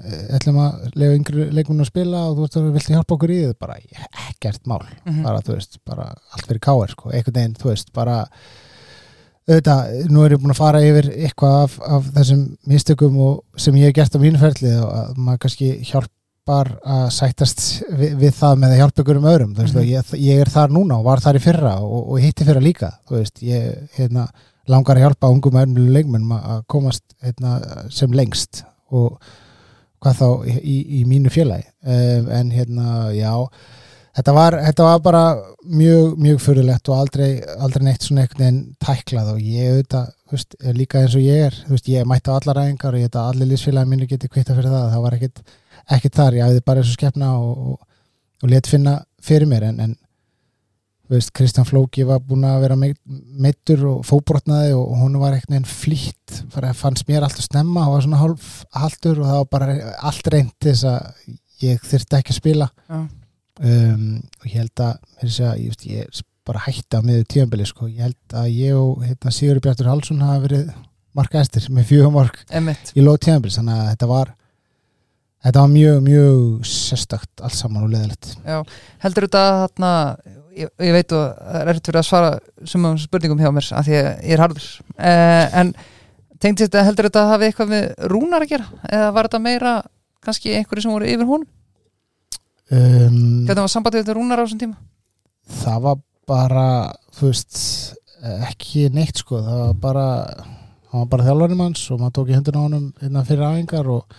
eh, 0.00 0.24
ætlum 0.34 0.56
að 0.64 0.88
lefa 0.98 1.18
yngri 1.20 1.44
leikmennu 1.54 1.84
að 1.84 1.90
spila 1.92 2.22
og 2.26 2.32
þú 2.40 2.46
veist, 2.48 2.56
viltu 2.78 2.94
hjálpa 2.96 3.14
okkur 3.14 3.30
í 3.30 3.36
þið 3.44 3.52
bara 3.62 3.76
ekkert 4.32 4.66
mál, 4.66 4.80
Mhm. 5.04 5.20
bara 5.22 5.44
þú 5.44 5.54
veist 5.54 5.78
bara 5.86 6.08
allt 6.34 6.48
fyrir 6.48 6.62
káir, 6.66 6.90
sko, 6.96 7.12
einhvern 7.12 7.36
veginn 7.38 7.54
þú 7.60 7.70
veist, 7.70 7.92
bara 7.94 8.16
auðvitað, 9.48 9.90
nú 10.12 10.22
er 10.26 10.34
ég 10.34 10.42
búin 10.42 10.52
að 10.52 10.58
fara 10.60 10.82
yfir 10.84 11.06
eitthvað 11.14 11.56
af, 11.64 11.78
af 11.96 12.08
þessum 12.18 12.42
mistökum 12.68 13.16
og 13.24 13.38
sem 13.60 13.76
ég 13.80 13.88
hef 13.90 13.96
gert 13.96 14.16
á 14.16 14.22
mínu 14.22 14.40
ferli 14.42 14.72
og 14.76 14.90
að 14.92 15.16
maður 15.24 15.40
kannski 15.46 15.70
hjálpar 15.88 16.70
að 16.84 17.06
sættast 17.16 17.64
við, 17.96 18.12
við 18.20 18.36
það 18.36 18.60
með 18.62 18.74
að 18.76 18.80
hjálpa 18.82 19.02
ykkur 19.04 19.20
um 19.22 19.28
öðrum 19.32 19.54
þú 19.56 19.64
veist, 19.64 19.74
Mhm. 19.74 19.80
og 19.82 19.88
ég, 19.94 20.12
ég 20.28 20.40
er 20.44 20.52
þar 20.52 20.70
núna 20.76 20.98
og 21.00 21.04
var 21.08 21.20
þar 21.24 21.40
í 21.40 21.44
fyrra 21.48 21.74
og, 21.80 21.98
og 22.12 22.20
hitti 22.20 22.44
fyrra 22.48 22.60
líka 22.64 22.92
þú 23.08 23.16
veist, 23.18 23.42
ég 23.42 23.88
hérna, 23.96 24.28
langar 24.68 24.96
að 25.00 25.06
hjálpa 25.06 25.30
ungum 25.32 25.56
öðrum 25.62 25.92
leikmennum 25.96 26.32
að 26.38 26.62
komast 26.68 27.04
hérna, 27.24 27.56
sem 27.90 28.12
lengst 28.12 28.62
og 28.92 29.16
hvað 30.04 30.20
þá 30.20 30.26
í, 30.46 30.56
í, 30.62 30.76
í 31.00 31.04
mínu 31.08 31.32
félagi 31.32 31.64
um, 31.88 32.28
en 32.30 32.50
hérna, 32.54 33.08
já 33.16 33.32
þetta 34.18 34.34
var, 34.34 34.56
þetta 34.66 34.86
var 34.86 35.02
bara 35.04 35.22
mjög, 35.62 36.16
mjög 36.18 36.40
fyrirlegt 36.42 36.90
og 36.90 37.02
aldrei, 37.02 37.28
aldrei 37.58 37.84
neitt 37.86 38.06
svona 38.06 38.24
einhvern 38.24 38.42
veginn 38.42 38.60
tæklað 38.82 39.30
og 39.34 39.44
ég 39.44 39.76
auðvitað, 39.76 40.10
veist, 40.32 40.58
líka 40.74 41.02
eins 41.02 41.14
og 41.18 41.24
ég 41.24 41.46
er 41.46 41.60
veist, 41.68 41.90
ég 41.92 42.08
mætti 42.08 42.34
á 42.34 42.38
allar 42.38 42.58
ræðingar 42.58 42.96
og 42.96 43.02
ég 43.02 43.08
veit 43.08 43.20
að 43.20 43.30
allir 43.32 43.50
lífsfélagi 43.52 43.92
mínu 43.92 44.10
geti 44.10 44.30
kvitta 44.32 44.56
fyrir 44.58 44.74
það 44.74 44.90
það 44.94 45.06
var 45.06 45.16
ekkit, 45.18 45.40
ekkit 45.96 46.18
þar, 46.18 46.38
ég 46.38 46.48
hafði 46.48 46.66
bara 46.66 46.82
eins 46.82 46.92
og 46.92 46.98
skefna 46.98 47.30
og, 47.38 47.72
og, 47.72 48.04
og 48.42 48.52
let 48.54 48.70
finna 48.70 48.98
fyrir 49.24 49.50
mér 49.50 49.68
en, 49.70 49.82
en 49.86 49.96
veist, 51.08 51.30
Kristján 51.36 51.68
Flóki 51.68 52.04
var 52.08 52.24
búin 52.24 52.46
að 52.48 52.64
vera 52.66 52.78
meittur 52.78 53.84
og 53.92 54.00
fóbrotnaði 54.08 54.74
og 54.76 54.96
hún 54.98 55.20
var 55.22 55.36
einhvern 55.36 55.60
veginn 55.60 55.70
flýtt 55.70 56.42
að 56.58 56.74
fannst 56.76 57.06
mér 57.08 57.24
alltaf 57.24 57.46
snemma 57.46 57.86
og 57.86 57.94
var 57.94 58.04
svona 58.04 58.20
hálf 58.24 58.50
haldur 58.74 59.22
og 59.22 59.30
það 59.30 59.40
var 59.40 59.48
bara 59.54 59.78
allt 60.10 60.32
reynd 60.34 60.52
þess 60.66 60.84
að 60.90 61.38
ég 61.64 61.86
þyrfti 61.86 62.18
ekki 62.18 62.34
að 62.34 62.40
spila 62.42 62.68
Já. 62.68 62.98
Um, 63.60 64.08
og 64.40 64.48
ég 64.48 64.58
held 64.62 64.84
að, 64.84 64.98
að 65.22 65.38
ég, 65.60 65.70
veist, 65.70 65.86
ég 65.88 66.24
bara 66.48 66.64
hætti 66.64 66.98
á 66.98 67.04
miður 67.04 67.28
tíðanbili 67.28 67.68
sko. 67.68 67.90
ég 67.90 68.06
held 68.06 68.36
að 68.40 68.50
ég 68.54 68.78
og 68.78 69.04
hérna, 69.04 69.34
Sigur 69.34 69.60
Bjartur 69.64 69.90
Halsson 69.90 70.24
hafa 70.24 70.44
verið 70.46 70.72
markaðistir 71.18 71.68
með 71.74 71.88
fjögumork 71.92 72.42
Emitt, 72.54 72.92
í 72.96 73.04
lóð 73.04 73.22
tíðanbili 73.26 73.56
þannig 73.58 73.82
að 73.82 73.90
þetta 73.92 74.10
var 74.12 74.34
þetta 75.44 75.62
var 75.64 75.72
mjög, 75.74 76.00
mjög 76.06 76.68
sérstakt 76.72 77.44
allt 77.44 77.58
saman 77.58 77.86
og 77.86 77.92
leðilegt 77.92 78.32
heldur 79.04 79.28
þetta 79.28 79.44
þarna 79.66 79.92
ég, 80.58 80.72
ég 80.82 80.94
veit 80.94 81.14
og 81.16 81.36
það 81.36 81.70
er 81.72 81.80
fyrir 81.80 82.00
að 82.00 82.08
svara 82.08 82.32
sumum 82.68 82.98
spurningum 83.00 83.42
hjá 83.42 83.50
mér 83.54 83.68
af 83.78 83.86
því 83.86 83.96
að 83.98 84.08
ég 84.08 84.34
er 84.34 84.42
harður. 84.42 84.66
Uh, 84.96 85.44
en 85.60 85.72
tengdi 86.42 86.66
þetta, 86.66 86.84
heldur 86.86 87.08
þetta 87.08 87.24
að 87.24 87.32
hafi 87.34 87.48
eitthvað 87.48 87.72
með 87.74 87.86
rúnar 88.12 88.46
að 88.46 88.52
gera? 88.54 88.66
Eða 88.88 89.12
var 89.16 89.28
þetta 89.28 89.44
meira 89.44 89.76
kannski 90.24 90.56
einhverju 90.58 90.84
sem 90.84 90.94
voru 90.94 91.08
yfir 91.08 91.28
hún 91.28 91.46
um, 92.72 93.46
hvernig 93.48 93.64
var 93.64 93.72
sambandið 93.72 94.04
þetta 94.04 94.16
rúnar 94.18 94.42
á 94.42 94.44
þessum 94.44 94.62
tíma? 94.62 94.78
Það 95.58 95.80
var 95.86 96.02
bara 96.28 96.66
þú 97.16 97.30
veist, 97.30 97.58
ekki 98.50 98.88
neitt 98.92 99.22
sko, 99.22 99.40
það 99.44 99.64
var 99.64 99.80
bara 99.86 100.06
hann 100.88 101.04
var 101.04 101.10
bara 101.12 101.26
þjálfarnum 101.28 101.64
hans 101.66 101.84
og 101.92 102.00
maður 102.00 102.16
tók 102.18 102.30
í 102.30 102.36
höndina 102.36 102.60
á 102.60 102.66
honum 102.66 102.86
innan 103.04 103.26
fyrir 103.28 103.46
aðingar 103.48 103.90
og 103.92 104.18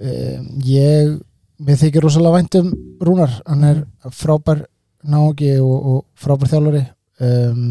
um, 0.00 0.46
ég 0.64 1.18
mér 1.60 1.80
þykir 1.80 2.06
rosalega 2.06 2.38
vænt 2.38 2.56
um 2.60 2.70
Rúnar. 3.04 3.34
Hann 3.46 3.66
er 3.68 3.82
frábær 4.16 4.64
nági 5.04 5.54
og, 5.60 5.76
og 5.92 6.00
frábær 6.20 6.52
þjálfari 6.52 6.84
um, 7.26 7.64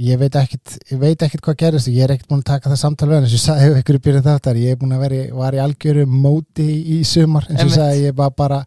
ég 0.00 0.18
veit 0.20 0.38
ekkit 0.40 0.76
ég 0.92 1.00
veit 1.00 1.26
ekkit 1.26 1.44
hvað 1.44 1.60
gerist 1.62 1.90
ég 1.92 2.04
er 2.04 2.14
ekkit 2.14 2.30
búin 2.30 2.42
að 2.44 2.50
taka 2.52 2.72
það 2.72 2.82
samtal 2.82 3.08
við 3.10 3.16
hann 3.18 3.28
eins 3.28 3.34
og 3.34 3.38
ég 3.38 3.44
sagði 3.44 3.70
ef 3.70 3.80
ykkur 3.82 4.00
í 4.00 4.02
byrjun 4.08 4.26
þáttar. 4.28 4.60
Ég 4.64 4.74
er 4.74 4.82
búin 4.82 4.96
að 4.96 5.06
vera, 5.06 5.22
var 5.38 5.56
í 5.56 5.62
algjöru 5.64 6.08
móti 6.10 6.66
í, 6.66 6.82
í 6.98 7.00
sumar 7.08 7.48
eins 7.50 7.64
og 7.64 7.72
ég 7.72 7.78
sagði. 7.78 8.04
Ég 8.08 8.18
var 8.18 8.34
bara 8.36 8.60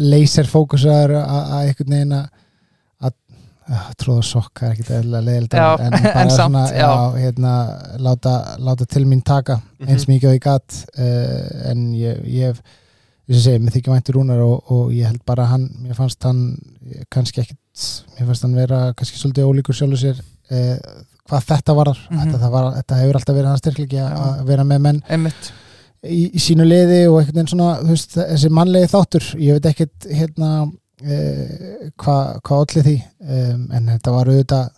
laser 0.00 0.48
fókusaður 0.48 1.18
að 1.20 1.58
einhvern 1.62 1.98
veginn 1.98 2.16
að 2.18 2.30
tróða 4.00 4.22
sokka 4.26 4.66
er 4.66 4.74
ekkit 4.74 4.90
leiðilegt 5.06 5.56
Já, 5.56 5.66
en, 5.78 5.94
bara 6.04 6.22
en 6.24 6.32
svona, 6.32 6.62
já. 6.74 6.82
já, 6.82 7.18
hérna, 7.22 7.54
láta, 8.02 8.34
láta 8.62 8.86
til 8.90 9.04
mín 9.08 9.22
taka 9.24 9.60
eins 9.86 10.08
mikið 10.10 10.30
og 10.30 10.36
ég 10.36 10.44
gat. 10.44 10.78
Uh, 10.96 11.70
en 11.70 11.90
ég, 11.96 12.22
ég 12.26 12.52
hef 12.52 12.62
mér 13.62 13.72
þykja 13.72 13.94
væntur 13.94 14.18
rúnar 14.18 14.42
og, 14.44 14.72
og 14.72 14.92
ég 14.94 15.08
held 15.08 15.22
bara 15.28 15.46
hann, 15.52 15.68
mér 15.84 15.96
fannst 15.96 16.22
hann 16.26 16.42
kannski 17.12 17.44
ekkit, 17.44 17.58
mér 18.18 18.28
fannst 18.28 18.44
hann 18.46 18.54
vera 18.58 18.80
kannski 18.98 19.18
svolítið 19.20 19.48
ólíkur 19.48 19.76
sjálfur 19.78 20.00
sér 20.02 20.20
uh, 20.20 20.76
hvað 21.30 21.46
þetta 21.48 21.74
var, 21.78 21.88
Mhm. 22.10 22.18
þetta, 22.20 22.38
það 22.42 22.50
var 22.56 22.66
þetta 22.76 22.98
hefur 23.00 23.18
alltaf 23.20 23.36
verið 23.36 23.48
hans 23.52 23.62
styrklegi 23.62 23.96
Já. 24.00 24.06
að 24.12 24.44
vera 24.50 24.64
með 24.68 24.80
menn 24.86 25.02
Emitt, 25.08 25.52
í, 26.04 26.20
í 26.36 26.40
sínu 26.42 26.66
liði 26.66 27.00
og 27.08 27.20
einhvern 27.20 27.38
veginn 27.38 27.52
svona 27.54 27.70
veist, 27.88 28.16
þessi 28.18 28.50
mannlegi 28.52 28.90
þáttur 28.92 29.28
ég 29.40 29.56
veit 29.58 29.68
ekkert 29.72 30.08
hérna 30.12 30.50
uh, 30.66 31.90
hvað 31.96 32.40
hva 32.42 32.60
allir 32.64 32.86
því 32.90 32.96
um, 33.22 33.66
en 33.78 33.90
þetta 33.94 34.16
var 34.18 34.32
auðvitað 34.32 34.70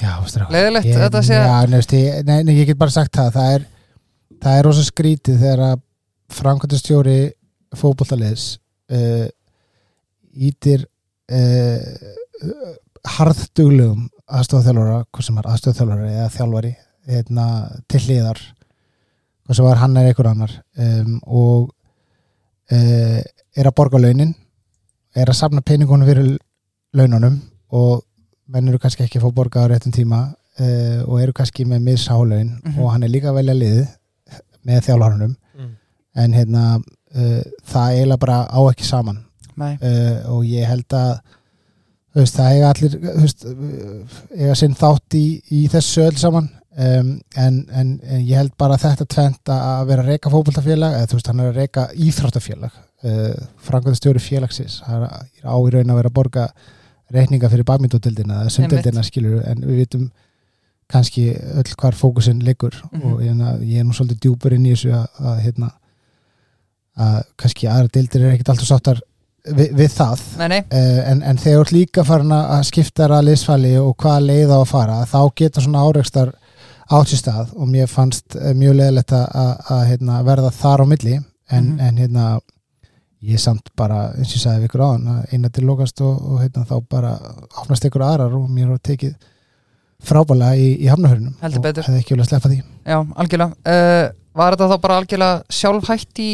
já, 0.00 0.12
veistu 0.22 0.40
það 0.40 0.52
Leiðilegt, 0.54 0.86
ég, 0.92 0.98
þetta 1.02 1.22
sé- 1.26 1.40
já, 1.42 1.56
neðust, 1.72 1.94
ég, 1.98 2.20
nei, 2.28 2.36
nei, 2.46 2.54
ég 2.60 2.68
get 2.70 2.78
bara 2.80 2.94
sagt 2.94 3.16
það 3.18 3.32
það 3.36 3.54
er, 3.58 3.64
það 4.44 4.58
er 4.60 4.66
rosa 4.70 4.84
skrítið 4.86 5.40
þegar 5.42 5.64
að 5.72 5.80
framkvæmtastjóri 6.36 7.18
fótbollaliðs 7.76 8.44
uh, 8.94 9.26
ítir 10.36 10.86
uh, 11.32 12.76
harðduglegum 13.16 14.06
aðstofþjálfara, 14.26 14.96
hvað 15.14 15.26
sem 15.28 15.38
er 15.40 15.48
aðstofþjálfara 15.52 16.08
eða 16.12 16.30
þjálfari 16.34 16.72
hérna, 17.06 17.44
til 17.90 18.00
hliðar 18.06 18.40
hvað 19.46 19.58
sem 19.60 19.68
var 19.68 19.78
hann 19.82 19.96
er 20.00 20.08
einhver 20.10 20.28
annar 20.32 20.54
um, 20.82 21.12
og 21.26 21.68
uh, 22.74 23.20
er 23.56 23.68
að 23.70 23.76
borga 23.78 24.00
launin 24.02 24.32
er 25.16 25.30
að 25.30 25.38
safna 25.38 25.62
peningunum 25.64 26.08
fyrir 26.08 26.32
laununum 26.96 27.38
og 27.76 28.02
menn 28.50 28.68
eru 28.70 28.78
kannski 28.82 29.06
ekki 29.06 29.20
að 29.20 29.28
fá 29.28 29.36
borga 29.38 29.62
á 29.66 29.70
réttum 29.70 29.94
tíma 29.94 30.20
uh, 30.32 31.00
og 31.06 31.20
eru 31.22 31.32
kannski 31.36 31.64
með 31.68 31.86
mishálaun 31.86 32.56
Mhm. 32.64 32.78
og 32.82 32.90
hann 32.92 33.06
er 33.06 33.12
líka 33.14 33.30
að 33.30 33.38
velja 33.40 33.54
liðið 33.62 33.86
með 34.66 34.84
þjálfarunum 34.88 35.36
Mm. 35.56 35.70
en 36.20 36.32
hérna 36.36 36.62
uh, 36.76 37.42
það 37.64 37.92
eiginlega 37.94 38.18
bara 38.20 38.40
á 38.50 38.60
ekki 38.68 38.84
saman 38.84 39.22
uh, 39.56 40.34
og 40.34 40.44
ég 40.48 40.68
held 40.68 40.96
að 40.96 41.16
veist, 42.16 42.36
það 42.36 42.52
eiga 42.52 42.68
allir 42.72 42.94
veist, 43.06 43.46
eiga 44.36 44.54
sinn 44.58 44.76
þátt 44.78 45.18
í, 45.18 45.26
í 45.52 45.66
þessu 45.72 46.06
öll 46.06 46.16
saman. 46.20 46.48
Um, 46.76 47.14
en, 47.40 47.62
en, 47.72 47.92
en 48.04 48.20
ég 48.20 48.36
held 48.36 48.52
bara 48.60 48.76
þetta 48.76 49.06
tvent 49.08 49.48
að 49.48 49.86
vera 49.88 50.02
reyka 50.04 50.28
fótboltafélag 50.28 50.98
eða 50.98 51.08
þú 51.08 51.16
veist, 51.16 51.30
hann 51.30 51.40
er 51.40 51.48
að 51.48 51.60
reyka 51.62 51.86
íþróttafélag 52.04 52.74
uh, 52.76 53.46
frangvæðastjóri 53.64 54.20
félagsins. 54.20 54.82
Hann 54.84 55.06
er 55.06 55.14
á 55.48 55.56
í 55.56 55.72
raun 55.72 55.94
að 55.94 56.00
vera 56.02 56.12
að 56.12 56.18
borga 56.18 56.44
reikninga 57.16 57.48
fyrir 57.48 57.64
badmyndutildina 57.68 58.42
eða 58.42 58.52
sundildina 58.52 59.04
skilur 59.06 59.40
en 59.48 59.64
við 59.64 59.82
vitum 59.84 60.06
kannski 60.92 61.30
öll 61.32 61.72
hvar 61.80 61.96
fókusin 61.96 62.44
liggur. 62.44 62.76
Mhm. 62.92 63.08
og 63.08 63.22
hérna, 63.24 63.56
ég 63.62 63.80
er 63.80 63.88
nú 63.88 63.96
svolítið 63.96 64.20
djúpur 64.26 64.54
inn 64.54 64.66
í 64.66 64.74
þessu 64.74 64.92
að, 64.94 65.06
að 65.18 65.42
hérna 65.46 65.72
að 66.96 67.18
kannski 67.36 67.68
aðra 67.68 67.92
dildir 67.92 68.24
er 68.24 68.34
ekkert 68.34 68.52
alltaf 68.54 68.68
sáttar 68.68 69.00
við, 69.54 69.70
við 69.78 69.92
það. 69.94 70.24
Nei, 70.40 70.48
nei. 70.48 70.58
Uh, 70.70 71.00
en, 71.12 71.22
en 71.22 71.38
þegar 71.38 71.60
þú 71.60 71.64
ert 71.66 71.72
líka 71.76 72.04
farin 72.08 72.32
að 72.36 72.64
skipta 72.70 73.08
liðsfæli 73.22 73.74
og 73.82 73.94
hvaða 74.02 74.24
leið 74.26 74.50
á 74.52 74.58
að 74.58 74.68
fara 74.72 74.98
þá 75.10 75.20
geta 75.42 75.60
svona 75.64 75.84
áreikstar 75.86 76.32
átt 76.86 77.10
sér 77.10 77.18
stað 77.22 77.54
og 77.56 77.70
mér 77.70 77.88
fannst 77.90 78.36
uh, 78.38 78.52
mjög 78.54 78.76
leðilegt 78.80 79.12
að, 79.16 79.86
hérna, 79.90 80.20
verða 80.26 80.50
þar 80.54 80.82
á 80.82 80.86
milli. 80.86 81.16
En, 81.50 81.64
Mhm. 81.76 81.80
en 81.80 81.96
hérna 82.02 82.26
ég 83.26 83.38
samt 83.40 83.70
bara, 83.76 84.12
eins 84.18 84.28
og 84.32 84.36
ég 84.36 84.42
sagði 84.42 84.60
við 84.60 84.68
ykkur 84.68 84.82
áðan 84.86 85.06
að 85.12 85.32
eina 85.32 85.48
til 85.50 85.64
lokast 85.66 86.00
og, 86.00 86.18
og 86.32 86.40
hérna, 86.42 86.64
þá 86.66 86.76
bara 86.90 87.12
opnast 87.62 87.84
ykkur 87.88 88.02
aðrar 88.06 88.34
og 88.34 88.50
mér 88.50 88.68
var 88.74 88.78
tekið 88.82 89.14
frábælega 90.06 90.58
í, 90.60 90.66
í 90.84 90.90
hafnaförunum 90.90 91.34
Heldur 91.40 91.62
og 91.62 91.80
hefði 91.86 92.02
ekki 92.02 92.14
viljað 92.14 92.28
sleppa 92.28 92.50
því. 92.52 92.58
Já, 92.86 92.98
algjörlega. 93.16 93.56
Uh, 93.64 94.12
Var 94.36 94.52
þetta 94.52 94.68
þá 94.68 94.80
bara 94.84 94.96
algjörlega 95.00 95.56
sjálfhætt 95.56 96.18
í 96.20 96.30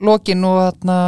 lokin 0.00 0.44
og 0.48 0.60
þarna 0.62 0.98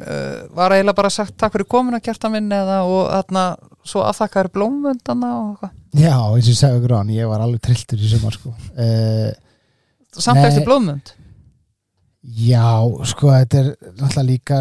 uh, 0.00 0.46
var 0.56 0.74
eiginlega 0.76 0.96
bara 1.00 1.10
sagt 1.10 1.36
takk 1.40 1.52
fyrir 1.56 1.68
komuna 1.68 2.00
kjartan 2.00 2.32
minn 2.34 2.50
eða 2.52 2.80
og 2.86 3.08
þarna 3.12 3.44
svo 3.88 4.02
afþakkaður 4.08 4.50
blómvöndana 4.56 5.30
og 5.38 5.46
eitthvað. 5.52 5.76
Já, 5.98 6.16
eins 6.16 6.48
og 6.48 6.52
ég 6.52 6.58
sagði 6.58 6.80
ykkur 6.82 6.96
áðan, 6.98 7.14
ég 7.16 7.30
var 7.30 7.40
alveg 7.46 7.62
trilltur 7.64 7.98
í 8.04 8.10
sumar 8.10 8.36
sko. 8.36 8.52
Uh, 8.76 9.30
Samt 10.18 10.42
eftir 10.44 10.66
blómvönd? 10.66 11.14
Já, 12.28 12.66
sko, 13.08 13.30
þetta 13.32 13.58
er 13.62 13.68
náttúrulega 13.96 14.26
líka 14.28 14.58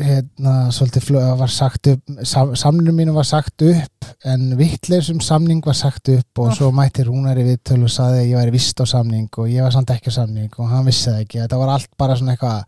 hérna, 0.00 0.52
svolítið 0.74 1.04
flö, 1.06 1.20
var 1.40 1.50
sagt 1.50 1.88
upp 1.90 2.10
sam, 2.28 2.52
samningum 2.58 2.98
mínu 3.00 3.14
var 3.16 3.24
sagt 3.26 3.62
upp 3.64 4.10
en 4.28 4.50
vittleysum 4.58 5.22
samning 5.24 5.62
var 5.66 5.74
sagt 5.78 6.10
upp 6.12 6.38
og 6.42 6.50
Ah. 6.50 6.54
svo 6.54 6.68
mætti 6.70 7.02
Rúnari 7.06 7.42
viðtölu 7.46 7.88
og 7.88 7.94
saði 7.94 8.20
að 8.20 8.28
ég 8.28 8.36
væri 8.38 8.52
vist 8.54 8.78
á 8.78 8.86
samning 8.86 9.28
og 9.38 9.48
ég 9.48 9.62
var 9.64 9.72
samt 9.74 9.90
ekki 9.90 10.12
á 10.12 10.18
samning 10.20 10.50
og 10.58 10.68
hann 10.68 10.84
vissi 10.86 11.08
það 11.10 11.22
ekki, 11.24 11.40
þetta 11.40 11.58
var 11.58 11.68
allt 11.74 11.90
bara 11.98 12.16
svona 12.16 12.36
eitthvað 12.36 12.64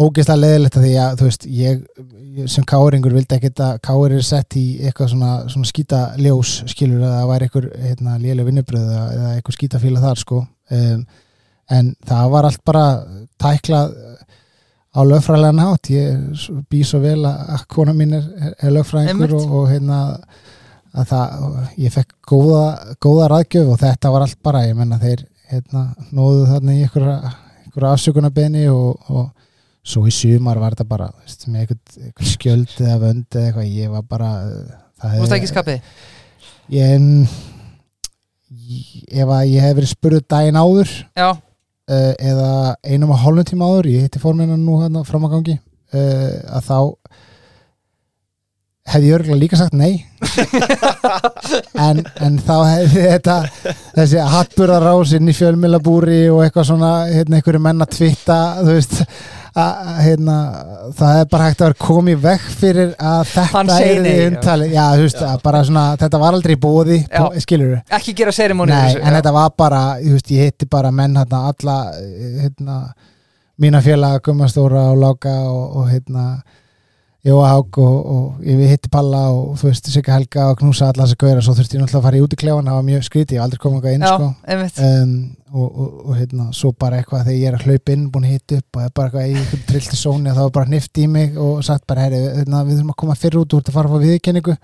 ógeðslega 0.00 0.40
leðilegt 0.40 0.76
að 0.78 0.86
því 0.86 0.92
að 1.02 1.16
þú 1.18 1.26
veist, 1.28 1.46
ég, 1.52 1.80
ég 2.38 2.52
sem 2.52 2.64
káringur 2.68 3.16
vildi 3.16 3.36
ekki 3.36 3.50
að 3.60 3.74
káir 3.84 4.14
er 4.16 4.24
sett 4.26 4.56
í 4.56 4.64
eitthvað 4.80 5.12
svona, 5.12 5.32
svona 5.52 5.68
skýta 5.68 6.00
ljós 6.20 6.54
skilur 6.72 7.02
að 7.04 7.16
það 7.16 7.28
væri 7.32 7.48
eitthvað 7.48 7.66
hérna, 7.88 8.16
léleg 8.22 8.48
vinnubröð 8.48 8.86
eða, 8.86 9.02
eða 9.16 9.34
eitthvað 9.36 9.58
skýta 9.58 9.82
fíla 9.82 10.04
þar 10.04 10.22
sko. 10.22 10.40
Um, 10.72 11.04
en 11.72 11.92
það 12.08 12.32
var 12.32 12.48
allt 12.48 12.64
bara 12.68 12.86
tæklað 13.40 13.92
á 14.92 15.00
lögfræðilega 15.08 15.56
nátt 15.56 15.92
ég 15.92 16.40
bý 16.72 16.82
svo 16.84 17.00
vel 17.02 17.20
að 17.28 17.68
kona 17.72 17.94
mín 17.96 18.16
er, 18.16 18.26
er 18.60 18.74
lögfræðingur 18.76 19.36
og, 19.38 19.54
og 19.60 19.70
hérna 19.70 20.00
að 20.92 21.06
það, 21.08 21.44
ég 21.80 21.94
fekk 21.94 22.16
góða, 22.28 22.64
góða 23.00 23.28
raðgjöf 23.32 23.70
og 23.72 23.80
þetta 23.80 24.12
var 24.12 24.26
allt 24.26 24.40
bara 24.44 24.66
ég 24.66 24.76
menna 24.76 24.98
þeir 25.00 25.24
hérna, 25.52 25.86
nóðu 26.12 26.44
þarna 26.50 26.74
í 26.76 26.82
einhverja 26.84 27.92
afsökunarbeini 27.92 28.66
og, 28.72 29.00
og 29.08 29.30
svo 29.82 30.04
í 30.06 30.12
sumar 30.14 30.60
var 30.62 30.76
þetta 30.76 30.88
bara 30.88 31.08
veist, 31.18 31.46
með 31.48 31.64
einhvern, 31.64 31.80
einhvern 32.06 32.30
skjöld 32.32 32.74
eða 32.78 32.98
vönd 33.02 33.38
eða 33.38 33.46
eitthvað, 33.48 33.72
ég 33.82 33.94
var 33.96 34.04
bara 34.08 34.32
Þú 35.02 35.24
veist 35.24 35.34
ekki 35.38 35.50
skapið 35.50 35.80
ég, 36.72 37.08
ef 39.10 39.32
að 39.34 39.48
ég 39.50 39.66
hef 39.66 39.74
verið 39.80 39.90
spurður 39.90 40.28
daginn 40.30 40.60
áður 40.60 40.92
Já, 41.18 41.28
uh, 41.34 42.12
eða 42.14 42.52
einum 42.86 43.14
og 43.14 43.22
hálfum 43.24 43.48
tíma 43.50 43.70
áður 43.72 43.90
ég 43.96 44.06
hitti 44.06 44.22
formina 44.22 44.58
nú 44.58 44.78
hérna 44.84 45.02
fram 45.08 45.26
að 45.26 45.36
gangi 45.36 45.58
uh, 45.58 46.32
að 46.58 46.68
þá 46.70 46.78
hefði 48.92 49.08
ég 49.08 49.14
örgulega 49.14 49.38
líka 49.38 49.58
sagt 49.58 49.76
nei. 49.78 50.02
En, 51.82 52.00
en 52.22 52.38
þá 52.42 52.54
hefði 52.66 53.02
þetta 53.10 53.36
þessi 53.96 54.24
hattburðarás 54.32 55.12
inn 55.18 55.30
í 55.30 55.34
fjölmilabúri 55.36 56.24
og 56.32 56.42
eitthvað 56.44 56.68
svona 56.70 56.90
hérna, 57.10 57.38
einhverju 57.38 57.60
menn 57.62 57.84
að 57.84 57.94
tvitta 57.96 58.38
þú 58.60 58.76
veist 58.76 58.94
að, 59.58 59.90
hérna, 60.06 60.36
það 60.96 61.18
er 61.20 61.28
bara 61.32 61.48
hægt 61.48 61.60
að 61.60 61.68
vera 61.68 61.78
komið 61.86 62.20
vekk 62.22 62.48
fyrir 62.62 62.92
að 62.96 63.22
þetta 63.32 63.76
er 63.84 64.08
já. 64.08 64.26
umtali 64.28 64.68
já, 64.72 64.84
þú 64.96 65.06
veist, 65.06 65.22
svona, 65.68 65.84
þetta 66.00 66.20
var 66.22 66.38
aldrei 66.38 66.54
bóði 66.60 66.98
skilur 67.44 67.76
ekki 67.98 68.16
gera 68.16 68.34
serimóni 68.34 68.72
Nei, 68.72 68.96
en 69.00 69.18
þetta 69.18 69.34
var 69.36 69.52
bara, 69.58 69.82
veist, 70.00 70.32
ég 70.32 70.50
hitti 70.52 70.68
bara 70.70 70.92
menn 70.94 71.18
hérna 71.20 71.44
alla, 71.52 71.78
hérna 72.42 72.78
mína 73.62 73.82
félaga, 73.84 74.22
Gummastóra 74.24 74.88
og 74.92 75.00
Láka 75.02 75.34
og, 75.50 75.76
og 75.82 75.92
hérna 75.92 76.26
Jóa 77.22 77.52
Hák 77.52 77.76
og, 77.78 77.98
og 78.12 78.38
ég 78.42 78.58
hitti 78.66 78.90
Palla 78.90 79.20
og 79.30 79.52
þú 79.60 79.68
veist, 79.68 79.86
Sigga 79.94 80.16
Helga 80.16 80.48
og 80.50 80.56
knúsa 80.58 80.88
alla 80.90 81.04
þess 81.04 81.14
að 81.14 81.20
gauðra, 81.22 81.42
svo 81.46 81.52
þurfti 81.54 81.76
ég 81.76 81.82
náttúrulega 81.84 82.00
að 82.00 82.06
fara 82.08 82.18
í 82.18 82.22
út 82.24 82.34
í 82.34 82.38
klefan 82.40 82.66
það 82.66 82.78
var 82.80 82.86
mjög 82.88 83.04
skrítið, 83.06 83.36
ég 83.36 83.42
aldrei 83.44 83.60
komið 83.62 83.76
eitthvað 83.78 83.94
inn 83.94 84.02
Já, 84.02 84.10
sko. 84.16 84.26
um, 84.88 85.12
og, 85.52 85.68
og, 85.68 85.92
og 86.02 86.16
hérna, 86.18 86.46
svo 86.58 86.72
bara 86.82 86.98
eitthvað 86.98 87.22
þegar 87.28 87.38
ég 87.38 87.46
er 87.46 87.54
að 87.60 87.66
hlaupa 87.68 87.94
inn, 87.94 88.10
búin 88.10 88.26
að 88.26 88.34
hitta 88.34 88.58
upp 88.58 88.66
og 88.66 88.82
það 88.82 88.88
er 88.88 88.94
bara 88.98 89.06
eitthvað 89.06 89.26
einhvern 89.28 89.62
trillti 89.70 89.96
sóni 90.00 90.34
þá 90.34 90.42
er 90.42 90.52
bara 90.58 90.70
hnift 90.72 90.94
í 90.98 91.06
mig 91.14 91.38
og 91.46 91.62
sagt 91.68 91.86
bara, 91.86 92.08
herri, 92.08 92.20
hérna, 92.40 92.64
við 92.66 92.74
þurfum 92.80 92.94
að 92.96 93.00
koma 93.04 93.18
fyrr 93.22 93.38
út 93.38 93.54
úr 93.54 93.62
að 93.62 93.76
fara 93.78 93.92
fá 93.92 93.98
viðkenningu 94.02 94.58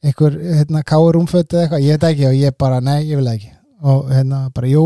einhver, 0.00 0.40
hérna, 0.56 0.80
káur 0.88 1.20
umföt 1.20 1.52
eða 1.52 1.66
eitthvað, 1.66 1.84
ég 1.84 1.92
veit 1.92 2.00
það 2.06 2.12
ekki 2.14 2.28
og 2.30 2.40
ég 2.40 2.56
bara, 2.64 2.80
nei, 2.80 3.00
ég 3.04 3.20
vil 3.20 3.28
það 3.28 3.36
ekki. 3.36 3.52
Og 3.80 4.00
hérna, 4.08 4.38
bara, 4.56 4.72
jú, 4.72 4.80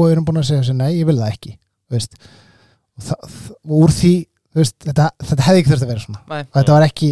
ekki 4.54 4.62
veist, 4.62 4.76
þetta, 4.86 5.10
þetta 5.28 5.46
hefði 5.48 5.62
ekki 5.62 5.72
þurft 5.72 5.84
að 5.84 5.92
vera 5.92 6.04
svona. 6.04 6.20
Nei. 6.30 6.42
og 6.44 6.58
þetta 6.58 6.76
var 6.76 6.86
ekki 6.86 7.10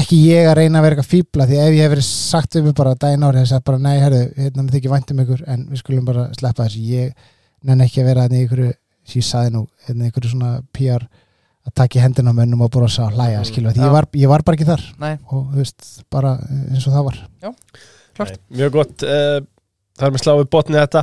ekki 0.00 0.18
ég 0.28 0.46
að 0.46 0.56
reyna 0.60 0.78
að 0.78 0.84
vera 0.86 0.96
eitthvað 0.96 1.10
fíbla 1.10 1.46
því 1.50 1.56
ef 1.58 1.72
ég 1.74 1.82
hef 1.82 1.92
verið 1.94 2.06
sagt 2.06 2.56
við 2.56 2.66
mig 2.68 2.76
bara 2.78 2.92
daginn 2.94 3.24
ári 3.26 3.40
þess 3.40 3.56
að 3.56 3.64
bara 3.70 3.80
nei, 3.82 3.96
herðu, 3.98 4.20
hérna 4.36 4.64
með 4.64 4.76
þykir 4.76 4.92
væntum 4.92 5.22
ykkur 5.24 5.40
en 5.50 5.64
við 5.70 5.82
skulum 5.82 6.04
bara 6.06 6.26
sleppa 6.36 6.66
þessu. 6.66 6.84
Ég 6.90 7.32
nenni 7.66 7.86
ekki 7.86 8.04
að 8.04 8.10
vera 8.10 8.26
þannig 8.26 8.44
í 8.44 8.46
ykkur 8.46 8.62
sem 9.10 9.18
ég 9.18 9.26
saði 9.26 9.54
nú, 9.56 9.64
hérna 9.88 10.10
ykkur 10.10 10.28
svona 10.30 10.52
PR 10.76 11.06
að 11.66 11.74
taka 11.82 11.98
í 11.98 12.04
hendina 12.04 12.30
á 12.30 12.38
mönnum 12.38 12.62
og 12.64 12.70
brosa 12.72 13.08
og 13.08 13.16
hlæja, 13.18 13.42
skilur, 13.48 13.74
því 13.74 13.82
Já. 13.82 13.86
ég 13.88 13.96
var, 13.96 14.06
ég 14.22 14.30
var 14.30 14.44
bara 14.46 14.58
ekki 14.58 14.68
þar. 14.68 14.84
Nei, 15.02 15.12
og 15.26 15.50
þú 15.50 15.58
veist, 15.58 15.88
bara 16.12 16.36
eins 16.70 16.86
og 16.86 16.94
það 16.94 17.08
var. 17.10 17.18
Klart. 18.16 18.38
Nei, 18.38 18.60
Mjög 18.60 18.78
gott 18.78 19.04
uh, 19.06 19.40
Það 20.00 20.06
er 20.06 20.14
með 20.14 20.22
sláið 20.22 20.46
botni 20.54 20.78
þetta. 20.78 21.02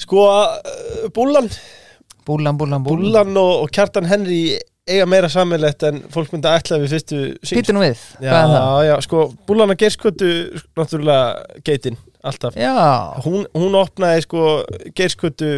Sko, 0.00 0.22
uh, 0.24 1.10
Búllan 1.12 1.50
búlan, 2.30 2.58
búlan, 2.60 2.84
búlan 2.86 3.02
Búllan 3.04 3.40
og, 3.40 3.52
og 3.64 3.72
Kjartan 3.74 4.08
Henry 4.10 4.40
eiga 4.90 5.06
meira 5.10 5.28
sammeilegt 5.30 5.84
en 5.86 6.00
fólk 6.12 6.32
myndi 6.34 6.48
að 6.50 6.60
ætla 6.62 6.78
við 6.82 6.94
fyrstu 6.94 7.18
sín 7.46 7.60
Býtu 7.60 7.74
nú 7.76 7.82
við, 7.84 8.00
Já, 8.22 8.30
hvað 8.30 8.40
er 8.40 8.54
það? 8.54 8.78
já, 8.88 8.94
sko, 9.06 9.24
Búllan 9.48 9.74
að 9.74 9.82
gerskötu 9.84 10.30
náttúrulega 10.78 11.60
geitin, 11.68 11.98
alltaf. 12.26 12.56
Já, 12.58 12.72
hún, 13.26 13.44
hún 13.54 13.76
opnaði 13.78 14.24
sko 14.26 14.46
gerskötu 14.98 15.52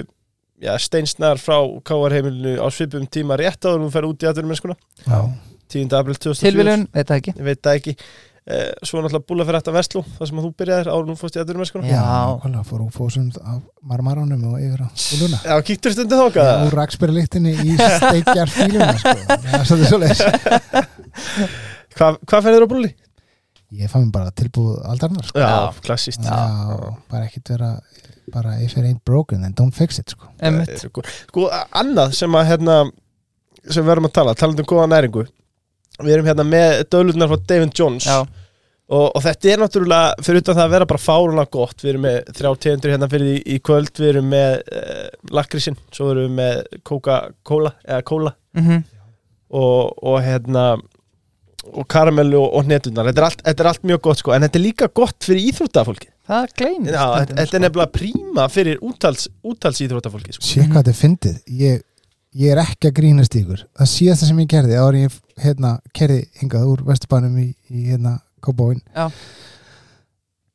já, 0.63 0.75
steinsnar 0.83 1.41
frá 1.43 1.57
KR 1.87 2.19
heimilinu 2.19 2.59
á 2.63 2.67
svipum 2.75 3.07
tíma 3.11 3.39
rétt 3.41 3.65
áður 3.65 3.81
en 3.81 3.87
hún 3.89 3.95
fer 3.95 4.09
út 4.09 4.23
í 4.23 4.29
Já, 4.29 5.23
10. 5.73 5.89
april 5.97 6.19
2004 6.21 6.45
tilviljun, 6.45 6.83
veit 6.93 7.09
það 7.09 7.21
ekki. 7.23 7.33
Veit 7.47 7.63
það 7.65 7.79
ekki 7.81 7.95
eh, 8.47 8.73
svo 8.83 9.03
náttúrulega 9.03 9.27
búla 9.29 9.47
fyrir 9.49 9.61
þetta 9.61 9.75
Vestlú 9.77 10.03
þar 10.17 10.31
sem 10.31 10.41
að 10.41 10.47
þú 10.47 10.53
byrjaðir 10.63 10.91
þú 10.93 11.17
fórst 11.21 11.37
í 11.39 11.43
atvinnumennskuna 11.43 11.91
Já. 11.91 12.01
nákvæmlega, 12.03 12.65
fór 12.71 12.83
úr 12.87 12.97
fósum 12.97 13.29
af 13.43 13.61
marmaranum 13.93 14.49
og 14.51 14.59
yfir 14.63 14.83
á 14.83 14.89
búluna 14.89 15.43
Já, 15.47 15.55
kíktur 15.69 15.95
stundu 15.97 16.19
þáka 16.23 16.49
úr 16.67 16.77
rakspyrirlíktinni 16.81 17.55
í 17.63 17.79
steikjar 17.79 18.53
fíluna 18.53 18.93
sko. 18.99 19.17
það 19.47 19.57
er 19.61 19.71
svolítið 19.71 19.89
svoleiðis 19.93 20.23
Hvað 21.93 22.23
hva 22.25 22.39
ferðir 22.41 22.65
á 22.65 22.73
búli? 22.73 22.93
ég 23.73 23.89
fann 23.89 24.05
mér 24.07 24.13
bara 24.13 24.33
tilbúð 24.37 24.81
aldarnar 24.85 25.25
sko. 25.29 25.41
Já, 25.41 25.73
klassíst 25.85 26.25
Já, 26.27 26.41
bara 27.11 27.29
ekkit 27.29 27.53
vera 27.55 27.71
bara 28.33 28.57
if 28.61 28.77
it 28.77 28.85
ain't 28.85 29.05
broken 29.05 29.43
then 29.43 29.55
don't 29.57 29.75
fix 29.75 29.99
it 29.99 30.13
sko. 30.13 30.29
Einmitt. 30.41 30.77
Sko, 30.81 31.05
sko, 31.29 31.49
annað 31.73 32.15
sem 32.17 32.37
að 32.37 32.51
hérna 32.53 32.77
sem 33.63 33.83
við 33.83 33.89
verðum 33.89 34.09
að 34.09 34.15
tala, 34.19 34.35
talandi 34.39 34.65
um 34.65 34.69
góða 34.69 34.89
næringu 34.93 35.25
við 36.01 36.15
erum 36.17 36.31
hérna 36.31 36.47
með 36.49 36.85
döðlunar 36.93 37.33
frá 37.33 37.43
David 37.53 37.75
Jones. 37.79 38.09
Og, 38.93 39.07
og 39.17 39.21
þetta 39.25 39.49
er 39.49 39.63
náttúrulega 39.63 40.25
fyrir 40.27 40.43
utan 40.43 40.57
það 40.59 40.65
að 40.67 40.73
vera 40.75 40.89
bara 40.91 41.01
fáruna 41.01 41.45
gott 41.49 41.81
við 41.81 41.93
erum 41.95 42.03
með 42.05 42.17
þrjá 42.37 42.51
tegundur 42.65 42.93
hérna 42.93 43.09
fyrir 43.09 43.29
í, 43.31 43.37
í 43.55 43.59
kvöld 43.65 43.93
við 43.97 44.09
erum 44.11 44.27
með 44.33 44.57
uh, 44.61 45.05
lakrísin 45.33 45.79
svo 45.95 46.11
erum 46.13 46.27
við 46.27 46.35
með 46.41 46.81
Coca-Cola 46.91 47.77
eða 47.87 48.03
Cola. 48.11 48.35
Mhm. 48.59 48.83
Og, 49.53 49.93
og 50.09 50.19
hérna 50.25 50.67
og 51.63 51.85
karamellu 51.93 52.41
og, 52.41 52.49
og 52.59 52.67
hnetunar 52.67 53.07
þetta 53.11 53.21
er, 53.21 53.27
allt, 53.29 53.43
þetta 53.47 53.63
er 53.63 53.69
allt 53.71 53.85
mjög 53.87 54.01
gott 54.09 54.21
sko 54.23 54.33
en 54.35 54.43
þetta 54.43 54.59
er 54.59 54.65
líka 54.65 54.89
gott 54.97 55.29
fyrir 55.29 55.45
íþróttafólki 55.53 56.09
Það 56.29 56.53
gleymist 56.59 56.95
Já, 56.95 57.07
þetta, 57.07 57.35
þetta 57.35 57.43
er 57.43 57.49
sko. 57.51 57.63
nefnilega 57.65 57.93
príma 57.97 58.45
fyrir 58.53 58.83
úttals, 58.87 59.25
úttals 59.43 59.81
íþróttafólki 59.83 60.37
sko. 60.37 60.45
sé 60.47 60.67
hvað 60.69 60.79
þetta 60.79 60.93
er 60.93 60.99
fyndið. 61.01 61.39
Ég, 61.63 61.81
ég 62.39 62.55
er 62.55 62.61
ekki 62.63 62.91
að 62.91 62.97
grínast 63.01 63.37
ykkur. 63.41 63.65
Það 63.81 63.91
síðasta 63.93 64.29
sem 64.29 64.43
ég 64.43 64.51
gerði 64.53 64.79
en 64.79 65.01
ég 65.01 65.17
hérna, 65.41 65.77
kerði 65.97 66.27
hingað 66.41 66.69
úr 66.73 66.85
Vesturbænum 66.89 67.39
í, 67.43 67.49
í 67.71 67.87
hérna, 67.91 68.19
Kópáin 68.43 68.83
Já. 68.93 69.07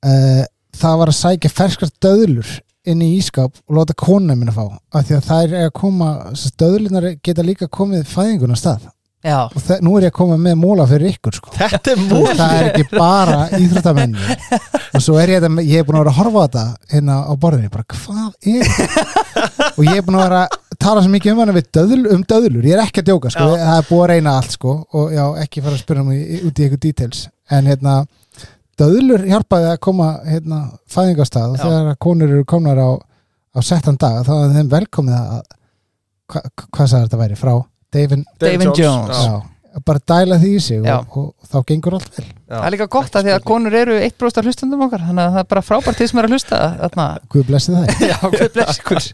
uh, 0.05 0.43
það 0.77 0.99
var 1.01 1.11
að 1.13 1.19
sækja 1.21 1.53
ferskar 1.53 1.93
döðlur 2.03 2.49
inn 2.87 3.01
í 3.03 3.13
ískap 3.17 3.57
og 3.67 3.79
láta 3.79 3.95
kona 3.97 4.35
minna 4.35 4.53
fá 4.55 4.65
af 4.67 5.07
því 5.07 5.17
að 5.17 5.25
það 5.27 5.47
er 5.47 5.65
að 5.67 5.73
koma 5.79 6.11
döðlunar 6.61 7.09
geta 7.23 7.45
líka 7.45 7.67
komið 7.67 8.07
fæðingun 8.11 8.55
á 8.55 8.57
stað 8.59 8.87
Já, 9.25 9.49
og 9.49 9.69
nú 9.81 9.95
er 9.97 10.05
ég 10.05 10.11
að 10.11 10.17
koma 10.19 10.35
með 10.37 10.59
móla 10.61 10.85
fyrir 10.87 11.15
ykkur 11.15 11.33
sko. 11.39 11.51
Þetta 11.55 11.93
er 11.93 12.01
veist, 12.11 12.37
það 12.37 12.51
er 12.57 12.67
ekki 12.69 12.85
bara 12.91 13.39
íþróttamenni 13.57 14.35
og 14.93 15.01
svo 15.03 15.17
er 15.17 15.31
ég 15.33 15.41
þetta, 15.41 15.63
ég 15.65 15.81
er 15.81 15.87
búin 15.87 15.97
að 15.97 16.03
vera 16.03 16.11
að 16.13 16.19
horfa 16.19 16.37
á 16.37 16.45
þetta 16.45 16.65
hérna 16.93 17.15
á 17.25 17.33
borðinni, 17.41 17.71
bara 17.73 17.87
hvað 17.95 18.29
er 18.53 18.65
og 19.73 19.81
ég 19.87 19.95
er 19.97 20.05
búin 20.05 20.19
að 20.19 20.25
vera 20.27 20.43
að 20.45 20.77
tala 20.77 21.01
svo 21.01 21.13
mikið 21.15 21.33
um 21.33 21.41
hana 21.41 21.55
við 21.57 21.71
döðl, 21.73 22.03
um 22.13 22.21
döðlur. 22.29 22.67
Ég 22.69 22.77
er 22.77 22.83
ekki 22.85 23.01
að 23.01 23.09
djóka, 23.09 23.31
sko, 23.33 23.47
það 23.57 23.73
er 23.73 23.87
búið 23.89 24.03
að 24.03 24.11
reyna 24.13 24.35
allt 24.37 24.53
sko, 24.53 24.75
og 25.01 25.15
já, 25.17 25.23
ekki 25.41 25.63
fara 25.65 25.73
að 25.73 25.81
spyrja 25.81 26.05
mig 26.05 26.19
út 26.45 26.61
í 26.61 26.67
eitthvað 26.67 26.83
details, 26.85 27.23
en 27.57 27.71
hérna 27.71 27.95
döðlur 28.77 29.25
hjálpaði 29.25 29.71
að 29.71 29.79
koma 29.81 30.11
hérna, 30.27 30.59
fæðingastað 30.93 31.55
og 31.55 31.57
Já. 31.57 31.63
þegar 31.65 31.89
að 31.95 31.99
konur 32.05 32.33
eru 32.35 32.45
komnar 32.53 32.77
á, 32.77 32.89
á 33.57 33.59
settan 33.65 33.97
dag 33.97 34.21
þá 34.27 34.33
er 34.35 34.53
þeim 34.59 34.69
velkomið 34.75 35.17
að 35.17 35.41
hva, 36.29 36.43
hvað 36.69 37.65
Davin, 37.97 38.25
Davin 38.41 38.73
Jones. 38.77 39.21
já, 39.25 39.81
bara 39.85 40.01
dæla 40.09 40.37
því 40.41 40.51
í 40.57 40.61
sig 40.63 40.81
og, 40.81 41.17
og, 41.19 41.27
þá 41.51 41.57
gengur 41.69 41.97
allt 41.97 42.15
vel. 42.17 42.25
Já. 42.25 42.55
Það 42.55 42.67
er 42.67 42.73
líka 42.75 42.87
gott 42.95 43.17
að 43.17 43.27
því 43.27 43.33
að 43.35 43.43
konur 43.51 43.77
eru 43.77 43.97
eitt 44.01 44.17
bróst 44.19 44.39
af 44.39 44.47
hlustundum 44.47 44.85
okkar 44.87 45.03
þannig 45.05 45.23
að 45.23 45.35
það 45.35 45.43
er 45.43 45.49
bara 45.53 45.65
frábært 45.65 45.99
því 45.99 46.07
sem 46.11 46.21
er 46.21 46.27
að 46.27 46.35
hlusta 46.35 46.61
þarna, 46.81 47.07
Guð 47.33 47.45
blessi 47.51 47.75
það 47.75 48.01
já, 48.11 48.17
hvað 48.23 48.49
bless 48.55 48.81
ykkur. 48.81 49.07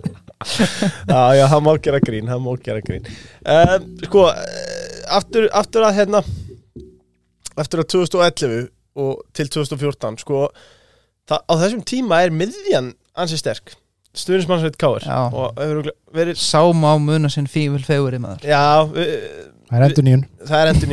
Já, 1.10 1.22
já, 1.40 1.44
það 1.52 1.66
má 1.68 1.72
gera 1.88 2.02
grín 2.04 2.32
það 2.32 2.46
má 2.46 2.52
gera 2.68 2.86
grín. 2.86 3.12
Um, 3.44 3.90
sko, 4.08 4.26
aftur, 5.20 5.50
aftur 5.62 5.88
að 5.88 6.00
hérna 6.00 6.24
aftur 7.60 7.84
að 7.84 7.92
2011 7.98 8.66
og 9.04 9.22
til 9.34 9.50
2014 9.50 10.20
sko, 10.22 10.48
það, 11.30 11.46
á 11.50 11.54
þessum 11.64 11.86
tíma 11.88 12.24
er 12.26 12.36
miðjan 12.36 12.94
ansi 13.18 13.40
sterk 13.42 13.76
stuðnismannsveit 14.18 14.78
Káir 14.82 15.06
Já. 15.08 15.20
og 15.34 15.58
verið 16.14 16.38
Sám 16.42 16.84
á 16.86 16.94
muna 17.02 17.32
sinn 17.34 17.48
fífil 17.50 17.82
fegur 17.86 18.14
í 18.14 18.22
maður. 18.22 18.46
Já, 18.46 18.84
eh, 19.00 19.50
Það 19.74 19.80
er 19.80 19.86
endur 19.88 20.06
nýjun 20.06 20.24
það 20.46 20.60
er 20.60 20.70
endur 20.74 20.90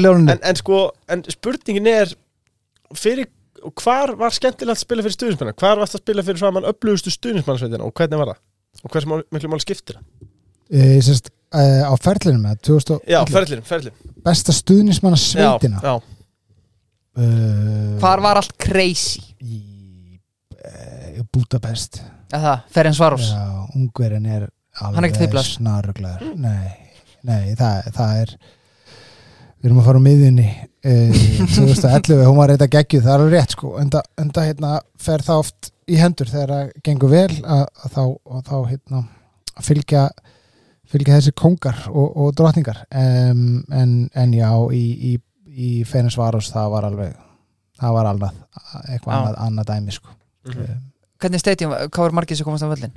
ljónunni 0.04 0.34
en, 0.36 0.42
en 0.46 0.58
sko, 0.60 0.80
en 1.10 1.24
spurningin 1.32 1.88
er 1.90 2.12
fyrir, 2.94 3.26
hvar 3.82 4.12
var 4.20 4.34
skemmtilegt 4.36 4.76
að 4.76 4.84
spila 4.84 5.02
fyrir 5.02 5.16
stuðnismanna, 5.16 5.56
hvar 5.58 5.80
varst 5.80 5.96
að 5.98 6.04
spila 6.04 6.24
fyrir 6.26 6.42
saman 6.42 6.68
öflugustu 6.70 7.10
stuðnismannsveitina 7.14 7.86
og 7.86 7.94
hvernig 7.98 8.20
var 8.22 8.30
það? 8.34 8.42
Og 8.84 8.92
hversu 8.92 9.10
mál, 9.10 9.24
miklu 9.34 9.50
mál 9.50 9.62
skiptir 9.64 9.98
það? 9.98 10.28
E, 10.70 10.84
sérst, 11.02 11.32
e, 11.50 11.64
Á 11.82 11.94
ferlinu 12.02 12.42
með 12.42 12.60
2000, 12.68 13.02
já, 13.10 13.20
ferðlinn, 13.32 13.64
ferðlinn 13.66 14.14
besta 14.26 14.54
stuðnismanna 14.54 15.18
sveitina 15.18 15.82
já, 15.82 15.94
uh, 17.16 17.96
Hvar 18.02 18.22
var 18.22 18.42
allt 18.42 18.54
crazy? 18.62 19.22
í 19.42 19.75
uh, 20.66 21.22
Budapest. 21.34 22.02
Það, 22.32 22.60
Ferenc 22.74 23.00
Varos. 23.00 23.30
Já, 23.30 23.64
ungverðin 23.76 24.28
er 24.36 24.46
alveg 24.84 25.16
fíflar. 25.16 25.48
snaruglaður. 25.48 26.36
Nei, 26.42 27.00
nei 27.26 27.56
það, 27.58 27.90
það 27.96 28.22
er 28.26 28.38
Við 29.56 29.70
erum 29.70 29.78
að 29.80 29.86
fara 29.88 29.98
á 29.98 30.04
miðjunni 30.04 30.48
uh, 30.90 31.22
2011, 31.56 32.20
hún 32.28 32.36
var 32.38 32.50
reynda 32.52 32.68
geggjuð 32.70 33.06
það 33.06 33.14
er 33.14 33.22
alveg 33.24 33.32
rétt 33.34 33.54
sko, 33.56 33.70
enda, 33.80 34.02
enda 34.20 34.44
hérna 34.44 34.72
fer 35.00 35.24
það 35.26 35.40
oft 35.42 35.70
í 35.90 35.96
hendur 35.98 36.30
þegar 36.30 36.52
það 36.52 36.74
gengur 36.86 37.10
vel 37.10 37.38
að, 37.40 37.62
að 37.64 37.94
þá, 37.96 38.02
að 38.36 38.42
þá 38.50 38.56
hérna, 38.68 39.00
að 39.56 39.68
fylgja 39.70 40.02
fylgja 40.90 41.18
þessi 41.18 41.34
kongar 41.36 41.86
og, 41.90 42.10
og 42.14 42.34
drottningar. 42.38 42.84
Um, 42.94 43.64
en, 43.74 43.94
en 44.14 44.34
já 44.36 44.50
í, 44.74 44.84
í, 45.10 45.14
í 45.46 45.70
Ferenc 45.88 46.14
Varos 46.18 46.52
það 46.52 46.72
var 46.76 46.88
alveg 46.90 47.16
það 47.80 47.96
var 47.98 48.10
alveg 48.12 48.38
eitthvað 48.92 49.16
annað, 49.16 49.40
annað 49.46 49.70
dæmi 49.72 49.96
sko. 49.96 50.14
Mhm. 50.46 50.80
Hvernig 51.16 51.40
stadium, 51.40 51.72
hvað 51.72 52.02
var 52.04 52.16
margir 52.18 52.36
sem 52.36 52.44
komast 52.44 52.66
á 52.66 52.68
völlin? 52.68 52.92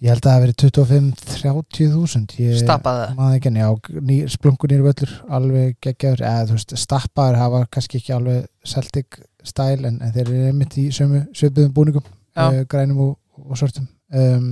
Ég 0.00 0.08
held 0.08 0.22
að 0.24 0.30
það 0.30 0.36
hafi 0.36 0.44
verið 0.46 0.60
25-30 0.64 1.88
þúsund 1.92 2.30
Stappaði 2.56 3.00
það? 3.02 3.18
nýr 4.72 4.84
völlur 4.86 5.10
alveg 5.28 5.74
geggjaður, 5.84 6.22
eða 6.30 6.46
þú 6.48 6.56
veist 6.56 6.76
stappaður 6.80 7.36
hafa 7.36 7.60
kannski 7.74 8.00
ekki 8.00 8.14
alveg 8.16 8.46
Celtic 8.64 9.18
stæl 9.44 9.84
en, 9.84 9.98
en 10.00 10.14
þeir 10.14 10.22
eru 10.24 10.46
einmitt 10.48 10.78
í 10.80 10.86
sömu 10.94 11.26
söpuðum 11.36 11.74
búningum, 11.76 12.06
uh, 12.36 12.62
grænum 12.70 13.02
og, 13.10 13.12
og 13.44 13.60
svörtum 13.60 13.90
um, 14.14 14.48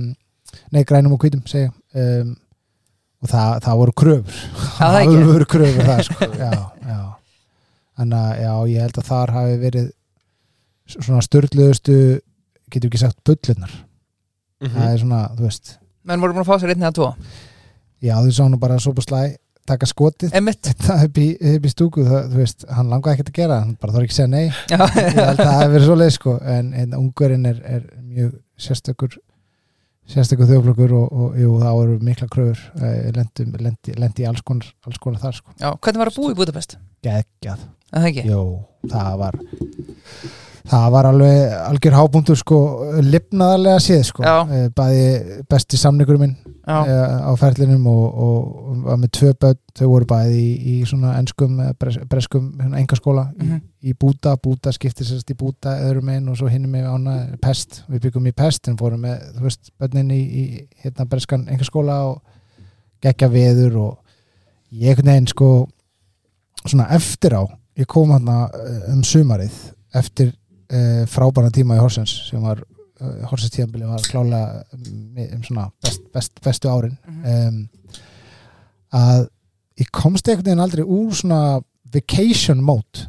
nei, 0.73 0.83
grænum 0.85 1.15
og 1.17 1.23
hvítum 1.23 1.41
segja 1.49 1.71
um, 1.97 2.35
og 3.19 3.31
það, 3.31 3.55
það 3.65 3.81
voru 3.81 3.95
kröfur 4.03 4.43
það 4.77 4.99
voru 5.33 5.49
kröfur 5.49 5.89
það 5.89 6.03
sko. 6.11 6.29
já, 6.29 6.51
já 6.85 6.99
þannig 7.99 8.19
að 8.19 8.43
já, 8.43 8.53
ég 8.75 8.85
held 8.85 9.01
að 9.01 9.09
þar 9.09 9.33
hafi 9.35 9.57
verið 9.65 9.89
svona 10.97 11.21
störtluðustu 11.25 11.95
getur 12.69 12.89
ekki 12.91 13.01
sagt 13.05 13.21
bullunar 13.25 13.71
Mhm. 14.59 14.73
það 14.75 14.89
er 14.93 14.97
svona, 14.99 15.19
þú 15.37 15.45
veist. 15.47 15.69
Menn 16.03 16.19
voru 16.19 16.33
búin 16.35 16.43
að 16.43 16.49
fá 16.49 16.57
sér 16.59 16.73
einn 16.73 16.81
eða 16.83 16.95
tvo. 16.97 17.05
Já, 18.03 18.15
þú 18.19 18.31
sá 18.35 18.43
nú 18.49 18.57
bara 18.59 18.79
Sopa 18.79 19.01
Slæ 19.05 19.37
taka 19.69 19.85
skotið. 19.85 20.31
Þetta 20.33 20.95
upp 21.05 21.17
í, 21.21 21.27
upp 21.55 21.65
í 21.65 21.69
stúku 21.71 22.03
það, 22.03 22.27
þú 22.33 22.37
veist, 22.41 22.65
hann 22.73 22.89
langaði 22.89 23.13
ekkert 23.19 23.29
að 23.29 23.37
gera 23.39 23.59
hann 23.61 23.75
bara 23.79 23.93
þarf 23.93 24.03
ekki 24.07 24.15
að 24.15 24.19
segja 24.19 24.31
nei. 24.33 24.49
Já, 24.67 24.77
ég 24.97 25.13
held 25.19 25.39
að 25.39 25.45
það 25.45 25.59
hefur 25.61 25.73
verið 25.75 25.85
svo 25.87 25.95
leið 26.01 26.11
sko 26.17 26.33
en, 26.55 26.73
en 26.73 26.93
ungverinn 26.99 27.45
er, 27.45 27.61
er 27.63 27.85
mjög 28.03 28.33
sérstakur 28.59 29.15
sérstakur 30.09 30.49
þjóflokkur 30.49 30.95
og, 30.97 31.07
og 31.13 31.37
jú, 31.37 31.51
það 31.61 31.77
voru 31.79 31.97
mikla 32.09 32.27
kröfur 32.33 32.63
lendi, 33.15 33.45
lendi, 33.61 33.93
lendi 34.01 34.25
í 34.25 34.27
alls 34.27 34.41
konar, 34.41 34.67
alls 34.89 34.97
konar 34.99 35.21
þar 35.21 35.37
sko. 35.37 35.53
Já, 35.61 35.69
hvernig 35.77 36.01
var 36.01 36.09
að 36.11 36.17
búa 36.19 36.33
í 36.33 36.39
Budapest? 36.41 36.77
geggjað, 37.05 37.67
Er 37.93 38.09
Það 38.09 38.91
það 38.91 39.15
var 39.21 39.35
það 40.69 40.91
var 40.93 41.07
alveg 41.09 41.53
algjör 41.65 41.95
hábúndur 41.97 42.37
sko, 42.37 42.57
lifnaðarlega 43.01 43.79
séð 43.81 44.03
sko, 44.05 44.23
Já. 44.25 44.35
Eh, 44.53 44.67
bæði 44.75 45.43
besti 45.49 45.79
samningur 45.81 46.19
minn 46.21 46.35
Já, 46.69 46.83
eh, 46.85 47.15
á 47.25 47.31
ferlinum 47.41 47.87
og, 47.89 48.19
var 48.85 48.99
með 49.01 49.11
tvö 49.17 49.31
börn, 49.41 49.57
þau 49.79 49.87
voru 49.89 50.05
bæði 50.05 50.37
í, 50.43 50.51
í 50.73 50.75
svona 50.85 51.15
enskum, 51.17 51.55
eh, 51.63 51.71
bres, 51.79 51.97
breskum 52.09 52.51
engaskóla 52.77 53.31
Mhm. 53.33 53.61
í, 53.81 53.89
í 53.89 53.93
Búta. 53.97 54.35
Búta 54.37 54.71
skipti 54.75 55.03
sérst 55.07 55.31
í 55.33 55.37
Búta 55.37 55.73
öðrum 55.87 56.09
einn 56.13 56.29
og 56.29 56.37
svo 56.37 56.47
hinum 56.49 56.71
með 56.71 56.85
ána 56.93 57.39
Pest, 57.41 57.83
við 57.89 58.01
byggum 58.05 58.27
í 58.27 58.35
Pest 58.35 58.67
en 58.67 58.77
fórum 58.77 59.01
með, 59.01 59.23
þú 59.37 59.41
veist, 59.47 59.71
börnin 59.79 60.11
í, 60.11 60.21
í 60.21 60.67
hérna 60.83 61.07
breskan 61.09 61.47
engaskóla 61.47 62.03
og 62.11 62.21
geggja 63.01 63.29
veður 63.31 63.75
og 63.77 63.97
ég 64.71 64.89
einhvern 64.93 65.05
veginn 65.15 65.27
sko 65.27 65.67
svona 66.67 66.89
eftir 66.91 67.31
á, 67.33 67.43
ég 67.79 67.87
kom 67.87 68.11
hann 68.11 68.27
um 68.91 69.01
sumarið 69.01 69.51
eftir 69.95 70.33
uh, 70.73 71.03
frábæran 71.09 71.55
tíma 71.55 71.77
í 71.77 71.81
Horsens 71.81 72.13
sem 72.29 72.43
var 72.43 72.61
uh, 72.63 73.25
Horsens 73.29 73.53
tíðanbili 73.55 73.89
var 73.89 74.05
klálega 74.05 74.63
um, 74.75 75.19
um 75.25 75.43
svona 75.45 75.67
best, 75.83 76.05
best, 76.13 76.39
bestu 76.45 76.71
árin. 76.71 76.97
Um, 77.23 77.63
að 78.95 79.27
ég 79.79 79.91
komst 79.95 80.27
einhvern 80.27 80.49
veginn 80.49 80.65
aldrei 80.65 80.83
úr 80.85 81.15
svona 81.15 81.41
vacation 81.93 82.61
mode 82.63 83.07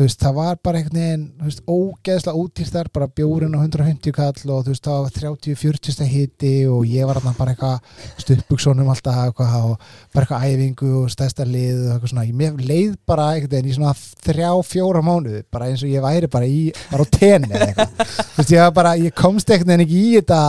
veist, 0.00 0.22
það 0.22 0.36
var 0.38 0.54
bara 0.64 0.80
einhvern 0.80 0.96
veginn 0.96 1.24
veist, 1.44 1.60
ógeðslega 1.68 2.40
útýrt 2.40 2.72
þar, 2.72 2.88
bara 2.94 3.08
bjórin 3.12 3.52
á 3.52 3.60
150 3.60 4.14
kall 4.16 4.52
og 4.54 4.62
þú 4.64 4.72
veist, 4.72 4.86
það 4.86 5.02
var 5.04 5.16
30-40 5.18 5.92
stað 5.96 6.12
hiti 6.14 6.52
og 6.64 6.86
ég 6.88 7.08
var 7.08 7.20
þarna 7.20 7.34
bara 7.36 7.52
eitthvað 7.52 8.22
stuppbuksonum 8.24 8.88
alltaf 8.88 9.18
eitthvað 9.26 9.66
og 9.68 9.74
bara 10.14 10.24
eitthvað 10.24 10.46
æfingu 10.48 10.92
og 11.02 11.10
stæðsta 11.12 11.44
lið 11.44 11.82
og 11.82 11.90
eitthvað 11.92 12.12
svona, 12.14 12.24
ég 12.30 12.62
leið 12.70 12.94
bara 13.10 13.26
einhvern 13.34 13.52
veginn 13.52 13.68
í 13.68 13.76
svona 13.76 13.92
þrjá, 14.24 14.48
fjóra 14.70 15.02
mánuði 15.04 15.42
bara 15.52 15.68
eins 15.68 15.84
og 15.84 15.92
ég 15.92 16.06
væri 16.06 16.30
bara 16.32 16.48
í, 16.48 16.62
bara 16.88 17.04
á 17.04 17.08
tenni 17.18 17.60
þú 17.60 18.38
veist, 18.38 18.54
ég 18.54 18.64
var 18.64 18.72
bara 18.80 18.94
ég 18.96 19.16
komst 19.18 19.52
einhvern 19.52 19.74
veginn 19.74 19.84
ekki 19.84 20.00
í 20.00 20.14
þetta. 20.16 20.40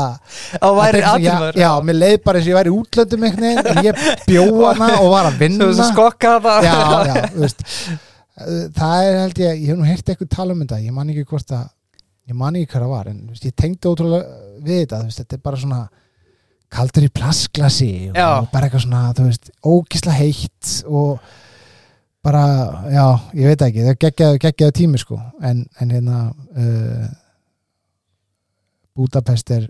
Á 0.56 0.70
væri 0.78 1.04
aðtilmar 1.10 1.60
já, 1.60 1.66
já, 1.66 1.72
mér 1.90 2.00
leið 2.00 2.16
bara 2.24 2.40
eins 2.40 2.48
og 2.48 2.54
ég 2.54 2.60
væri 2.62 2.74
útlöndum 2.78 3.28
einhvern 3.28 3.60
veginn, 3.60 3.84
ég 3.90 4.08
bjóða 4.30 4.72
hana 4.80 5.02
og 5.02 5.12
var 5.18 5.30
að 5.34 5.44
vinna 5.44 5.68
það 8.46 8.58
veist 8.58 8.80
það 8.82 9.06
er 9.06 9.20
held 9.22 9.42
ég, 9.44 9.62
ég 9.62 9.72
hef 9.72 9.80
nú 9.80 9.88
heyrt 9.88 10.12
eitthvað 10.12 10.34
tala 10.36 10.56
um 10.56 10.64
þetta, 10.64 10.82
ég 10.86 10.96
man 10.96 11.14
ekki 11.14 11.28
hvort 11.32 11.56
að 11.58 11.70
ég 12.32 12.38
man 12.38 12.58
ekki 12.58 12.72
hvað 12.74 12.86
það 12.86 12.94
var, 12.96 13.12
en 13.12 13.22
veist, 13.32 13.48
ég 13.48 13.56
tengdi 13.58 13.90
ótrúlega 13.92 14.40
við 14.62 14.84
þetta, 14.84 15.02
veist, 15.08 15.22
þetta 15.24 15.38
er 15.38 15.44
bara 15.48 15.62
svona 15.62 15.82
kaldur 16.72 17.06
í 17.08 17.12
plastglasi 17.12 17.94
og, 18.12 18.20
og 18.22 18.52
bara 18.54 18.68
eitthvað 18.68 18.86
svona, 18.86 19.02
þú 19.18 19.28
veist, 19.28 19.50
ógisla 19.68 20.16
heitt 20.16 20.76
og 20.88 21.32
bara, 22.24 22.44
já, 22.94 23.06
ég 23.40 23.52
veit 23.52 23.66
ekki 23.66 23.88
það 23.88 23.98
geggjaðu, 24.06 24.42
geggjaðu 24.46 24.78
tími 24.78 25.02
sko 25.02 25.18
en, 25.42 25.66
en 25.82 25.94
hérna 25.96 26.22
uh, 26.32 27.10
Budapest 28.96 29.52
er, 29.56 29.66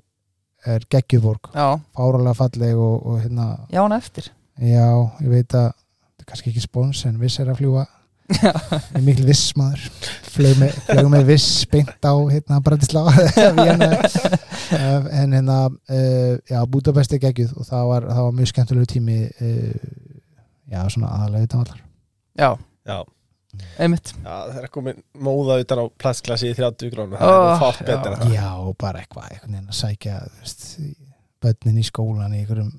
er 0.67 0.85
geggjuborg, 0.91 1.51
fáralega 1.95 2.35
falleg 2.37 2.77
og, 2.77 2.95
og 3.07 3.19
hérna, 3.21 3.51
já, 3.71 3.81
hann 3.83 3.95
eftir. 3.95 4.31
Já, 4.61 4.87
ég 5.23 5.29
veit 5.31 5.55
að 5.57 5.69
þetta 5.71 6.25
er 6.25 6.29
kannski 6.29 6.51
ekki 6.51 6.63
spons 6.65 7.03
en 7.07 7.19
viss 7.21 7.39
er 7.41 7.49
að 7.49 7.61
fljúa 7.61 7.85
mikil 9.05 9.25
viss 9.27 9.51
maður. 9.59 9.85
Flög 10.31 10.59
með, 10.61 10.75
flög 10.87 11.09
með 11.11 11.25
viss 11.31 11.47
beint 11.71 12.07
á 12.07 12.13
hérna 12.31 12.59
Bratislava 12.63 13.11
en 15.21 15.33
hérna 15.35 15.57
uh, 15.69 16.35
já, 16.49 16.59
Budapest 16.71 17.13
er 17.15 17.21
geggjuð 17.25 17.55
og 17.59 17.67
það 17.67 17.87
var, 17.91 18.05
það 18.11 18.27
var 18.27 18.35
mjög 18.39 18.51
skemmtilegu 18.53 18.89
tími 18.93 19.17
uh, 19.27 19.73
já, 20.71 20.79
svona 20.93 21.09
aðalega 21.17 21.49
utan 21.49 21.65
allar 21.65 21.81
Já, 22.39 22.49
Já, 22.87 22.99
einmitt. 23.83 24.13
Já, 24.23 24.35
það 24.53 24.61
er 24.63 24.69
komin 24.71 25.01
móða 25.19 25.57
utan 25.65 25.81
á 25.83 25.85
plastglasi 25.99 26.51
í 26.53 26.55
30 26.57 26.93
gránu 26.93 27.19
það 27.19 27.33
Oh, 27.35 27.49
er 27.51 27.59
fátt 27.65 27.81
já. 27.83 27.87
betur 27.91 28.15
en 28.15 28.21
það 28.23 28.35
já, 28.37 28.47
bara 28.85 29.01
eitthvað, 29.03 29.27
einhvern 29.35 29.57
veginn 29.57 29.73
að 29.75 29.79
sækja 29.81 30.15
þú 30.23 30.39
veist, 30.45 30.63
bönnin 31.43 31.81
í 31.81 31.85
skólan 31.89 32.37
í 32.37 32.41
einhverjum 32.45 32.71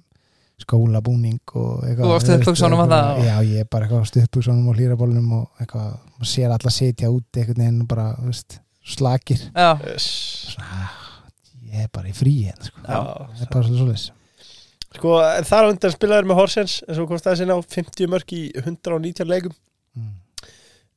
skólabúning 0.62 1.40
og 1.58 1.84
eitthvað 1.84 2.06
Þú 2.06 2.12
varst 2.12 2.30
og 2.30 2.34
eitthvað- 2.38 2.92
það? 2.92 3.20
já, 3.26 3.36
ég 3.50 3.60
er 3.60 3.68
bara 3.70 3.86
eitthvað 3.88 4.08
stuðbuksunum 4.12 4.68
og 4.72 4.76
hlýrabólunum 4.80 5.32
og 5.38 5.62
eitthvað, 5.62 5.92
maður 6.16 6.30
sér 6.32 6.56
alla 6.56 6.70
sitja 6.70 7.10
út 7.12 7.28
veginn 7.36 7.80
og 7.82 7.88
bara, 7.88 8.08
veist, 8.24 8.58
slakir 8.84 9.38
Já, 9.54 9.70
svona, 9.98 10.90
ég 11.72 11.84
er 11.86 11.92
bara 11.92 12.08
í 12.10 12.16
frí 12.16 12.34
hérna, 12.48 12.66
sko. 12.70 12.82
Já. 12.86 12.98
það 13.36 13.46
er 13.46 13.52
bara 13.52 13.68
svolítið 13.68 13.86
svolítið 13.86 14.10
Sko, 14.92 15.12
en 15.24 15.46
þar 15.48 15.64
á 15.64 15.70
undan 15.72 15.92
spilaður 15.94 16.26
með 16.28 16.36
Horsens 16.36 16.72
en 16.84 16.96
svo 16.98 17.06
komst 17.08 17.24
það 17.24 17.38
sinna 17.40 17.54
á 17.56 17.60
50 17.64 18.10
mörg 18.12 18.34
í 18.36 18.42
119 18.60 19.28
leikum 19.30 19.54
mm. 19.96 20.10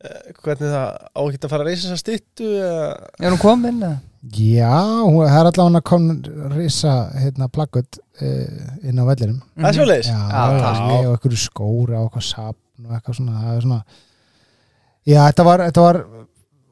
Eh, 0.05 0.33
hvernig 0.43 0.69
það 0.69 0.89
á 1.15 1.21
ekki 1.23 1.39
að 1.39 1.53
fara 1.53 1.63
að 1.63 1.69
reysa 1.69 1.87
þess 1.87 1.95
að 1.95 2.01
styttu 2.03 2.49
eða 2.59 2.89
er 3.23 3.31
hún 3.31 3.39
komin? 3.41 3.79
eða? 3.79 4.01
Já, 4.33 4.73
hún, 5.05 5.21
það 5.27 5.37
er 5.37 5.49
allavega 5.51 5.81
kom 5.85 6.05
risa 6.55 6.93
hérna, 7.13 7.47
plakkut 7.53 7.99
uh, 8.23 8.63
inn 8.81 8.97
á 8.97 9.05
vellinum. 9.05 9.41
Það 9.59 9.67
er 9.69 9.77
svoleiðis? 9.77 10.09
Já, 10.09 10.17
Já, 10.17 10.43
já, 10.49 10.61
takk. 10.63 10.85
og 10.95 11.11
eitthvað 11.13 11.35
skóra 11.43 11.99
og 11.99 12.07
eitthvað 12.07 12.25
sapn 12.31 12.87
og 12.87 12.95
eitthvað 12.97 13.19
svona, 13.19 13.41
það 13.43 13.55
er 13.59 13.65
svona 13.67 13.81
Já, 15.05 15.19
þetta 15.27 15.43
var, 15.45 15.61
þetta 15.67 15.83
var 15.85 15.99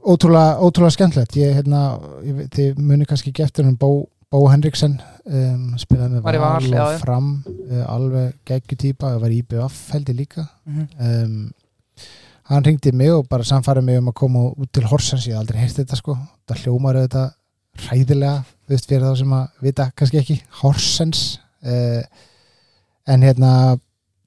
ótrúlega, 0.02 0.54
ótrúlega 0.66 0.96
skemmtilegt. 0.96 1.36
Ég, 1.38 1.52
hérna, 1.60 1.82
ég, 2.26 2.40
þið 2.56 2.80
muni 2.82 3.06
kannski 3.06 3.34
eftir 3.46 3.68
um 3.70 3.76
Bó, 3.78 3.90
Bó 4.34 4.40
Henriksen 4.50 4.96
um, 5.30 5.76
spilaði 5.78 6.16
með 6.18 6.40
Val, 6.42 6.72
og 6.88 6.96
fram 7.04 7.28
uh, 7.46 7.84
alveg 7.94 8.34
geggjutýpa, 8.50 9.14
það 9.14 9.22
var 9.22 9.36
í 9.36 9.44
IBF 9.44 9.78
held 9.94 10.10
ég 10.10 10.20
líka. 10.24 10.48
Mhm. 10.66 10.88
um, 10.98 11.52
hann 12.50 12.66
ringdi 12.66 12.92
mig 12.92 13.14
og 13.14 13.30
bara 13.30 13.46
samfærið 13.48 13.86
mig 13.88 14.02
um 14.02 14.10
að 14.12 14.18
koma 14.20 14.42
út 14.52 14.68
til 14.74 14.84
Horsens, 14.90 15.30
ég 15.30 15.38
hef 15.38 15.40
aldrei 15.46 15.62
heyrt 15.62 15.78
þetta 15.78 15.96
sko. 15.96 16.18
Það 16.50 16.66
hljómar 16.66 16.98
auðvitað 17.00 17.30
hræðilega 17.82 18.44
þú 18.44 18.76
veist 18.76 18.90
fyrir 18.90 19.08
þá 19.08 19.20
sem 19.20 19.34
að 19.38 19.66
vita 19.68 19.90
kannski 19.98 20.22
ekki 20.22 20.38
Horsens 20.62 21.24
uh, 21.66 22.02
en 23.10 23.26
hérna 23.26 23.54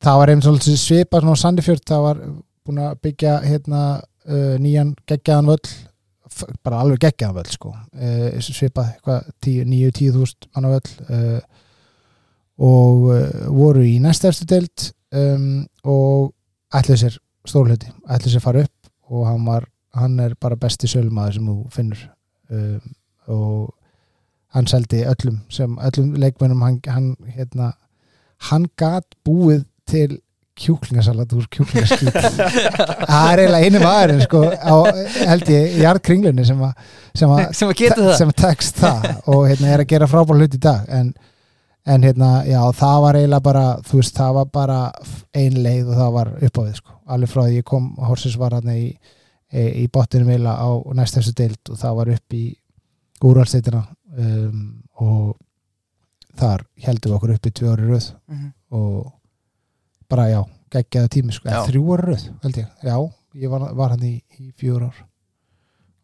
það 0.05 0.21
var 0.21 0.33
einmitt 0.33 0.47
svolítið 0.49 0.81
svipað 0.81 1.25
svona 1.25 1.37
á 1.39 1.43
Sandifjörð 1.43 1.85
það 1.89 2.07
var 2.07 2.23
búin 2.67 2.81
að 2.83 2.97
byggja 3.07 3.37
hérna 3.47 3.83
uh, 3.97 4.57
nýjan 4.63 4.95
geggjaðan 5.09 5.53
völl 5.53 5.77
bara 6.67 6.83
alveg 6.83 7.05
geggjaðan 7.07 7.39
völl 7.39 7.53
sko 7.55 7.73
uh, 7.73 8.41
svipað 8.45 8.93
eitthvað 8.95 9.31
9-10 9.47 10.17
þúst 10.17 10.51
manna 10.53 10.75
völl 10.75 10.91
uh, 11.07 11.63
og 12.57 13.09
uh, 13.13 13.47
voru 13.53 13.85
í 13.87 13.97
næstæðstu 14.03 14.49
deild 14.51 14.91
um, 15.17 15.65
og 15.85 16.33
ætluðu 16.75 17.03
sér 17.05 17.19
stórluti, 17.47 17.91
ætluðu 18.11 18.37
sér 18.37 18.45
fara 18.45 18.67
upp 18.67 19.13
og 19.13 19.27
hann 19.29 19.45
var, 19.47 19.67
hann 19.95 20.19
er 20.21 20.35
bara 20.41 20.59
besti 20.59 20.89
sölmaður 20.91 21.39
sem 21.39 21.51
þú 21.51 21.57
finnur 21.75 22.07
um, 22.51 22.95
og 23.33 23.73
hann 24.57 24.69
seldi 24.71 25.03
öllum 25.09 25.41
sem 25.53 25.79
öllum 25.79 26.15
leikmennum 26.21 26.63
hann, 26.63 26.79
hann 26.87 27.11
hérna 27.37 27.73
hann 28.51 28.69
gat 28.79 29.07
búið 29.27 29.65
til 29.89 30.21
kjúklingasalat 30.57 31.33
úr 31.37 31.45
kjúklingaskýt 31.53 32.15
það 33.11 33.33
er 33.33 33.43
eiginlega 33.43 33.67
einu 33.67 33.83
maðurinn 33.83 34.23
sko, 34.25 34.43
á, 34.57 34.77
held 35.29 35.51
ég, 35.53 35.77
í 35.77 35.83
jarðkringlunni 35.85 36.47
sem 36.49 36.63
að 36.65 36.73
sem 37.17 37.33
að 37.33 37.43
sem 37.57 37.73
það. 37.77 38.13
sem 38.19 38.35
tekst 38.37 38.81
það 38.81 39.09
og 39.33 39.47
hérna 39.51 39.73
er 39.73 39.85
að 39.85 39.91
gera 39.93 40.09
frábár 40.11 40.41
hlut 40.41 40.57
í 40.57 40.61
dag. 40.63 40.87
En, 40.93 41.13
en 41.87 42.07
hérna, 42.07 42.31
já, 42.49 42.61
það 42.77 43.03
var 43.05 43.19
eiginlega 43.21 43.47
bara, 43.47 43.65
þú 43.87 44.01
veist, 44.01 44.17
það 44.17 44.39
var 44.41 44.53
bara 44.59 44.81
ein 45.37 45.59
leið 45.67 45.93
og 45.93 46.01
það 46.01 46.15
var 46.17 46.33
upp 46.49 46.61
á 46.61 46.63
við 46.63 46.75
sko. 46.81 46.97
alveg 47.07 47.33
frá 47.33 47.43
því 47.45 47.59
ég 47.61 47.69
kom, 47.73 47.91
Horsins 48.09 48.39
var 48.41 48.57
hérna 48.57 48.77
í, 48.77 48.87
í, 49.53 49.67
í 49.85 49.89
bottinum 49.93 50.33
eiginlega 50.33 50.57
á 50.57 50.71
næstefstu 50.99 51.37
deild 51.37 51.73
og 51.73 51.81
það 51.83 52.01
var 52.01 52.15
upp 52.17 52.39
í 52.41 52.45
úrvalsteitina 53.25 53.83
um, 54.19 54.63
og 55.01 55.37
þar 56.37 56.67
heldum 56.85 57.13
við 57.13 57.17
okkur 57.17 57.35
upp 57.37 57.49
í 57.49 57.55
tvö 57.57 57.73
ári 57.73 57.89
röð. 57.91 58.11
Mhm. 58.29 58.53
og 58.77 59.13
bara 60.09 60.29
já, 60.31 60.41
geggjaða 60.71 61.09
tími 61.09 61.33
sko. 61.33 61.49
Þrjú 61.49 61.85
ára 61.95 62.11
röð, 62.11 62.27
held 62.43 62.59
ég. 62.61 62.69
Já, 62.83 62.97
ég 63.35 63.51
var, 63.51 63.73
var 63.75 63.95
hann 63.95 64.05
í, 64.07 64.15
í 64.41 64.53
fjör 64.59 64.87
ár. 64.87 65.01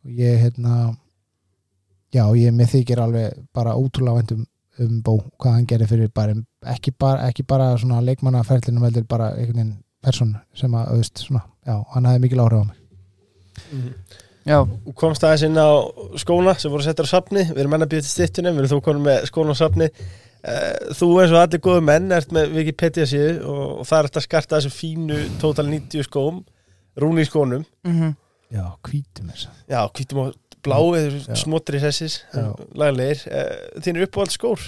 Og 0.02 0.10
ég 0.18 0.40
hérna 0.42 0.96
já, 2.12 2.24
ég 2.36 2.52
með 2.56 2.72
þykir 2.76 3.02
alveg 3.02 3.38
bara 3.54 3.76
ótrúlega 3.78 4.20
vænt 4.20 4.32
um, 4.80 4.98
bó, 5.04 5.16
hvað 5.38 5.56
hann 5.56 5.68
gerir 5.70 5.90
fyrir 5.90 6.10
bara, 6.14 6.34
ekki 6.74 6.92
bara, 6.98 7.28
ekki 7.28 7.44
bara 7.48 7.72
svona 7.80 8.02
leikmannaferlinum 8.04 8.84
heldur 8.86 9.06
bara 9.08 9.32
einhvern 9.36 9.58
veginn 9.58 9.72
person 10.02 10.34
sem 10.58 10.74
að, 10.74 10.88
auðvist, 10.94 11.24
svona, 11.28 11.44
já, 11.66 11.76
hann 11.94 12.08
hafði 12.08 12.24
mikil 12.24 12.42
áhrif 12.42 12.64
á 12.64 12.70
mig 12.70 12.78
já, 14.46 14.58
og 14.62 14.94
komst 14.98 15.22
aðeins 15.24 15.44
inn 15.48 15.56
á 15.60 15.70
skóna 16.22 16.54
sem 16.58 16.70
voru 16.72 16.82
settar 16.86 17.06
á 17.06 17.12
safni. 17.12 17.44
Við 17.50 17.62
erum 17.64 17.74
enn 17.78 17.86
að 17.86 17.92
býða 17.94 18.06
til 18.06 18.12
stittunum, 18.14 18.56
við 18.56 18.64
erum 18.66 18.72
þú 18.76 18.82
konum 18.88 19.06
með 19.08 19.26
skóna 19.30 19.54
á 19.54 19.60
safni. 19.62 19.88
Eh, 20.42 20.94
þú 20.98 21.08
eins 21.22 21.30
og 21.34 21.38
allir 21.44 21.60
góðu 21.62 21.82
menn 21.86 22.10
ert 22.12 22.32
með 22.34 22.54
Wikipedia 22.56 23.04
síðu 23.06 23.44
og, 23.46 23.66
og 23.80 23.86
það 23.86 23.98
er 24.00 24.08
þetta 24.10 24.20
að 24.22 24.26
skarta 24.26 24.58
þessu 24.58 24.72
fínu 24.74 25.18
Total 25.38 25.66
90 25.70 26.02
skóm 26.08 26.40
rúni 26.98 27.22
í 27.22 27.28
skónum. 27.30 27.62
Mhm. 27.86 28.16
já, 28.52 28.64
hvítum 28.84 29.30
þess 29.32 29.46
já, 29.70 29.78
hvítum 29.96 30.18
og 30.26 30.34
bláu, 30.62 30.90
eða 30.98 31.36
smotri 31.40 31.78
sessis 31.80 32.18
Já. 32.34 32.50
laglegir, 32.76 33.22
þín 33.80 33.96
er 33.96 34.04
uppáhald 34.06 34.34
skór? 34.34 34.60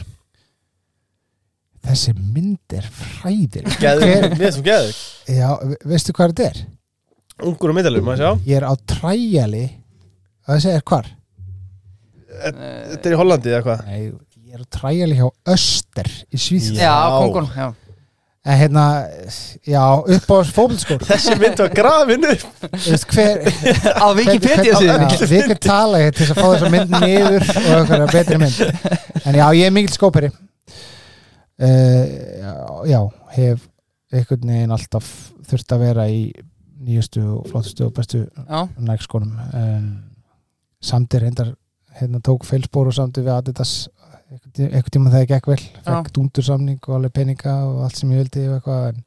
Þessi 1.84 2.14
mynd 2.16 2.72
er 2.78 2.86
fræðir 2.88 3.66
geður, 3.82 4.30
mér 4.40 4.54
þú 4.56 4.62
geður 4.64 4.94
já, 5.36 5.50
ve- 5.68 5.78
veistu 5.92 6.14
hvað 6.16 6.32
þetta 6.32 6.46
er? 6.48 6.62
Ungur 7.42 7.72
og 7.72 7.78
middalur, 7.78 8.04
maður 8.06 8.22
sjá? 8.22 8.46
Ég 8.46 8.60
er 8.60 8.66
á 8.70 8.74
træjali 8.86 9.64
að 10.44 10.52
það 10.54 10.64
segir 10.68 10.88
hvar? 10.90 11.12
þetta 12.34 13.08
er 13.08 13.14
í 13.14 13.18
Hollandi 13.18 13.52
eða 13.52 13.64
hvað? 13.64 13.88
Nei, 13.88 14.02
ég 14.44 14.58
er 14.58 14.62
á 14.62 14.66
træjali 14.76 15.16
hjá 15.18 15.26
Öster 15.54 16.10
í 16.10 16.40
Svíþjóð. 16.40 16.78
Já, 16.82 16.94
kongun 17.18 17.48
já. 17.54 17.66
en 18.44 18.58
hérna, 18.60 18.84
já, 19.64 19.82
upp 20.16 20.32
á 20.36 20.36
fótbolskór 20.52 21.04
þessi 21.08 21.36
mynd 21.40 21.62
var 21.62 21.70
grafinu 21.72 22.32
veist 22.84 23.06
hver 23.08 23.40
á 24.04 24.06
Wikipedia 24.18 24.74
síðan 24.76 25.06
við 25.08 25.36
erum 25.38 25.62
tala 25.64 26.02
hér 26.02 26.12
til 26.12 26.26
þess 26.26 26.34
að 26.34 26.42
fá 26.42 26.48
þessa 26.50 26.72
mynd 26.74 26.96
niður 26.98 27.46
og 27.62 27.70
eitthvað 27.78 28.12
betri 28.12 28.40
mynd. 28.42 28.90
En 29.24 29.38
já, 29.40 29.46
ég 29.56 29.70
er 29.70 29.72
mikill 29.72 29.96
skóperi. 29.96 30.32
Uh, 31.54 32.04
já, 32.42 32.52
já, 32.90 33.00
hef 33.38 33.70
einhvern 34.14 34.50
veginn 34.50 34.74
alltaf 34.74 35.08
þurft 35.48 35.72
að 35.74 35.86
vera 35.86 36.08
í 36.10 36.26
nýjustu 36.84 37.22
og 37.38 37.48
flottustu 37.50 37.86
og 37.88 37.94
bestu 37.96 38.24
nægskónum 38.78 39.34
um, 39.60 39.88
samt 40.84 41.14
er 41.14 41.26
reyndar 41.26 41.54
hérna 41.98 42.20
tók 42.24 42.46
feilspór 42.48 42.90
og 42.90 42.96
samt 42.96 43.20
við 43.20 43.32
Adidas. 43.34 43.74
Einhvern 44.34 44.92
tíma 44.92 45.12
þegar 45.12 45.28
gekk 45.36 45.50
vel 45.52 45.60
fekk 45.84 46.08
dúndursamning 46.16 46.80
og 46.88 46.96
alveg 46.96 47.12
peninga 47.14 47.58
og 47.68 47.84
allt 47.86 48.00
sem 48.00 48.10
ég 48.10 48.24
vildi 48.24 48.46
eitthvað 48.56 48.98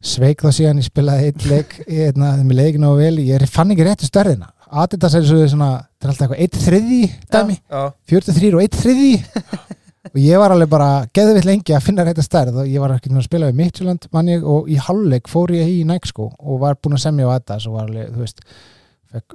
sveik 0.00 0.40
þá 0.40 0.54
síðan 0.56 0.80
ég 0.80 0.86
spilaði 0.86 1.26
eitt 1.28 1.44
leik 1.50 1.74
hérna, 1.90 2.38
þeim 2.38 2.54
er 2.54 2.60
leikinu 2.62 2.94
og 2.94 3.02
vel. 3.02 3.18
Ég 3.20 3.44
fann 3.52 3.74
ekki 3.74 3.84
réttu 3.84 4.08
stærðina 4.08 4.48
Adidas 4.70 5.16
er 5.18 5.24
svo 5.26 5.42
svona, 5.50 5.70
það 5.98 6.06
er 6.06 6.12
alltaf 6.12 6.24
eitthvað 6.26 6.42
eitt 6.44 6.58
þriði 6.62 7.00
dæmi, 7.34 7.56
já, 7.58 7.80
43 8.12 8.50
og 8.54 8.60
eitt 8.62 8.76
þriði 8.78 9.12
og 10.10 10.18
ég 10.18 10.38
var 10.42 10.50
alveg 10.54 10.68
bara 10.72 10.88
geðvitt 11.14 11.44
lengi 11.46 11.74
að 11.76 11.84
finna 11.86 12.04
rétta 12.06 12.22
stærð 12.24 12.56
og 12.64 12.66
ég 12.70 12.80
var 12.82 12.96
ekki 12.96 13.12
að 13.14 13.22
spila 13.28 13.50
við 13.50 13.58
Midtjylland 13.60 14.08
mann 14.12 14.26
ég 14.32 14.42
og 14.46 14.68
í 14.68 14.76
hálfleik 14.82 15.28
fór 15.30 15.52
ég 15.54 15.68
í 15.70 15.84
nækskó 15.86 16.32
og 16.38 16.60
var 16.60 16.74
búinn 16.82 16.96
að 16.98 17.04
semja 17.04 17.28
á 17.30 17.34
Adidas 17.36 17.66
og 17.70 17.76
var 17.78 17.86
alveg, 17.88 18.10
þú 18.14 18.24
veist 18.24 18.40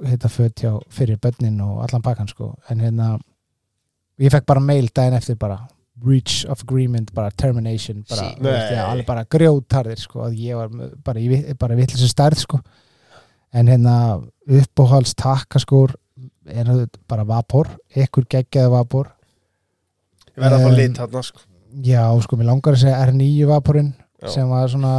heita 0.08 0.28
föt 0.32 0.60
hjá 0.64 0.74
fyrir 0.92 1.18
bönnin 1.20 1.60
og 1.64 1.82
allan 1.84 2.02
pakkan 2.04 2.28
sko, 2.28 2.54
en 2.70 2.80
hérna 2.80 3.18
ég 4.20 4.32
fekk 4.32 4.46
bara 4.48 4.60
mail 4.60 4.88
daginn 4.94 5.16
eftir 5.18 5.36
bara 5.40 5.58
breach 5.96 6.44
of 6.52 6.60
agreement, 6.62 7.08
bara 7.16 7.30
termination 7.30 8.02
bara, 8.08 8.20
Sí. 8.30 8.42
veist, 8.44 8.72
já, 8.72 8.84
alveg 8.84 9.06
bara 9.06 9.24
grjótarðir 9.24 9.98
sko, 9.98 10.20
að 10.26 10.36
ég 10.36 10.56
var 10.56 10.68
með- 10.68 10.94
bara 11.04 11.20
vi- 11.20 11.54
bara 11.58 11.74
vittlisum 11.76 12.08
stærð 12.08 12.36
sko. 12.42 12.60
En 13.52 13.66
hérna 13.66 14.22
uppáhalds 14.48 15.14
takkaskór 15.14 15.94
er 16.46 16.86
bara 17.08 17.24
vapor, 17.24 17.68
ekkur 17.94 18.26
geggjaði 18.28 18.70
vapor 18.70 19.12
ég 20.36 20.42
verða 20.44 20.58
að 20.60 20.66
fá 20.66 20.76
lit 20.76 20.98
hann 21.02 21.22
sko. 21.26 21.44
já, 21.86 22.02
sko, 22.24 22.36
mér 22.40 22.50
langar 22.52 22.76
að 22.76 22.82
segja 22.84 23.04
R9 23.06 23.46
vaporinn 23.50 23.92
Já. 24.16 24.30
sem 24.32 24.48
var 24.48 24.68
svona 24.72 24.94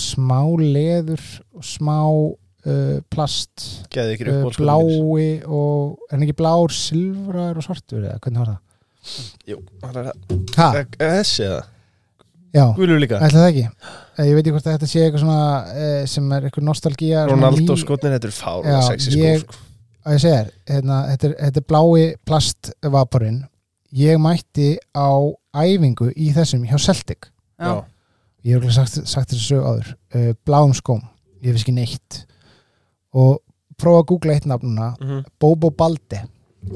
smá 0.00 0.38
leður 0.62 1.20
og 1.54 1.64
smá 1.68 1.98
uh, 2.08 3.00
plast 3.12 3.66
uh, 3.92 4.46
blái 4.56 5.42
og 5.44 5.98
en 6.12 6.24
ekki 6.24 6.36
blár, 6.38 6.72
silfrar 6.72 7.58
og 7.60 7.66
svartur 7.66 8.00
eða 8.06 8.16
hvernig 8.24 8.40
var 8.42 8.54
það? 8.54 8.62
jú, 9.46 9.58
er 9.84 9.98
það 10.56 10.78
Er- 10.80 10.96
er 10.98 11.12
þessi 11.20 11.44
eða, 11.46 11.60
já, 12.56 12.64
ætla 12.72 13.28
það 13.36 13.48
ekki 13.52 13.68
Eh, 14.16 14.30
ég 14.30 14.32
veit 14.32 14.46
ekki 14.46 14.52
hvort 14.54 14.64
þetta 14.64 14.86
sé 14.88 15.02
eitthvað 15.04 15.20
svona 15.26 15.40
uh, 15.76 16.04
sem 16.08 16.30
er 16.32 16.44
eitthvað 16.48 16.64
nostalgía 16.70 17.26
svona 17.26 17.34
Ronaldo 17.50 17.74
skotnin, 17.76 18.14
þetta 18.16 18.30
er 18.30 18.32
fár 18.32 18.64
Já, 18.64 18.76
sexy 18.86 19.10
skór 19.12 19.26
ég- 19.26 19.42
sko. 19.42 19.58
þér, 20.24 20.46
hérna, 20.70 21.00
þetta, 21.10 21.28
er, 21.28 21.34
þetta 21.42 21.60
er 21.60 21.66
blái 21.68 22.06
plastvaporinn 22.24 23.42
ég 23.96 24.18
mætti 24.20 24.74
á 24.92 25.08
æfingu 25.56 26.10
í 26.12 26.30
þessum 26.36 26.64
hjá 26.68 26.76
Celtic. 26.82 27.30
Já, 27.58 27.84
ég 28.44 28.60
hef 28.62 28.74
sagt, 28.76 28.98
sagt 29.08 29.32
þessu 29.32 29.60
áður. 29.62 29.92
Uh, 30.14 30.32
bláum 30.46 30.74
skóm, 30.76 31.00
ég 31.42 31.54
veist 31.56 31.64
ekki 31.64 31.74
neitt. 31.76 32.18
Og 33.16 33.38
prófa 33.80 34.02
að 34.02 34.08
googla 34.12 34.34
eitt 34.36 34.46
nafnuna, 34.48 34.90
Mhm. 35.00 35.24
Bobo 35.40 35.70
Balde. 35.70 36.24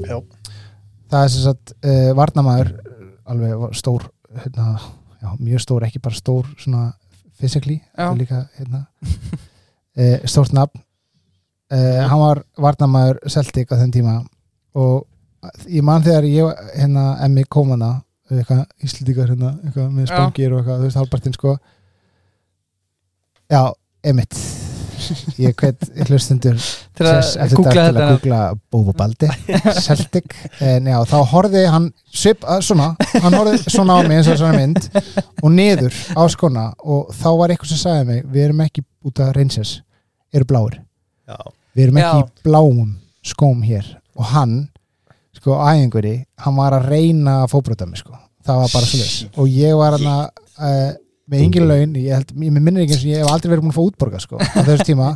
Já. 0.07 0.21
það 1.11 1.23
er 1.25 1.29
sem 1.29 1.41
sagt 1.43 1.73
uh, 1.83 2.13
varnamaður 2.15 2.69
alveg 3.27 3.57
var 3.59 3.73
stór 3.75 4.05
hérna, 4.31 4.79
já, 5.21 5.29
mjög 5.39 5.59
stór, 5.59 5.83
ekki 5.83 5.99
bara 6.01 6.15
stór 6.15 6.45
svona 6.57 6.93
physically, 7.37 7.81
líka 8.15 8.45
hérna, 8.57 8.85
uh, 9.97 10.17
stórt 10.25 10.53
nafn. 10.53 10.79
Hann 11.71 12.19
var 12.19 12.41
varnamaður 12.59 13.19
Celtic 13.31 13.69
á 13.71 13.79
þenn 13.79 13.91
tíma 13.95 14.15
og 14.75 15.05
ég 15.67 15.85
man 15.85 16.05
þegar 16.05 16.27
ég 16.29 16.63
hérna 16.75 17.05
emmi 17.25 17.45
kom 17.49 17.73
hana 17.75 17.93
eitthvað 18.31 18.63
íslendingar 18.85 19.33
hérna, 19.33 19.53
eitthvað 19.65 19.91
með 19.91 20.07
spangir 20.07 20.53
og 20.53 20.61
eitthvað, 20.61 20.77
þú 20.79 20.87
veist, 20.87 20.99
halvpartinn 21.01 21.35
sko. 21.35 21.55
Já, 23.51 23.63
emitt 24.07 24.37
ég 25.41 25.55
hvet 25.57 25.87
hlustundur 26.07 26.57
til 26.97 27.07
að 27.07 27.55
googla 27.55 27.85
þetta 27.87 27.91
til 27.91 28.03
að 28.03 28.11
googla 28.11 28.39
Bobo 28.71 28.93
Baldi 28.95 29.29
Celtic, 29.81 30.35
en 30.63 30.89
já, 30.91 30.97
þá 31.09 31.17
horfði 31.31 31.63
hann 31.73 31.87
svip, 32.13 32.45
að, 32.45 32.63
svona, 32.67 32.91
hann 33.23 33.37
horfði 33.37 33.73
svona 33.73 33.97
á 33.97 33.99
mig 34.05 34.21
eins 34.21 34.29
og 34.31 34.39
svona 34.41 34.61
mynd 34.61 34.87
og 35.41 35.49
niður 35.55 35.97
á 36.15 36.23
skona 36.31 36.67
og 36.85 37.11
þá 37.17 37.29
var 37.41 37.53
eitthvað 37.53 37.73
sem 37.73 37.81
sagði 37.81 38.07
mig, 38.11 38.23
við 38.31 38.47
erum 38.47 38.63
ekki 38.65 38.85
út 39.09 39.23
af 39.23 39.33
Rangers, 39.35 39.73
eru 40.31 40.47
bláir. 40.47 40.79
Já, 41.27 41.37
við 41.75 41.87
erum 41.87 42.01
ekki 42.01 42.21
Já. 42.21 42.21
í 42.21 42.45
bláum 42.47 42.93
skóm 43.25 43.65
hér. 43.65 43.87
Og 44.19 44.27
hann, 44.33 44.55
sko, 45.41 45.57
æðinguri 45.57 46.15
hann 46.45 46.57
var 46.59 46.77
að 46.77 46.89
reyna 46.93 47.41
að 47.43 47.53
fóbrota 47.55 47.87
mig, 47.89 48.01
sko. 48.03 48.17
Það 48.45 48.61
var 48.63 48.73
bara 48.73 48.89
svo 48.89 49.29
og 49.41 49.49
ég 49.53 49.77
var 49.77 49.97
hann 49.97 50.09
að 50.11 50.23
uh, 50.61 50.91
með 51.31 51.45
engin 51.45 51.67
laun, 51.69 51.97
ég 51.97 52.15
held, 52.17 52.31
ég 52.35 52.55
minnir 52.57 52.85
ekki 52.85 52.97
eins 52.97 53.05
og 53.05 53.11
ég 53.11 53.23
hef 53.23 53.31
aldrei 53.31 53.53
verið 53.53 53.65
búin 53.65 53.73
að 53.73 53.79
fá 53.79 53.83
útborga, 53.85 54.21
sko 54.21 54.39
á 54.41 54.61
þessu 54.67 54.87
tíma, 54.91 55.09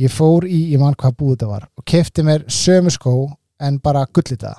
ég 0.00 0.12
fór 0.12 0.46
í, 0.48 0.60
ég 0.74 0.82
man 0.82 0.96
hvað 0.98 1.18
búið 1.20 1.36
þetta 1.36 1.50
var 1.52 1.66
og 1.70 1.88
kefti 1.88 2.24
mér 2.26 2.46
sömu 2.50 2.92
skó 2.92 3.14
en 3.62 3.80
bara 3.84 4.06
gullita 4.10 4.56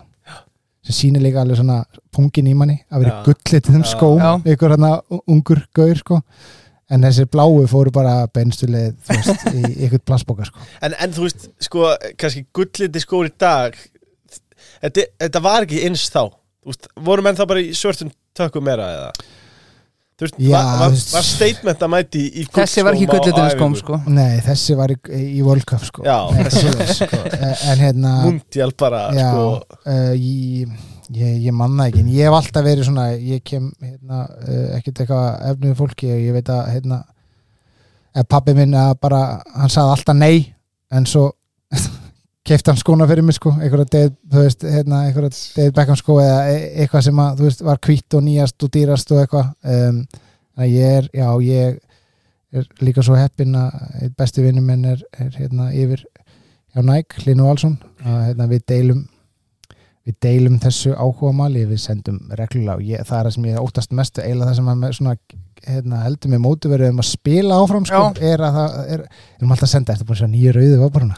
sem 0.85 0.93
sýnir 0.99 1.23
líka 1.25 1.41
alveg 1.41 1.57
svona 1.59 1.79
pungin 2.13 2.49
í 2.49 2.53
manni 2.57 2.77
að 2.93 3.05
vera 3.05 3.23
Já. 3.25 3.81
skóm 3.89 4.21
Já. 4.21 4.31
ykkur 4.53 4.75
hann 4.75 4.87
ungur 5.25 5.65
gaur, 5.75 5.97
sko. 5.97 6.21
En 6.85 7.01
þessi 7.01 7.25
bláu 7.33 7.63
fóru 7.65 7.89
bara 7.89 8.27
beinstuleið, 8.29 8.91
þú 9.07 9.15
veist, 9.17 9.45
í 9.57 9.87
ykkur 9.87 10.03
plastboka, 10.05 10.45
sko. 10.45 10.61
En, 10.85 10.93
en 11.01 11.15
þú 11.15 11.23
veist, 11.25 11.47
sko, 11.65 11.87
kannski 12.21 12.43
gulliti 12.53 13.01
skór 13.01 13.31
í 13.31 13.33
dag 13.41 13.79
þetta, 14.83 15.07
þetta 15.25 15.41
var 15.45 15.65
ekki 15.67 15.83
eins 15.87 16.05
þá. 16.11 16.21
Þú 16.65 16.71
veist, 16.73 16.87
voru 17.07 17.25
menn 17.25 17.37
þá 17.37 17.45
bara 17.49 17.61
í 17.61 17.73
svörtum 17.77 18.11
tökum 18.35 18.63
meira 18.65 18.87
eða? 18.95 19.09
Þú 20.15 20.23
veist, 20.23 20.37
Já, 20.39 20.55
var, 20.55 20.77
var, 20.79 20.93
var 21.11 21.25
statement 21.27 21.81
að 21.83 21.89
mæti 21.91 22.19
í, 22.23 22.27
í 22.39 22.43
þessi 22.55 22.83
var 22.87 22.95
ekki 22.95 23.07
gullitinu 23.11 23.47
skóm 23.51 23.73
sko. 23.75 23.97
Nei, 24.15 24.37
þessi 24.45 24.77
var 24.79 24.93
í, 24.93 24.97
í 25.11 25.41
World 25.43 25.65
Cup 25.67 25.83
sko. 25.83 26.05
Já. 26.07 26.15
Nei, 26.31 26.45
svoleiðis, 26.53 26.93
sko. 27.01 27.19
Eh, 27.35 27.63
En 27.73 27.81
hérna 27.83 28.13
Mundial 28.23 28.71
bara, 28.79 29.01
Já, 29.17 29.27
sko. 29.33 29.81
uh, 29.91 30.13
ég, 30.15 30.71
ég, 31.19 31.33
ég 31.49 31.57
manna 31.59 31.89
ekki 31.91 31.99
En 32.05 32.13
ég 32.15 32.29
hef 32.29 32.37
alltaf 32.39 32.63
verið 32.63 32.87
svona 32.87 33.09
Ég 33.19 33.43
kem 33.43 33.67
hérna, 33.83 34.21
uh, 34.47 34.63
ekkert 34.77 35.03
eitthvað 35.03 35.27
efnuð 35.51 35.75
fólki 35.83 36.09
og 36.15 36.23
ég 36.23 36.37
veit 36.39 36.53
að 36.55 36.63
hérna 36.77 37.01
eh, 38.15 38.23
Pabbi 38.23 38.55
minn 38.57 38.73
að 38.79 38.93
bara 39.03 39.21
Hann 39.51 39.73
sagði 39.75 39.97
alltaf 39.97 40.17
nei 40.23 40.37
En 40.95 41.05
svo 41.11 41.27
kefti 42.45 42.71
hann 42.71 42.79
skóna 42.79 43.07
fyrir 43.09 43.25
mig 43.25 43.37
sko. 43.37 43.53
Þú 43.57 44.43
veist, 44.43 44.65
hérna, 44.65 45.01
Beckham 45.75 45.97
sko 45.99 46.19
eða 46.23 46.43
e- 46.51 46.69
eitthvað 46.83 47.07
sem 47.07 47.23
að, 47.23 47.41
veist, 47.47 47.65
var 47.65 47.81
hvitt 47.81 48.17
og 48.17 48.25
nýjast 48.25 48.67
og 48.67 48.73
dýrast 48.75 49.15
og 49.15 49.23
eitthvað. 49.23 49.49
Um, 49.75 50.03
ég 50.65 50.99
er, 51.01 51.09
já, 51.13 51.27
ég 51.43 51.79
er 52.55 52.69
líka 52.85 53.03
svo 53.03 53.17
heppinn 53.19 53.57
að 53.59 54.13
besti 54.17 54.45
vinnum 54.45 54.69
minn 54.69 54.85
er, 54.93 55.01
er 55.19 55.33
hérna 55.35 55.71
yfir 55.75 56.05
hjá 56.05 56.85
Nike, 56.85 57.25
Hlinu 57.25 57.49
Valsson. 57.49 57.75
Að 58.05 58.23
hérna, 58.29 58.49
við 58.51 58.65
deilum 58.71 59.03
við 60.05 60.17
deilum 60.21 60.59
þessu 60.61 60.93
áhuga 60.93 61.31
máli 61.33 61.63
við 61.65 61.81
sendum 61.81 62.19
reglulega 62.37 62.77
og 62.77 63.07
það 63.09 63.17
er 63.17 63.27
það 63.27 63.33
sem 63.35 63.47
ég 63.49 63.63
óttast 63.63 63.95
mest 63.97 64.19
eiginlega 64.21 64.51
það 64.51 64.59
sem 64.59 64.67
með 64.83 64.91
svona 64.99 65.15
hérna, 65.63 66.01
heldur 66.05 66.33
mig 66.33 66.41
mótiverið 66.43 66.91
um 66.93 66.99
að 67.03 67.07
spila 67.09 67.59
áfram 67.63 67.85
sko, 67.87 68.01
er 68.19 68.43
að 68.43 68.57
það 68.59 68.75
er, 68.95 69.05
erum 69.39 69.53
alltaf 69.55 69.67
að 69.69 69.71
senda 69.71 69.95
eftir 69.95 70.09
búin 70.09 70.17
að 70.17 70.21
sjá 70.23 70.31
nýju 70.33 70.55
rauðu 70.55 70.81
vaporuna 70.81 71.17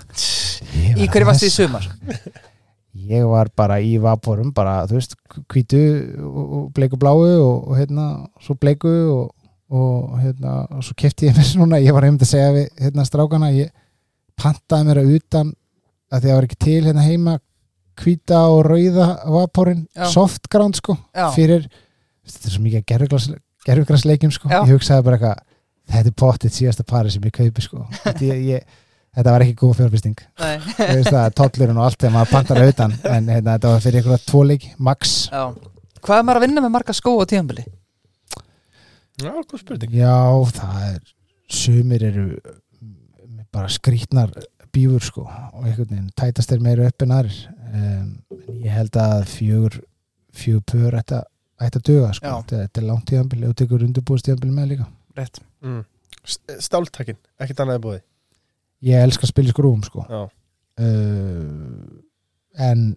í 0.98 1.08
hverju 1.08 1.30
varst 1.30 1.44
þið 1.44 1.50
í 1.50 1.56
sumar 1.56 1.90
ég 3.08 3.26
var 3.30 3.52
bara 3.56 3.80
í 3.84 3.96
vaporum 4.02 4.52
bara, 4.56 4.80
þú 4.90 4.98
veist, 4.98 5.18
hvítu 5.54 5.82
og, 6.28 6.70
bleiku 6.76 7.00
bláu 7.00 7.20
og, 7.22 7.68
og 7.70 7.74
hérna 7.78 8.08
svo 8.44 8.58
bleiku 8.60 8.94
og, 9.14 9.50
og 9.70 10.16
hérna 10.22 10.60
og 10.78 10.86
svo 10.86 10.98
kefti 10.98 11.30
ég 11.30 11.38
mér 11.38 11.48
svona, 11.48 11.82
ég 11.84 11.96
var 11.96 12.08
einmitt 12.08 12.26
að 12.26 12.34
segja 12.34 12.54
við 12.56 12.70
hérna 12.82 13.06
strákana, 13.08 13.52
ég 13.56 13.74
pantaði 14.38 14.90
mér 14.90 15.02
að 15.04 15.14
utan 15.18 15.52
að 16.08 16.24
því 16.24 16.24
að 16.24 16.30
það 16.30 16.38
var 16.38 16.48
ekki 16.48 16.62
til 16.64 16.80
hérna 16.86 17.06
heima 17.08 17.36
hvíta 17.98 18.44
og 18.54 18.62
rauða 18.68 19.08
vaporin, 19.34 19.88
Já. 19.98 20.06
soft 20.14 20.50
ground 20.54 20.78
sko, 20.78 20.98
Já. 21.16 21.30
fyrir 21.36 21.68
þetta 22.28 22.50
er 22.50 22.56
svo 22.56 22.64
mikið 22.66 23.38
gerfugrasleikjum 23.68 24.34
sko, 24.34 24.50
Já. 24.52 24.60
ég 24.64 24.74
hugsaði 24.76 25.06
bara 25.08 25.20
eitthvað 25.20 25.46
þetta 25.88 26.12
er 26.12 26.18
pottitt 26.24 26.58
síðasta 26.58 26.86
pari 26.88 27.14
sem 27.14 27.24
ég 27.28 27.36
kaupi 27.36 27.64
sko. 27.64 27.86
Þetta, 28.04 28.28
ég, 28.28 28.44
ég, 28.52 28.84
þetta 29.18 29.34
var 29.34 29.46
ekki 29.46 29.58
góð 29.62 29.74
fjárfesting. 29.82 30.20
Nei. 30.42 30.54
Þú 30.78 30.88
veist 30.92 31.14
það, 31.14 31.28
tollurinn 31.40 31.80
og 31.80 31.88
allt 31.88 32.00
þegar 32.02 32.16
maður 32.18 32.34
pantar 32.36 32.62
að 32.62 32.72
utan 32.74 32.96
en 32.98 33.32
hérna, 33.32 33.56
þetta 33.56 33.72
var 33.74 33.84
fyrir 33.86 34.02
einhverja 34.02 34.28
tvo 34.28 34.44
leik 34.46 34.70
max. 34.90 35.16
Já. 35.32 35.44
hvað 36.04 36.20
er 36.20 36.28
maður 36.28 36.42
að 36.42 36.48
vinna 36.48 36.64
með 36.66 36.74
marga 36.76 36.96
skó 36.96 37.16
á 37.18 37.26
tíðanbili 37.28 37.66
Já, 39.18 39.32
góð 39.34 39.62
spurning. 39.64 39.96
Já, 39.98 40.18
það 40.54 40.82
er 40.92 41.00
sumir 41.50 42.04
eru 42.06 42.26
bara 43.56 43.72
skrítnar 43.72 44.34
bífur 44.76 45.02
sko 45.02 45.24
og 45.26 45.64
einhvern 45.64 45.90
veginn 45.90 46.12
tætast 46.20 46.52
er 46.54 46.62
meira 46.62 46.86
upp 46.86 47.02
en 47.02 47.16
aðrir. 47.16 47.40
Um, 47.72 48.12
en 48.38 48.60
ég 48.62 48.76
held 48.76 49.00
að 49.02 49.24
fjögur 49.32 49.80
fjögur 50.38 50.68
pör 50.70 51.00
að 51.00 51.24
ætti 51.64 51.82
að 51.82 51.88
duga 51.90 52.12
sko, 52.14 52.34
þetta, 52.42 52.64
þetta 52.66 52.82
er 52.82 52.88
langt 52.88 53.08
tíðanbili 53.10 53.50
og 53.50 53.56
tekur 53.58 53.86
undirbúðstíðanbili 53.88 54.54
með 54.54 54.70
líka. 54.74 54.92
Rétt. 55.18 55.42
Mm. 55.66 55.82
Stáltakin, 56.62 57.18
ekkert 57.40 57.64
annað 57.64 57.80
er 57.80 57.84
búið 57.88 58.06
ég 58.86 59.04
elska 59.04 59.26
að 59.26 59.34
spila 59.34 59.50
í 59.50 59.54
skrúum 59.54 59.84
sko. 59.86 60.06
Uh, 60.78 62.00
en 62.62 62.90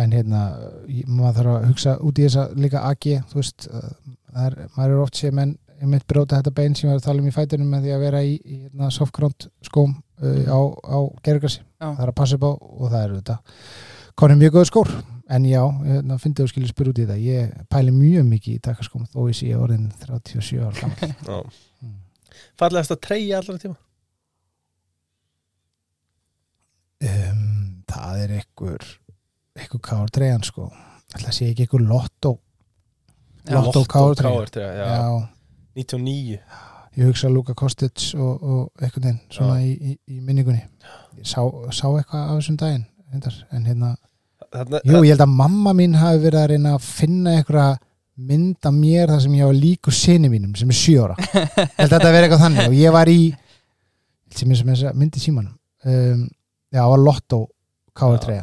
en 0.00 0.12
hérna 0.16 0.42
maður 1.04 1.34
þarf 1.36 1.50
að 1.52 1.64
hugsa 1.68 1.94
út 2.00 2.16
í 2.16 2.24
þessa 2.24 2.46
líka 2.56 2.80
AG 2.88 3.08
þú 3.28 3.36
veist, 3.42 3.66
uh, 3.68 3.90
er, 4.40 4.56
maður 4.78 4.94
er 4.94 5.02
oft 5.02 5.18
sé 5.20 5.28
menn 5.34 5.58
ég 5.82 5.90
mitt 5.90 6.06
bróta 6.08 6.38
þetta 6.38 6.54
bein 6.56 6.76
sem 6.78 6.86
ég 6.86 6.94
var 6.94 7.02
að 7.02 7.08
tala 7.10 7.20
um 7.20 7.28
í 7.28 7.34
fætunum 7.34 7.68
með 7.68 7.84
því 7.84 7.92
að 7.92 8.04
vera 8.06 8.22
í, 8.24 8.38
í 8.40 8.56
hérna, 8.62 8.88
softground 8.94 9.48
skóm 9.68 9.92
uh, 10.24 10.46
á, 10.48 10.60
á 10.80 10.98
gergrassi 11.20 11.60
Já. 11.60 11.90
það 11.90 12.04
er 12.06 12.12
að 12.14 12.18
passa 12.22 12.38
upp 12.38 12.48
á 12.48 12.52
og 12.56 12.86
það 12.86 13.02
er 13.02 13.14
þetta 13.18 13.36
konum 14.22 14.40
mjög 14.40 14.56
góð 14.56 14.68
skór 14.70 14.94
en 15.32 15.46
já, 15.48 15.62
hérna, 15.86 16.18
fyndið 16.20 16.46
og 16.46 16.52
skiljið 16.52 16.72
spyr 16.72 16.90
út 16.92 17.00
í 17.00 17.06
þetta 17.06 17.18
ég 17.22 17.52
pæli 17.72 17.94
mjög 17.94 18.26
mikið 18.28 18.58
í 18.58 18.62
takaskóm 18.66 19.06
þó 19.12 19.20
ég 19.30 19.38
sé 19.38 19.52
orðin 19.56 19.88
37 20.02 20.60
ára 20.60 20.74
gammal 20.80 21.12
já. 21.12 21.38
Mm. 21.82 21.98
Fallegast 22.60 22.94
að 22.94 23.02
treyja 23.08 23.40
allra 23.40 23.58
tíma? 23.62 23.78
Um, 27.02 27.46
það 27.90 28.24
er 28.24 28.34
einhver 28.38 28.90
einhver 29.58 29.82
kár 29.82 30.10
treyjan 30.14 30.44
sko. 30.46 30.68
Ætla 31.12 31.32
að 31.32 31.36
sé 31.36 31.48
ekki 31.50 31.66
einhver 31.66 31.82
lottó. 31.88 32.36
Lotto 33.50 33.82
KR 33.90 34.14
treyja. 34.16 34.36
KR 34.36 34.52
treyja, 34.54 34.76
já. 34.78 34.86
já, 34.96 35.08
99 35.74 36.70
ég 36.96 37.08
hugsa 37.08 37.28
Luka 37.28 37.54
Kostic 37.54 38.12
og, 38.14 38.42
og 38.42 38.82
einhvern 38.82 39.06
veginn 39.06 39.20
svona 39.32 39.58
í, 39.64 39.72
í, 39.72 39.94
í 40.12 40.20
minningunni. 40.20 40.62
Ég 41.18 41.28
sá, 41.28 41.40
sá 41.72 41.86
eitthvað 41.88 42.26
af 42.26 42.34
þessum 42.36 42.58
daginn 42.60 42.84
en 43.12 43.66
hérna, 43.68 43.94
Þarna, 44.52 44.82
jú 44.84 45.00
ég 45.06 45.14
held 45.14 45.24
að 45.24 45.34
mamma 45.38 45.72
mín 45.76 45.96
hafi 45.96 46.20
verið 46.26 46.40
að 46.42 46.50
reyna 46.52 46.74
að 46.76 46.84
finna 46.84 47.36
einhverja 47.38 47.70
mynd 48.28 48.68
af 48.68 48.74
mér 48.76 49.12
þar 49.14 49.22
sem 49.24 49.36
ég 49.38 49.48
var 49.48 49.56
líkur 49.56 49.96
sinni 49.96 50.28
mínum 50.28 50.52
sem 50.58 50.68
er 50.68 50.76
ég 50.82 51.72
held 51.78 51.86
að 51.86 51.94
þetta 51.94 52.12
verið 52.12 52.26
eitthvað 52.26 52.44
þannig. 52.44 52.68
Og 52.68 52.76
ég 52.76 52.94
var 52.94 53.08
í 53.08 53.20
sem 54.36 54.52
er 54.52 54.60
sem 54.60 54.72
þess 54.72 54.88
að 54.90 54.98
myndi 55.00 55.22
símanum. 55.22 55.54
Um, 55.82 56.26
já, 56.72 56.82
það 56.82 56.90
var 56.92 57.04
Lotto 57.06 57.40
KR3 57.98 58.36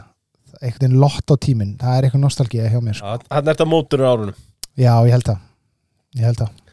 einhvern 0.60 0.82
veginn 0.82 0.98
Lotto 1.00 1.38
tíminn, 1.40 1.78
það 1.80 1.94
er 1.96 2.08
eitthvað 2.08 2.24
nostalgía 2.26 2.72
hjá 2.74 2.82
mér 2.84 2.98
sko. 2.98 3.14
Já, 3.14 3.30
hann 3.32 3.46
er 3.46 3.54
þetta 3.54 3.70
mótur 3.70 4.04
á 4.04 4.10
árunum. 4.10 4.42
Já, 4.76 4.92
ég 5.08 5.14
held 5.16 5.32
að 5.32 5.46
ég 6.18 6.28
held 6.28 6.44
að 6.44 6.66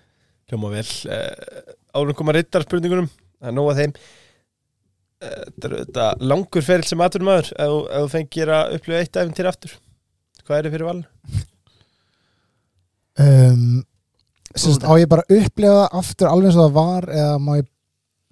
Hljóma 0.47 0.73
vel. 0.73 0.89
Uh, 1.11 1.77
Árunum 1.97 2.17
koma 2.19 2.35
rittar 2.37 2.63
spurningunum 2.63 3.09
Það 3.37 3.51
er 3.51 3.57
nóg 3.57 3.71
að 3.71 3.81
þeim. 3.83 3.93
Eh, 3.97 4.26
Þetta 5.17 6.07
er 6.13 6.25
langur 6.29 6.65
ferill 6.67 6.85
sem 6.85 7.01
aðturum 7.01 7.31
aður 7.33 7.47
ef, 7.57 7.69
þú- 7.73 7.85
ef 7.89 8.03
þú 8.05 8.09
fengir 8.13 8.51
að 8.53 8.75
upplifa 8.77 8.99
eitt 9.01 9.17
æfintýr 9.23 9.49
aftur 9.51 9.77
Hvað 10.47 10.59
er 10.59 10.67
þið 10.69 10.75
fyrir 10.77 10.89
valin? 10.91 11.07
um, 13.19 13.63
sérst, 14.57 14.85
á 14.85 14.93
ég 15.01 15.09
bara 15.11 15.25
að 15.27 15.39
upplifa 15.41 15.79
það 15.79 15.97
aftur 16.01 16.31
alveg 16.31 16.51
eins 16.51 16.59
og 16.61 16.67
það 16.67 16.77
var 16.77 17.09
eða 17.17 17.39
má 17.47 17.53
ég 17.61 17.67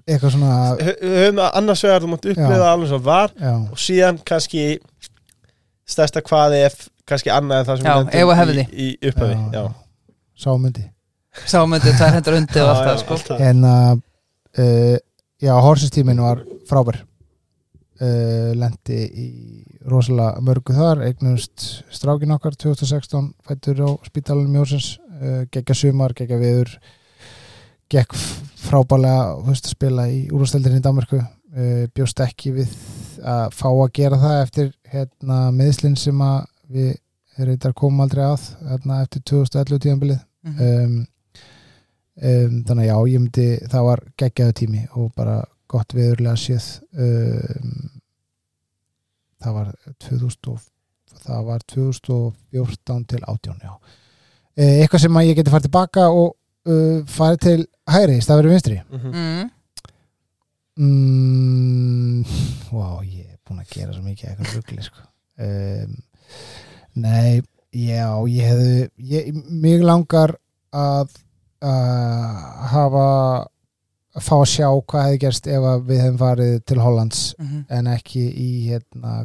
eitthvað 0.05 0.35
svona 0.35 0.57
höfum 0.77 1.39
það 1.41 1.55
annars 1.63 1.85
vegar 1.87 2.05
þú 2.05 2.11
mátt 2.13 2.27
upplifa 2.29 2.51
Já. 2.51 2.59
það 2.61 2.73
alveg 2.75 2.91
svo 2.93 2.99
var 3.07 3.31
já, 3.41 3.53
og 3.73 3.81
síðan 3.81 4.19
kannski 4.29 4.65
stærsta 5.95 6.23
hvað 6.25 6.57
ef 6.61 6.77
kannski 7.09 7.33
annað 7.33 7.63
en 7.63 7.69
það 7.71 7.81
sem 7.81 7.89
Já, 7.89 7.97
við 8.13 8.29
og 8.29 8.37
hefði. 8.43 8.67
í, 8.69 8.89
í 9.01 9.09
upphafi 9.11 9.39
Já. 9.39 9.57
Já, 9.57 9.65
sámyndi 10.45 10.85
sámyndið, 11.51 11.97
tvær 11.99 12.15
hendur 12.19 12.37
undir 12.39 12.63
og 12.63 12.69
allt 12.71 12.85
Já, 12.85 12.85
það 12.85 12.95
já, 12.95 13.03
sko 13.05 13.19
það. 13.25 13.41
en 13.49 13.65
að 13.73 14.03
uh, 14.61 14.97
já, 15.43 15.55
horsestímin 15.61 16.21
var 16.23 16.45
frábær. 16.69 17.03
Uh, 17.95 18.51
lendi 18.59 18.97
í 19.07 19.27
rosalega 19.87 20.41
mörgu 20.43 20.75
þar 20.75 21.05
eignumst 21.07 21.63
strákin 21.95 22.33
okkar 22.35 22.57
2016 22.59 23.29
fættur 23.47 23.85
á 23.87 23.91
spítalunum 24.03 24.57
Jósens 24.59 24.97
uh, 25.23 25.45
geggja 25.55 25.77
sumar, 25.79 26.11
geggja 26.19 26.41
viður 26.43 26.73
gegg 27.95 28.17
frábælega 28.65 29.37
veist, 29.47 29.69
að 29.71 29.77
spila 29.77 30.09
í 30.11 30.25
úrvasteldinni 30.35 30.83
í 30.83 30.85
Danmarku 30.85 31.21
uh, 31.23 31.87
bjóst 31.95 32.25
ekki 32.27 32.51
við 32.59 32.75
að 33.23 33.55
fá 33.55 33.69
að 33.71 33.95
gera 34.01 34.19
það 34.27 34.37
eftir 34.43 34.71
hérna, 34.91 35.39
meðslinn 35.55 35.97
sem 35.97 36.27
við 36.75 36.97
reyndar 37.39 37.79
komum 37.79 38.03
aldrei 38.03 38.25
að 38.27 38.51
hérna, 38.73 39.05
eftir 39.07 39.23
2011 39.31 39.85
tíðanbilið 39.87 40.23
Mhm. 40.45 40.61
um, 40.61 41.07
um, 42.23 42.61
þannig 42.69 42.85
að 42.85 42.89
já, 42.91 42.97
ég 43.15 43.21
myndi 43.25 43.49
það 43.73 43.85
var 43.89 44.05
geggjaðu 44.23 44.57
tími 44.61 44.85
og 44.95 45.11
bara 45.17 45.41
gott 45.75 45.95
viðurlega 45.97 46.37
séð 46.39 46.69
um, 46.95 47.91
það 49.45 49.57
var 49.59 49.73
2000 50.07 50.53
og, 50.55 50.61
það 51.25 51.45
var 51.49 51.65
2014 51.75 53.05
til 53.15 53.23
18 53.25 53.61
já 53.65 53.73
uh, 53.75 53.79
eitthvað 54.63 55.05
sem 55.07 55.19
að 55.21 55.29
ég 55.31 55.39
geti 55.41 55.51
farið 55.55 55.69
tilbaka 55.71 56.07
og 56.13 56.31
uh, 56.69 57.01
farið 57.11 57.41
til 57.49 57.59
hægri 57.91 58.19
í 58.21 58.25
staðverið 58.25 58.55
vinstri 58.57 58.79
Mhm. 58.95 59.11
mm. 59.15 59.51
mm, 60.85 62.25
wow, 62.73 63.01
ég 63.05 63.27
er 63.33 63.39
búin 63.47 63.61
að 63.63 63.73
gera 63.75 63.93
svo 63.95 64.03
mikið 64.05 64.31
eitthvað 64.31 64.55
rugli 64.59 64.83
sko. 64.87 65.05
um, 65.45 65.97
nei 67.05 67.43
já, 67.75 68.09
ég 68.31 68.49
hefði 68.53 68.89
ég, 69.11 69.35
mig 69.51 69.83
langar 69.83 70.37
að 70.75 71.11
að 71.65 72.65
hafa 72.75 73.05
að 74.15 74.23
fá 74.29 74.35
að 74.39 74.51
sjá 74.53 74.67
hvað 74.71 75.07
hefði 75.09 75.21
gerst 75.25 75.47
ef 75.51 75.69
að 75.73 75.87
við 75.89 76.03
hefum 76.05 76.19
farið 76.23 76.59
til 76.71 76.81
Hollands 76.85 77.23
Mm 77.41 77.63
en 77.75 77.87
ekki 77.91 78.21
í 78.23 78.51
hérna 78.69 79.25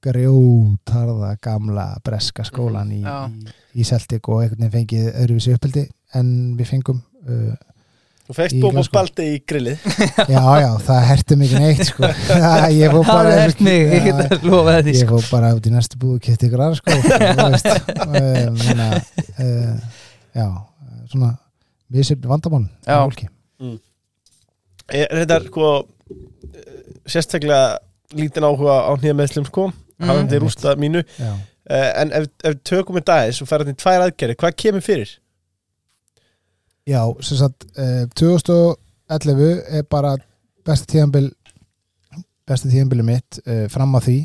grjótarða 0.00 1.34
gamla 1.44 1.88
breska 2.04 2.44
skólan 2.48 2.92
í, 2.94 3.02
Já. 3.04 3.26
í, 3.28 3.50
í 3.80 3.84
Celtic 3.84 4.28
og 4.30 4.40
einhvern 4.44 4.62
veginn 4.62 4.76
fengið 4.78 5.10
öðruvísi 5.20 5.56
uppeldi 5.56 5.82
en 6.16 6.30
við 6.56 6.70
fengum 6.70 7.02
uh, 7.28 7.52
Þú 8.30 8.36
fegst 8.38 8.56
Í 8.56 8.62
bóma 8.62 8.84
spaldi 8.86 9.26
í 9.34 9.36
grillið 9.42 9.84
já 10.36 10.44
já, 10.62 10.68
það 10.86 11.00
herti 11.10 11.38
mikið 11.40 11.64
neitt 11.64 11.84
sko. 11.90 12.10
ég 12.80 12.94
fór 12.94 13.04
Það 13.04 13.12
bara 13.12 13.34
er 13.34 13.42
hert 13.42 13.62
mig, 13.66 13.80
ég 13.90 14.08
get 14.08 14.46
lofaði 14.46 14.86
því 14.86 14.96
ég 14.96 15.04
sko. 15.04 15.18
fór 15.18 15.28
bara 15.34 15.52
út 15.58 15.66
í 15.68 15.74
næstu 15.74 16.00
búið 16.00 16.16
og 16.16 16.24
kæfti 16.28 16.48
ykkur 16.48 16.64
aðra 16.64 16.80
sko 16.80 16.96
þú 17.04 17.48
veist, 17.50 17.70
hana, 18.70 18.90
uh, 19.36 20.02
já, 20.40 20.48
svona 21.12 21.32
við 21.92 22.06
sem 22.10 22.20
vandamál 22.30 22.64
Já. 22.86 22.98
fólki 23.04 23.28
Er 24.90 25.12
þetta 25.20 25.36
sko 25.46 25.66
eh, 25.78 26.80
sérstaklega 27.06 27.78
lítinn 28.18 28.46
áhuga 28.48 28.80
á 28.88 28.92
nýja 28.98 29.14
meðslum 29.18 29.46
sko 29.46 29.70
Mm. 30.00 30.08
hafandi 30.08 30.38
rústa 30.40 30.72
mínu 30.80 31.02
já. 31.20 31.32
uh, 31.68 31.90
en 32.00 32.12
ef, 32.16 32.26
ef 32.44 32.54
tökum 32.64 32.96
við 32.96 33.02
dagis 33.10 33.42
og 33.44 33.48
þetta 33.50 33.68
í 33.74 33.76
tvær 33.76 34.04
aðgerði, 34.06 34.36
hvað 34.40 34.54
kemur 34.56 34.80
fyrir? 34.80 35.10
já, 36.88 37.02
sem 37.20 37.36
sagt 37.36 37.66
uh, 37.76 38.06
2011 38.16 39.60
er 39.76 39.84
bara 39.92 40.14
besta 40.64 40.88
tíðanbil 40.88 41.26
besta 42.48 42.70
tíðanbili 42.72 43.04
mitt 43.04 43.42
uh, 43.44 43.66
fram 43.68 43.92
á 43.92 44.00
því 44.00 44.16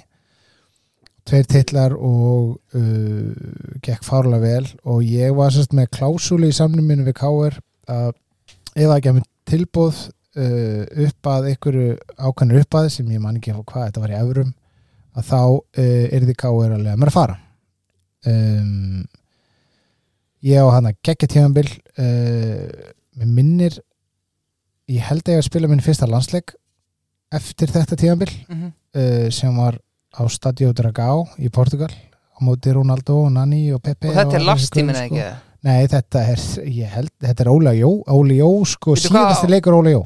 tveir 1.25 1.47
titlar 1.49 1.95
og 1.97 2.59
uh, 2.77 3.79
gekk 3.85 4.03
fárlega 4.05 4.41
vel 4.43 4.67
og 4.85 5.01
ég 5.07 5.33
var 5.37 5.49
sérst 5.55 5.73
með 5.73 5.89
klásúli 5.97 6.51
í 6.51 6.57
samnum 6.57 6.85
minu 6.85 7.05
við 7.07 7.15
K.R. 7.17 7.57
að 7.89 8.11
ef 8.75 8.91
það 8.91 9.09
að 9.11 9.21
tilbúð 9.49 10.01
uh, 10.37 10.83
upp 11.07 11.29
að 11.31 11.49
einhverju 11.53 11.87
ákvæmur 12.17 12.61
upp 12.61 12.77
að 12.81 12.89
sem 12.97 13.09
ég 13.15 13.23
man 13.23 13.39
ekki 13.39 13.55
hvað 13.57 13.87
þetta 13.87 14.03
var 14.05 14.13
í 14.13 14.19
eurum 14.21 14.53
að 15.15 15.27
þá 15.31 15.39
uh, 15.41 16.05
er 16.11 16.27
því 16.27 16.35
K.R. 16.43 16.75
að 16.75 16.83
lega 16.85 16.99
mér 17.01 17.11
að 17.13 17.17
fara 17.17 17.37
um, 18.29 19.05
ég 20.45 20.61
á 20.61 20.67
hann 20.75 20.89
að 20.91 20.99
geggja 21.05 21.31
tímanbil 21.35 21.67
uh, 21.97 22.93
með 23.17 23.33
minnir 23.39 23.79
ég 24.91 25.01
held 25.09 25.23
að 25.25 25.37
ég 25.37 25.41
að 25.41 25.47
spila 25.49 25.69
minn 25.71 25.81
fyrsta 25.81 26.05
landsleik 26.09 26.53
eftir 27.33 27.71
þetta 27.73 27.97
tímanbil 27.97 28.29
Mhm. 28.45 28.67
uh, 28.95 29.29
sem 29.33 29.55
var 29.57 29.79
á 30.15 30.23
Stadio 30.31 30.71
Dragao 30.75 31.25
í 31.39 31.49
Portugal 31.53 31.91
á 31.91 32.39
móti 32.43 32.73
Ronaldo 32.75 33.21
og 33.25 33.31
Nani 33.35 33.67
og 33.75 33.81
Pepe 33.83 34.09
Og 34.11 34.17
þetta 34.17 34.39
er 34.39 34.45
lastímin 34.47 34.95
gaurar, 34.95 35.07
ekki 35.09 35.21
sko. 35.21 35.41
Nei, 35.65 35.87
þetta 35.89 36.21
er, 36.33 36.41
ég 36.69 36.91
held, 36.93 37.11
þetta 37.25 37.45
er 37.45 37.49
Óla 37.51 37.73
Jó 37.75 37.89
Óli 38.13 38.37
Jó, 38.41 38.49
sko, 38.69 38.95
síðasti 38.99 39.49
leikur 39.49 39.77
Óli 39.79 39.95
Jó. 39.95 40.03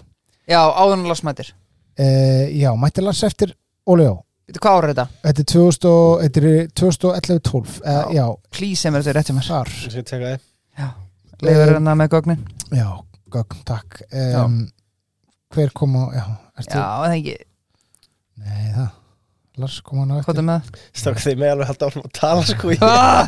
Já, 0.50 0.62
áðurinn 0.66 1.10
lasmættir 1.10 1.52
uh, 1.54 2.46
Já, 2.56 2.72
mætti 2.80 3.04
lands 3.06 3.24
eftir 3.28 3.54
Óli 3.90 4.08
Jó. 4.08 4.16
Veitu 4.50 4.62
hvað 4.64 4.78
ára 4.80 4.88
er 4.88 4.94
þetta? 4.96 5.08
Þetta 5.28 5.44
er 5.44 5.50
2000 5.54 5.90
og- 5.90 6.22
þetta 6.24 6.42
er 6.42 6.72
2011-12 6.82 7.60
uh, 7.60 7.92
Já. 7.92 8.00
Já, 8.18 8.26
Please, 8.56 8.82
sem 8.82 8.96
er 8.96 9.04
þetta 9.06 9.18
rétt 9.20 9.30
hjá 9.30 9.36
mér. 9.38 9.50
Þar. 9.50 9.74
Ég 9.86 9.94
skal 9.94 10.08
teka 10.10 10.32
þið 10.34 10.48
Leifur 11.40 11.70
hérna 11.72 11.94
með 11.96 12.10
gögnin. 12.16 12.40
Já, 12.76 12.88
gögn, 13.32 13.60
takk. 13.68 14.02
Um, 14.12 14.58
Hver 15.54 15.72
kom 15.74 15.94
á, 15.98 16.04
já, 16.14 16.24
ertu 16.60 16.76
Já, 16.78 16.82
það 17.00 17.14
ekki, 17.16 17.36
Nei, 18.40 18.66
það, 18.76 18.90
Lars 19.60 19.78
kom 19.86 20.02
á 20.02 20.06
ná 20.10 20.20
hvað 20.26 20.38
eftir? 20.40 20.56
Stráka 20.96 21.24
þið 21.26 21.38
með 21.42 21.52
alveg 21.54 21.70
halda 21.72 21.88
áfram 21.90 22.06
að 22.08 22.14
tala 22.20 22.46
sko 22.50 22.72
ég, 22.74 22.84
Ah! 22.90 23.28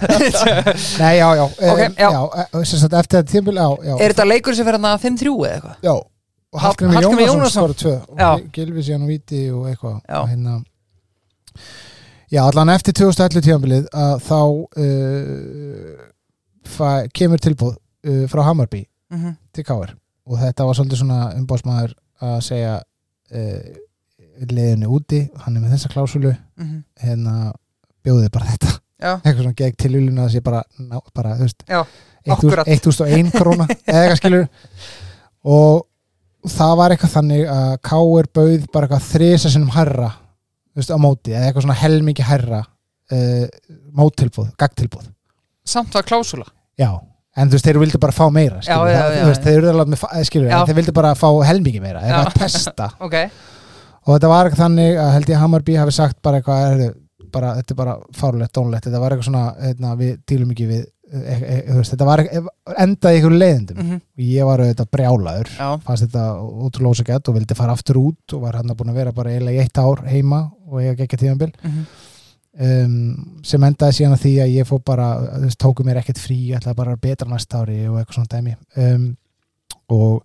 Nei, 1.02 1.14
já, 1.20 1.28
já, 1.40 1.44
um, 1.46 1.72
Ok, 1.72 1.82
já. 2.00 2.10
já 2.12 2.22
eh, 2.44 2.62
Eftir 2.62 2.90
þetta 2.96 3.22
tímbil, 3.32 3.60
já, 3.62 3.68
já 3.90 3.94
Er 4.00 4.14
þetta 4.16 4.28
leikur 4.32 4.56
sem 4.58 4.66
fyrir 4.68 4.80
hérna 4.80 4.94
5-3 5.04 5.36
eða 5.36 5.52
eitthvað? 5.56 5.76
Já, 5.88 5.94
og 5.96 6.60
Hall- 6.60 6.68
Hallgrimur 6.68 6.98
Hallgrímur 6.98 7.28
Jónasson 7.32 7.76
tvö 7.84 7.94
Já. 8.20 8.30
og 8.36 8.48
Gilvi 8.56 8.84
síðan 8.88 9.06
og 9.06 9.12
Víti 9.14 9.42
og 9.56 9.68
eitthvað 9.72 9.98
Já. 10.08 10.18
og 10.22 10.30
hérna 10.32 10.58
Já, 12.32 12.42
allan 12.48 12.70
eftir 12.72 12.96
2011 12.96 13.44
tíðanbilið 13.44 13.88
að 13.92 14.22
þá 14.24 14.38
uh, 14.80 16.04
fa, 16.78 16.92
kemur 17.16 17.42
tilbúð 17.44 17.74
uh, 17.76 18.24
frá 18.32 18.44
Hammarby 18.48 18.86
Mhm. 19.12 19.34
til 19.52 19.66
Káir 19.68 19.90
og 20.24 20.38
þetta 20.40 20.64
var 20.64 20.78
svolítið 20.78 21.00
svona 21.02 21.18
umbásmaður 21.36 21.92
að 22.24 22.38
segja 22.46 22.76
uh, 22.80 23.72
leiðinu 24.50 24.90
úti, 24.98 25.30
hann 25.44 25.56
er 25.58 25.62
með 25.62 25.76
þessa 25.76 25.92
klásulu 25.94 26.32
Mhm. 26.58 26.84
hérna 27.04 27.54
bjóðið 28.06 28.32
bara 28.32 28.46
þetta. 28.46 28.72
Já, 29.02 29.12
eitthvað 29.22 29.42
svona 29.44 29.56
gegn 29.58 29.76
tilvílun 29.78 30.18
að 30.20 30.26
það 30.28 30.34
sé 30.36 30.42
bara, 30.44 30.64
ná, 30.80 31.00
bara 31.14 31.36
þú 31.38 31.46
veist, 31.48 31.64
Já, 31.68 31.86
1000 32.26 32.34
akkúrat. 32.36 32.68
1001 32.68 33.32
króna 33.32 33.66
eða 33.88 34.02
eitthvað 34.02 34.18
skilur 34.18 34.48
og 35.46 35.88
það 36.50 36.74
var 36.78 36.94
eitthvað 36.94 37.14
þannig 37.16 37.48
að 37.50 37.72
Káir 37.82 38.28
bauð 38.34 38.68
bara 38.74 38.88
eitthvað 38.88 39.08
þrisa 39.12 39.50
sinnum 39.54 39.72
herra 39.76 40.12
veist, 40.78 40.90
á 40.94 40.98
móti, 41.02 41.34
eða 41.34 41.48
eitthvað 41.50 41.66
svona 41.66 41.80
helmingi 41.82 42.26
herra 42.26 42.60
uh, 42.62 43.48
móttilbúð, 43.98 44.52
gagtilbúð 44.58 45.08
samt 45.66 45.94
var 45.98 46.04
klásula 46.06 46.46
já, 46.78 46.92
en 47.38 47.50
þú 47.50 47.58
veist, 47.58 47.66
þeir 47.66 47.80
vildu 47.82 48.00
bara 48.02 48.14
fá 48.16 48.30
meira 48.34 48.62
Já, 48.62 48.78
já, 48.86 49.02
já, 49.18 49.34
þeir 49.42 49.66
eh, 50.46 50.74
vildu 50.78 50.94
bara 50.94 51.16
fá 51.18 51.28
helmingi 51.46 51.82
meira, 51.82 52.02
eitthvað 52.06 52.38
pesta. 52.38 52.92
Ok, 53.06 53.18
og 54.06 54.16
þetta 54.16 54.32
var 54.32 54.48
eitthvað 54.48 54.64
þannig 54.66 54.98
að 55.02 55.14
held 55.16 55.32
ég 55.32 55.42
Hammarby 55.42 55.78
hafi 55.78 55.94
sagt 55.96 56.18
bara 56.26 56.40
eitthvað, 56.40 56.86
er, 56.86 56.96
bara, 57.34 57.54
þetta 57.60 57.76
er 57.76 57.80
bara 57.82 57.96
fárlegt, 58.18 58.54
dónlegt, 58.58 58.88
þetta 58.88 59.02
var 59.04 59.16
eitthvað 59.16 59.30
svona 59.30 59.46
heitna, 59.62 59.94
við 60.00 60.12
dílum 60.30 60.54
ekki 60.56 60.68
við 60.72 60.82
e, 60.82 61.22
e, 61.22 61.58
þú 61.68 61.78
veist, 61.78 61.94
þetta 61.94 62.08
var 62.10 62.24
eitthvað, 62.24 62.52
endaði 62.86 63.22
ykkur 63.22 63.36
leiðindum. 63.38 63.82
Mhm, 63.82 64.00
og 64.02 64.24
ég 64.28 64.50
var 64.50 64.64
auðvitað 64.64 64.92
brjálaður 64.98 65.52
já. 65.54 65.68
fannst 65.86 66.08
þetta 66.08 66.28
ótrúlega 66.42 66.96
ósakett 66.96 67.30
og 67.30 67.38
vildi 67.38 67.58
fara 67.58 67.76
aftur 67.78 68.02
út 68.02 68.38
og 68.38 68.46
var 68.46 68.58
hann 68.60 68.78
búin 68.80 68.94
að 68.94 69.02
vera 69.04 69.18
bara 69.18 69.34
eiginlega 69.36 69.60
í 69.60 69.66
eitt 69.66 69.82
ár 69.82 70.06
heima 70.08 70.46
og 70.72 70.82
ég 70.82 71.04
ekki 71.06 71.20
tíðanbil 71.22 71.52
mhm. 71.62 71.84
um, 72.68 73.42
sem 73.46 73.68
endaði 73.70 74.00
síðan 74.00 74.16
að 74.18 74.24
því 74.26 74.34
að 74.46 74.56
ég 74.56 74.72
fór 74.72 74.82
bara, 74.88 75.12
þú 75.36 75.44
veist, 75.46 75.62
tóku 75.62 75.86
mér 75.86 76.02
ekkert 76.02 76.24
frí 76.24 76.40
ég 76.50 76.62
ætlaði 76.62 76.82
bara 76.82 76.96
að 76.98 77.04
betra 77.06 77.30
næsta 77.30 77.62
ári 77.62 77.84
og 77.86 78.00
eitthvað 78.02 78.18
svona 78.18 78.34
dæmi. 78.34 78.58
Um, 78.82 79.12
og 79.92 80.24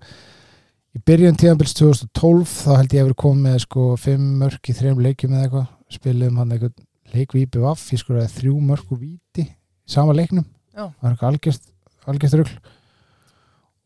í 0.96 1.00
byrjun 1.04 1.36
tíðanbils 1.36 1.74
2012 1.76 2.44
þá 2.48 2.70
held 2.78 2.94
ég 2.94 3.02
að 3.02 3.08
vera 3.10 3.20
komið 3.20 3.42
með 3.44 3.56
sko 3.66 3.86
fimm 4.00 4.28
mörk 4.40 4.70
í 4.70 4.74
þrejum 4.76 5.02
leikjum 5.04 5.34
eða 5.34 5.44
eitthvað. 5.44 5.66
Spilum 5.92 6.38
hann 6.40 6.54
eitthvað 6.54 6.72
leikvípi 7.12 7.62
vaff 7.62 7.90
ég 7.92 8.00
sko 8.00 8.22
þrjú 8.38 8.56
mörk 8.64 8.94
og 8.94 9.02
víti 9.02 9.44
í 9.44 9.50
sama 9.92 10.16
leiknum. 10.16 10.46
Já. 10.72 10.88
það 10.88 11.04
var 11.20 11.36
eitthvað 11.36 11.60
algjört 12.06 12.38
rugl. 12.40 12.56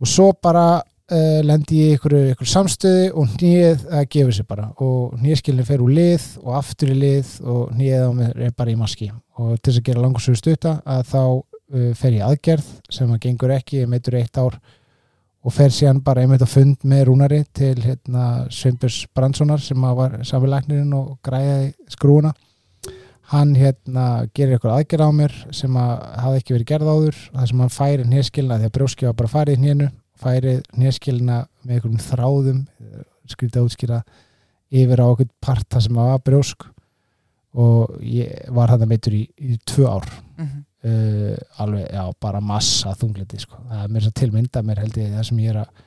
Og 0.00 0.08
svo 0.08 0.30
bara 0.42 0.64
uh, 0.80 1.40
lendi 1.44 1.82
ég 1.82 1.96
einhverju, 1.96 2.30
einhverju 2.30 2.52
samstöði 2.52 3.10
og 3.12 3.36
nýið 3.40 3.84
að 3.90 4.08
gefa 4.14 4.36
sér 4.38 4.48
bara. 4.48 4.70
Og 4.78 5.18
nýjaskilin 5.20 5.68
fer 5.68 5.84
úr 5.84 5.94
lið 5.96 6.26
og 6.44 6.56
aftur 6.60 6.94
í 6.94 6.98
lið 6.98 7.36
og 7.42 7.76
nýið 7.76 8.06
á 8.06 8.10
mér 8.22 8.44
er 8.48 8.56
bara 8.56 8.72
í 8.72 8.78
maski. 8.78 9.10
Og 9.40 9.56
til 9.58 9.72
þess 9.72 9.82
að 9.82 9.88
gera 9.90 10.04
langarsögu 10.06 10.40
stutta 10.40 10.76
að 10.86 11.06
þá 11.10 11.22
uh, 11.26 11.90
fer 11.98 12.20
ég 12.20 12.26
aðgerð 12.28 12.74
sem 12.92 13.10
að 13.10 13.24
gengur 13.26 13.56
ekki, 13.58 13.86
meitur 13.90 14.20
eitt 14.20 14.40
ár 14.40 14.60
og 15.40 15.54
fer 15.56 15.72
síðan 15.72 16.02
bara 16.04 16.24
einmitt 16.24 16.44
að 16.44 16.52
fund 16.52 16.84
með 16.84 17.06
Rúnari 17.08 17.40
til 17.56 17.78
hérna, 17.80 18.46
Sveinbjörns 18.52 19.06
Brandssonar 19.16 19.62
sem 19.64 19.88
var 19.96 20.18
samfélagnirinn 20.28 20.92
og 20.96 21.16
græði 21.24 21.72
skrúuna 21.88 22.34
hann 23.30 23.54
hérna 23.54 24.06
gerir 24.34 24.56
eitthvað 24.56 24.80
aðgerð 24.80 25.06
á 25.06 25.10
mér 25.14 25.34
sem 25.54 25.76
að 25.78 25.92
hafði 26.24 26.40
ekki 26.40 26.54
verið 26.56 26.70
gerð 26.70 26.90
áður. 26.90 27.20
Það 27.30 27.46
sem 27.50 27.62
hann 27.62 27.74
færi 27.74 28.06
því 28.10 28.66
að 28.66 28.74
brjóski 28.74 29.06
var 29.06 29.18
bara 29.20 29.34
farið 29.34 29.60
hnénu 29.60 29.90
færi 30.20 30.56
hneskilina 30.74 31.38
með 31.64 31.76
einhverjum 31.76 32.02
þráðum 32.04 32.64
skrítið 33.30 33.60
að 33.60 33.68
útskýra 33.68 34.00
yfir 34.70 35.02
á 35.02 35.06
okkur 35.06 35.30
parta 35.42 35.82
sem 35.82 35.96
var 35.96 36.20
brjósk 36.26 36.66
og 37.60 37.94
ég 38.06 38.50
var 38.54 38.70
hann 38.70 38.82
að 38.84 38.90
meitur 38.92 39.16
í, 39.16 39.24
í 39.38 39.56
tvö 39.66 39.86
ár. 39.90 40.10
Mhm. 40.36 40.66
Uh, 40.86 41.62
alveg, 41.62 41.86
já, 41.90 42.04
bara 42.22 42.42
massa 42.44 42.94
þunglindi 42.98 43.40
sko. 43.42 43.60
það 43.68 43.84
er 43.84 43.94
mér 43.94 44.06
svo 44.06 44.12
tilmynda 44.22 44.64
mér 44.66 44.84
held 44.84 45.00
ég 45.00 45.16
það 45.16 45.26
sem 45.30 45.42
ég 45.44 45.54
er 45.54 45.62
að 45.64 45.86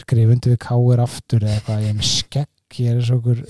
skrifa 0.00 0.36
undir 0.36 0.54
við 0.54 0.62
káir 0.64 1.02
aftur 1.04 1.44
eða 1.44 1.58
eitthvað, 1.58 1.82
ég 1.84 1.92
er 1.92 1.98
með 1.98 2.12
skegg 2.14 2.80
ég 2.80 2.92
er 2.92 3.00
eins 3.00 3.10
og 3.10 3.20
okkur 3.20 3.42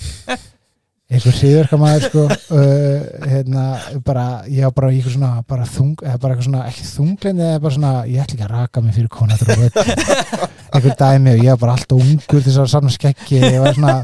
einhver 1.10 1.34
hriðverkamæður 1.34 2.04
sko. 2.06 2.24
Uh, 2.54 3.06
hérna, 3.26 3.64
bara, 4.06 4.24
ég 4.46 4.66
var 4.68 4.74
bara 4.76 4.90
eitthvað 4.94 5.16
svona 5.16 5.30
bara 5.48 5.66
þung, 5.66 5.96
eða 6.04 6.20
bara 6.22 6.36
eitthvað 6.36 6.46
svona 6.46 6.66
ekki 6.70 6.86
þunglindi 6.86 7.46
eða 7.48 7.62
bara 7.64 7.76
svona, 7.76 7.92
ég 8.06 8.22
ætla 8.22 8.36
ekki 8.36 8.46
að 8.46 8.52
raka 8.54 8.82
mig 8.84 8.96
fyrir 8.96 9.10
konatur 9.10 9.50
og 9.56 9.64
einhver 10.70 10.98
dæmi 11.00 11.34
og 11.34 11.42
ég 11.42 11.50
var 11.50 11.62
bara 11.64 11.76
alltaf 11.76 12.04
ungur 12.04 12.44
þess 12.46 12.60
að 12.62 12.70
sanna 12.74 12.94
skeggi 12.94 13.40
ég 13.42 13.58
var 13.62 13.74
svona, 13.74 13.96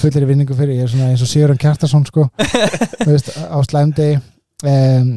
fullir 0.00 0.24
í 0.24 0.30
vinningu 0.30 0.56
fyrir, 0.56 0.78
ég 0.78 0.88
er 0.88 0.92
svona 0.92 1.10
eins 1.12 1.24
og 1.24 1.32
Sigurðan 1.32 1.60
Kjartason 1.60 2.08
sko, 2.08 2.28
þú 2.38 3.10
veist, 3.10 3.32
á 3.36 3.58
slæmdegi 3.68 4.16
um, 4.64 5.12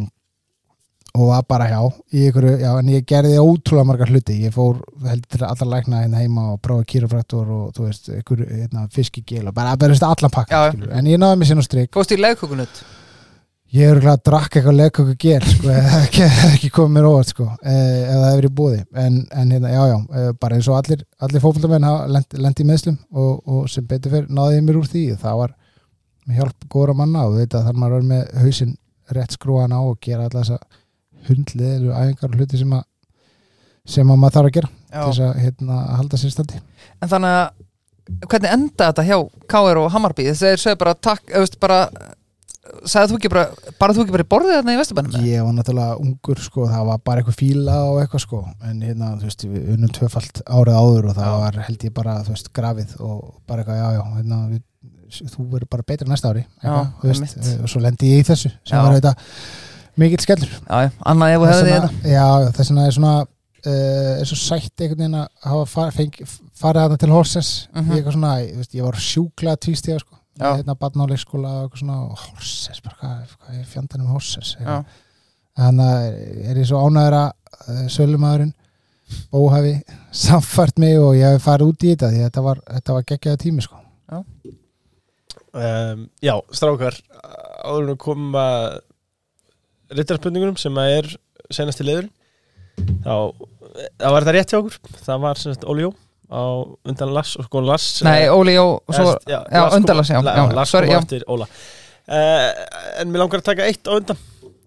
og 1.12 1.28
var 1.28 1.44
bara 1.50 1.68
hjá 1.68 1.82
ykkur, 2.16 2.48
já, 2.62 2.70
en 2.80 2.90
ég 2.94 3.04
gerði 3.08 3.42
ótrúlega 3.42 3.88
margar 3.90 4.12
hluti, 4.12 4.38
ég 4.46 4.56
fór 4.56 4.80
heldur 5.04 5.34
til 5.34 5.44
allra 5.48 5.68
lækna 5.74 6.06
hérna 6.06 6.22
heima 6.24 6.48
og 6.54 6.62
prófa 6.64 6.88
kýrafrættur 6.88 7.52
og 7.52 7.76
þú 7.76 7.88
veist, 7.90 8.08
ykkur 8.22 8.46
hérna, 8.48 8.88
fiskigil 8.96 9.50
og 9.50 9.56
bara, 9.58 9.76
bara 9.80 9.98
allan 10.08 10.34
pakka, 10.34 10.64
Já, 10.72 10.90
en 10.96 11.12
ég 11.12 11.20
náði 11.20 11.42
mér 11.42 11.52
sinna 11.52 11.66
strik. 11.66 11.92
Fórstu 11.96 12.16
í 12.16 12.22
legkökunut? 12.22 12.84
Ég 13.72 13.88
er 13.88 13.94
örugglega 13.96 14.18
að 14.18 14.24
drakka 14.28 14.60
eitthvað 14.60 14.78
leggköku 14.78 15.14
ger 15.20 15.48
sko, 15.48 15.70
eða 15.82 16.02
ekki, 16.06 16.26
ekki 16.50 16.72
komið 16.76 16.96
mér 16.98 17.08
óvart 17.12 17.32
sko, 17.32 17.48
ef 17.60 18.12
það 18.12 18.28
hefur 18.30 18.48
í 18.48 18.54
búði 18.60 18.82
en, 19.04 19.22
en 19.32 19.56
hérna, 19.56 19.72
já, 19.72 19.82
já, 19.92 19.98
eh, 20.20 20.34
bara 20.40 20.58
eins 20.60 20.68
og 20.72 20.78
allir 20.80 21.06
allir 21.24 21.44
fótboltamenn 21.44 21.88
hafa 21.88 22.10
lent, 22.12 22.60
í 22.64 22.68
meðslum 22.68 23.00
og, 23.12 23.32
og 23.48 23.72
sem 23.72 23.88
betur 23.88 24.16
fyrir 24.16 24.32
náði 24.32 24.60
ég 24.60 24.68
mér 24.68 24.80
úr 24.80 24.92
því. 24.92 25.06
Það 25.20 25.40
var 25.44 25.56
með 26.28 26.42
hjálp 26.42 26.68
góra 26.72 26.96
manna 26.96 27.24
og 27.28 27.40
þetta 27.40 27.64
þarf 27.68 27.80
maður 27.80 27.96
að 27.96 28.02
vera 28.02 28.12
með 28.12 28.44
hausinn 28.44 28.76
rétt 29.16 29.36
skrúan 29.36 29.76
á 29.76 29.80
og 29.80 29.98
gera 30.04 30.28
alltaf 30.28 30.60
þessa 31.22 31.34
hundliðilu 31.34 31.92
æfingar 31.96 32.32
og 32.32 32.40
hluti 32.40 32.62
sem 32.62 32.78
að 32.78 32.88
sem 33.92 34.14
að 34.14 34.22
maður 34.22 34.38
þarf 34.38 34.50
að 34.50 34.56
gera 34.60 34.72
til 34.72 34.94
Já. 34.94 35.04
þess 35.08 35.26
að, 35.26 35.36
hérna, 35.42 35.78
að 35.82 36.00
halda 36.02 36.22
sér 36.22 36.34
standi 36.36 36.62
En 37.02 37.12
þannig 37.12 37.36
að 37.42 38.26
hvernig 38.32 38.56
enda 38.56 38.90
þetta 38.90 39.06
hjá 39.08 39.18
K.R. 39.50 39.80
og 39.82 39.94
Hammarby 39.94 40.26
þeir 40.38 40.60
sögðu 40.62 40.82
bara 40.84 40.98
takk, 40.98 41.24
eða 41.32 41.46
veist 41.46 41.60
bara 41.62 41.80
þú 42.72 43.18
ekki 43.18 43.32
bara, 43.32 43.46
bara 43.80 43.96
þú 43.96 44.04
ekki 44.04 44.14
bara 44.16 44.26
í 44.26 44.30
borðið 44.32 44.58
þarna 44.58 44.74
í 44.76 44.80
Vesturbænum 44.80 45.26
Ég 45.26 45.46
var 45.46 45.56
náttúrulega 45.58 45.98
ungur 46.02 46.42
sko, 46.44 46.68
það 46.70 46.90
var 46.92 47.02
bara 47.10 47.22
eitthvað 47.24 47.38
fíla 47.40 47.78
og 47.90 48.02
eitthvað 48.02 48.24
sko 48.26 48.42
en 48.70 48.84
hérna, 48.86 49.14
þú 49.20 49.30
veist, 49.30 49.46
við 49.50 49.72
unnum 49.76 49.94
tvöfalt 49.98 50.44
árið 50.46 50.78
áður 50.78 51.10
og 51.10 51.18
það 51.18 51.32
Já. 51.32 51.40
var 51.42 51.60
held 51.68 51.88
ég 51.88 51.96
bara, 51.98 52.18
þú 52.28 52.36
veist, 52.36 52.52
grafið 52.58 52.94
og 53.00 53.24
bara 53.50 53.64
eitthvað, 53.66 53.82
já, 53.82 53.88
já, 53.98 54.04
hérna, 54.20 54.40
við, 54.52 54.64
þú 55.34 55.48
verður 55.56 55.72
bara 55.76 55.88
betra 55.92 56.12
næsta 56.12 56.32
ári, 56.32 56.46
eitthvað, 56.62 56.94
veist, 57.10 57.52
og 57.58 57.74
svo 57.74 57.84
lendi 57.84 58.14
ég 58.14 58.24
í 58.24 58.30
þessu 58.30 58.54
sem 58.54 58.78
Já. 58.78 58.84
var 58.86 58.98
þetta 59.00 59.16
mikill 60.00 60.24
skellur. 60.24 60.52
Já, 60.70 60.78
já, 60.86 60.90
annað 61.12 61.34
ef 61.36 61.42
þú 61.42 61.50
hefði 61.52 61.72
þetta. 61.76 61.90
Já, 62.12 62.26
já, 62.46 62.52
þess 62.58 62.70
vegna 62.72 62.86
er 62.88 62.96
svona 62.96 63.14
uh, 63.22 64.22
er 64.22 64.26
svo 64.30 64.38
sætt 64.40 64.82
einhvern 64.86 65.02
veginn 65.04 65.20
að 65.20 65.28
hafa 65.52 65.66
far, 65.74 65.92
feng, 65.92 66.16
farið 66.62 66.82
að 66.86 66.90
það 66.96 67.02
til 67.04 67.12
Horses 67.16 67.52
Mhm. 67.76 67.92
ég, 67.92 67.98
eitthvað 68.00 68.16
svona, 68.18 68.32
ég, 68.42 68.56
veist, 68.62 68.74
ég 68.80 68.84
var 68.88 69.00
sjúklega 69.02 69.58
tvístíða 69.66 70.00
sko, 70.00 70.16
Já. 70.40 70.46
ég 70.52 70.62
hérna 70.64 70.76
barn 70.80 71.04
á 71.04 71.06
leikskóla 71.12 71.52
og 71.52 71.68
eitthvað 71.70 71.84
svona, 71.84 72.00
og 72.08 72.18
Horses, 72.18 72.82
bara 72.82 72.96
hvað, 73.02 73.36
hvað 73.42 73.60
er 73.60 73.66
fjandanum 73.76 74.08
Horses? 74.16 74.56
Já, 74.62 74.84
þannig 75.60 75.92
að 75.92 76.50
er 76.50 76.62
ég 76.64 76.68
svo 76.72 76.82
ánæður 76.88 77.18
að 77.20 77.30
uh, 77.68 77.86
sölumæðurinn 77.92 78.54
óhafi 79.36 79.74
samfært 80.24 80.80
mig 80.80 80.98
og 81.00 81.14
ég 81.20 81.34
hef 81.36 81.44
farið 81.44 81.74
út 81.74 81.84
í 81.84 81.92
þetta 81.94 82.10
því 82.14 82.22
að 82.22 82.28
þetta 82.30 82.42
var, 82.48 82.62
þetta 82.72 82.94
var 82.98 83.04
geggjaða 83.12 83.42
tími 83.44 83.62
sko. 83.66 83.78
um, 85.54 86.06
Já, 86.24 86.36
strákar 86.56 86.96
áður 87.66 87.92
að 87.94 87.98
koma 88.02 88.46
rittarspurningunum 89.98 90.58
sem 90.60 90.78
að 90.82 90.96
er 91.00 91.10
senast 91.52 91.82
í 91.84 91.88
leiður 91.88 92.08
þá, 93.04 93.16
það 94.00 94.14
var 94.16 94.26
þetta 94.26 94.36
rétt 94.38 94.54
hjá 94.54 94.60
okkur? 94.62 94.80
Það 95.06 95.22
var 95.26 95.42
sem 95.42 95.54
sagt 95.56 95.68
Óli 95.72 95.86
Jó 95.86 95.92
á 96.32 96.44
undan 96.88 97.14
Lass 97.16 97.36
og 97.40 97.48
sko 97.48 97.62
Lass 97.68 98.02
nei, 98.08 98.24
eh, 98.26 98.34
Óli 98.34 98.56
Jó 98.56 98.66
svo, 98.88 99.16
já, 99.28 99.40
já, 99.52 99.64
undan 99.76 99.98
Lars, 100.00 100.12
já, 100.14 100.22
La- 100.24 100.36
já, 100.38 100.44
Lars 100.56 100.70
sorry, 100.72 100.88
kom 100.92 101.04
eftir 101.04 101.26
Óla. 101.28 101.48
Uh, 102.12 102.48
en 103.02 103.12
mér 103.12 103.22
langar 103.24 103.42
að 103.42 103.50
taka 103.52 103.68
eitt 103.68 103.88
á 103.88 103.94
undan 103.94 104.20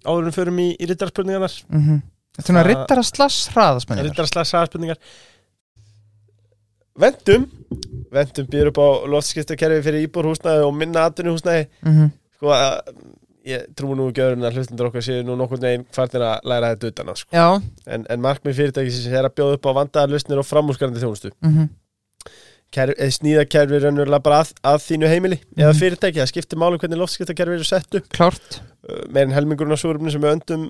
áður 0.05 0.29
en 0.29 0.37
förum 0.37 0.59
í, 0.61 0.69
í 0.77 0.89
rittarspurningarnar 0.91 1.55
mhm. 1.69 2.03
Þetta 2.35 2.43
er 2.43 2.51
svona 2.51 2.63
Það- 2.65 2.71
rittara 2.73 3.03
slass 3.07 3.49
hraðasmenningar 3.55 4.11
Rittarslags 4.11 4.53
hraðspurningar 4.55 5.01
Vendum 7.01 7.49
Vendum 8.15 8.47
býður 8.51 8.71
upp 8.71 8.79
á 8.79 8.89
loftskiptakerfi 9.17 9.83
fyrir 9.83 10.07
íbúrhúsnæði 10.07 10.67
og 10.69 10.75
minna 10.79 11.09
atvinnuhúsnæði. 11.09 11.67
Mhm. 11.83 12.13
sko 12.37 12.53
að 12.55 12.93
ég 13.45 13.65
trú 13.77 13.95
nú 13.97 14.09
ekki 14.11 14.23
öðrun 14.25 14.47
að 14.49 14.57
hlustundur 14.59 14.89
okkar 14.89 15.05
séu 15.05 15.23
nú 15.27 15.35
nokkur 15.37 15.61
neginn 15.61 15.87
farnir 15.93 16.23
að 16.25 16.47
læra 16.49 16.71
þetta 16.75 16.91
utan 16.93 17.11
að 17.13 17.19
sko. 17.23 17.31
Já, 17.37 17.47
en, 17.97 18.07
en 18.11 18.23
markmið 18.25 18.57
fyrirtækisins 18.61 19.09
er 19.13 19.29
að 19.29 19.35
bjóða 19.37 19.59
upp 19.59 19.67
á 19.69 19.73
vandaðar 19.81 20.13
lusnir 20.15 20.41
og 20.41 20.47
framúskarandi 20.49 21.03
þjónustu. 21.03 21.33
Mhm, 21.45 21.69
Kerf, 22.75 22.97
eða 22.99 23.15
sníða 23.15 23.43
kerfi 23.47 23.79
raunverulega 23.85 24.23
bara 24.25 24.41
að, 24.43 24.49
að 24.67 24.81
þínu 24.83 25.07
heimili 25.13 25.37
eða 25.55 25.69
Mhm. 25.71 25.79
fyrirtæki, 25.79 26.19
það 26.19 26.31
skiptir 26.33 26.59
máli 26.59 26.79
hvernig 26.83 26.99
loftskiptakerfi 26.99 27.55
eru 27.61 27.65
sett 27.69 27.95
upp. 27.95 28.09
Klárt. 28.11 28.57
Uh, 28.89 29.05
meir 29.15 29.29
en 29.29 29.35
helmingurinn 29.37 29.73
af 29.77 29.79
súrumni 29.79 30.11
sem 30.11 30.21
við 30.25 30.33
öndum 30.41 30.65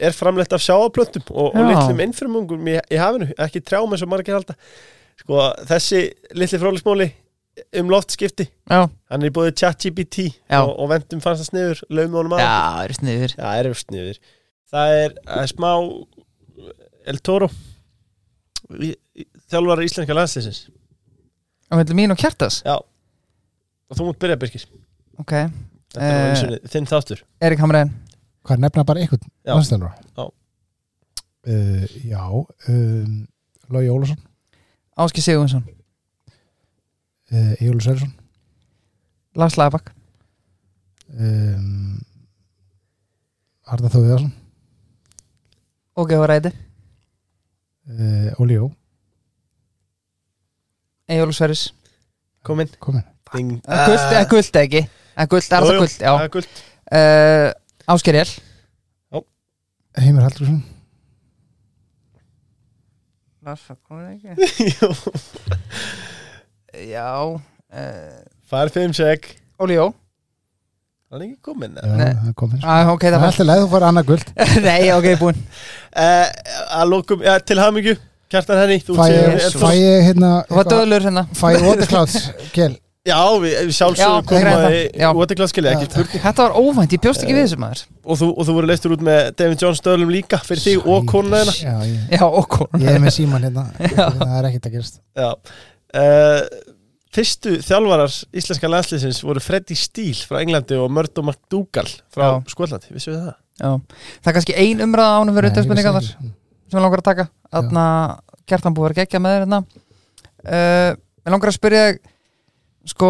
er 0.00 0.14
framleitt 0.16 0.52
af 0.56 0.62
sjáaplöntum 0.64 1.26
og, 1.30 1.50
og 1.52 1.68
litlum 1.68 2.00
innframungum 2.00 2.70
í, 2.72 2.78
í 2.88 2.96
hafinu, 2.96 3.28
ekki 3.36 3.60
trjám 3.60 3.92
eins 3.92 4.02
og 4.02 4.08
margir 4.08 4.32
halda. 4.38 4.56
Sko, 5.20 5.42
þessi 5.68 6.00
litli 6.32 6.58
frólismóli 6.58 7.10
um 7.76 7.90
loftskipti. 7.92 8.46
Já, 8.70 8.86
hann 9.10 9.22
er 9.22 9.28
í 9.28 9.32
bóði 9.34 9.52
ChatGPT 9.60 10.22
og, 10.62 10.70
og 10.80 10.88
vendum 10.92 11.20
fannst 11.20 11.42
það 11.44 11.48
sniður, 11.50 11.82
laumum 11.92 12.18
honum 12.22 12.36
að 12.38 12.44
já, 12.44 12.52
er 12.86 12.94
sniður 12.96 13.34
Já, 13.36 13.48
er 13.60 13.68
sniður 13.76 14.20
það 14.72 14.94
er, 15.02 15.16
það 15.26 15.42
er 15.42 15.50
smá 15.52 15.70
El 17.12 17.18
Toro 17.26 17.48
í- 18.78 18.94
í- 19.18 19.26
íslenska 19.84 20.14
landsliðsins. 20.16 20.62
Á 21.68 21.76
melli 21.76 21.96
mín 21.98 22.12
og 22.14 22.20
kjartas 22.20 22.62
Já, 22.64 22.76
og 22.78 23.98
þú 23.98 24.06
mútt 24.08 24.20
byrja 24.22 24.38
Birkir 24.40 24.64
Ok, 25.20 25.32
Þetta 25.92 26.06
er 26.08 26.14
Eh. 26.16 26.30
eins 26.32 26.42
og 26.46 26.70
þinn 26.72 26.86
þáttur. 26.88 27.20
Erik 27.44 27.60
Hamræn 27.60 27.90
hvað 28.46 28.54
er 28.56 28.62
nefna 28.64 28.84
bara 28.88 29.00
einhvern 29.04 29.28
Já. 29.44 29.52
landstælur 29.52 29.92
Já. 30.16 30.24
uh, 31.46 31.84
já 32.08 32.24
um, 32.68 33.26
Lói 33.72 33.88
Ólafsson. 33.92 34.18
Áski 34.96 35.20
Sigurðsson 35.24 35.64
uh, 37.32 37.52
Egil 37.58 37.80
Sölsson 37.80 38.12
Lars 39.38 39.56
Lagebakk 39.56 39.92
um, 41.16 41.98
Arda 43.72 43.90
Þóðiðarsson 43.92 44.32
og 45.96 46.08
Gefa 46.08 46.28
Ræði 46.30 46.52
uh, 47.92 48.40
Óli 48.40 48.56
Jó. 48.56 48.70
Egil 51.12 51.32
Sverris. 51.36 51.66
Komin. 52.42 52.70
Guld, 52.80 53.02
guld 54.30 54.56
ekki? 54.56 54.86
Guld, 55.28 55.52
er 55.52 55.66
jú, 55.66 55.74
guld, 55.80 55.98
já. 56.00 56.12
Guld. 56.32 56.62
uh, 56.92 57.50
Ásker 57.92 58.16
Jell 58.16 58.32
Heimir 59.98 60.24
Haldursson 60.24 60.62
Lars, 63.42 63.64
það 63.66 63.78
komið 63.90 64.06
ekki. 64.14 64.68
Já 66.72 67.08
uh, 67.28 68.20
Fær 68.48 68.70
fimm 68.72 68.92
sek. 68.96 69.28
Óli 69.62 69.76
Jó 69.78 69.90
Hann 71.12 71.20
er 71.20 71.26
ekki 71.26 71.42
komin 71.44 71.74
Já, 71.76 71.88
Nei. 71.92 72.12
það 72.16 72.28
er 72.30 72.36
komin 72.40 72.62
ah, 72.64 72.92
Ok, 72.94 73.02
Það 73.04 73.10
það 73.10 73.16
er 73.16 73.20
var 73.20 73.28
alltaf 73.32 73.48
leið 73.50 73.64
þú 73.64 73.70
fara 73.74 73.90
annað 73.92 74.06
guld. 74.12 74.30
Nei, 74.68 74.78
ok, 74.96 75.08
búinn. 75.20 75.42
Uh, 75.92 76.30
Að 76.80 76.86
lókum, 76.94 77.26
ja, 77.26 77.34
til 77.44 77.60
hamingju 77.60 77.96
Kjartan 78.32 78.62
henni 78.62 78.78
þú 78.80 78.96
Fæ 78.96 79.04
ég, 79.12 79.26
er- 79.36 79.58
fæ 79.60 79.68
ég 79.76 80.06
hérna 80.08 80.30
Það 80.48 80.56
var 80.62 80.70
döðlur 80.72 81.04
hérna. 81.10 81.26
Fæ 81.36 81.44
ég 81.58 81.66
waterclouds 81.68 82.16
Kjell? 82.56 82.78
Já, 83.02 83.18
við, 83.42 83.50
við 83.66 83.72
Já, 83.72 83.74
sjálfsögum 83.80 84.26
greiði 84.30 84.42
komaði 84.46 84.66
það. 84.78 85.00
Já. 85.02 85.06
Waterglass-skili, 85.18 85.68
ekki 85.72 85.86
spurning. 85.88 86.20
Þetta 86.22 86.44
var 86.44 86.52
óvænt, 86.54 86.92
ég 86.94 87.00
bjóst 87.02 87.24
ekki 87.24 87.34
við 87.34 87.40
þessu 87.48 87.56
maður. 87.58 87.80
og 88.06 88.18
þú, 88.20 88.28
og 88.30 88.46
þú 88.46 88.54
voru 88.54 88.68
leistur 88.70 88.94
út 88.94 89.02
með 89.08 89.18
David 89.40 89.64
Jones 89.64 89.80
stöðlum 89.82 90.12
líka 90.14 90.38
fyrir 90.46 90.62
þig 90.62 90.86
og 90.86 91.08
konuna 91.10 91.40
þeirna 91.40 91.56
Já, 91.66 91.88
ég, 91.90 92.04
Já, 92.14 92.22
og 92.28 92.46
kon 92.54 92.78
ég 92.78 92.92
er 92.94 93.02
með 93.02 93.16
síman 93.16 93.42
hérna. 93.48 93.64
Það 93.82 94.36
er 94.38 94.48
ekkert 94.52 94.68
að 94.70 94.76
gerast. 94.76 95.00
Já 95.18 95.28
uh, 95.98 96.40
Fyrstu 97.12 97.58
þjálfarar 97.60 98.14
íslenska 98.40 98.70
landsliðsins 98.72 99.18
voru 99.20 99.40
Freddy 99.44 99.76
Steele 99.76 100.16
frá 100.24 100.38
Englandi 100.40 100.78
og 100.80 100.88
Murdo 100.94 101.20
McDougall 101.26 101.90
frá 102.12 102.24
Já. 102.24 102.36
Skotlandi, 102.54 102.88
vissu 102.94 103.12
við 103.12 103.18
það? 103.26 103.34
Já, 103.60 103.70
það 104.24 104.30
er 104.30 104.36
kannski 104.38 104.56
ein 104.62 104.80
umræða 104.86 105.18
ánum 105.20 105.36
fyrir 105.36 105.52
vissi 105.52 105.92
þar 105.98 106.06
sem 106.08 106.78
ég 106.78 106.86
langar 106.86 107.02
að 107.02 107.08
taka. 107.10 107.26
Þarna, 107.52 107.84
Kjartan 108.48 108.76
búið 108.78 108.94
að 108.94 109.00
gegja 109.02 109.20
með 109.20 109.34
þér 109.36 109.42
hérna. 109.44 109.58
Uh, 110.42 110.92
Ég 111.22 111.30
langar 111.30 111.52
að 111.52 111.54
spyrja 111.54 111.82
sko 112.90 113.08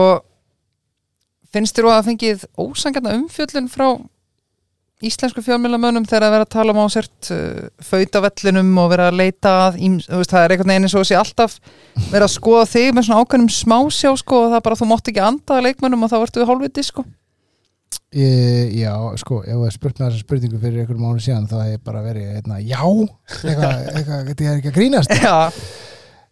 finnst 1.53 1.79
þér 1.79 1.87
að 1.89 1.95
það 1.95 2.09
fengið 2.11 2.43
ósangjarna 2.61 3.15
umfjöllun 3.17 3.71
frá 3.73 3.87
íslensku 5.09 5.43
fjölmjölamönnum 5.45 6.07
þegar 6.09 6.27
að 6.27 6.35
vera 6.37 6.47
að 6.47 6.53
tala 6.55 6.75
um 6.75 6.83
á 6.83 6.87
sért 6.93 7.31
uh, 7.35 7.65
föt 7.83 8.19
á 8.19 8.21
vellinum 8.25 8.71
og 8.83 8.91
vera 8.93 9.09
að 9.11 9.19
leita 9.21 9.55
að 9.67 9.81
veist, 9.81 10.33
það 10.33 10.45
er 10.45 10.55
einhvern 10.55 10.73
veginn 10.73 10.89
eins 10.89 10.99
og 10.99 11.09
sé 11.09 11.19
alltaf 11.19 11.57
vera 12.13 12.29
að 12.29 12.35
skoða 12.37 12.69
þig 12.73 12.93
með 12.93 13.09
svona 13.09 13.25
ákveðnum 13.25 13.53
smásjá 13.57 14.15
sko 14.21 14.45
og 14.45 14.53
það 14.53 14.61
er 14.61 14.67
bara 14.69 14.81
þú 14.81 14.89
mátt 14.93 15.13
ekki 15.13 15.25
anda 15.27 15.59
að 15.59 15.67
leikmönnum 15.69 16.07
og 16.07 16.13
þá 16.13 16.19
ertu 16.21 16.43
við 16.43 16.53
hálfviti 16.53 16.87
sko. 16.89 17.07
Ég, 18.13 18.75
já, 18.77 18.93
sko, 19.21 19.39
ef 19.41 19.55
þú 19.55 19.63
hefði 19.63 19.75
spurt 19.79 20.01
með 20.01 20.11
þessa 20.11 20.25
spurningu 20.27 20.59
fyrir 20.61 20.83
einhverjum 20.83 21.07
mánu 21.07 21.23
síðan 21.25 21.49
þá 21.49 21.55
hef 21.63 21.71
ég 21.73 21.87
bara 21.87 22.03
verið, 22.05 22.27
hérna, 22.37 22.59
já 22.61 22.83
eitthvað, 22.83 23.79
eitthvað, 23.93 24.27
þetta 24.29 24.45
er 24.45 24.61
ekki 24.61 24.73
að 24.73 24.77
grínast. 24.77 25.17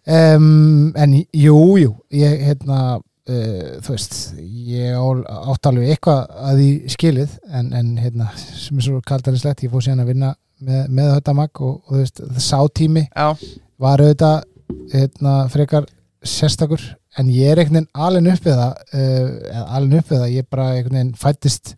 Um, 0.08 0.94
en 0.96 1.12
jú, 1.36 1.76
jú 1.76 1.90
ég, 2.08 2.40
hérna, 2.40 3.00
uh, 3.30 3.72
þú 3.84 3.94
veist 3.94 4.16
ég 4.74 4.94
á- 4.98 5.50
átti 5.54 5.70
alveg 5.70 5.94
eitthvað 5.94 6.36
að 6.50 6.60
því 6.62 6.68
skilið 6.96 7.36
en, 7.50 7.72
en 7.80 7.90
hérna, 8.02 8.28
sem 8.36 8.78
er 8.80 8.86
svo 8.88 9.00
kaldarinslegt 9.06 9.64
ég 9.66 9.72
fór 9.72 9.86
síðan 9.86 10.04
að 10.04 10.12
vinna 10.14 10.32
með, 10.60 10.82
með 10.98 11.12
þetta 11.16 11.36
mag 11.38 11.62
og, 11.64 11.76
og 11.86 11.94
þú 11.94 12.02
veist, 12.02 12.22
það 12.26 12.44
sá 12.46 12.58
tími 12.80 13.06
já, 13.08 13.28
var 13.80 14.04
auðvitað 14.04 14.42
hérna, 14.94 15.36
frekar 15.50 15.88
sérstakur 16.20 16.82
en 17.18 17.30
ég 17.32 17.48
er 17.54 17.58
einhvern 17.62 17.80
veginn 17.80 18.04
alveg 18.06 18.34
upp 18.36 18.44
við 18.50 18.58
það 18.60 18.74
uh, 18.92 19.30
eða 19.54 19.66
alveg 19.78 20.02
upp 20.04 20.12
við 20.12 20.20
það, 20.24 20.34
ég 20.36 20.50
bara 20.52 20.68
einhvern 20.76 20.98
veginn 21.00 21.14
fættist 21.18 21.74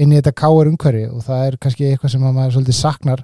inn 0.00 0.14
í 0.14 0.16
þetta 0.16 0.32
káir 0.40 0.70
umhverfi 0.70 1.02
og 1.10 1.24
það 1.26 1.46
er 1.46 1.56
kannski 1.60 1.88
eitthvað 1.90 2.12
sem 2.14 2.22
að 2.24 2.36
maður 2.38 2.54
svolítið 2.54 2.76
saknar. 2.78 3.22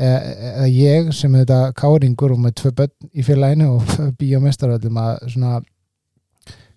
Eða 0.00 0.64
ég 0.72 1.10
sem 1.14 1.34
er 1.36 1.44
þetta 1.44 1.58
káringur 1.76 2.32
og 2.34 2.40
með 2.40 2.54
tvö 2.60 2.70
börn 2.78 3.10
í 3.12 3.24
félaginu 3.26 3.68
og 3.76 3.92
bíómestaröldum 4.20 4.98
að 5.02 5.18
svona 5.34 5.60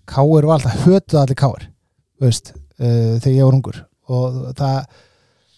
káir 0.09 0.45
var 0.47 0.59
alltaf 0.59 0.85
hötuð 0.85 1.19
allir 1.21 1.39
káir 1.39 1.65
veist, 2.23 2.53
uh, 2.80 3.17
þegar 3.19 3.34
ég 3.35 3.43
var 3.47 3.57
ungur. 3.57 3.81
Og 4.13 4.38
það 4.57 4.85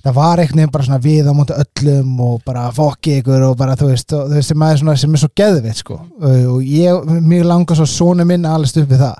það 0.05 0.13
var 0.19 0.37
einhvern 0.41 0.59
veginn 0.59 0.71
bara 0.73 0.85
svona 0.85 1.01
við 1.01 1.25
á 1.29 1.33
móti 1.33 1.55
öllum 1.57 2.19
og 2.21 2.41
bara 2.45 2.67
fokki 2.73 3.15
ykkur 3.23 3.41
og 3.47 3.55
bara 3.57 3.73
þú 3.79 3.87
veist, 3.89 4.13
og, 4.13 4.35
sem, 4.45 4.61
er 4.67 4.77
svona, 4.77 4.93
sem 5.01 5.13
er 5.17 5.21
svo 5.23 5.29
geðvitt 5.41 5.79
sko. 5.81 5.97
Uh, 6.21 6.45
og 6.55 6.61
ég, 6.61 7.09
mér 7.25 7.47
langar 7.49 7.77
svo 7.79 7.87
svona 7.89 8.25
minn 8.25 8.45
alveg 8.45 8.85
við 8.85 9.01
það. 9.01 9.17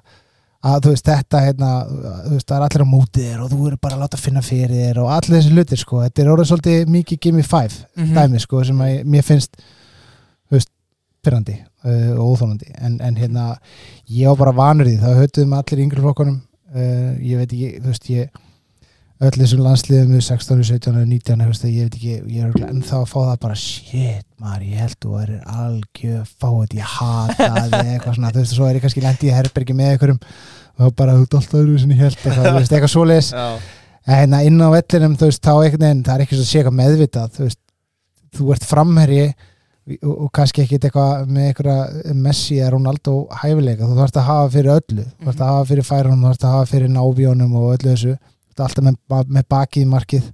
Að 0.65 0.79
þú 0.81 0.91
veist 0.95 1.05
þetta 1.05 1.39
hérna, 1.45 1.71
þú 2.25 2.31
veist 2.33 2.47
það 2.49 2.55
er 2.57 2.63
allir 2.65 2.83
á 2.85 2.89
mótið 2.89 3.25
þér 3.29 3.41
og 3.43 3.49
þú 3.51 3.65
eru 3.69 3.77
bara 3.81 3.97
að 3.97 4.01
láta 4.05 4.17
finna 4.17 4.41
fyrir 4.41 4.71
þér 4.79 4.99
og 5.03 5.09
allir 5.13 5.35
þessi 5.37 5.51
hlutir 5.53 5.77
sko, 5.81 5.99
þetta 6.01 6.23
er 6.23 6.29
orðið 6.33 6.47
svolítið 6.49 6.87
mikið 6.95 7.19
gimme 7.21 7.43
five 7.45 7.75
Mhm. 8.01 8.15
dæmi 8.17 8.41
sko 8.41 8.63
sem 8.65 8.79
að 8.81 9.03
mér 9.05 9.25
finnst 9.27 9.59
þú 9.61 10.55
veist, 10.57 10.71
pyrrandi 11.21 11.59
uh, 11.85 12.09
og 12.17 12.33
óþólandi 12.33 12.73
en, 12.79 12.97
en 13.05 13.19
hérna 13.19 13.51
ég 14.11 14.31
var 14.31 14.41
bara 14.41 14.57
vanur 14.57 14.89
því, 14.89 14.97
það 15.03 15.21
höfðum 15.21 15.55
allir 15.59 15.85
yngri 15.85 16.03
flokkunum. 16.03 16.41
Uh, 16.75 17.13
ég 17.23 17.39
veit 17.39 17.53
ekki, 17.53 17.69
þú 17.79 17.93
veist 17.93 18.09
ég 18.11 18.41
öll 19.23 19.31
þessum 19.31 19.61
landsliðum 19.63 20.17
við 20.17 20.25
16, 20.27 20.63
17, 20.67 20.97
19 21.07 21.39
þú 21.39 21.47
veist, 21.47 21.67
ég 21.69 21.85
veit 21.87 21.95
ekki, 21.95 22.15
ég 22.35 22.49
er 22.49 22.67
ennþá 22.67 22.97
að 22.99 23.07
fá 23.13 23.17
það 23.21 23.37
bara 23.45 23.55
shit 23.61 24.25
maður, 24.43 24.65
ég 24.67 24.81
held 24.83 24.97
þú 25.05 25.13
er 25.21 25.31
algjör 25.53 26.25
fáið, 26.33 26.75
ég 26.81 26.91
hata 26.97 27.47
þig 27.61 27.93
eitthvað 27.93 28.17
svona, 28.17 28.33
þú 28.35 28.43
veist, 28.43 28.57
svo 28.57 28.67
er 28.67 28.75
ég 28.75 28.83
kannski 28.83 29.05
lendi 29.05 29.29
í 29.29 29.33
herbergi 29.35 29.77
með 29.77 29.93
einhverjum. 29.93 30.19
Og 30.75 30.91
bara 30.99 31.15
þú 31.15 31.23
alltaf 31.23 31.55
öðru 31.55 31.79
sinni 31.79 31.95
held 31.95 32.17
eitthvað, 32.19 32.49
þú 32.49 32.55
veist, 32.57 32.75
eitthvað 32.75 32.91
svoleiðis. 32.91 33.31
Já, 33.31 33.47
en 34.05 34.19
hérna 34.19 34.41
inn 34.45 34.61
á 34.61 34.69
vellinum, 34.75 35.15
þú 35.17 35.29
veist, 35.29 35.41
þá 35.41 35.53
einhvern 35.55 35.85
veginn 35.85 36.03
það 36.05 36.15
er 36.15 36.25
ekki 36.25 36.35
svo 36.35 36.43
að 36.43 36.49
sé 36.49 36.59
eitthvað 36.59 36.77
meðvitað 36.81 37.31
þú 37.37 37.45
veist, 37.47 37.61
þú 38.35 38.49
ert 38.53 38.67
framherji 38.67 39.25
og, 39.85 40.13
og 40.13 40.31
kannski 40.33 40.63
ekki 40.63 40.79
eitthvað 40.79 41.29
með 41.29 41.49
einhverja 41.49 42.15
Messi 42.17 42.57
eða 42.59 42.73
Ronaldo 42.75 43.15
hæfileika. 43.41 43.85
Þú 43.85 43.99
þarfst 43.99 44.19
að 44.21 44.27
hafa 44.29 44.49
fyrir 44.55 44.73
öllu. 44.75 45.05
Þú 45.05 45.27
þarfst 45.27 45.45
að 45.45 45.53
hafa 45.53 45.69
fyrir 45.71 45.87
færunum, 45.89 46.23
þú 46.23 46.31
þarfst 46.31 46.47
að 46.47 46.55
hafa 46.55 46.71
fyrir 46.71 46.93
nábjónum 46.95 47.55
og 47.59 47.69
öllu 47.75 47.93
þessu, 47.93 48.17
þú 48.17 48.55
ert 48.55 48.65
alltaf 48.67 48.87
með, 48.87 48.99
með 49.37 49.47
bakið 49.55 49.89
markið. 49.93 50.29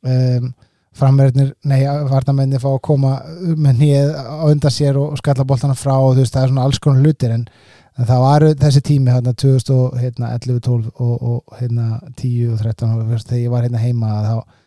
Um, 0.00 0.52
framverðinir, 1.00 1.52
nei, 1.70 1.82
varnamenni 2.10 2.60
fá 2.60 2.70
að 2.72 2.80
koma 2.88 3.18
með 3.56 3.82
nýð 3.82 4.14
á 4.16 4.44
undan 4.48 4.74
sér 4.74 4.98
og 4.98 5.18
skalla 5.20 5.46
boltana 5.46 5.76
frá 5.78 5.94
og 5.96 6.16
þú 6.16 6.24
veist, 6.24 6.34
það 6.34 6.42
er 6.42 6.52
svona 6.52 6.64
alls 6.66 6.80
konar 6.82 7.04
hlutir 7.04 7.34
en, 7.34 7.44
en 7.96 8.08
það 8.08 8.24
var 8.24 8.46
þessi 8.64 8.82
tími 8.88 9.14
hérna 9.14 9.34
2011, 9.38 10.62
12 10.66 10.90
og, 10.90 11.12
og 11.14 11.60
hérna 11.60 12.00
10 12.18 12.54
og 12.54 12.64
13 12.64 12.96
og 12.96 13.12
veist, 13.12 13.28
þegar 13.30 13.44
ég 13.44 13.54
var 13.54 13.68
hérna 13.68 13.84
heima 13.84 14.16
þá, 14.26 14.58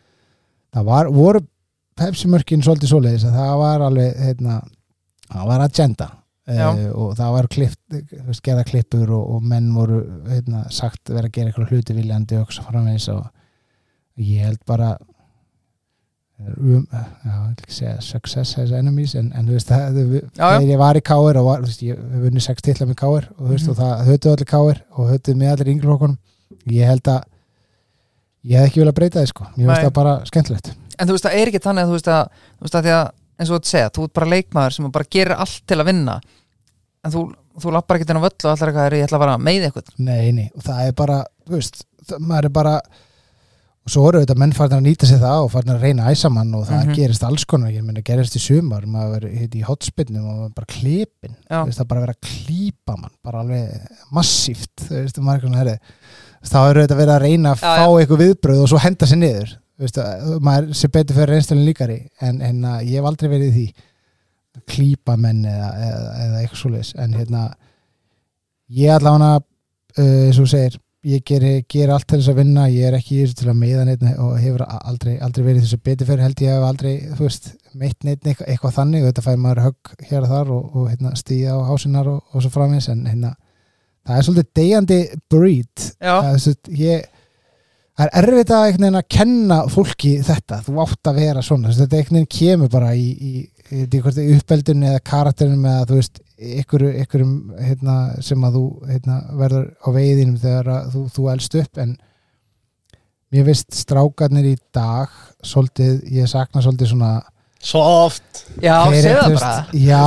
það 0.78 0.88
var, 0.88 1.12
voru 1.18 1.44
pepsimörkin 2.00 2.62
svolítið 2.64 2.90
svoleiðis 2.92 3.24
að 3.28 3.38
það 3.38 3.56
var 3.62 3.84
alveg 3.88 4.20
hérna, 4.24 4.58
það 5.30 5.48
var 5.52 5.64
agenda 5.68 6.10
Já. 6.44 6.66
uh, 6.74 6.90
og 7.00 7.14
það 7.16 7.32
var 7.38 7.46
veist, 8.28 8.42
gerða 8.44 8.64
klippur 8.68 9.10
og, 9.16 9.24
og 9.36 9.42
menn 9.48 9.70
voru 9.74 10.02
hérna, 10.28 10.66
sagt 10.74 11.08
vera 11.08 11.30
að 11.30 11.36
gera 11.38 11.48
eitthvað 11.52 11.70
hluti 11.72 11.96
viljandi 11.96 12.36
og 13.14 13.24
ég 14.20 14.44
held 14.44 14.60
bara 14.68 14.90
um, 16.44 16.84
já, 16.90 17.00
ég 17.24 17.38
vil 17.46 17.54
ekki 17.54 17.74
segja 17.78 17.94
success 18.04 18.54
has 18.58 18.72
enemies 18.76 19.14
en, 19.18 19.30
en 19.34 19.48
þú 19.48 19.56
veist 19.56 19.70
það, 19.72 19.96
Já, 19.96 20.20
já. 20.20 20.48
þegar 20.58 20.68
ég 20.74 20.80
var 20.82 20.98
í 21.00 21.04
káir 21.08 21.38
og 21.40 21.48
var, 21.48 21.64
veist, 21.64 21.82
ég 21.86 22.04
vunni 22.26 22.42
sex 22.44 22.62
titla 22.66 22.86
með 22.90 22.98
káir 23.00 23.28
og 23.38 23.46
þú 23.46 23.52
veist, 23.54 23.68
Mhm. 23.68 23.72
og 23.72 23.80
það 23.80 24.06
höfðu 24.10 24.32
allir 24.34 24.50
káir 24.52 24.82
og 24.98 25.12
höfðu 25.14 25.36
með 25.40 25.52
allir 25.54 25.72
yngri 25.74 25.92
okkur 25.96 26.16
ég 26.74 26.86
held 26.92 27.08
að 27.14 27.22
ég 28.44 28.58
hef 28.60 28.68
ekki 28.68 28.82
viljað 28.82 28.98
breyta 29.00 29.22
því 29.24 29.32
sko, 29.32 29.46
ég 29.56 29.66
veist 29.70 29.86
það 29.88 29.94
bara 30.02 30.14
skemmtilegt 30.28 30.72
en 30.98 31.08
þú 31.08 31.16
veist 31.16 31.24
það 31.28 31.38
er 31.40 31.50
ekki 31.52 31.62
þannig 31.64 31.84
að 31.84 31.88
þú 31.92 31.96
veist 31.98 32.10
að, 32.14 32.42
þú 32.58 32.66
veist 32.68 32.78
að 32.80 32.84
því 32.88 32.92
að 32.98 33.06
eins 33.34 33.48
og 33.50 33.54
þú 33.54 33.60
ert 33.60 33.70
segja, 33.72 33.92
þú 33.94 34.04
ert 34.08 34.12
bara 34.20 34.30
leikmaður 34.34 34.76
sem 34.76 34.90
bara 34.94 35.10
gerir 35.10 35.36
allt 35.42 35.62
til 35.66 35.78
að 35.80 35.88
vinna. 35.90 36.20
En 37.04 37.12
þú, 37.14 37.22
þú 37.60 37.72
lappar 37.74 37.98
ekki 37.98 38.06
þennan 38.10 38.24
völl 38.24 38.36
og 38.44 38.52
allar 38.52 38.70
eitthvað 38.70 38.86
er 38.90 38.94
ég 39.00 39.08
ætla 39.08 39.18
að 39.18 39.24
fara 39.24 39.38
með 39.42 39.66
eitthvað. 39.68 39.90
Nei, 39.98 40.28
nei, 40.32 40.46
og 40.54 40.62
það 40.64 40.86
er 40.86 40.94
bara, 41.02 41.18
þú 41.48 41.58
veist 41.58 41.82
það, 42.08 42.22
maður 42.30 42.48
er 42.50 42.54
bara 42.60 42.76
og 43.84 43.92
svo 43.92 44.02
eru 44.08 44.20
þetta 44.22 44.36
menn 44.40 44.54
farin 44.56 44.78
að 44.78 44.86
nýta 44.86 45.04
sér 45.10 45.18
það 45.20 45.42
og 45.44 45.50
farin 45.52 45.72
að 45.74 45.82
reyna 45.84 46.06
æsamann 46.14 46.54
og 46.56 46.62
það 46.70 46.86
Mhm. 46.86 46.94
gerist 46.96 47.24
alls 47.26 47.44
konar, 47.44 47.68
ég 47.74 47.82
meina 47.84 48.00
gerist 48.00 48.36
í 48.38 48.40
sumar 48.40 48.86
maður 48.88 49.26
er 49.28 49.34
hitt 49.42 49.54
í 49.58 49.60
hotspinnum 49.66 50.24
og 50.24 50.38
maður 50.38 50.54
bara 50.54 50.70
klipin 50.72 51.34
Já. 51.50 51.58
veist 51.66 51.78
það 51.82 51.88
bara 51.90 52.00
vera 52.00 52.14
að 52.14 52.24
klípa 52.30 52.96
mann 52.96 53.12
bara 53.22 53.42
alveg 53.42 53.88
massíft 54.10 54.72
þú 54.88 55.02
veist, 55.02 55.18
maður 55.20 55.68
er 55.68 55.78
þá 56.48 56.56
eru 56.70 56.86
þetta 56.86 56.96
verið 56.96 57.14
að 57.18 57.22
reyna 57.26 57.52
að 57.52 57.60
Já, 57.60 57.76
fá 57.76 57.86
eitthvað 58.00 58.22
viðbröð 58.24 58.62
og 58.64 58.68
svo 58.72 58.78
henda 58.80 59.06
sér 59.06 59.20
niður 59.20 59.52
þú 59.74 59.86
veist, 59.86 59.98
að- 59.98 60.38
maður 60.46 60.70
sé 60.78 60.88
betur 60.94 61.16
fyrir 61.18 61.32
reynstælinn 61.34 61.66
líkari 61.68 61.98
en, 62.22 62.40
en 62.42 62.62
að 62.70 62.86
ég 62.90 63.00
hef 63.00 63.08
aldrei 63.10 63.28
verið 63.32 63.48
í 63.50 63.54
því. 63.58 63.66
Að 64.54 64.62
klípa 64.70 65.16
menn 65.18 65.40
eða, 65.50 65.68
eða, 65.88 66.10
eða 66.24 66.40
eitthvað 66.44 66.60
svoleiðis. 66.60 66.92
En 67.02 67.14
hérna 67.18 67.40
ég 68.74 68.94
allavega 68.94 69.36
uh, 69.40 70.26
eins 70.28 70.38
og 70.38 70.44
þú 70.46 70.50
segir 70.52 70.80
ég 71.04 71.20
ger, 71.28 71.42
ger 71.68 71.90
allt 71.92 72.06
til 72.08 72.16
þess 72.20 72.30
að 72.32 72.38
vinna. 72.40 72.62
Ég 72.72 72.86
er 72.88 72.94
ekki 72.96 73.18
í 73.18 73.24
þessu 73.26 73.36
til 73.42 73.48
að 73.52 73.58
meiða 73.60 73.82
neitt 73.90 74.04
og 74.24 74.36
hefur 74.40 74.62
aldrei, 74.70 75.16
aldrei 75.20 75.42
verið 75.44 75.58
í 75.58 75.64
þessu 75.66 75.80
betur 75.84 76.08
fyrir 76.08 76.22
held 76.24 76.40
ég 76.46 76.54
hef 76.54 76.64
aldrei, 76.64 76.92
þú 77.18 77.26
veist, 77.26 77.50
meitt 77.76 78.06
neitt 78.08 78.24
eitthvað, 78.30 78.72
þannig. 78.78 79.02
Og 79.04 79.10
þetta 79.10 79.24
fær 79.26 79.42
maður 79.42 79.60
högg 79.66 79.92
hér 80.08 80.22
og 80.24 80.30
þar 80.32 80.52
og, 80.54 80.70
og 80.80 80.86
hérna, 80.94 81.12
stíða 81.20 81.58
á 81.60 81.68
hásinnar 81.68 82.08
og, 82.14 82.22
og 82.32 82.46
svo 82.46 82.52
framins 82.54 82.88
en 82.94 83.02
hérna, 83.10 83.34
það 84.08 84.16
er 84.22 84.26
svolítið 84.30 84.48
deyjandi 84.62 84.98
breed. 85.34 85.84
Svo- 86.46 86.56
ég 86.78 87.04
það 87.94 88.06
er 88.06 88.14
erfitt 88.20 88.52
að 88.52 88.64
einhvern 88.66 88.84
veginn 88.86 89.00
að 89.00 89.10
kenna 89.14 89.58
fólki 89.70 90.12
þetta, 90.26 90.60
þú 90.66 90.78
átt 90.84 91.10
að 91.10 91.20
vera 91.20 91.44
svona. 91.46 91.68
Þess 91.70 91.80
að 91.80 91.84
þetta 91.84 92.00
einhvern 92.00 92.18
veginn 92.18 92.32
kemur 92.38 92.72
bara 92.72 92.94
í, 92.94 93.04
í, 93.12 93.34
í, 93.70 93.84
í, 93.84 94.00
í 94.24 94.38
uppeldunni 94.38 94.90
eða 94.90 95.04
karakterinum 95.10 95.68
eða 95.70 95.84
þú 95.90 96.00
veist, 96.00 96.22
ykkur, 96.54 96.86
ykkurum 97.04 97.36
hérna, 97.60 97.98
sem 98.26 98.48
að 98.48 98.58
þú 98.58 98.64
hérna, 98.90 99.20
verður 99.42 99.68
á 99.78 99.88
veiðinum 99.94 100.40
þegar 100.42 100.72
að 100.74 100.90
þú, 100.96 101.04
þú 101.14 101.28
elst 101.34 101.58
upp. 101.62 101.82
En 101.84 101.94
mér 103.34 103.46
veist 103.50 103.78
strákarnir 103.78 104.50
í 104.50 104.56
dag 104.74 105.14
svolítið, 105.46 106.02
ég 106.18 106.30
sakna 106.30 106.64
svolítið 106.64 106.94
svona 106.94 107.12
soft. 107.64 108.44
Já, 108.62 108.76
veist, 108.90 109.08
bara. 109.38 109.54
já, 109.72 110.02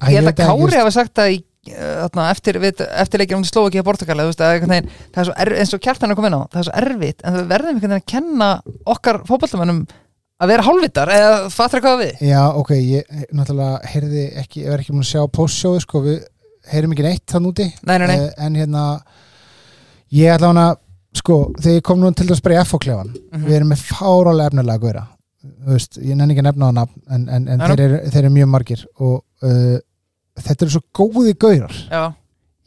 að 0.00 0.10
Ég 0.12 0.18
held 0.18 0.30
veit 0.30 0.40
að 0.40 0.50
Kári 0.50 0.80
hafa 0.80 0.96
sagt 0.96 1.14
það 1.16 1.36
í 1.36 1.38
þarna, 1.74 2.30
eftir, 2.30 2.58
eftir 2.62 3.22
leikir 3.22 3.36
um 3.38 3.44
Slovaki 3.46 3.80
og 3.82 3.86
Portugal 3.88 4.22
það 4.32 5.32
er 5.36 5.52
eins 5.58 5.74
og 5.74 5.80
kjartan 5.82 6.10
er 6.12 6.18
komin 6.18 6.36
á 6.36 6.40
það 6.52 6.60
er 6.62 6.68
svo 6.68 6.74
erfitt, 6.82 7.22
en 7.24 7.38
við 7.40 7.46
verðum 7.52 7.72
einhvern 7.74 7.94
veginn 7.94 7.98
að 8.00 8.06
kenna 8.12 8.50
okkar 8.86 9.20
fótballtamönnum 9.28 9.82
að 10.36 10.50
vera 10.52 10.66
hálfvitar, 10.66 11.08
eða 11.16 11.36
fattar 11.50 11.80
hvað 11.80 12.00
við? 12.02 12.24
Já, 12.28 12.42
ok, 12.60 12.70
ég 12.76 13.28
náttúrulega 13.32 13.78
heyrði 13.88 14.24
ekki, 14.42 14.64
ég 14.66 14.72
er 14.74 14.82
ekki 14.82 14.92
múin 14.92 15.06
að 15.06 15.12
sjá 15.14 15.22
postsjóðu 15.32 15.80
sko, 15.86 16.02
við 16.04 16.18
heyrim 16.72 16.92
ekki 16.92 17.06
neitt 17.06 17.24
þann 17.30 17.46
úti. 17.48 17.66
Nei, 17.86 17.96
nei, 18.02 18.06
nei, 18.10 18.16
Eh, 18.20 18.32
en 18.44 18.58
hérna 18.60 18.82
ég 20.12 20.34
ætla 20.36 20.50
hana, 20.52 20.66
sko 21.16 21.38
þegar 21.56 21.78
ég 21.78 21.84
kom 21.88 22.00
nú 22.02 22.10
til 22.14 22.26
að 22.28 22.36
spara 22.42 22.60
í 22.60 22.64
FO-klefan 22.68 23.14
Mhm. 23.32 23.44
við 23.46 23.56
erum 23.56 23.70
með 23.72 23.84
fárálega 23.88 24.50
efnilega 24.50 24.76
að 24.76 24.84
góra 24.84 25.06
þú 25.46 25.72
veist, 25.72 25.98
ég 26.02 26.16
nenni 26.16 26.34
ekki 26.34 26.42
að 26.44 26.48
nefna 26.50 26.68
á 26.68 26.72
nafn 26.74 27.02
en, 27.10 27.28
en, 27.30 27.48
en 27.48 27.60
þeir, 27.60 27.80
eru, 27.86 27.98
þeir 28.10 28.24
eru 28.24 28.30
mjög 28.34 28.48
margir 28.50 28.84
og 29.00 29.22
uh, 29.46 29.78
þetta 30.42 30.66
eru 30.66 30.74
svo 30.76 30.84
góði 30.96 31.34
gaurar. 31.40 31.76
Já, 31.90 32.04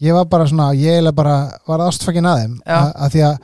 ég 0.06 0.16
var 0.16 0.30
bara 0.32 0.50
svona, 0.50 0.72
ég 0.78 1.00
eiginlega 1.00 1.18
bara 1.20 1.40
var 1.70 1.86
ástfækin 1.88 2.30
að 2.30 2.44
þeim. 2.44 2.60
Að, 2.66 2.92
að 2.96 3.16
því 3.16 3.26
að 3.30 3.40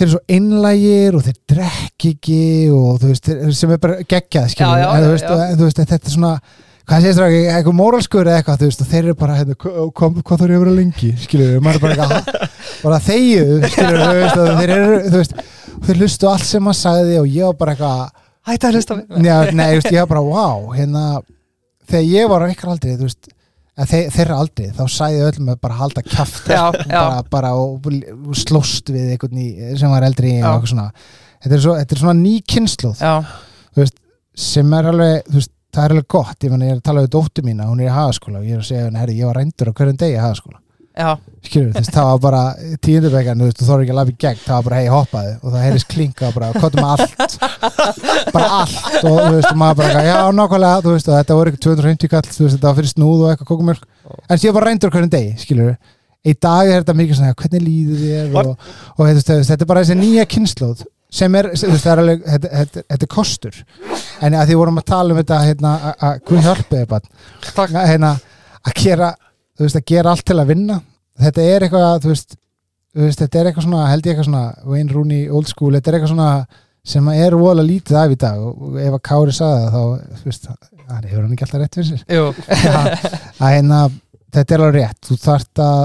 þeir 0.00 0.06
eru 0.06 0.14
svo 0.14 0.22
einlægir 0.36 1.18
og 1.18 1.26
þeir 1.26 1.38
drekk 1.52 2.08
ekki 2.14 2.42
og 2.72 2.98
þú 3.02 3.12
veist, 3.12 3.30
sem 3.58 3.74
er 3.74 3.80
bara 3.82 4.00
geggjað 4.00 4.50
skilur, 4.54 4.74
Já, 4.80 4.82
já, 4.82 4.90
en, 4.96 5.06
þú 5.06 5.14
veist, 5.14 5.30
en 5.34 5.56
þú 5.58 5.66
veist, 5.68 5.80
þetta 5.80 6.00
er 6.00 6.14
svona 6.14 6.34
hvað 6.90 7.04
segist 7.04 7.20
það, 7.20 7.34
eitthvað 7.54 7.76
móralskur 7.78 8.28
eða 8.30 8.38
eitthvað 8.40 8.62
þú 8.62 8.68
veist, 8.70 8.80
og 8.84 8.88
þeir 8.90 9.02
eru 9.04 9.16
bara, 9.20 9.36
hérna, 9.38 9.56
hvað, 9.60 10.22
þarf 10.30 10.46
ég 10.46 10.56
að 10.56 10.64
vera 10.64 10.76
lengi? 10.78 11.10
Skilur, 11.24 11.52
maður 11.62 11.76
er 11.76 11.84
bara 11.84 12.06
eitthvað 12.06 12.56
bara 12.86 13.02
þegju, 13.04 13.44
skilur, 13.74 14.00
þú 14.00 14.16
veist, 14.20 14.40
þeir 14.60 14.72
eru 14.76 14.96
þú 15.04 15.20
veist, 15.20 15.36
þeir 15.86 16.00
hlustu 16.00 16.30
allt 16.30 16.48
sem 16.48 16.66
maður 16.66 16.80
sagði 16.80 17.20
og 17.20 17.28
ég 17.30 17.50
var 17.50 17.60
bara 17.60 17.76
eitthvað 17.76 18.00
hætti 18.50 18.70
að 18.70 18.78
hlusta 18.78 18.96
á 18.96 18.98
mig. 18.98 19.06
Nei, 19.60 19.68
þú 19.76 19.94
ég 19.94 20.00
var 20.00 20.10
bara, 20.14 20.24
wow 20.26 20.72
hérna, 20.74 21.04
þegar 21.90 22.08
ég 22.08 22.30
var 22.32 22.46
á 22.46 22.52
ykkar 22.52 22.72
aldrei 22.74 22.94
þú 22.96 23.06
veist, 23.08 23.30
að 23.80 23.92
þe 23.92 24.00
þeirra 24.16 24.40
aldrei 24.44 24.70
þá 24.76 24.82
sæði 24.96 25.20
öllum 25.28 25.52
að 25.54 25.60
bara 25.66 25.78
halda 25.80 26.02
já. 26.54 26.64
bara, 26.90 27.22
bara 27.36 27.52
og, 27.58 27.86
og 27.86 28.34
slóst 28.38 28.90
við 28.92 29.14
einhvern 29.14 29.76
sem 29.80 29.92
var 29.92 30.06
eldri 30.08 30.34
þetta 31.44 31.54
er, 31.56 31.62
svo, 31.64 31.76
þetta 31.80 31.96
er 31.96 32.02
svona 32.04 32.18
ný 32.20 32.34
kynnslóð 32.54 33.04
sem 34.40 34.72
er 34.78 34.90
alveg, 34.92 35.30
veist, 35.34 35.52
það 35.74 35.84
er 35.84 35.94
alveg 35.94 36.06
gott. 36.10 36.36
Ég, 36.44 36.50
meni, 36.52 36.66
ég 36.68 36.76
er 36.76 36.80
að 36.80 36.86
tala 36.86 37.04
við 37.04 37.12
dóttur 37.14 37.44
mína, 37.46 37.66
hún 37.68 37.82
er 37.82 37.90
í 37.90 37.94
hagaskóla 37.94 38.40
og 38.40 38.46
ég 38.48 38.56
er 38.56 38.62
að 38.62 38.68
segja 38.70 38.86
henni, 38.86 39.00
herri, 39.02 39.16
ég 39.20 39.28
var 39.28 39.40
reyndur 39.40 39.70
á 39.70 39.76
hverjum 39.76 39.98
degi 40.00 40.16
í 40.16 40.22
hagaskóla 40.22 40.60
skilur, 41.46 41.70
veist, 41.74 41.92
það 41.94 42.08
var 42.10 42.18
bara 42.24 42.40
tíundubekkan, 42.84 43.40
þú 43.40 43.46
veist, 43.48 43.58
þú 43.60 43.68
þorður 43.70 43.84
ekki 43.86 43.94
að 43.94 43.98
lafa 44.00 44.12
í 44.12 44.16
gegn 44.24 44.40
það 44.44 44.56
var 44.56 44.66
bara, 44.68 44.80
hei, 44.80 44.88
hoppaði, 44.94 45.32
og 45.40 45.54
það 45.54 45.64
heyrðist 45.66 45.88
klinka 45.94 46.30
bara, 46.36 46.50
kottum 46.60 46.84
allt, 46.90 47.38
bara 48.34 48.50
allt 48.60 48.98
og 49.00 49.16
þú 49.20 49.32
veist, 49.38 49.50
og 49.50 49.60
maður 49.62 49.80
bara, 49.82 50.02
já, 50.06 50.18
nákvæmlega 50.40 50.82
þú 50.84 50.94
veist, 50.96 51.08
og 51.10 51.16
þetta 51.20 51.38
voru 51.40 51.52
ekki 51.54 51.62
250 51.66 52.12
kall 52.12 52.28
þú 52.28 52.44
veist, 52.44 52.56
þetta 52.58 52.68
var 52.70 52.78
fyrir 52.80 52.92
snúð 52.92 53.24
og 53.24 53.32
eitthvað 53.32 53.50
kókumjölk 53.54 53.88
en 54.30 54.42
síðan 54.42 54.56
bara 54.58 54.68
reyndur 54.70 54.92
hvernig 54.94 55.12
degi, 55.14 55.32
skilur 55.44 55.74
í 56.20 56.34
dag 56.36 56.68
er 56.68 56.82
þetta 56.82 56.96
mikið 57.00 57.16
svona, 57.22 57.36
hvernig 57.40 57.62
líður 57.64 58.00
þér 58.04 58.34
og, 58.44 58.50
og 58.92 59.00
þú 59.00 59.08
veist, 59.08 59.30
þetta 59.50 59.64
er 59.64 59.70
bara 59.72 59.84
þessi 59.86 59.96
nýja 60.02 60.26
kynnslóð 60.34 60.84
sem 61.10 61.34
er, 61.40 61.48
þú 61.56 61.70
veist, 61.72 61.82
það 61.86 61.92
er 61.96 62.00
alveg 62.04 62.20
þetta, 62.30 62.50
þetta, 62.60 62.82
þetta 62.92 63.06
er 63.06 63.10
kostur. 63.10 63.56
En 64.22 64.36
að 64.38 64.44
því 64.52 64.58
vorum 64.60 64.76
að 64.78 64.84
tala 64.92 65.10
um 65.10 65.18
þetta, 65.18 65.38
hérna, 65.42 65.72
að- 65.88 66.04
að 66.06 67.88
hérna, 67.90 68.10
að 68.62 68.76
gera 68.78 69.08
þú 69.58 69.64
veist, 69.66 69.78
að 69.80 69.86
gera 69.90 70.12
allt 70.14 70.24
til 70.30 70.36
að 70.38 70.52
vinna 70.52 70.76
þetta 71.20 71.46
er 71.52 71.66
eitthvað, 71.66 71.92
þú 72.04 72.12
veist, 72.14 72.34
þú 72.94 73.06
veist 73.06 73.22
þetta 73.24 73.40
er 73.40 73.50
eitthvað 73.50 73.68
svona, 73.68 73.86
held 73.90 74.06
ég 74.06 74.12
eitthvað 74.14 74.28
svona 74.30 74.72
Wayne 74.72 74.96
Rooney 74.96 75.28
old 75.28 75.48
school, 75.50 75.72
þetta 75.76 75.92
er 75.92 75.98
eitthvað 75.98 76.14
svona 76.14 76.32
sem 76.90 77.08
er 77.12 77.36
vola 77.36 77.62
lítið 77.64 77.98
af 78.00 78.12
í 78.14 78.18
dag 78.20 78.40
og 78.40 78.76
ef 78.80 78.94
að 78.96 79.02
Kári 79.04 79.34
sagði 79.36 79.64
það 79.64 79.74
þá, 79.74 80.12
þú 80.20 80.30
veist 80.30 80.46
það 80.90 81.08
hefur 81.10 81.24
hann 81.24 81.34
ekki 81.34 81.46
alltaf 81.46 81.62
rétt 81.62 81.78
fyrir 81.78 81.88
sér? 81.90 82.04
Að 83.40 83.54
hérna, 83.54 83.80
þetta 84.34 84.54
er 84.56 84.64
alveg 84.64 84.78
rétt. 84.80 85.00
Þú 85.06 85.18
þarft 85.20 85.62
að, 85.64 85.82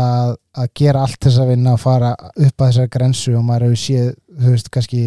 að, 0.00 0.34
að 0.62 0.72
gera 0.80 1.04
allt 1.06 1.20
þess 1.26 1.40
að 1.42 1.50
vinna 1.54 1.74
og 1.74 1.82
fara 1.82 2.12
upp 2.20 2.36
að 2.36 2.68
þessar 2.68 2.90
grensu 2.96 3.34
og 3.38 3.46
maður 3.48 3.66
hefur 3.68 3.82
séð 3.84 4.10
þú 4.34 4.54
veist, 4.54 4.70
kannski 4.74 5.02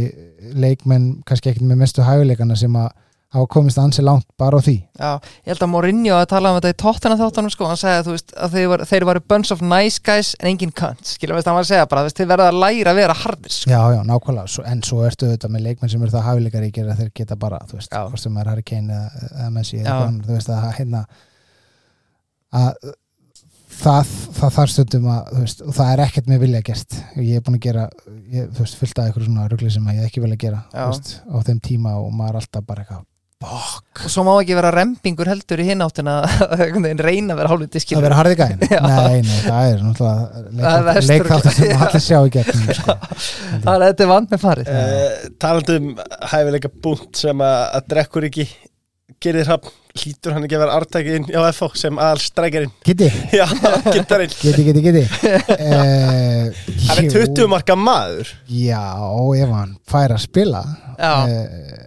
leikmenn 0.57 1.07
kannski 1.27 1.51
ekkert 1.51 1.69
með 1.69 1.81
mestu 1.83 2.05
hæfileikana 2.07 2.57
sem 2.59 2.79
að 2.79 2.89
hafa 3.37 3.49
komist 3.53 3.79
ansi 3.81 4.03
langt 4.05 4.25
bara 4.39 4.59
á 4.59 4.61
því. 4.65 4.75
Já, 4.97 5.11
ég 5.45 5.51
held 5.53 5.63
að 5.65 5.71
Mourinho 5.73 6.17
að 6.17 6.27
tala 6.33 6.51
um 6.51 6.57
þetta 6.59 6.73
í 6.73 6.77
tóttina 6.83 7.17
þáttunum 7.19 7.53
sko, 7.53 7.69
hann 7.69 7.79
segja 7.79 8.03
veist 8.07 8.35
að 8.35 8.57
þeir, 8.57 8.67
var, 8.73 8.83
þeir 8.91 9.07
varu 9.11 9.23
bunch 9.33 9.53
of 9.55 9.63
nice 9.63 10.01
guys 10.03 10.33
en 10.41 10.51
engin 10.51 10.73
cunt, 10.75 11.05
skilur 11.13 11.37
veist 11.37 11.49
hann 11.49 11.57
var 11.57 11.65
að 11.67 11.71
segja 11.71 11.87
bara, 11.93 12.05
veist, 12.07 12.19
þeir 12.19 12.31
verða 12.33 12.49
að 12.51 12.59
læra 12.65 12.93
að 12.93 13.01
vera 13.01 13.17
hardir 13.23 13.55
sko. 13.55 13.71
Já, 13.71 13.81
já, 13.95 14.01
nákvæmlega, 14.11 14.53
svo, 14.57 14.67
en 14.67 14.83
svo 14.87 15.01
ertu 15.07 15.31
þetta 15.31 15.51
með 15.53 15.67
leikmenn 15.69 15.93
sem 15.93 16.05
eru 16.05 16.15
það 16.17 16.27
hafileikaríkir 16.31 16.91
að 16.91 17.01
þeir 17.03 17.15
geta 17.21 17.39
bara, 17.39 17.63
þú 17.69 17.79
veist, 17.79 17.97
hvort 17.97 18.23
sem 18.25 18.37
er 18.41 18.51
Harry 18.53 18.67
Kane 18.67 19.01
eða, 19.01 19.27
eða 19.33 19.49
Messi, 19.57 19.81
eða 19.83 19.97
annað, 20.07 20.29
þú 20.29 20.39
veist, 20.39 20.53
að 20.57 20.71
hérna 20.79 21.03
að 22.57 22.95
það, 23.77 24.13
það 24.37 24.55
þarf 24.57 24.73
stundum 24.73 25.09
að, 25.11 25.33
veist, 25.41 25.61
og 25.65 25.75
það 25.77 25.91
er 25.93 26.03
ekkert 26.07 26.31
með 26.31 26.41
vilja 26.45 26.63
gert, 26.65 26.97
ég 27.19 27.39
er 27.39 27.43
búin 27.45 27.59
að 27.59 27.65
gera 27.67 27.83
ég, 28.33 28.47
þú 28.55 28.63
veist, 28.63 28.79
fullt 28.79 29.01
af 29.01 29.09
eitthvað 29.09 29.27
svona 29.27 29.47
rugli 29.51 29.73
sem 29.73 29.91
ég 29.93 30.07
ekki 30.07 30.23
vilja 30.23 30.39
gera, 30.47 30.63
veist, 30.73 31.13
á 31.27 31.37
þeim 31.47 31.61
tíma 31.67 31.93
og 32.01 32.09
maður 32.15 32.37
er 32.37 32.41
alltaf 32.41 32.67
bara 32.67 32.85
eitthvað, 32.85 33.05
bók 33.37 34.01
og 34.01 34.09
svo 34.09 34.23
má 34.25 34.31
ekki 34.41 34.55
vera 34.57 34.71
rempingur 34.73 35.29
heldur 35.29 35.61
í 35.61 35.67
hinn 35.67 35.83
áttina 35.85 36.19
að 36.25 36.63
reyna 37.05 37.35
að 37.35 37.41
vera 37.41 37.51
hálfviti 37.51 37.77
að 37.77 37.83
skilur 37.83 38.05
vera 38.07 38.17
harði 38.17 38.37
gæn, 38.39 38.55
nei, 38.63 39.19
nei, 39.21 39.35
það 39.43 39.73
er 39.73 39.83
náttúrulega 39.85 40.87
Það 40.87 41.09
leikþáttur 41.11 41.57
sem 41.57 41.83
allir 41.85 42.03
sjá 42.07 42.17
í 42.17 42.31
gegnum, 42.33 42.71
sko. 42.79 42.95
það 43.65 43.75
er 43.75 43.85
þetta 43.85 44.07
vand 44.13 44.33
með 44.33 44.41
farið 44.41 44.71
uh, 44.73 45.27
talandi 45.43 45.77
um 45.77 45.91
hæfileika 46.31 46.71
búnt 46.87 47.21
sem 47.21 47.45
að, 47.45 47.59
að 47.77 47.91
drekkur 47.93 48.27
ekki 48.31 48.47
gerir 49.23 49.49
hafn, 49.49 49.69
hlýtur 49.97 50.33
hann 50.35 50.45
ekki 50.45 50.57
að 50.57 50.63
vera 50.65 50.77
artækin 50.77 51.29
á 51.33 51.41
FH 51.49 51.77
sem 51.79 52.01
aðal 52.01 52.21
strækjarinn 52.21 52.73
Gitti, 52.85 53.07
já, 53.33 53.45
getarinn 53.91 54.33
gitti, 54.41 54.65
gitti, 54.67 54.83
gitti 54.85 55.03
uh, 55.05 56.49
hann 56.89 57.03
er 57.05 57.11
20 57.13 57.49
marka 57.53 57.77
maður. 57.77 58.33
Já, 58.49 58.81
ef 59.37 59.53
hann 59.53 59.77
fær 59.89 60.13
að 60.15 60.23
spila. 60.25 60.63
Já. 60.97 61.13
Eh, 61.29 61.86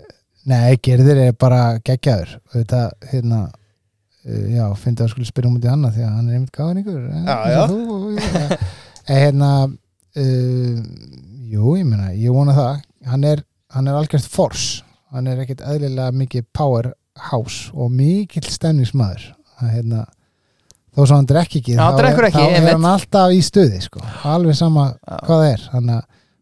Nei, 0.51 0.77
gerðir 0.83 1.21
er 1.29 1.33
bara 1.39 1.63
geggjaður. 1.87 2.37
Þetta, 2.55 2.83
hérna 3.13 3.41
uh, 3.47 4.45
Já, 4.53 4.65
finnst 4.81 5.03
að 5.05 5.13
skulle 5.15 5.29
spyrja 5.29 5.51
um 5.51 5.57
út 5.61 5.67
í 5.67 5.71
annað 5.73 5.97
því 5.99 6.05
að 6.07 6.15
hann 6.17 6.29
er 6.31 6.39
einmitt 6.39 6.55
gáðningur 6.57 7.03
Já, 7.25 7.39
já. 7.55 8.61
En 9.11 9.21
hérna 9.25 9.51
uh, 9.67 10.83
Jú, 11.51 11.75
ég 11.81 11.87
meina, 11.89 12.13
ég 12.15 12.31
vona 12.35 12.55
það. 12.55 12.85
Hann 13.11 13.25
er, 13.27 13.41
hann 13.75 13.89
er 13.91 13.97
algjört 13.99 14.29
force 14.31 14.85
Hann 15.11 15.27
er 15.27 15.41
ekkert 15.43 15.65
eðlilega 15.67 16.15
mikið 16.15 16.45
powerhouse 16.55 17.73
og 17.75 17.91
mikill 17.91 18.47
stemningsmaður. 18.47 19.25
Að 19.59 19.73
hérna 19.75 20.05
þó 20.95 21.01
svo 21.03 21.17
hann 21.17 21.27
drekk 21.27 21.57
ekki 21.59 21.75
Já, 21.75 21.81
þá, 21.83 21.99
drekkur 21.99 22.23
er, 22.23 22.29
ekki, 22.29 22.39
þá 22.39 22.47
er 22.47 22.55
einmitt. 22.61 22.77
hann 22.77 22.87
alltaf 22.93 23.35
í 23.35 23.41
stuði 23.43 23.81
sko. 23.83 24.03
alveg 24.31 24.59
sama 24.59 24.85
hvað 25.27 25.43
það 25.43 25.49
er. 25.49 25.65
Hann, 25.75 25.91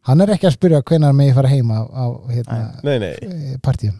hann 0.08 0.24
er 0.24 0.32
ekki 0.34 0.48
að 0.48 0.56
spyrja 0.56 0.82
hvenær 0.88 1.14
megi 1.16 1.34
fara 1.36 1.50
heima 1.52 1.82
á, 1.84 2.04
hérna, 2.32 2.58
nei, 2.86 2.96
nei, 3.02 3.58
partíum. 3.64 3.96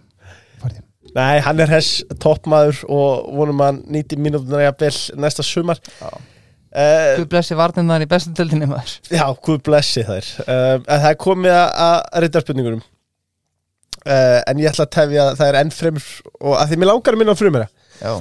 Partíum. 0.63 0.85
Nei, 1.17 1.39
hann 1.45 1.61
er 1.65 1.71
hess 1.73 2.03
toppmaður 2.21 2.83
og 2.93 3.31
vonum 3.39 3.63
að 3.65 3.71
hann 3.71 3.79
nýti 3.95 4.19
mínútunar 4.21 4.67
jafnvel 4.67 4.93
næsta 5.25 5.45
sumar. 5.47 5.81
Já. 6.03 6.11
uh, 6.13 7.15
Guð 7.23 7.29
blessi 7.33 7.57
varnirnar 7.59 8.05
í 8.05 8.09
bestu 8.11 8.35
töldinni 8.37 8.69
maður. 8.69 8.99
Já, 9.15 9.25
guð 9.47 9.63
blessi 9.71 10.05
þær. 10.09 10.29
Uh, 10.45 10.75
En 10.85 11.03
það 11.05 11.09
er 11.15 11.21
komið 11.25 11.55
að, 11.57 11.71
að 11.87 12.23
rittarspurningunum 12.27 12.83
uh, 12.85 14.41
En 14.45 14.61
ég 14.61 14.69
ætla 14.73 14.85
að 14.89 14.93
tefja 14.99 15.25
að 15.31 15.39
það 15.41 15.49
er 15.53 15.59
enn 15.63 15.73
fremur 15.75 16.11
Og 16.43 16.55
að 16.61 16.69
því 16.75 16.79
mér 16.83 16.91
langar 16.93 17.17
að 17.17 17.23
minna 17.23 17.35
á 17.37 17.41
frumera. 17.41 17.71
Já, 18.03 18.13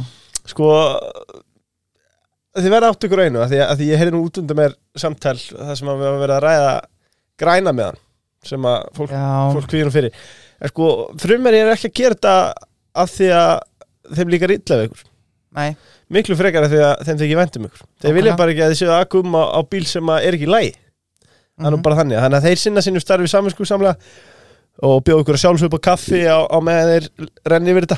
Sko 0.47 0.71
að 0.77 2.63
Þið 2.63 2.71
verða 2.73 2.87
átt 2.89 3.05
ykkur 3.05 3.19
einu 3.21 3.41
að 3.43 3.51
því, 3.51 3.57
að 3.67 3.75
því 3.81 3.87
ég 3.91 3.99
heyrði 4.01 4.13
nú 4.15 4.19
út 4.25 4.37
undan 4.41 4.57
mér 4.57 4.71
samtal 4.97 5.35
Það 5.43 5.73
sem 5.77 5.89
að 5.91 5.99
við 5.99 6.07
hafa 6.07 6.21
verið 6.23 6.37
að 6.39 6.45
ræða 6.47 6.71
græna 7.39 7.73
með 7.75 7.91
hann 7.91 8.01
Sem 8.47 8.63
að 8.69 8.83
fólk, 8.95 9.11
fólk 9.57 9.65
kvíðum 9.71 9.91
fyrir. 9.91 10.13
En 10.61 10.69
sko, 10.71 10.87
frumeri 11.19 11.57
er 11.63 11.71
ekki 11.73 11.89
að 11.89 11.95
gera 11.99 12.15
þetta 12.15 12.35
Af 12.97 13.11
því 13.13 13.27
að 13.33 13.53
þeim 14.17 14.29
líka 14.33 14.47
illa 14.47 14.77
við 14.79 14.85
ykkur. 14.87 15.01
Nei, 15.57 15.75
Miklu 16.13 16.35
frekar 16.39 16.63
af 16.65 16.71
því 16.71 16.79
að 16.85 17.01
þeim 17.07 17.17
þykir 17.19 17.37
vendum 17.41 17.65
ykkur. 17.67 17.81
Þeir 18.01 18.13
vilja 18.15 18.31
Nákvæmlega. 18.31 18.37
bara 18.37 18.53
ekki 18.53 18.63
að 18.63 18.71
þið 18.71 18.79
séu 18.79 18.91
aðgum 18.95 19.35
á, 19.37 19.43
á 19.53 19.59
bíl 19.67 19.85
sem 19.89 20.11
að 20.13 20.25
er 20.27 20.37
ekki 20.37 20.47
það 21.57 21.67
er 21.67 21.71
nú 21.73 21.77
Mhm. 21.77 21.83
bara 21.83 21.95
þannig, 21.97 22.17
þannig 22.23 22.37
að 22.37 22.45
þeir 22.47 22.57
sinna 22.61 22.81
sínum 22.85 23.01
starfi 23.01 23.27
saminsku 23.27 23.65
samlega 23.65 23.95
og 24.83 25.03
bjóða 25.03 25.21
ykkur 25.25 25.35
að 25.37 25.43
sjálfsög 25.43 25.65
upp 25.73 25.77
á 25.77 25.87
kaffi 25.89 26.21
á, 26.29 26.37
á 26.47 26.57
meðan 26.61 26.89
þeir 26.93 27.29
renni 27.49 27.71
yfir 27.73 27.85
þetta. 27.87 27.97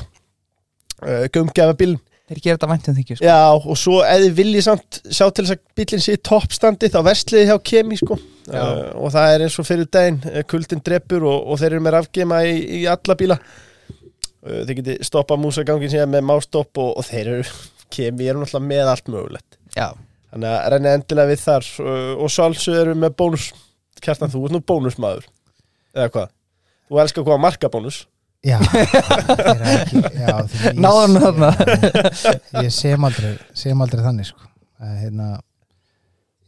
Uh, 1.00 1.24
gömgjafa 1.32 1.76
bílinn 1.76 2.00
þeir 2.30 2.42
gera 2.44 2.56
þetta 2.58 2.70
væntum 2.70 2.96
þykju 2.98 3.16
sko. 3.18 3.26
já, 3.26 3.38
og 3.50 3.78
svo 3.78 4.00
þið 4.06 4.34
viljið 4.38 4.66
samt 4.66 5.00
sjá 5.06 5.24
til 5.28 5.44
þess 5.44 5.54
að 5.56 5.62
bílinn 5.80 6.04
sé 6.04 6.14
í 6.14 6.20
toppstandi 6.30 6.90
þá 6.92 7.00
versliði 7.06 7.48
hjá 7.50 7.56
kemi 7.72 7.98
sko. 8.00 8.18
Uh, 8.50 8.86
og 8.98 9.12
það 9.14 9.32
er 9.34 9.44
eins 9.46 9.58
og 9.62 9.66
fyrir 9.68 9.88
daginn 9.94 10.20
uh, 10.26 10.42
kuldin 10.50 10.82
drepur 10.86 11.26
og, 11.28 11.50
og 11.50 11.60
þeir 11.60 11.74
eru 11.74 11.84
með 11.86 11.96
rafgema 11.96 12.40
í, 12.46 12.54
í 12.80 12.84
alla 12.90 13.16
bíla. 13.18 13.38
Uh, 14.40 14.62
þeir 14.66 14.78
geti 14.80 14.96
stoppað 15.06 15.42
músagangin 15.42 15.92
síðan 15.92 16.14
með 16.14 16.26
mástopp 16.32 16.80
og, 16.82 16.94
og 16.98 17.06
þeir 17.06 17.34
eru 17.36 17.48
kemi 17.94 18.30
eru 18.30 18.42
náttúrulega 18.42 18.70
með 18.72 18.92
allt 18.94 19.12
mögulegt. 19.12 19.60
Já, 19.76 19.90
Þannig 20.30 20.52
að 20.52 20.68
renni 20.74 20.90
endilega 20.94 21.30
við 21.32 21.40
þar 21.42 21.68
uh, 21.82 22.12
og 22.22 22.30
sálsög 22.30 22.76
við 22.92 22.98
með 23.02 23.16
bónus. 23.18 23.48
Kjartan, 24.00 24.30
þú 24.32 24.44
ert 24.46 24.54
nú 24.54 24.60
bónusmaður. 24.64 25.26
Eða 25.96 26.12
hvað? 26.14 26.30
Þú 26.86 27.00
elskar 27.02 27.26
hvað 27.26 27.42
markabónus 27.42 27.98
já, 28.46 28.56
ekki, 29.74 30.00
já 30.16 30.32
hann 30.32 31.18
þarna. 31.20 31.50
ég 32.64 32.72
sem 32.74 33.04
aldrei 33.10 33.34
sem 33.56 33.82
aldrei 33.84 34.02
þannig 34.06 34.30
sko 34.30 34.46
að, 34.80 34.94
hérna, 35.02 35.28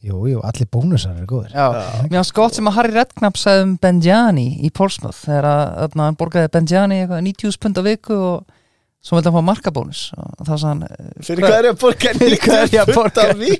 jú, 0.02 0.22
jú, 0.30 0.40
allir 0.48 0.70
bónusar 0.72 1.18
eru 1.18 1.28
góður 1.34 1.52
já 1.52 1.66
Mér 2.06 2.16
fannst 2.22 2.34
gott 2.38 2.56
sem 2.56 2.70
að 2.70 2.78
Harry 2.78 2.96
Redknapp 2.96 3.36
sagði 3.40 3.66
um 3.68 3.76
Benjani 3.82 4.46
í 4.64 4.72
Portsmouth 4.74 5.20
þegar 5.26 5.50
að, 5.50 5.62
að 5.84 6.00
hann 6.06 6.18
borgaði 6.22 6.52
Benjani 6.56 7.02
eitthvað 7.02 7.24
90 7.28 7.60
pund 7.66 7.80
á 7.80 7.82
viku 7.90 8.18
og 8.30 8.58
svo 9.02 9.18
vildi 9.18 9.32
hann 9.32 9.38
fá 9.42 9.46
markabónus 9.50 10.02
og 10.16 10.42
þá 10.46 10.52
sagði 10.54 10.68
hann 10.70 10.82
eh, 10.88 11.12
Fyrir 11.26 11.44
hvað 11.48 11.58
er 11.58 11.68
ég 11.68 11.76
að 11.76 11.80
borga 11.84 12.12
Fyrir 12.22 12.42
hvað 12.46 12.60
er 12.62 12.74
ég 12.76 12.82
að 12.86 12.94
borga? 12.96 13.28
Því? 13.36 13.52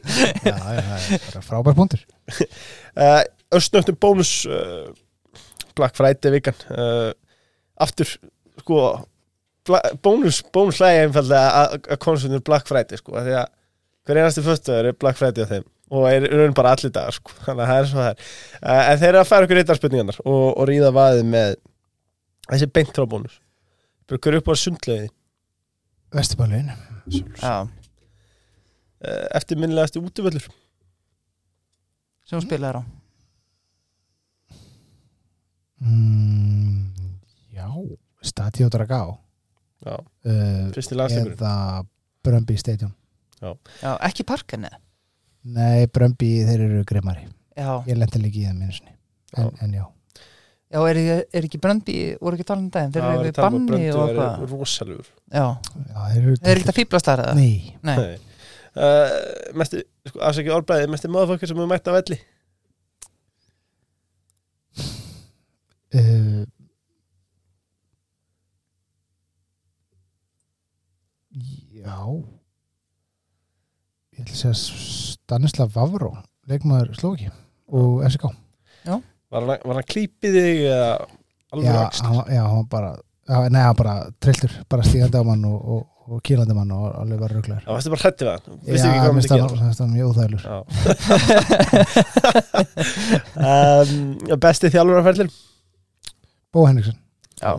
já, 0.47 0.57
já, 0.57 0.83
það 0.89 1.17
er 1.19 1.25
bara 1.29 1.45
frábær 1.51 1.79
punktur 1.83 2.09
Uh, 2.93 3.23
Östnöftum 3.57 3.97
bónus 3.97 4.31
uh, 4.45 4.91
Black 5.77 5.97
Friday 5.97 6.29
vikan 6.35 6.57
uh, 6.69 7.09
Aftur 7.83 8.11
sko 8.61 8.79
bónus, 10.03 10.41
bónus 10.55 10.81
hlægi 10.81 11.05
einfallega 11.07 11.51
að 11.61 11.77
að 11.83 12.01
konsumentur 12.03 12.47
Black 12.47 12.69
Friday 12.71 12.99
sko 12.99 13.15
af 13.19 13.27
því 13.27 13.37
að 13.41 13.53
hver 14.03 14.21
einasti 14.23 14.45
föstuður 14.47 14.91
er 14.91 14.99
Black 14.99 15.19
Friday 15.21 15.47
á 15.47 15.53
þeim 15.53 15.69
og 15.93 16.07
er 16.09 16.27
í 16.27 16.39
raun 16.41 16.57
bara 16.57 16.73
allir 16.75 16.93
dagar 16.95 17.17
sko 17.17 17.35
þannig 17.47 17.65
að 17.65 17.73
það 17.73 17.83
er 17.83 17.91
svo 17.91 18.01
það 18.01 18.11
er. 18.13 18.31
Uh, 18.63 18.83
en 18.83 19.03
þeir 19.03 19.11
eru 19.11 19.21
að 19.23 19.31
færa 19.31 19.49
okkur 19.49 19.61
rittarspurningarnar 19.61 20.23
og, 20.25 20.47
og 20.51 20.69
ríða 20.71 20.95
vaðið 20.97 21.29
með 21.35 21.59
þessi 22.49 22.71
beintrá 22.79 23.07
bónus. 23.09 23.37
Brukur 24.11 24.39
upp 24.41 24.51
á 24.51 24.55
sundlegin 24.59 25.13
Vesturbálin 26.13 26.73
Já, 27.09 27.65
uh, 27.65 29.27
eftirminnilegasti 29.35 30.03
útivöllur. 30.03 30.45
Sem 32.29 32.39
hún 32.39 32.45
spilaði 32.45 32.79
á. 32.79 32.83
Mm, 35.83 36.72
já, 37.73 37.97
Stati 38.23 38.65
og 38.67 38.71
Dragá 38.75 39.01
Já, 39.83 39.97
uh, 39.99 40.69
fyrsti 40.77 40.95
landsleikurinn. 40.95 41.39
eða 41.39 41.85
Brömbi 42.23 42.55
Stadium. 42.61 42.93
Já, 43.43 43.97
ekki 44.07 44.23
parkinni 44.29 44.69
nei, 45.43 45.89
Brömbi 45.91 46.29
þeir 46.47 46.61
eru 46.69 46.85
grimmari. 46.87 47.25
Já, 47.59 47.83
ég 47.89 47.99
lendi 47.99 48.21
líka 48.23 48.39
í 48.39 48.45
einu 48.47 48.69
sinni. 48.71 48.93
En, 49.37 49.49
en 49.65 49.73
já, 49.75 49.83
já 50.71 50.83
er, 50.93 51.01
er 51.35 51.49
ekki 51.49 51.59
Bröndby, 51.61 51.97
voru 52.23 52.39
ekki 52.39 52.47
talað 52.47 52.63
um 52.63 52.69
daginn? 52.77 52.93
Þeir 52.95 53.03
Já, 53.03 53.09
eru 53.17 53.25
við 53.27 53.41
um 53.41 53.43
banni 53.43 53.81
og 53.91 54.03
eitthvað. 54.05 54.37
eru 54.47 54.61
rosalegur. 54.61 55.09
Já, 55.33 55.47
já 55.89 56.05
þeir 56.13 56.21
eru 56.23 56.37
þeir 56.37 56.53
eru 56.53 56.63
ekki 56.63 56.73
að 56.75 56.79
fýblast 56.79 57.09
þar 57.11 57.25
eða? 57.25 57.35
nei, 57.41 57.75
Nei, 57.83 57.99
uh, 58.77 59.57
Mestu 59.59 59.83
sko, 60.07 60.23
afsækja 60.31 60.55
orðbæði, 60.61 60.91
mest 60.95 61.09
er 61.09 61.15
maðurfokkar 61.17 61.51
sem 61.51 61.59
við 61.65 61.71
mætt 61.75 61.91
á 61.91 61.93
velli? 61.99 62.21
Uh, 65.93 66.47
Já. 71.83 71.97
Ég 74.13 74.21
ætla 74.23 74.35
að 74.35 74.39
segja 74.43 74.57
Stanislav 74.61 75.69
Vavró 75.75 76.11
leikmaður 76.51 76.93
Slóki 76.99 77.29
og 77.73 78.03
FCK 78.09 78.25
Var 79.33 79.41
hann, 79.41 79.49
var 79.65 79.79
hann 79.79 79.87
klípið 79.89 80.33
þig 80.37 80.59
eða 80.69 80.91
alveg 81.53 81.65
Já, 81.71 81.73
var- 82.13 82.29
já, 82.35 82.43
hann 82.45 82.59
var 82.59 82.69
bara 82.75 82.91
já, 82.99 83.37
Nei, 83.55 83.63
hann 83.65 83.79
bara 83.79 83.95
trilltur, 84.21 84.53
bara 84.69 84.85
stígandi 84.85 85.17
á 85.17 85.25
mann 85.25 85.45
og, 85.49 85.59
og, 85.73 85.83
og 86.13 86.21
kýlandi 86.29 86.55
mann 86.59 86.75
og 86.77 86.85
alveg 87.01 87.23
var 87.25 87.33
rugglegur 87.33 87.65
Já, 87.65 87.71
varstu 87.73 87.91
bara 87.95 88.03
hrætti 88.05 88.23
við 88.29 88.33
hann? 88.35 88.45
Vistu 88.69 88.85
Já, 88.85 88.91
ekki 88.93 89.01
hvað 89.01 89.15
mér 89.17 89.25
hann 89.81 89.97
mjög 89.97 90.07
úþægilur 90.13 90.45
um, 93.49 94.39
Besti 94.45 94.73
þjálfurarferðlir 94.75 95.31
Bó 96.53 96.61
Henriksson 96.69 96.99
Já. 97.41 97.53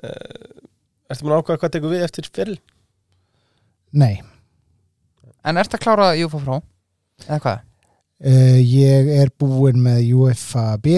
Uh, 0.00 0.64
Ertu 1.10 1.26
maður 1.26 1.42
ákvæða 1.42 1.60
hvað 1.60 1.72
tekur 1.76 1.92
við 1.92 2.04
eftir 2.06 2.24
feril? 2.32 2.58
Nei, 3.92 4.20
En 5.44 5.56
ert 5.56 5.72
að 5.74 5.80
klára 5.80 6.10
Júfa 6.18 6.38
frá? 6.44 6.56
Eða 7.26 7.38
hvað? 7.40 7.60
uh, 8.20 8.58
ég 8.60 9.08
er 9.16 9.30
búinn 9.40 9.80
með 9.82 10.10
UFA 10.14 10.76
B 10.84 10.92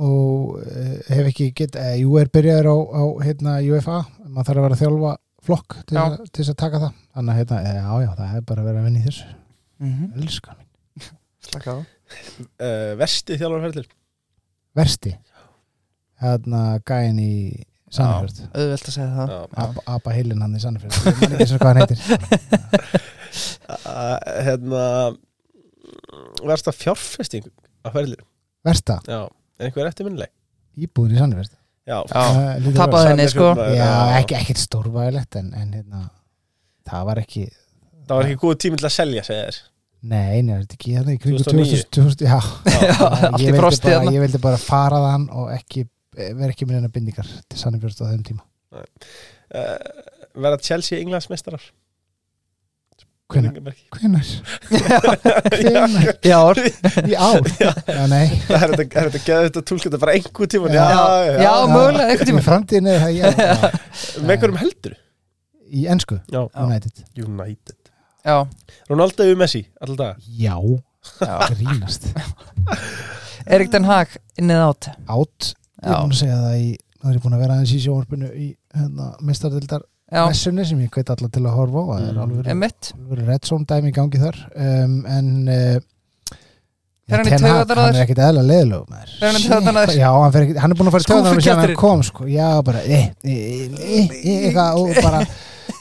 og 0.00 0.58
uh, 0.60 0.98
hef 1.08 1.30
ekki 1.30 1.50
get, 1.56 1.76
uh, 1.76 1.94
jú 1.96 2.16
er 2.20 2.28
byrjaður 2.32 2.68
á, 2.68 2.76
á 2.76 3.02
hérna, 3.24 3.56
UFA, 3.72 4.02
maður 4.28 4.46
þarf 4.50 4.58
að 4.60 4.66
vera 4.66 4.76
að 4.76 4.82
þjálfa 4.84 5.12
flokk 5.48 5.76
til, 5.88 5.96
að, 5.96 6.16
til 6.28 6.42
þess 6.44 6.52
að 6.52 6.58
taka 6.60 6.80
það 6.82 6.92
þannig 7.16 7.32
að 7.32 7.38
hérna, 7.40 7.60
eh, 7.64 7.78
já, 7.80 7.92
já, 8.04 8.10
það 8.18 8.34
er 8.36 8.44
bara 8.50 8.60
að 8.62 8.68
vera 8.70 8.80
að 8.82 8.84
vinna 8.90 9.00
í 9.00 9.06
þessu 9.08 9.36
Mm 9.80 9.92
-hmm. 9.96 10.08
elskar 10.22 10.56
mín, 10.60 11.10
Slaka 11.40 11.72
á 11.72 11.78
Uh, 12.60 12.96
versti 12.98 13.36
þjálfurarferðlir? 13.38 13.86
versti 14.74 15.12
hérna 16.20 16.80
gæin 16.84 17.18
í 17.22 17.64
Sannfjörð 17.90 18.40
Auðvelt 18.54 18.88
að 18.90 18.94
segja 18.94 19.10
það. 19.16 19.30
Abba, 19.94 20.12
Heilin 20.14 20.42
hann 20.44 20.54
í 20.54 20.62
Sannfjörð 20.62 20.94
ég 21.10 21.20
man 21.20 21.34
ekki 21.36 21.48
sem 21.50 21.58
hvað 21.58 21.70
hann 21.70 21.80
heitir. 21.82 21.98
Hérna 24.46 24.84
Versta 26.46 26.72
fjárfesting 26.74 27.46
á 27.84 27.88
ferðlir? 27.94 28.20
versta, 28.66 28.98
Já, 29.08 29.24
er 29.58 29.68
einhver 29.70 29.88
eftirminnileg? 29.88 30.30
íbúðin 30.80 31.16
í 31.16 31.20
Sannfjörð 31.22 31.54
Já, 31.90 31.96
Já, 32.12 32.22
tapaði 32.76 33.08
henni 33.10 33.24
sko. 33.32 33.46
já, 33.74 33.88
ekki, 34.20 34.36
ekkert 34.36 34.60
stórvægilegt 34.60 35.38
en, 35.40 35.48
en 35.56 35.70
hérna, 35.74 36.02
það 36.86 37.06
var 37.08 37.20
ekki 37.22 37.46
Það 38.06 38.14
var 38.18 38.28
ekki 38.28 38.40
góð 38.42 38.54
tími 38.64 38.78
til 38.80 38.86
að 38.88 38.92
selja, 38.94 39.22
segja 39.26 39.46
þér. 39.48 39.58
Nei, 40.10 40.40
nei, 40.42 40.54
þetta 40.60 40.76
ekki 40.76 40.94
hérna 40.96 41.12
í 41.14 41.18
kringu 41.22 41.40
2009. 41.46 41.82
2000, 41.88 41.90
2000, 41.94 42.26
já, 42.26 42.38
Já, 42.90 42.94
allt 43.30 43.44
í 43.44 43.50
frosti 43.54 43.90
þarna. 43.92 44.12
ég 44.16 44.24
vildi 44.24 44.40
bara 44.42 44.58
fara 44.60 45.00
þann 45.06 45.26
og 45.40 45.50
ekki 45.54 45.84
vera 46.16 46.50
ekki 46.52 46.66
með 46.68 46.80
hennar 46.80 46.92
bindingar 46.94 47.28
til 47.48 47.58
Sannibjörst 47.60 48.00
á 48.02 48.10
þeim 48.10 48.24
tíma. 48.26 48.42
Uh, 48.74 49.76
Verða 50.40 50.60
Chelsea 50.62 50.98
englandsmeistarar? 51.02 51.62
Hvenær? 53.30 53.52
Spurningamerki. 53.54 53.84
Hvenær? 53.94 54.30
Hvenær? 55.54 56.08
Já, 56.26 56.38
Í 57.06 57.14
ár? 57.14 57.50
Já, 57.62 58.00
nei. 58.10 58.24
Það 58.48 58.64
er 58.66 58.72
þetta- 58.74 58.86
er 59.02 59.10
þetta 59.10 59.20
geða 59.26 59.44
þetta 59.46 59.62
tólk 59.70 59.84
þetta 59.86 60.00
bara 60.02 60.14
einhver 60.18 60.50
tíma 60.50 60.72
Já. 60.74 60.86
já, 61.38 61.52
mögulega 61.70 62.08
einhvern 62.08 62.26
Í 62.26 62.30
tíma 62.32 62.42
framtíðin 62.46 62.88
er 62.90 63.04
það 63.04 63.12
já, 63.14 63.30
já. 63.30 63.70
Með 64.24 64.34
einhverjum 64.34 64.58
heldur? 64.64 64.96
Í 65.70 65.84
ennsku, 65.94 66.18
Já, 66.34 66.40
United. 66.64 67.04
United. 67.22 67.76
Já, 68.26 68.34
Ronaldo 68.90 69.28
yfir 69.30 69.38
Messi, 69.38 69.62
alltaf 69.78 70.00
dag 70.00 70.26
Já, 70.42 70.56
já. 71.22 71.36
Grínast. 71.54 72.10
Erik 73.46 73.70
Den 73.72 73.86
Haag 73.88 74.18
innið 74.42 74.64
átt 74.66 74.90
Átt, 75.06 75.52
ég 75.80 75.90
er 75.90 76.00
búin 76.04 76.14
að 76.14 76.22
segja 76.22 76.38
það 76.44 76.60
í 76.60 76.70
Það 77.00 77.08
er 77.08 77.16
ég 77.16 77.22
búin 77.24 77.32
að 77.32 77.40
vera 77.40 77.54
aðeins 77.56 77.70
í 77.72 77.78
sjónvarpinu 77.80 78.26
í 78.36 78.46
hérna, 78.76 79.06
mistardildar 79.24 79.84
messunni 80.10 80.66
sem 80.66 80.80
ég 80.82 80.90
hveit 80.92 81.12
alla 81.14 81.30
til 81.32 81.44
að 81.46 81.54
horfa 81.56 81.80
á 81.80 81.86
það 81.90 82.08
er 82.08 82.18
alveg 82.24 82.50
emitt 82.52 82.90
alveg 82.96 83.28
red 83.30 83.46
zone 83.48 83.68
dæmi 83.70 83.92
í 83.92 83.94
gangi 83.94 84.20
þar 84.20 84.38
um, 84.50 84.96
en 85.08 85.30
uh, 85.46 85.78
hann 87.10 87.22
hann 87.30 87.46
þér? 87.86 88.00
er 88.00 88.02
ekkit 88.04 88.22
eðla 88.26 88.42
hann 89.70 89.78
þér? 89.78 89.94
já, 89.96 90.08
hann, 90.16 90.34
fer, 90.34 90.46
ekkit- 90.46 90.60
hann 90.64 90.74
er 90.74 90.80
búin 90.80 90.90
að 90.90 90.96
fara 90.96 91.06
í 91.06 91.08
mér 91.38 91.46
síðan 91.46 91.62
hann 91.64 91.78
kom 91.80 92.04
sko. 92.10 92.26
já, 92.30 92.48
bara 92.66 92.82
eh, 92.84 93.06
eh, 93.24 94.18
eitthvað 94.34 94.82
og 94.82 95.00
bara 95.00 95.22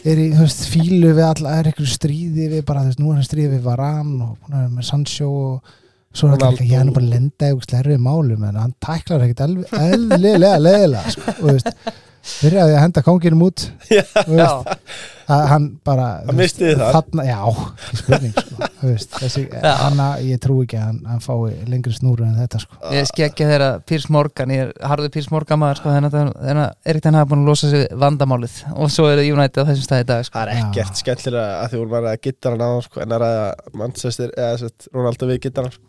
er 0.05 0.23
í 0.23 0.29
fílu 0.69 1.11
við 1.17 1.25
alla, 1.25 1.57
er 1.59 1.69
eitthvað 1.71 1.91
stríði 1.97 2.49
við 2.53 2.65
bara, 2.69 2.85
þú 2.85 2.93
veist, 2.93 3.03
nú 3.03 3.11
er 3.11 3.19
hann 3.19 3.27
stríði 3.27 3.53
við 3.57 3.65
Varan 3.65 4.15
og 4.23 4.35
að 4.53 4.55
vera 4.55 4.71
með 4.77 4.89
Sancho 4.93 5.29
og 5.49 5.77
svo 6.13 6.29
er 6.29 6.37
þetta 6.39 6.65
já, 6.65 6.77
hann 6.79 6.91
er 6.91 6.95
bara 6.97 7.05
að 7.05 7.15
lenda 7.15 7.49
eitthvað 7.49 7.69
slerfið 7.69 8.03
málum 8.09 8.45
en 8.49 8.61
hann 8.63 8.75
tæklar 8.81 9.25
ekkit 9.27 9.43
eðlilega 9.45 10.61
leðilega 10.63 11.15
sko, 11.15 11.35
og 11.35 11.41
þú 11.43 11.57
veist 11.57 11.97
byrjaði 12.39 12.75
að 12.75 12.83
henda 12.83 13.03
konginum 13.05 13.45
út 13.47 13.63
Já. 13.89 14.01
og 14.03 14.27
þú 14.27 14.35
veist, 14.37 14.83
að 15.29 15.43
hann 15.51 15.65
bara 15.85 16.05
Hann 16.27 16.37
misti 16.39 16.71
þarna, 16.77 17.25
já, 17.27 17.37
ekki 17.45 17.99
spurning 18.01 18.33
sko, 18.35 18.69
þú 18.81 18.91
veist, 18.91 19.15
þessi, 19.21 19.43
Já. 19.53 19.71
hann, 19.83 20.01
ég 20.25 20.41
trú 20.43 20.57
ekki 20.65 20.79
að 20.79 20.85
hann, 20.87 20.99
hann 21.09 21.23
fái 21.23 21.69
lengri 21.69 21.93
snúru 21.95 22.25
en 22.27 22.37
þetta 22.39 22.61
sko. 22.63 22.79
Ég 22.95 23.09
skekja 23.09 23.49
þeirra 23.51 23.69
Pírs 23.89 24.07
Morgan 24.13 24.53
Ég 24.55 24.65
er 24.67 24.89
harður 24.91 25.13
Pírs 25.15 25.29
Morgan 25.33 25.61
maður 25.63 25.81
sko, 25.81 25.95
Þannig 25.95 26.17
að 26.19 26.63
Erik 26.93 27.09
Haag 27.09 27.19
er 27.23 27.29
búin 27.31 27.43
að 27.43 27.51
losa 27.51 27.71
sig 27.71 27.85
við 27.85 27.99
vandamálið 28.03 28.57
Og 28.75 28.93
svo 28.93 29.09
er 29.09 29.21
það 29.21 29.33
United 29.35 29.63
á 29.63 29.67
þessum 29.69 29.87
stæði 29.87 30.05
í 30.05 30.09
dag 30.13 30.25
sko. 30.27 30.37
Það 30.39 30.53
er 30.55 30.63
ekkert 30.63 31.03
skemmtilega 31.03 31.59
að 31.59 31.69
því 31.73 31.83
vorum 31.83 31.99
að 31.99 32.09
gittar 32.25 32.57
hann 32.57 32.65
á 32.65 32.71
sko, 32.85 33.03
en 33.05 33.15
að 33.15 33.23
ræða 33.25 33.77
Manchester 33.83 34.33
eða 34.35 34.57
sett, 34.65 34.89
Ronaldo 34.95 35.29
við 35.29 35.45
gittar 35.47 35.69
hann 35.69 35.77
sko. 35.77 35.88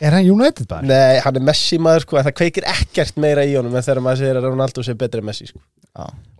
Er 0.00 0.16
hann 0.16 0.28
United 0.32 0.68
bara? 0.70 0.86
Nei, 0.86 1.18
hann 1.24 1.36
er 1.38 1.44
Messi 1.44 1.78
maður 1.82 2.06
sko, 2.06 2.18
en 2.20 2.26
það 2.28 2.36
kveikir 2.40 2.66
ekkert 2.70 3.20
meira 3.20 3.44
í 3.46 3.54
honum 3.58 3.76
en 3.76 3.84
þegar 3.86 4.02
maður 4.04 4.22
segir 4.22 4.40
að 4.40 4.48
Ronaldo 4.48 4.84
sé 4.86 4.94
betri 4.98 5.22
en 5.22 5.28
Messi 5.28 5.48
sko. 5.50 5.60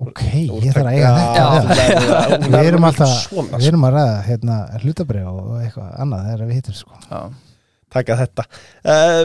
ok, 0.07 0.23
ég 0.33 0.75
þarf 0.75 0.87
að 0.87 0.93
eiga 0.95 1.11
Já, 1.37 1.47
þetta 1.69 1.87
Já. 1.91 2.21
hún 2.31 2.47
við 2.47 2.59
er 2.61 2.71
erum 2.71 2.89
alltaf 2.89 3.15
við 3.57 3.69
erum 3.73 3.87
að 3.89 3.97
ræða 3.99 4.19
hérna, 4.29 4.59
hlutabrið 4.85 5.31
og 5.31 5.57
eitthvað 5.61 5.91
annað 6.05 6.29
þegar 6.31 6.45
við 6.51 6.61
hittum 6.61 6.79
sko. 6.81 7.01
Já. 7.11 7.21
taka 7.97 8.19
þetta 8.23 8.47
uh, 8.95 9.25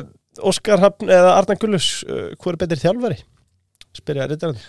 Óskar 0.52 0.84
Hafn 0.84 1.14
eða 1.16 1.36
Arnar 1.38 1.62
Gullus 1.62 1.91
uh, 2.10 2.34
hvað 2.36 2.56
er 2.56 2.62
betri 2.66 2.82
þjálfari? 2.84 3.22
spyrja 3.95 4.28
rittarinn 4.28 4.60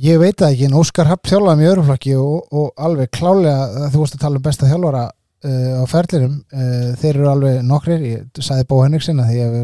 ég 0.00 0.20
veit 0.22 0.38
það 0.40 0.54
ekki, 0.54 0.68
en 0.70 0.78
Óskar 0.80 1.10
Happ 1.10 1.28
þjálfaði 1.28 1.60
mjög 1.60 1.74
öruflokki 1.76 2.14
og, 2.16 2.46
og 2.56 2.70
alveg 2.80 3.10
klálega 3.12 3.90
þú 3.92 4.04
varst 4.04 4.16
að 4.16 4.22
tala 4.24 4.40
um 4.40 4.46
besta 4.46 4.70
þjálfara 4.70 5.02
á 5.42 5.84
ferlinum, 5.90 6.34
uh, 6.54 6.92
þeir 7.00 7.16
eru 7.16 7.28
alveg 7.32 7.62
nokkrir, 7.66 8.02
ég 8.06 8.40
sagði 8.46 8.66
Bó 8.70 8.76
Henriksen 8.84 9.18
að 9.18 9.30
því 9.32 9.38
að 9.42 9.42
ég 9.42 9.54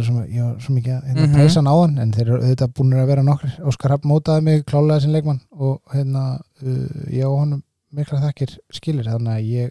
var 0.42 0.56
svo, 0.64 0.74
mikið 0.74 0.94
að 0.96 1.05
hérna, 1.09 1.26
Mhm. 1.26 1.34
preysa 1.36 1.60
hann 1.60 1.70
á 1.70 1.76
hann, 1.78 1.98
en 1.98 2.12
þeir 2.12 2.26
eru 2.26 2.38
auðvitað 2.42 2.72
búin 2.74 2.92
að 2.98 3.06
vera 3.06 3.22
nokkrir, 3.22 3.55
Óskar 3.64 3.90
Happ 3.94 4.05
mótaði 4.05 4.42
mig 4.42 4.64
klálega 4.66 5.00
sem 5.00 5.12
leikmann 5.12 5.40
og 5.59 5.80
hérna 5.94 6.40
uh, 6.62 6.88
ég 7.10 7.22
á 7.22 7.30
honum 7.30 7.62
mikla 7.92 8.20
þakkir 8.20 8.56
skilir, 8.72 9.05
þannig 9.06 9.34
að 9.38 9.46
ég 9.48 9.70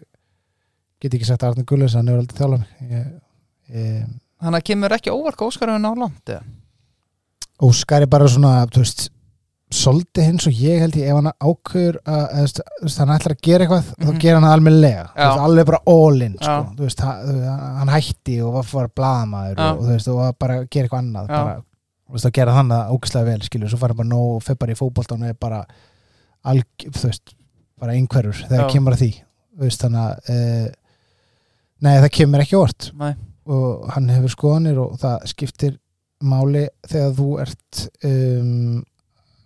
get 1.02 1.14
ekki 1.14 1.26
sagt 1.26 1.44
að 1.44 1.52
Arnar 1.52 1.66
Gullus 1.70 1.94
hann 1.94 2.08
hefur 2.08 2.24
aldrei 2.24 2.40
þjálfað 2.40 2.64
mig 2.82 4.08
Þannig 4.38 4.62
að 4.62 4.64
kemur 4.70 4.94
ekki 4.96 5.12
óvarka 5.14 5.46
Óskar 5.46 5.70
að 5.74 5.82
ná 5.84 5.92
langt 5.98 6.30
eða? 6.30 6.44
Óskar 7.62 8.02
er 8.06 8.10
bara 8.10 8.28
svona, 8.30 8.66
þú 8.70 8.84
veist 8.84 9.10
svolítið 9.74 10.24
hins 10.30 10.46
og 10.48 10.54
ég 10.56 10.80
held 10.80 10.96
ég 10.96 11.10
ef 11.12 11.18
hann 11.18 11.28
ákveður 11.44 11.98
að, 12.08 12.22
hann 13.02 13.10
ætlar 13.18 13.34
að 13.36 13.42
gera 13.44 13.66
eitthvað 13.66 13.88
Mhm. 13.98 14.08
þá 14.08 14.20
gera 14.24 14.40
hann 14.40 14.50
Já. 15.12 15.26
veist, 15.28 15.42
alveg 15.48 15.66
bara 15.66 15.80
all 15.88 16.22
in 16.22 16.36
sko. 16.40 16.46
Hann, 16.54 16.78
hann 17.82 17.88
hætti 17.92 18.38
og 18.44 18.54
var 18.54 18.64
Já. 19.58 19.72
og, 19.74 19.82
þú 19.84 19.92
veist, 19.92 20.08
og 20.08 20.18
bara 20.40 20.54
að 20.62 20.70
gera 20.70 20.88
eitthvað 20.88 21.04
annað 21.04 21.28
bara, 21.28 21.62
veist, 22.16 22.26
að 22.26 22.36
gera 22.40 22.54
hann 22.54 22.70
það 22.70 22.92
ógæslega 22.96 23.26
vel 23.26 23.42
skilur, 23.50 23.70
svo 23.70 23.78
fara 23.84 23.94
bara 23.94 24.08
nóg 24.08 24.36
og 24.38 24.44
bara 24.64 24.72
í 24.72 24.80
fótboltan 24.80 25.24
og 25.24 25.30
er 25.30 25.34
bara 25.34 25.66
alg, 26.46 26.66
bara 27.80 27.92
einhverjur 27.94 28.46
þegar 28.48 28.70
kemur 28.72 28.94
að 28.96 29.02
því 29.04 29.14
þannig 29.84 30.04
að 30.08 30.30
uh, 30.32 30.70
nei, 31.82 31.96
það 32.02 32.12
kemur 32.22 32.40
ekki 32.46 32.58
orð 32.58 32.92
Nei. 32.98 33.14
og 33.52 33.90
hann 33.92 34.08
hefur 34.16 34.30
skoðanir 34.34 34.80
og 34.80 34.96
það 35.02 35.28
skiptir 35.28 35.78
máli 36.24 36.68
þegar 36.88 37.12
þú 37.20 37.28
ert 37.44 37.90
um, 38.08 38.84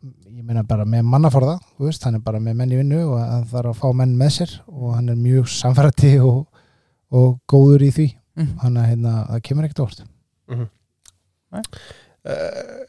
ég 0.02 0.42
meina 0.46 0.64
bara 0.68 0.86
með 0.90 1.06
mannaforða 1.12 1.60
þú 1.76 1.88
veist, 1.88 2.06
hann 2.08 2.18
er 2.18 2.24
bara 2.26 2.42
með 2.42 2.58
menn 2.62 2.74
í 2.74 2.80
vinnu 2.80 3.02
og 3.06 3.20
hann 3.20 3.46
þarf 3.52 3.74
að 3.74 3.82
fá 3.82 4.00
menn 4.02 4.16
með 4.18 4.34
sér 4.40 4.56
og 4.68 4.96
hann 4.96 5.12
er 5.14 5.20
mjög 5.20 5.52
samfærati 5.54 6.16
og, 6.26 6.46
og 7.14 7.38
góður 7.52 7.86
í 7.86 7.92
því. 7.98 8.08
Mm. 8.40 8.52
hann 8.62 8.78
að 8.80 8.88
hérna, 8.88 9.14
það 9.28 9.42
kemur 9.50 9.68
ekkert 9.68 9.84
orð 9.84 9.98
uh, 11.52 11.66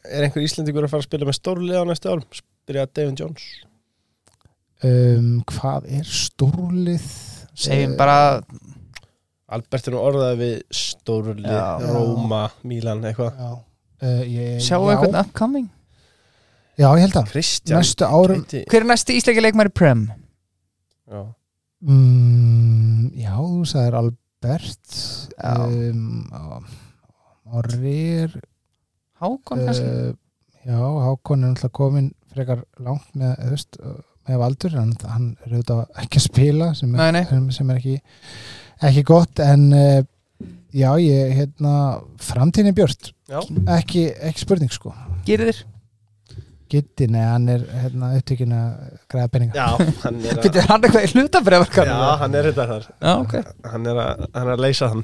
er 0.07 0.23
einhver 0.23 0.45
Íslendingur 0.45 0.85
að 0.87 0.93
fara 0.93 1.03
að 1.03 1.09
spila 1.09 1.27
með 1.27 1.37
stórlið 1.39 1.81
á 1.81 1.83
næstu 1.89 2.11
árum? 2.13 2.37
spyrja 2.63 2.85
David 2.95 3.19
Jones. 3.19 3.47
Um, 4.83 5.41
hvað 5.51 5.89
er 5.99 6.07
stórlið? 6.07 7.09
Segjum 7.53 7.93
Eh, 7.93 7.97
bara 7.99 8.17
Albert 9.53 9.87
er 9.87 9.93
nú 9.93 9.99
orðað 10.01 10.39
við 10.39 10.55
stórlið. 10.73 11.59
Róma, 11.91 12.45
Mílan, 12.63 13.03
eitthvað. 13.05 13.35
Já, 13.37 13.51
uh, 14.07 14.23
ég, 14.23 14.63
Sjáu 14.63 14.87
já, 14.87 14.93
eitthvað 14.95 15.19
upcoming 15.25 15.67
já, 16.79 16.87
ég 16.97 17.03
held 17.05 17.17
að 17.21 17.29
Kristján 17.31 17.81
næstu 17.83 18.07
árum. 18.07 18.43
Hver 18.49 18.81
er 18.83 18.89
næsti 18.89 19.17
ísleiki 19.19 19.43
leikmæri 19.43 19.73
Prem? 19.75 20.07
Já. 21.09 21.21
mm, 21.83 23.11
já, 23.19 23.33
þú 23.37 23.65
sagðir 23.69 23.97
Albert 23.99 24.95
Já. 25.37 25.53
um, 25.67 26.63
Orri 27.53 27.97
er 28.23 28.33
Hákon 29.21 29.61
kannski 29.67 29.85
uh, 29.85 30.15
já, 30.65 30.79
Hákon 30.79 31.43
er 31.43 31.51
náttúrulega 31.53 31.75
komin 31.77 32.09
frekar 32.33 32.63
langt 32.81 33.11
með, 33.19 33.35
þú 33.43 33.51
veist, 33.53 33.77
með 34.29 34.39
valdur 34.41 34.77
hann, 34.79 34.93
hann 35.05 35.27
er 35.45 35.53
auðvitað 35.57 35.83
ekki 36.01 36.19
að 36.21 36.25
spila 36.29 36.71
sem 36.79 36.95
er, 36.95 37.03
Nei, 37.03 37.11
nei. 37.19 37.51
Sem, 37.53 37.69
er 37.69 37.81
ekki 37.81 37.97
ekki 38.89 39.03
gott 39.11 39.43
en 39.43 39.67
uh, 39.77 39.99
já, 40.73 40.89
ég, 41.03 41.35
hérna 41.37 41.75
framtíðin 42.23 42.71
er 42.73 42.79
björt, 42.79 43.11
Já, 43.29 43.39
ekki, 43.77 44.07
ekki 44.31 44.43
spurning 44.47 44.73
sko 44.73 44.95
Gerir 45.27 45.51
þér 45.51 45.61
Gitti, 46.73 47.05
nei, 47.11 47.21
hann 47.21 47.49
er 47.53 47.63
hérna 47.83 48.07
upptökin 48.17 48.53
að 48.57 48.69
græða 49.11 49.29
peninga. 49.35 49.53
Já, 49.53 49.89
hann 50.03 50.15
er 50.23 50.31
að, 50.37 50.43
Býttu 50.45 50.63
hann 50.69 50.85
eitthvað 50.87 51.03
í 51.05 51.11
hlutabrefar 51.13 51.89
já, 51.91 51.97
hann 52.23 52.37
er 52.39 52.47
þetta 52.49 52.65
þar. 52.71 52.87
Já, 52.97 53.11
ok. 53.19 53.35
Hann 53.73 53.89
er 53.91 53.99
að, 54.03 54.23
hann 54.33 54.47
er 54.47 54.53
að 54.55 54.63
leysa 54.65 54.89
hann. 54.93 55.03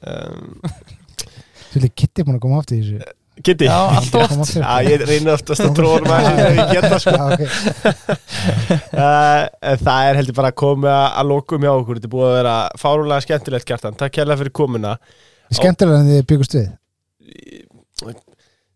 Um, 0.00 0.60
Þú 1.70 1.82
veit, 1.84 1.94
Gitti 1.98 2.22
er 2.22 2.28
búin 2.28 2.38
að 2.38 2.44
koma 2.44 2.60
aftur 2.62 2.78
í 2.78 2.84
þessu? 2.84 3.16
Kitty 3.40 3.64
Já, 3.64 3.76
allt 3.96 4.16
of 4.20 4.28
Koma 4.28 4.44
aftur. 4.44 4.62
Já, 4.62 4.90
ég 4.90 5.04
reynir 5.08 5.32
oftast 5.32 5.62
að 5.64 5.76
tróða 5.78 6.00
með 6.04 6.26
þessu 6.26 6.32
þegar 6.36 6.58
ég 6.58 6.72
geta 6.76 6.98
sko. 7.00 7.12
Já, 7.16 7.24
ok. 7.30 7.40
uh, 8.94 9.44
en 9.70 9.84
Það 9.86 10.08
er 10.10 10.18
heldur 10.20 10.36
bara 10.40 10.50
að 10.52 10.58
koma 10.60 10.96
að 11.08 11.30
lokum 11.30 11.64
hjá 11.66 11.72
okkur. 11.72 12.00
Þetta 12.00 12.10
er 12.10 12.14
búið 12.14 12.28
að 12.30 12.36
vera 12.36 12.56
fárúlega 12.82 13.24
skemmtilegt 13.26 13.68
kjartan. 13.70 13.96
Takk 14.02 14.18
kærlega 14.18 14.42
fyrir 14.42 14.54
komuna. 14.60 14.92
Skemmtilega 15.56 16.02
en 16.04 16.12
þið 16.12 16.26
byggust 16.34 16.58
við 16.60 16.68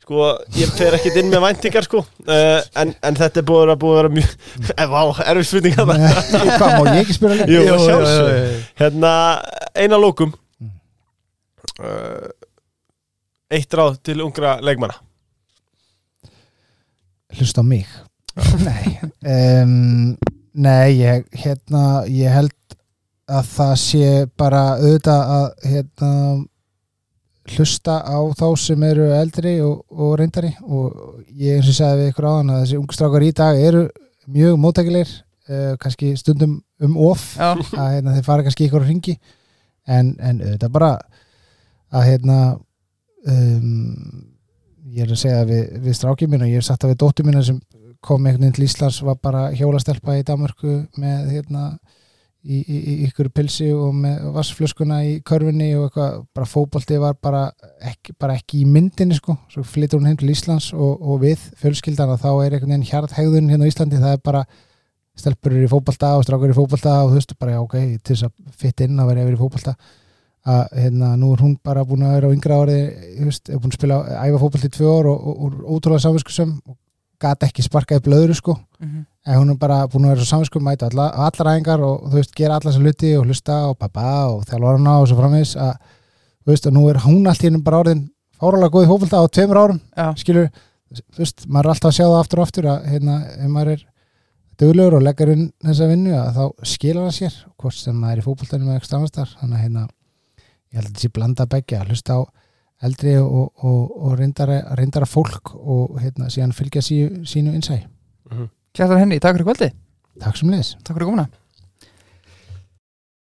Sko, 0.05 0.25
ég 0.53 0.69
fer 0.77 0.93
ekkert 0.99 1.15
inn 1.17 1.31
með 1.33 1.41
væntingar 1.47 1.87
sko. 1.87 2.03
Uh, 2.27 2.59
en, 2.77 2.91
en 3.09 3.17
þetta 3.17 3.41
er 3.41 3.47
búið 3.49 3.71
að, 3.73 3.79
búið 3.81 3.95
að 3.95 4.01
vera 4.03 4.11
mjög 4.13 4.35
eh, 4.75 4.91
Vá, 4.91 4.99
erfið 5.33 5.47
spurning 5.49 5.79
að 5.81 5.93
það 5.93 6.35
Hvað, 6.51 6.73
má 6.75 6.91
ég 6.91 6.99
ekki 7.01 7.17
spila 7.17 7.39
leik? 7.39 7.53
Jú, 7.55 7.63
sjálfsög 7.87 8.59
Hérna, 8.83 9.13
eina 9.81 10.01
lokum. 10.03 10.35
Mm. 10.61 10.75
uh, 11.81 12.29
Eitt 13.55 13.79
ráð 13.81 13.97
til 14.05 14.21
ungra 14.27 14.59
leikmanna. 14.61 14.99
Hlusta 17.39 17.65
á 17.65 17.71
mig? 17.73 17.89
Nei 18.69 18.99
um, 19.01 20.13
Nei, 20.53 21.01
ég, 21.01 21.25
hérna, 21.41 22.05
ég 22.13 22.29
held 22.29 22.77
að 23.33 23.49
það 23.57 23.77
sé 23.81 24.09
bara 24.37 24.67
auðvitað 24.77 25.33
að 25.39 25.47
hérna, 25.73 26.11
hlusta 27.53 27.99
á 28.01 28.19
þá 28.39 28.47
sem 28.57 28.83
eru 28.89 29.11
eldri 29.13 29.59
og, 29.65 29.85
og 29.93 30.17
reyndari. 30.21 30.55
Og 30.65 31.23
ég 31.29 31.59
eins 31.59 31.69
og 31.69 31.79
sagði 31.79 32.03
við 32.03 32.13
ykkur 32.13 32.29
áðan 32.31 32.55
að 32.55 32.65
þessi 32.65 32.81
ungstrákar 32.81 33.27
í 33.27 33.33
dag 33.37 33.61
eru 33.61 33.87
mjög 34.35 34.61
móttækilegir 34.63 35.11
uh, 35.51 35.75
kannski 35.81 36.15
stundum 36.17 36.59
um 36.85 36.97
of 37.09 37.25
Já, 37.37 37.53
að 37.55 37.91
hérna, 37.97 38.15
þeir 38.17 38.27
fara 38.27 38.47
kannski 38.47 38.69
ykkur 38.69 38.85
að 38.85 38.93
ringi 38.93 39.17
en, 39.85 40.15
en 40.19 40.41
auðvitað 40.41 40.75
bara 40.75 40.91
að 41.95 42.07
hérna 42.09 42.39
um, 43.31 44.25
ég 44.95 45.05
er 45.05 45.13
að 45.13 45.21
segja 45.21 45.45
við, 45.49 45.65
við 45.85 45.99
strákið 45.99 46.33
mín 46.33 46.47
og 46.47 46.51
ég 46.51 46.61
hef 46.61 46.69
sagt 46.69 46.87
að 46.87 46.95
við 46.95 47.03
dóttur 47.05 47.29
mína 47.29 47.45
sem 47.47 47.61
kom 48.05 48.25
einhvern 48.25 48.45
veginn 48.45 48.57
til 48.59 48.67
Íslands 48.67 49.01
var 49.05 49.21
bara 49.23 49.47
hjólastelpa 49.57 50.19
í 50.19 50.25
Danmörku 50.27 50.83
með 51.01 51.31
hérna 51.33 51.65
í, 52.45 52.61
í, 52.61 52.77
í 52.77 52.95
ykkur 53.09 53.31
pilsi 53.35 53.71
og 53.73 53.95
með 53.97 54.29
vassflöskuna 54.35 55.01
í 55.09 55.15
körfunni 55.27 55.71
og 55.79 55.87
eitthvað 55.89 56.21
bara 56.37 56.49
fótbolti 56.49 56.99
var 57.01 57.17
bara 57.23 57.43
ekki, 57.81 58.15
bara 58.21 58.37
ekki 58.39 58.61
í 58.63 58.69
myndinni 58.69 59.17
sko, 59.17 59.39
svo 59.53 59.65
flytur 59.67 60.01
hún 60.01 60.11
heim 60.11 60.21
til 60.21 60.31
Íslands 60.35 60.71
og, 60.77 61.01
og 61.01 61.23
við 61.25 61.43
fjölskyldana 61.63 62.19
þá 62.21 62.31
er 62.35 62.57
einhvern 62.57 62.75
veginn 62.75 62.89
hjarthegðun 62.91 63.51
hérna 63.53 63.69
á 63.69 63.71
Íslandi. 63.71 64.01
Það 64.03 64.17
er 64.19 64.23
bara 64.29 64.45
stelpur 65.15 65.55
eru 65.55 65.69
í 65.69 65.71
fótbolta 65.71 66.15
og 66.19 66.25
strákur 66.27 66.53
í 66.53 66.57
fótbolta 66.57 66.95
og 67.05 67.13
þú 67.13 67.21
veist 67.21 67.37
bara 67.41 67.57
já 67.57 67.61
ok, 67.63 67.77
til 68.03 68.17
þess 68.17 68.29
að 68.29 68.57
fitt 68.65 68.85
inn 68.85 69.01
að 69.01 69.13
vera 69.13 69.27
yfir 69.27 69.39
í 69.39 69.41
fótbolta. 69.41 69.77
Að 70.45 70.77
hérna 70.77 71.15
nú 71.17 71.31
er 71.33 71.41
hún 71.41 71.55
bara 71.65 71.87
búin 71.89 72.05
að 72.05 72.19
vera 72.19 72.29
á 72.29 72.35
yngra 72.37 72.61
ári 72.61 72.79
þú 73.21 73.29
veist, 73.31 73.49
er 73.49 73.61
búin 73.63 73.73
að 73.73 73.79
spila 73.79 74.01
æfa 74.21 74.41
fótbolta 74.43 74.69
í 74.69 74.75
tvö 74.75 74.91
ár 74.91 75.09
og, 75.15 75.29
og, 75.31 75.45
og 75.47 75.77
ótrúlega 75.79 76.05
samvinskusum 76.05 76.57
og 76.69 76.77
gata 77.25 77.49
ekki 77.49 77.65
sparkaði 77.65 78.05
blöðru 78.05 78.37
sko. 78.37 78.59
Mhm. 78.83 79.07
En 79.25 79.39
hún 79.39 79.53
er 79.55 79.59
bara 79.61 79.85
búin 79.89 80.05
að 80.05 80.15
vera 80.15 80.25
svo 80.25 80.31
samvinskum 80.35 80.65
mæta 80.65 80.91
alla, 80.91 81.09
allar 81.27 81.51
æfingar 81.55 81.85
og 81.85 82.09
þú 82.11 82.19
veist, 82.19 82.35
gera 82.37 82.59
allar 82.59 82.75
sem 82.75 82.85
luti 82.85 83.15
og 83.17 83.25
hlusta 83.25 83.57
og 83.71 83.79
pappa 83.81 84.11
og 84.35 84.45
þjálfarana 84.51 84.99
og 85.01 85.09
svo 85.09 85.17
framvegis 85.21 85.55
að 85.57 85.73
þú 86.45 86.53
veist, 86.53 86.69
og 86.69 86.77
nú 86.77 86.85
er 86.91 87.01
hún 87.07 87.31
allt 87.31 87.45
í 87.45 87.49
hennum 87.49 87.65
bara 87.65 87.81
orðin 87.85 88.05
fáralega 88.37 88.75
góð 88.75 88.85
í 88.85 88.91
fótbolta 88.93 89.23
á 89.25 89.33
tveimur 89.33 89.61
árum 89.63 89.81
já, 89.81 90.07
skilur, 90.21 90.53
þú 90.93 91.23
veist, 91.23 91.47
maður 91.49 91.71
er 91.71 91.75
alltaf 91.75 91.91
að 91.91 91.97
sjá 91.99 92.05
það 92.05 92.21
aftur 92.21 92.43
og 92.43 92.49
aftur 92.49 92.71
að 92.75 92.87
hérna, 92.93 93.19
ef 93.39 93.51
maður 93.55 93.73
er 93.75 93.85
duglegur 94.61 94.99
og 94.99 95.05
leggur 95.09 95.33
inn 95.33 95.49
þessa 95.65 95.91
vinnu 95.91 96.15
að 96.19 96.37
þá 96.37 96.71
skilur 96.75 97.09
það 97.09 97.17
sér, 97.19 97.41
hvort 97.59 97.79
sem 97.81 97.97
maður 97.97 98.13
er 98.13 98.23
í 98.23 98.27
fótboltanum 98.29 98.75
eða 98.75 98.99
annars 98.99 99.17
þar, 99.17 99.35
þannig 99.41 99.57
að 99.57 99.65
hérna 99.65 99.87
ég 100.75 100.81
held 100.83 100.93
að 100.93 101.01
sé 101.01 101.13
blanda 101.15 101.49
begja, 101.49 101.81
að 101.81 101.95
hlusta 101.95 102.19
á 102.19 102.21
eldri 102.85 103.17
og, 103.23 103.51
og, 103.65 103.83
og 104.05 104.15
reyndara, 104.19 104.61
reyndara 104.77 105.09
fólk 105.09 105.55
og 105.57 105.99
hérna 106.03 106.29
síðan 106.33 106.55
fylgja 106.57 106.83
sí, 106.85 107.01
sínu 107.25 107.55
innsæ 107.55 107.81
Kjartan 108.75 108.99
Henni, 108.99 109.21
takk 109.23 109.37
fyrir 109.37 109.47
kvöldi 109.47 109.69
Takk 110.19 110.39
sem 110.41 110.49
leðis 110.51 110.73
Takk 110.83 110.97
fyrir 110.97 111.07
komuna 111.07 111.29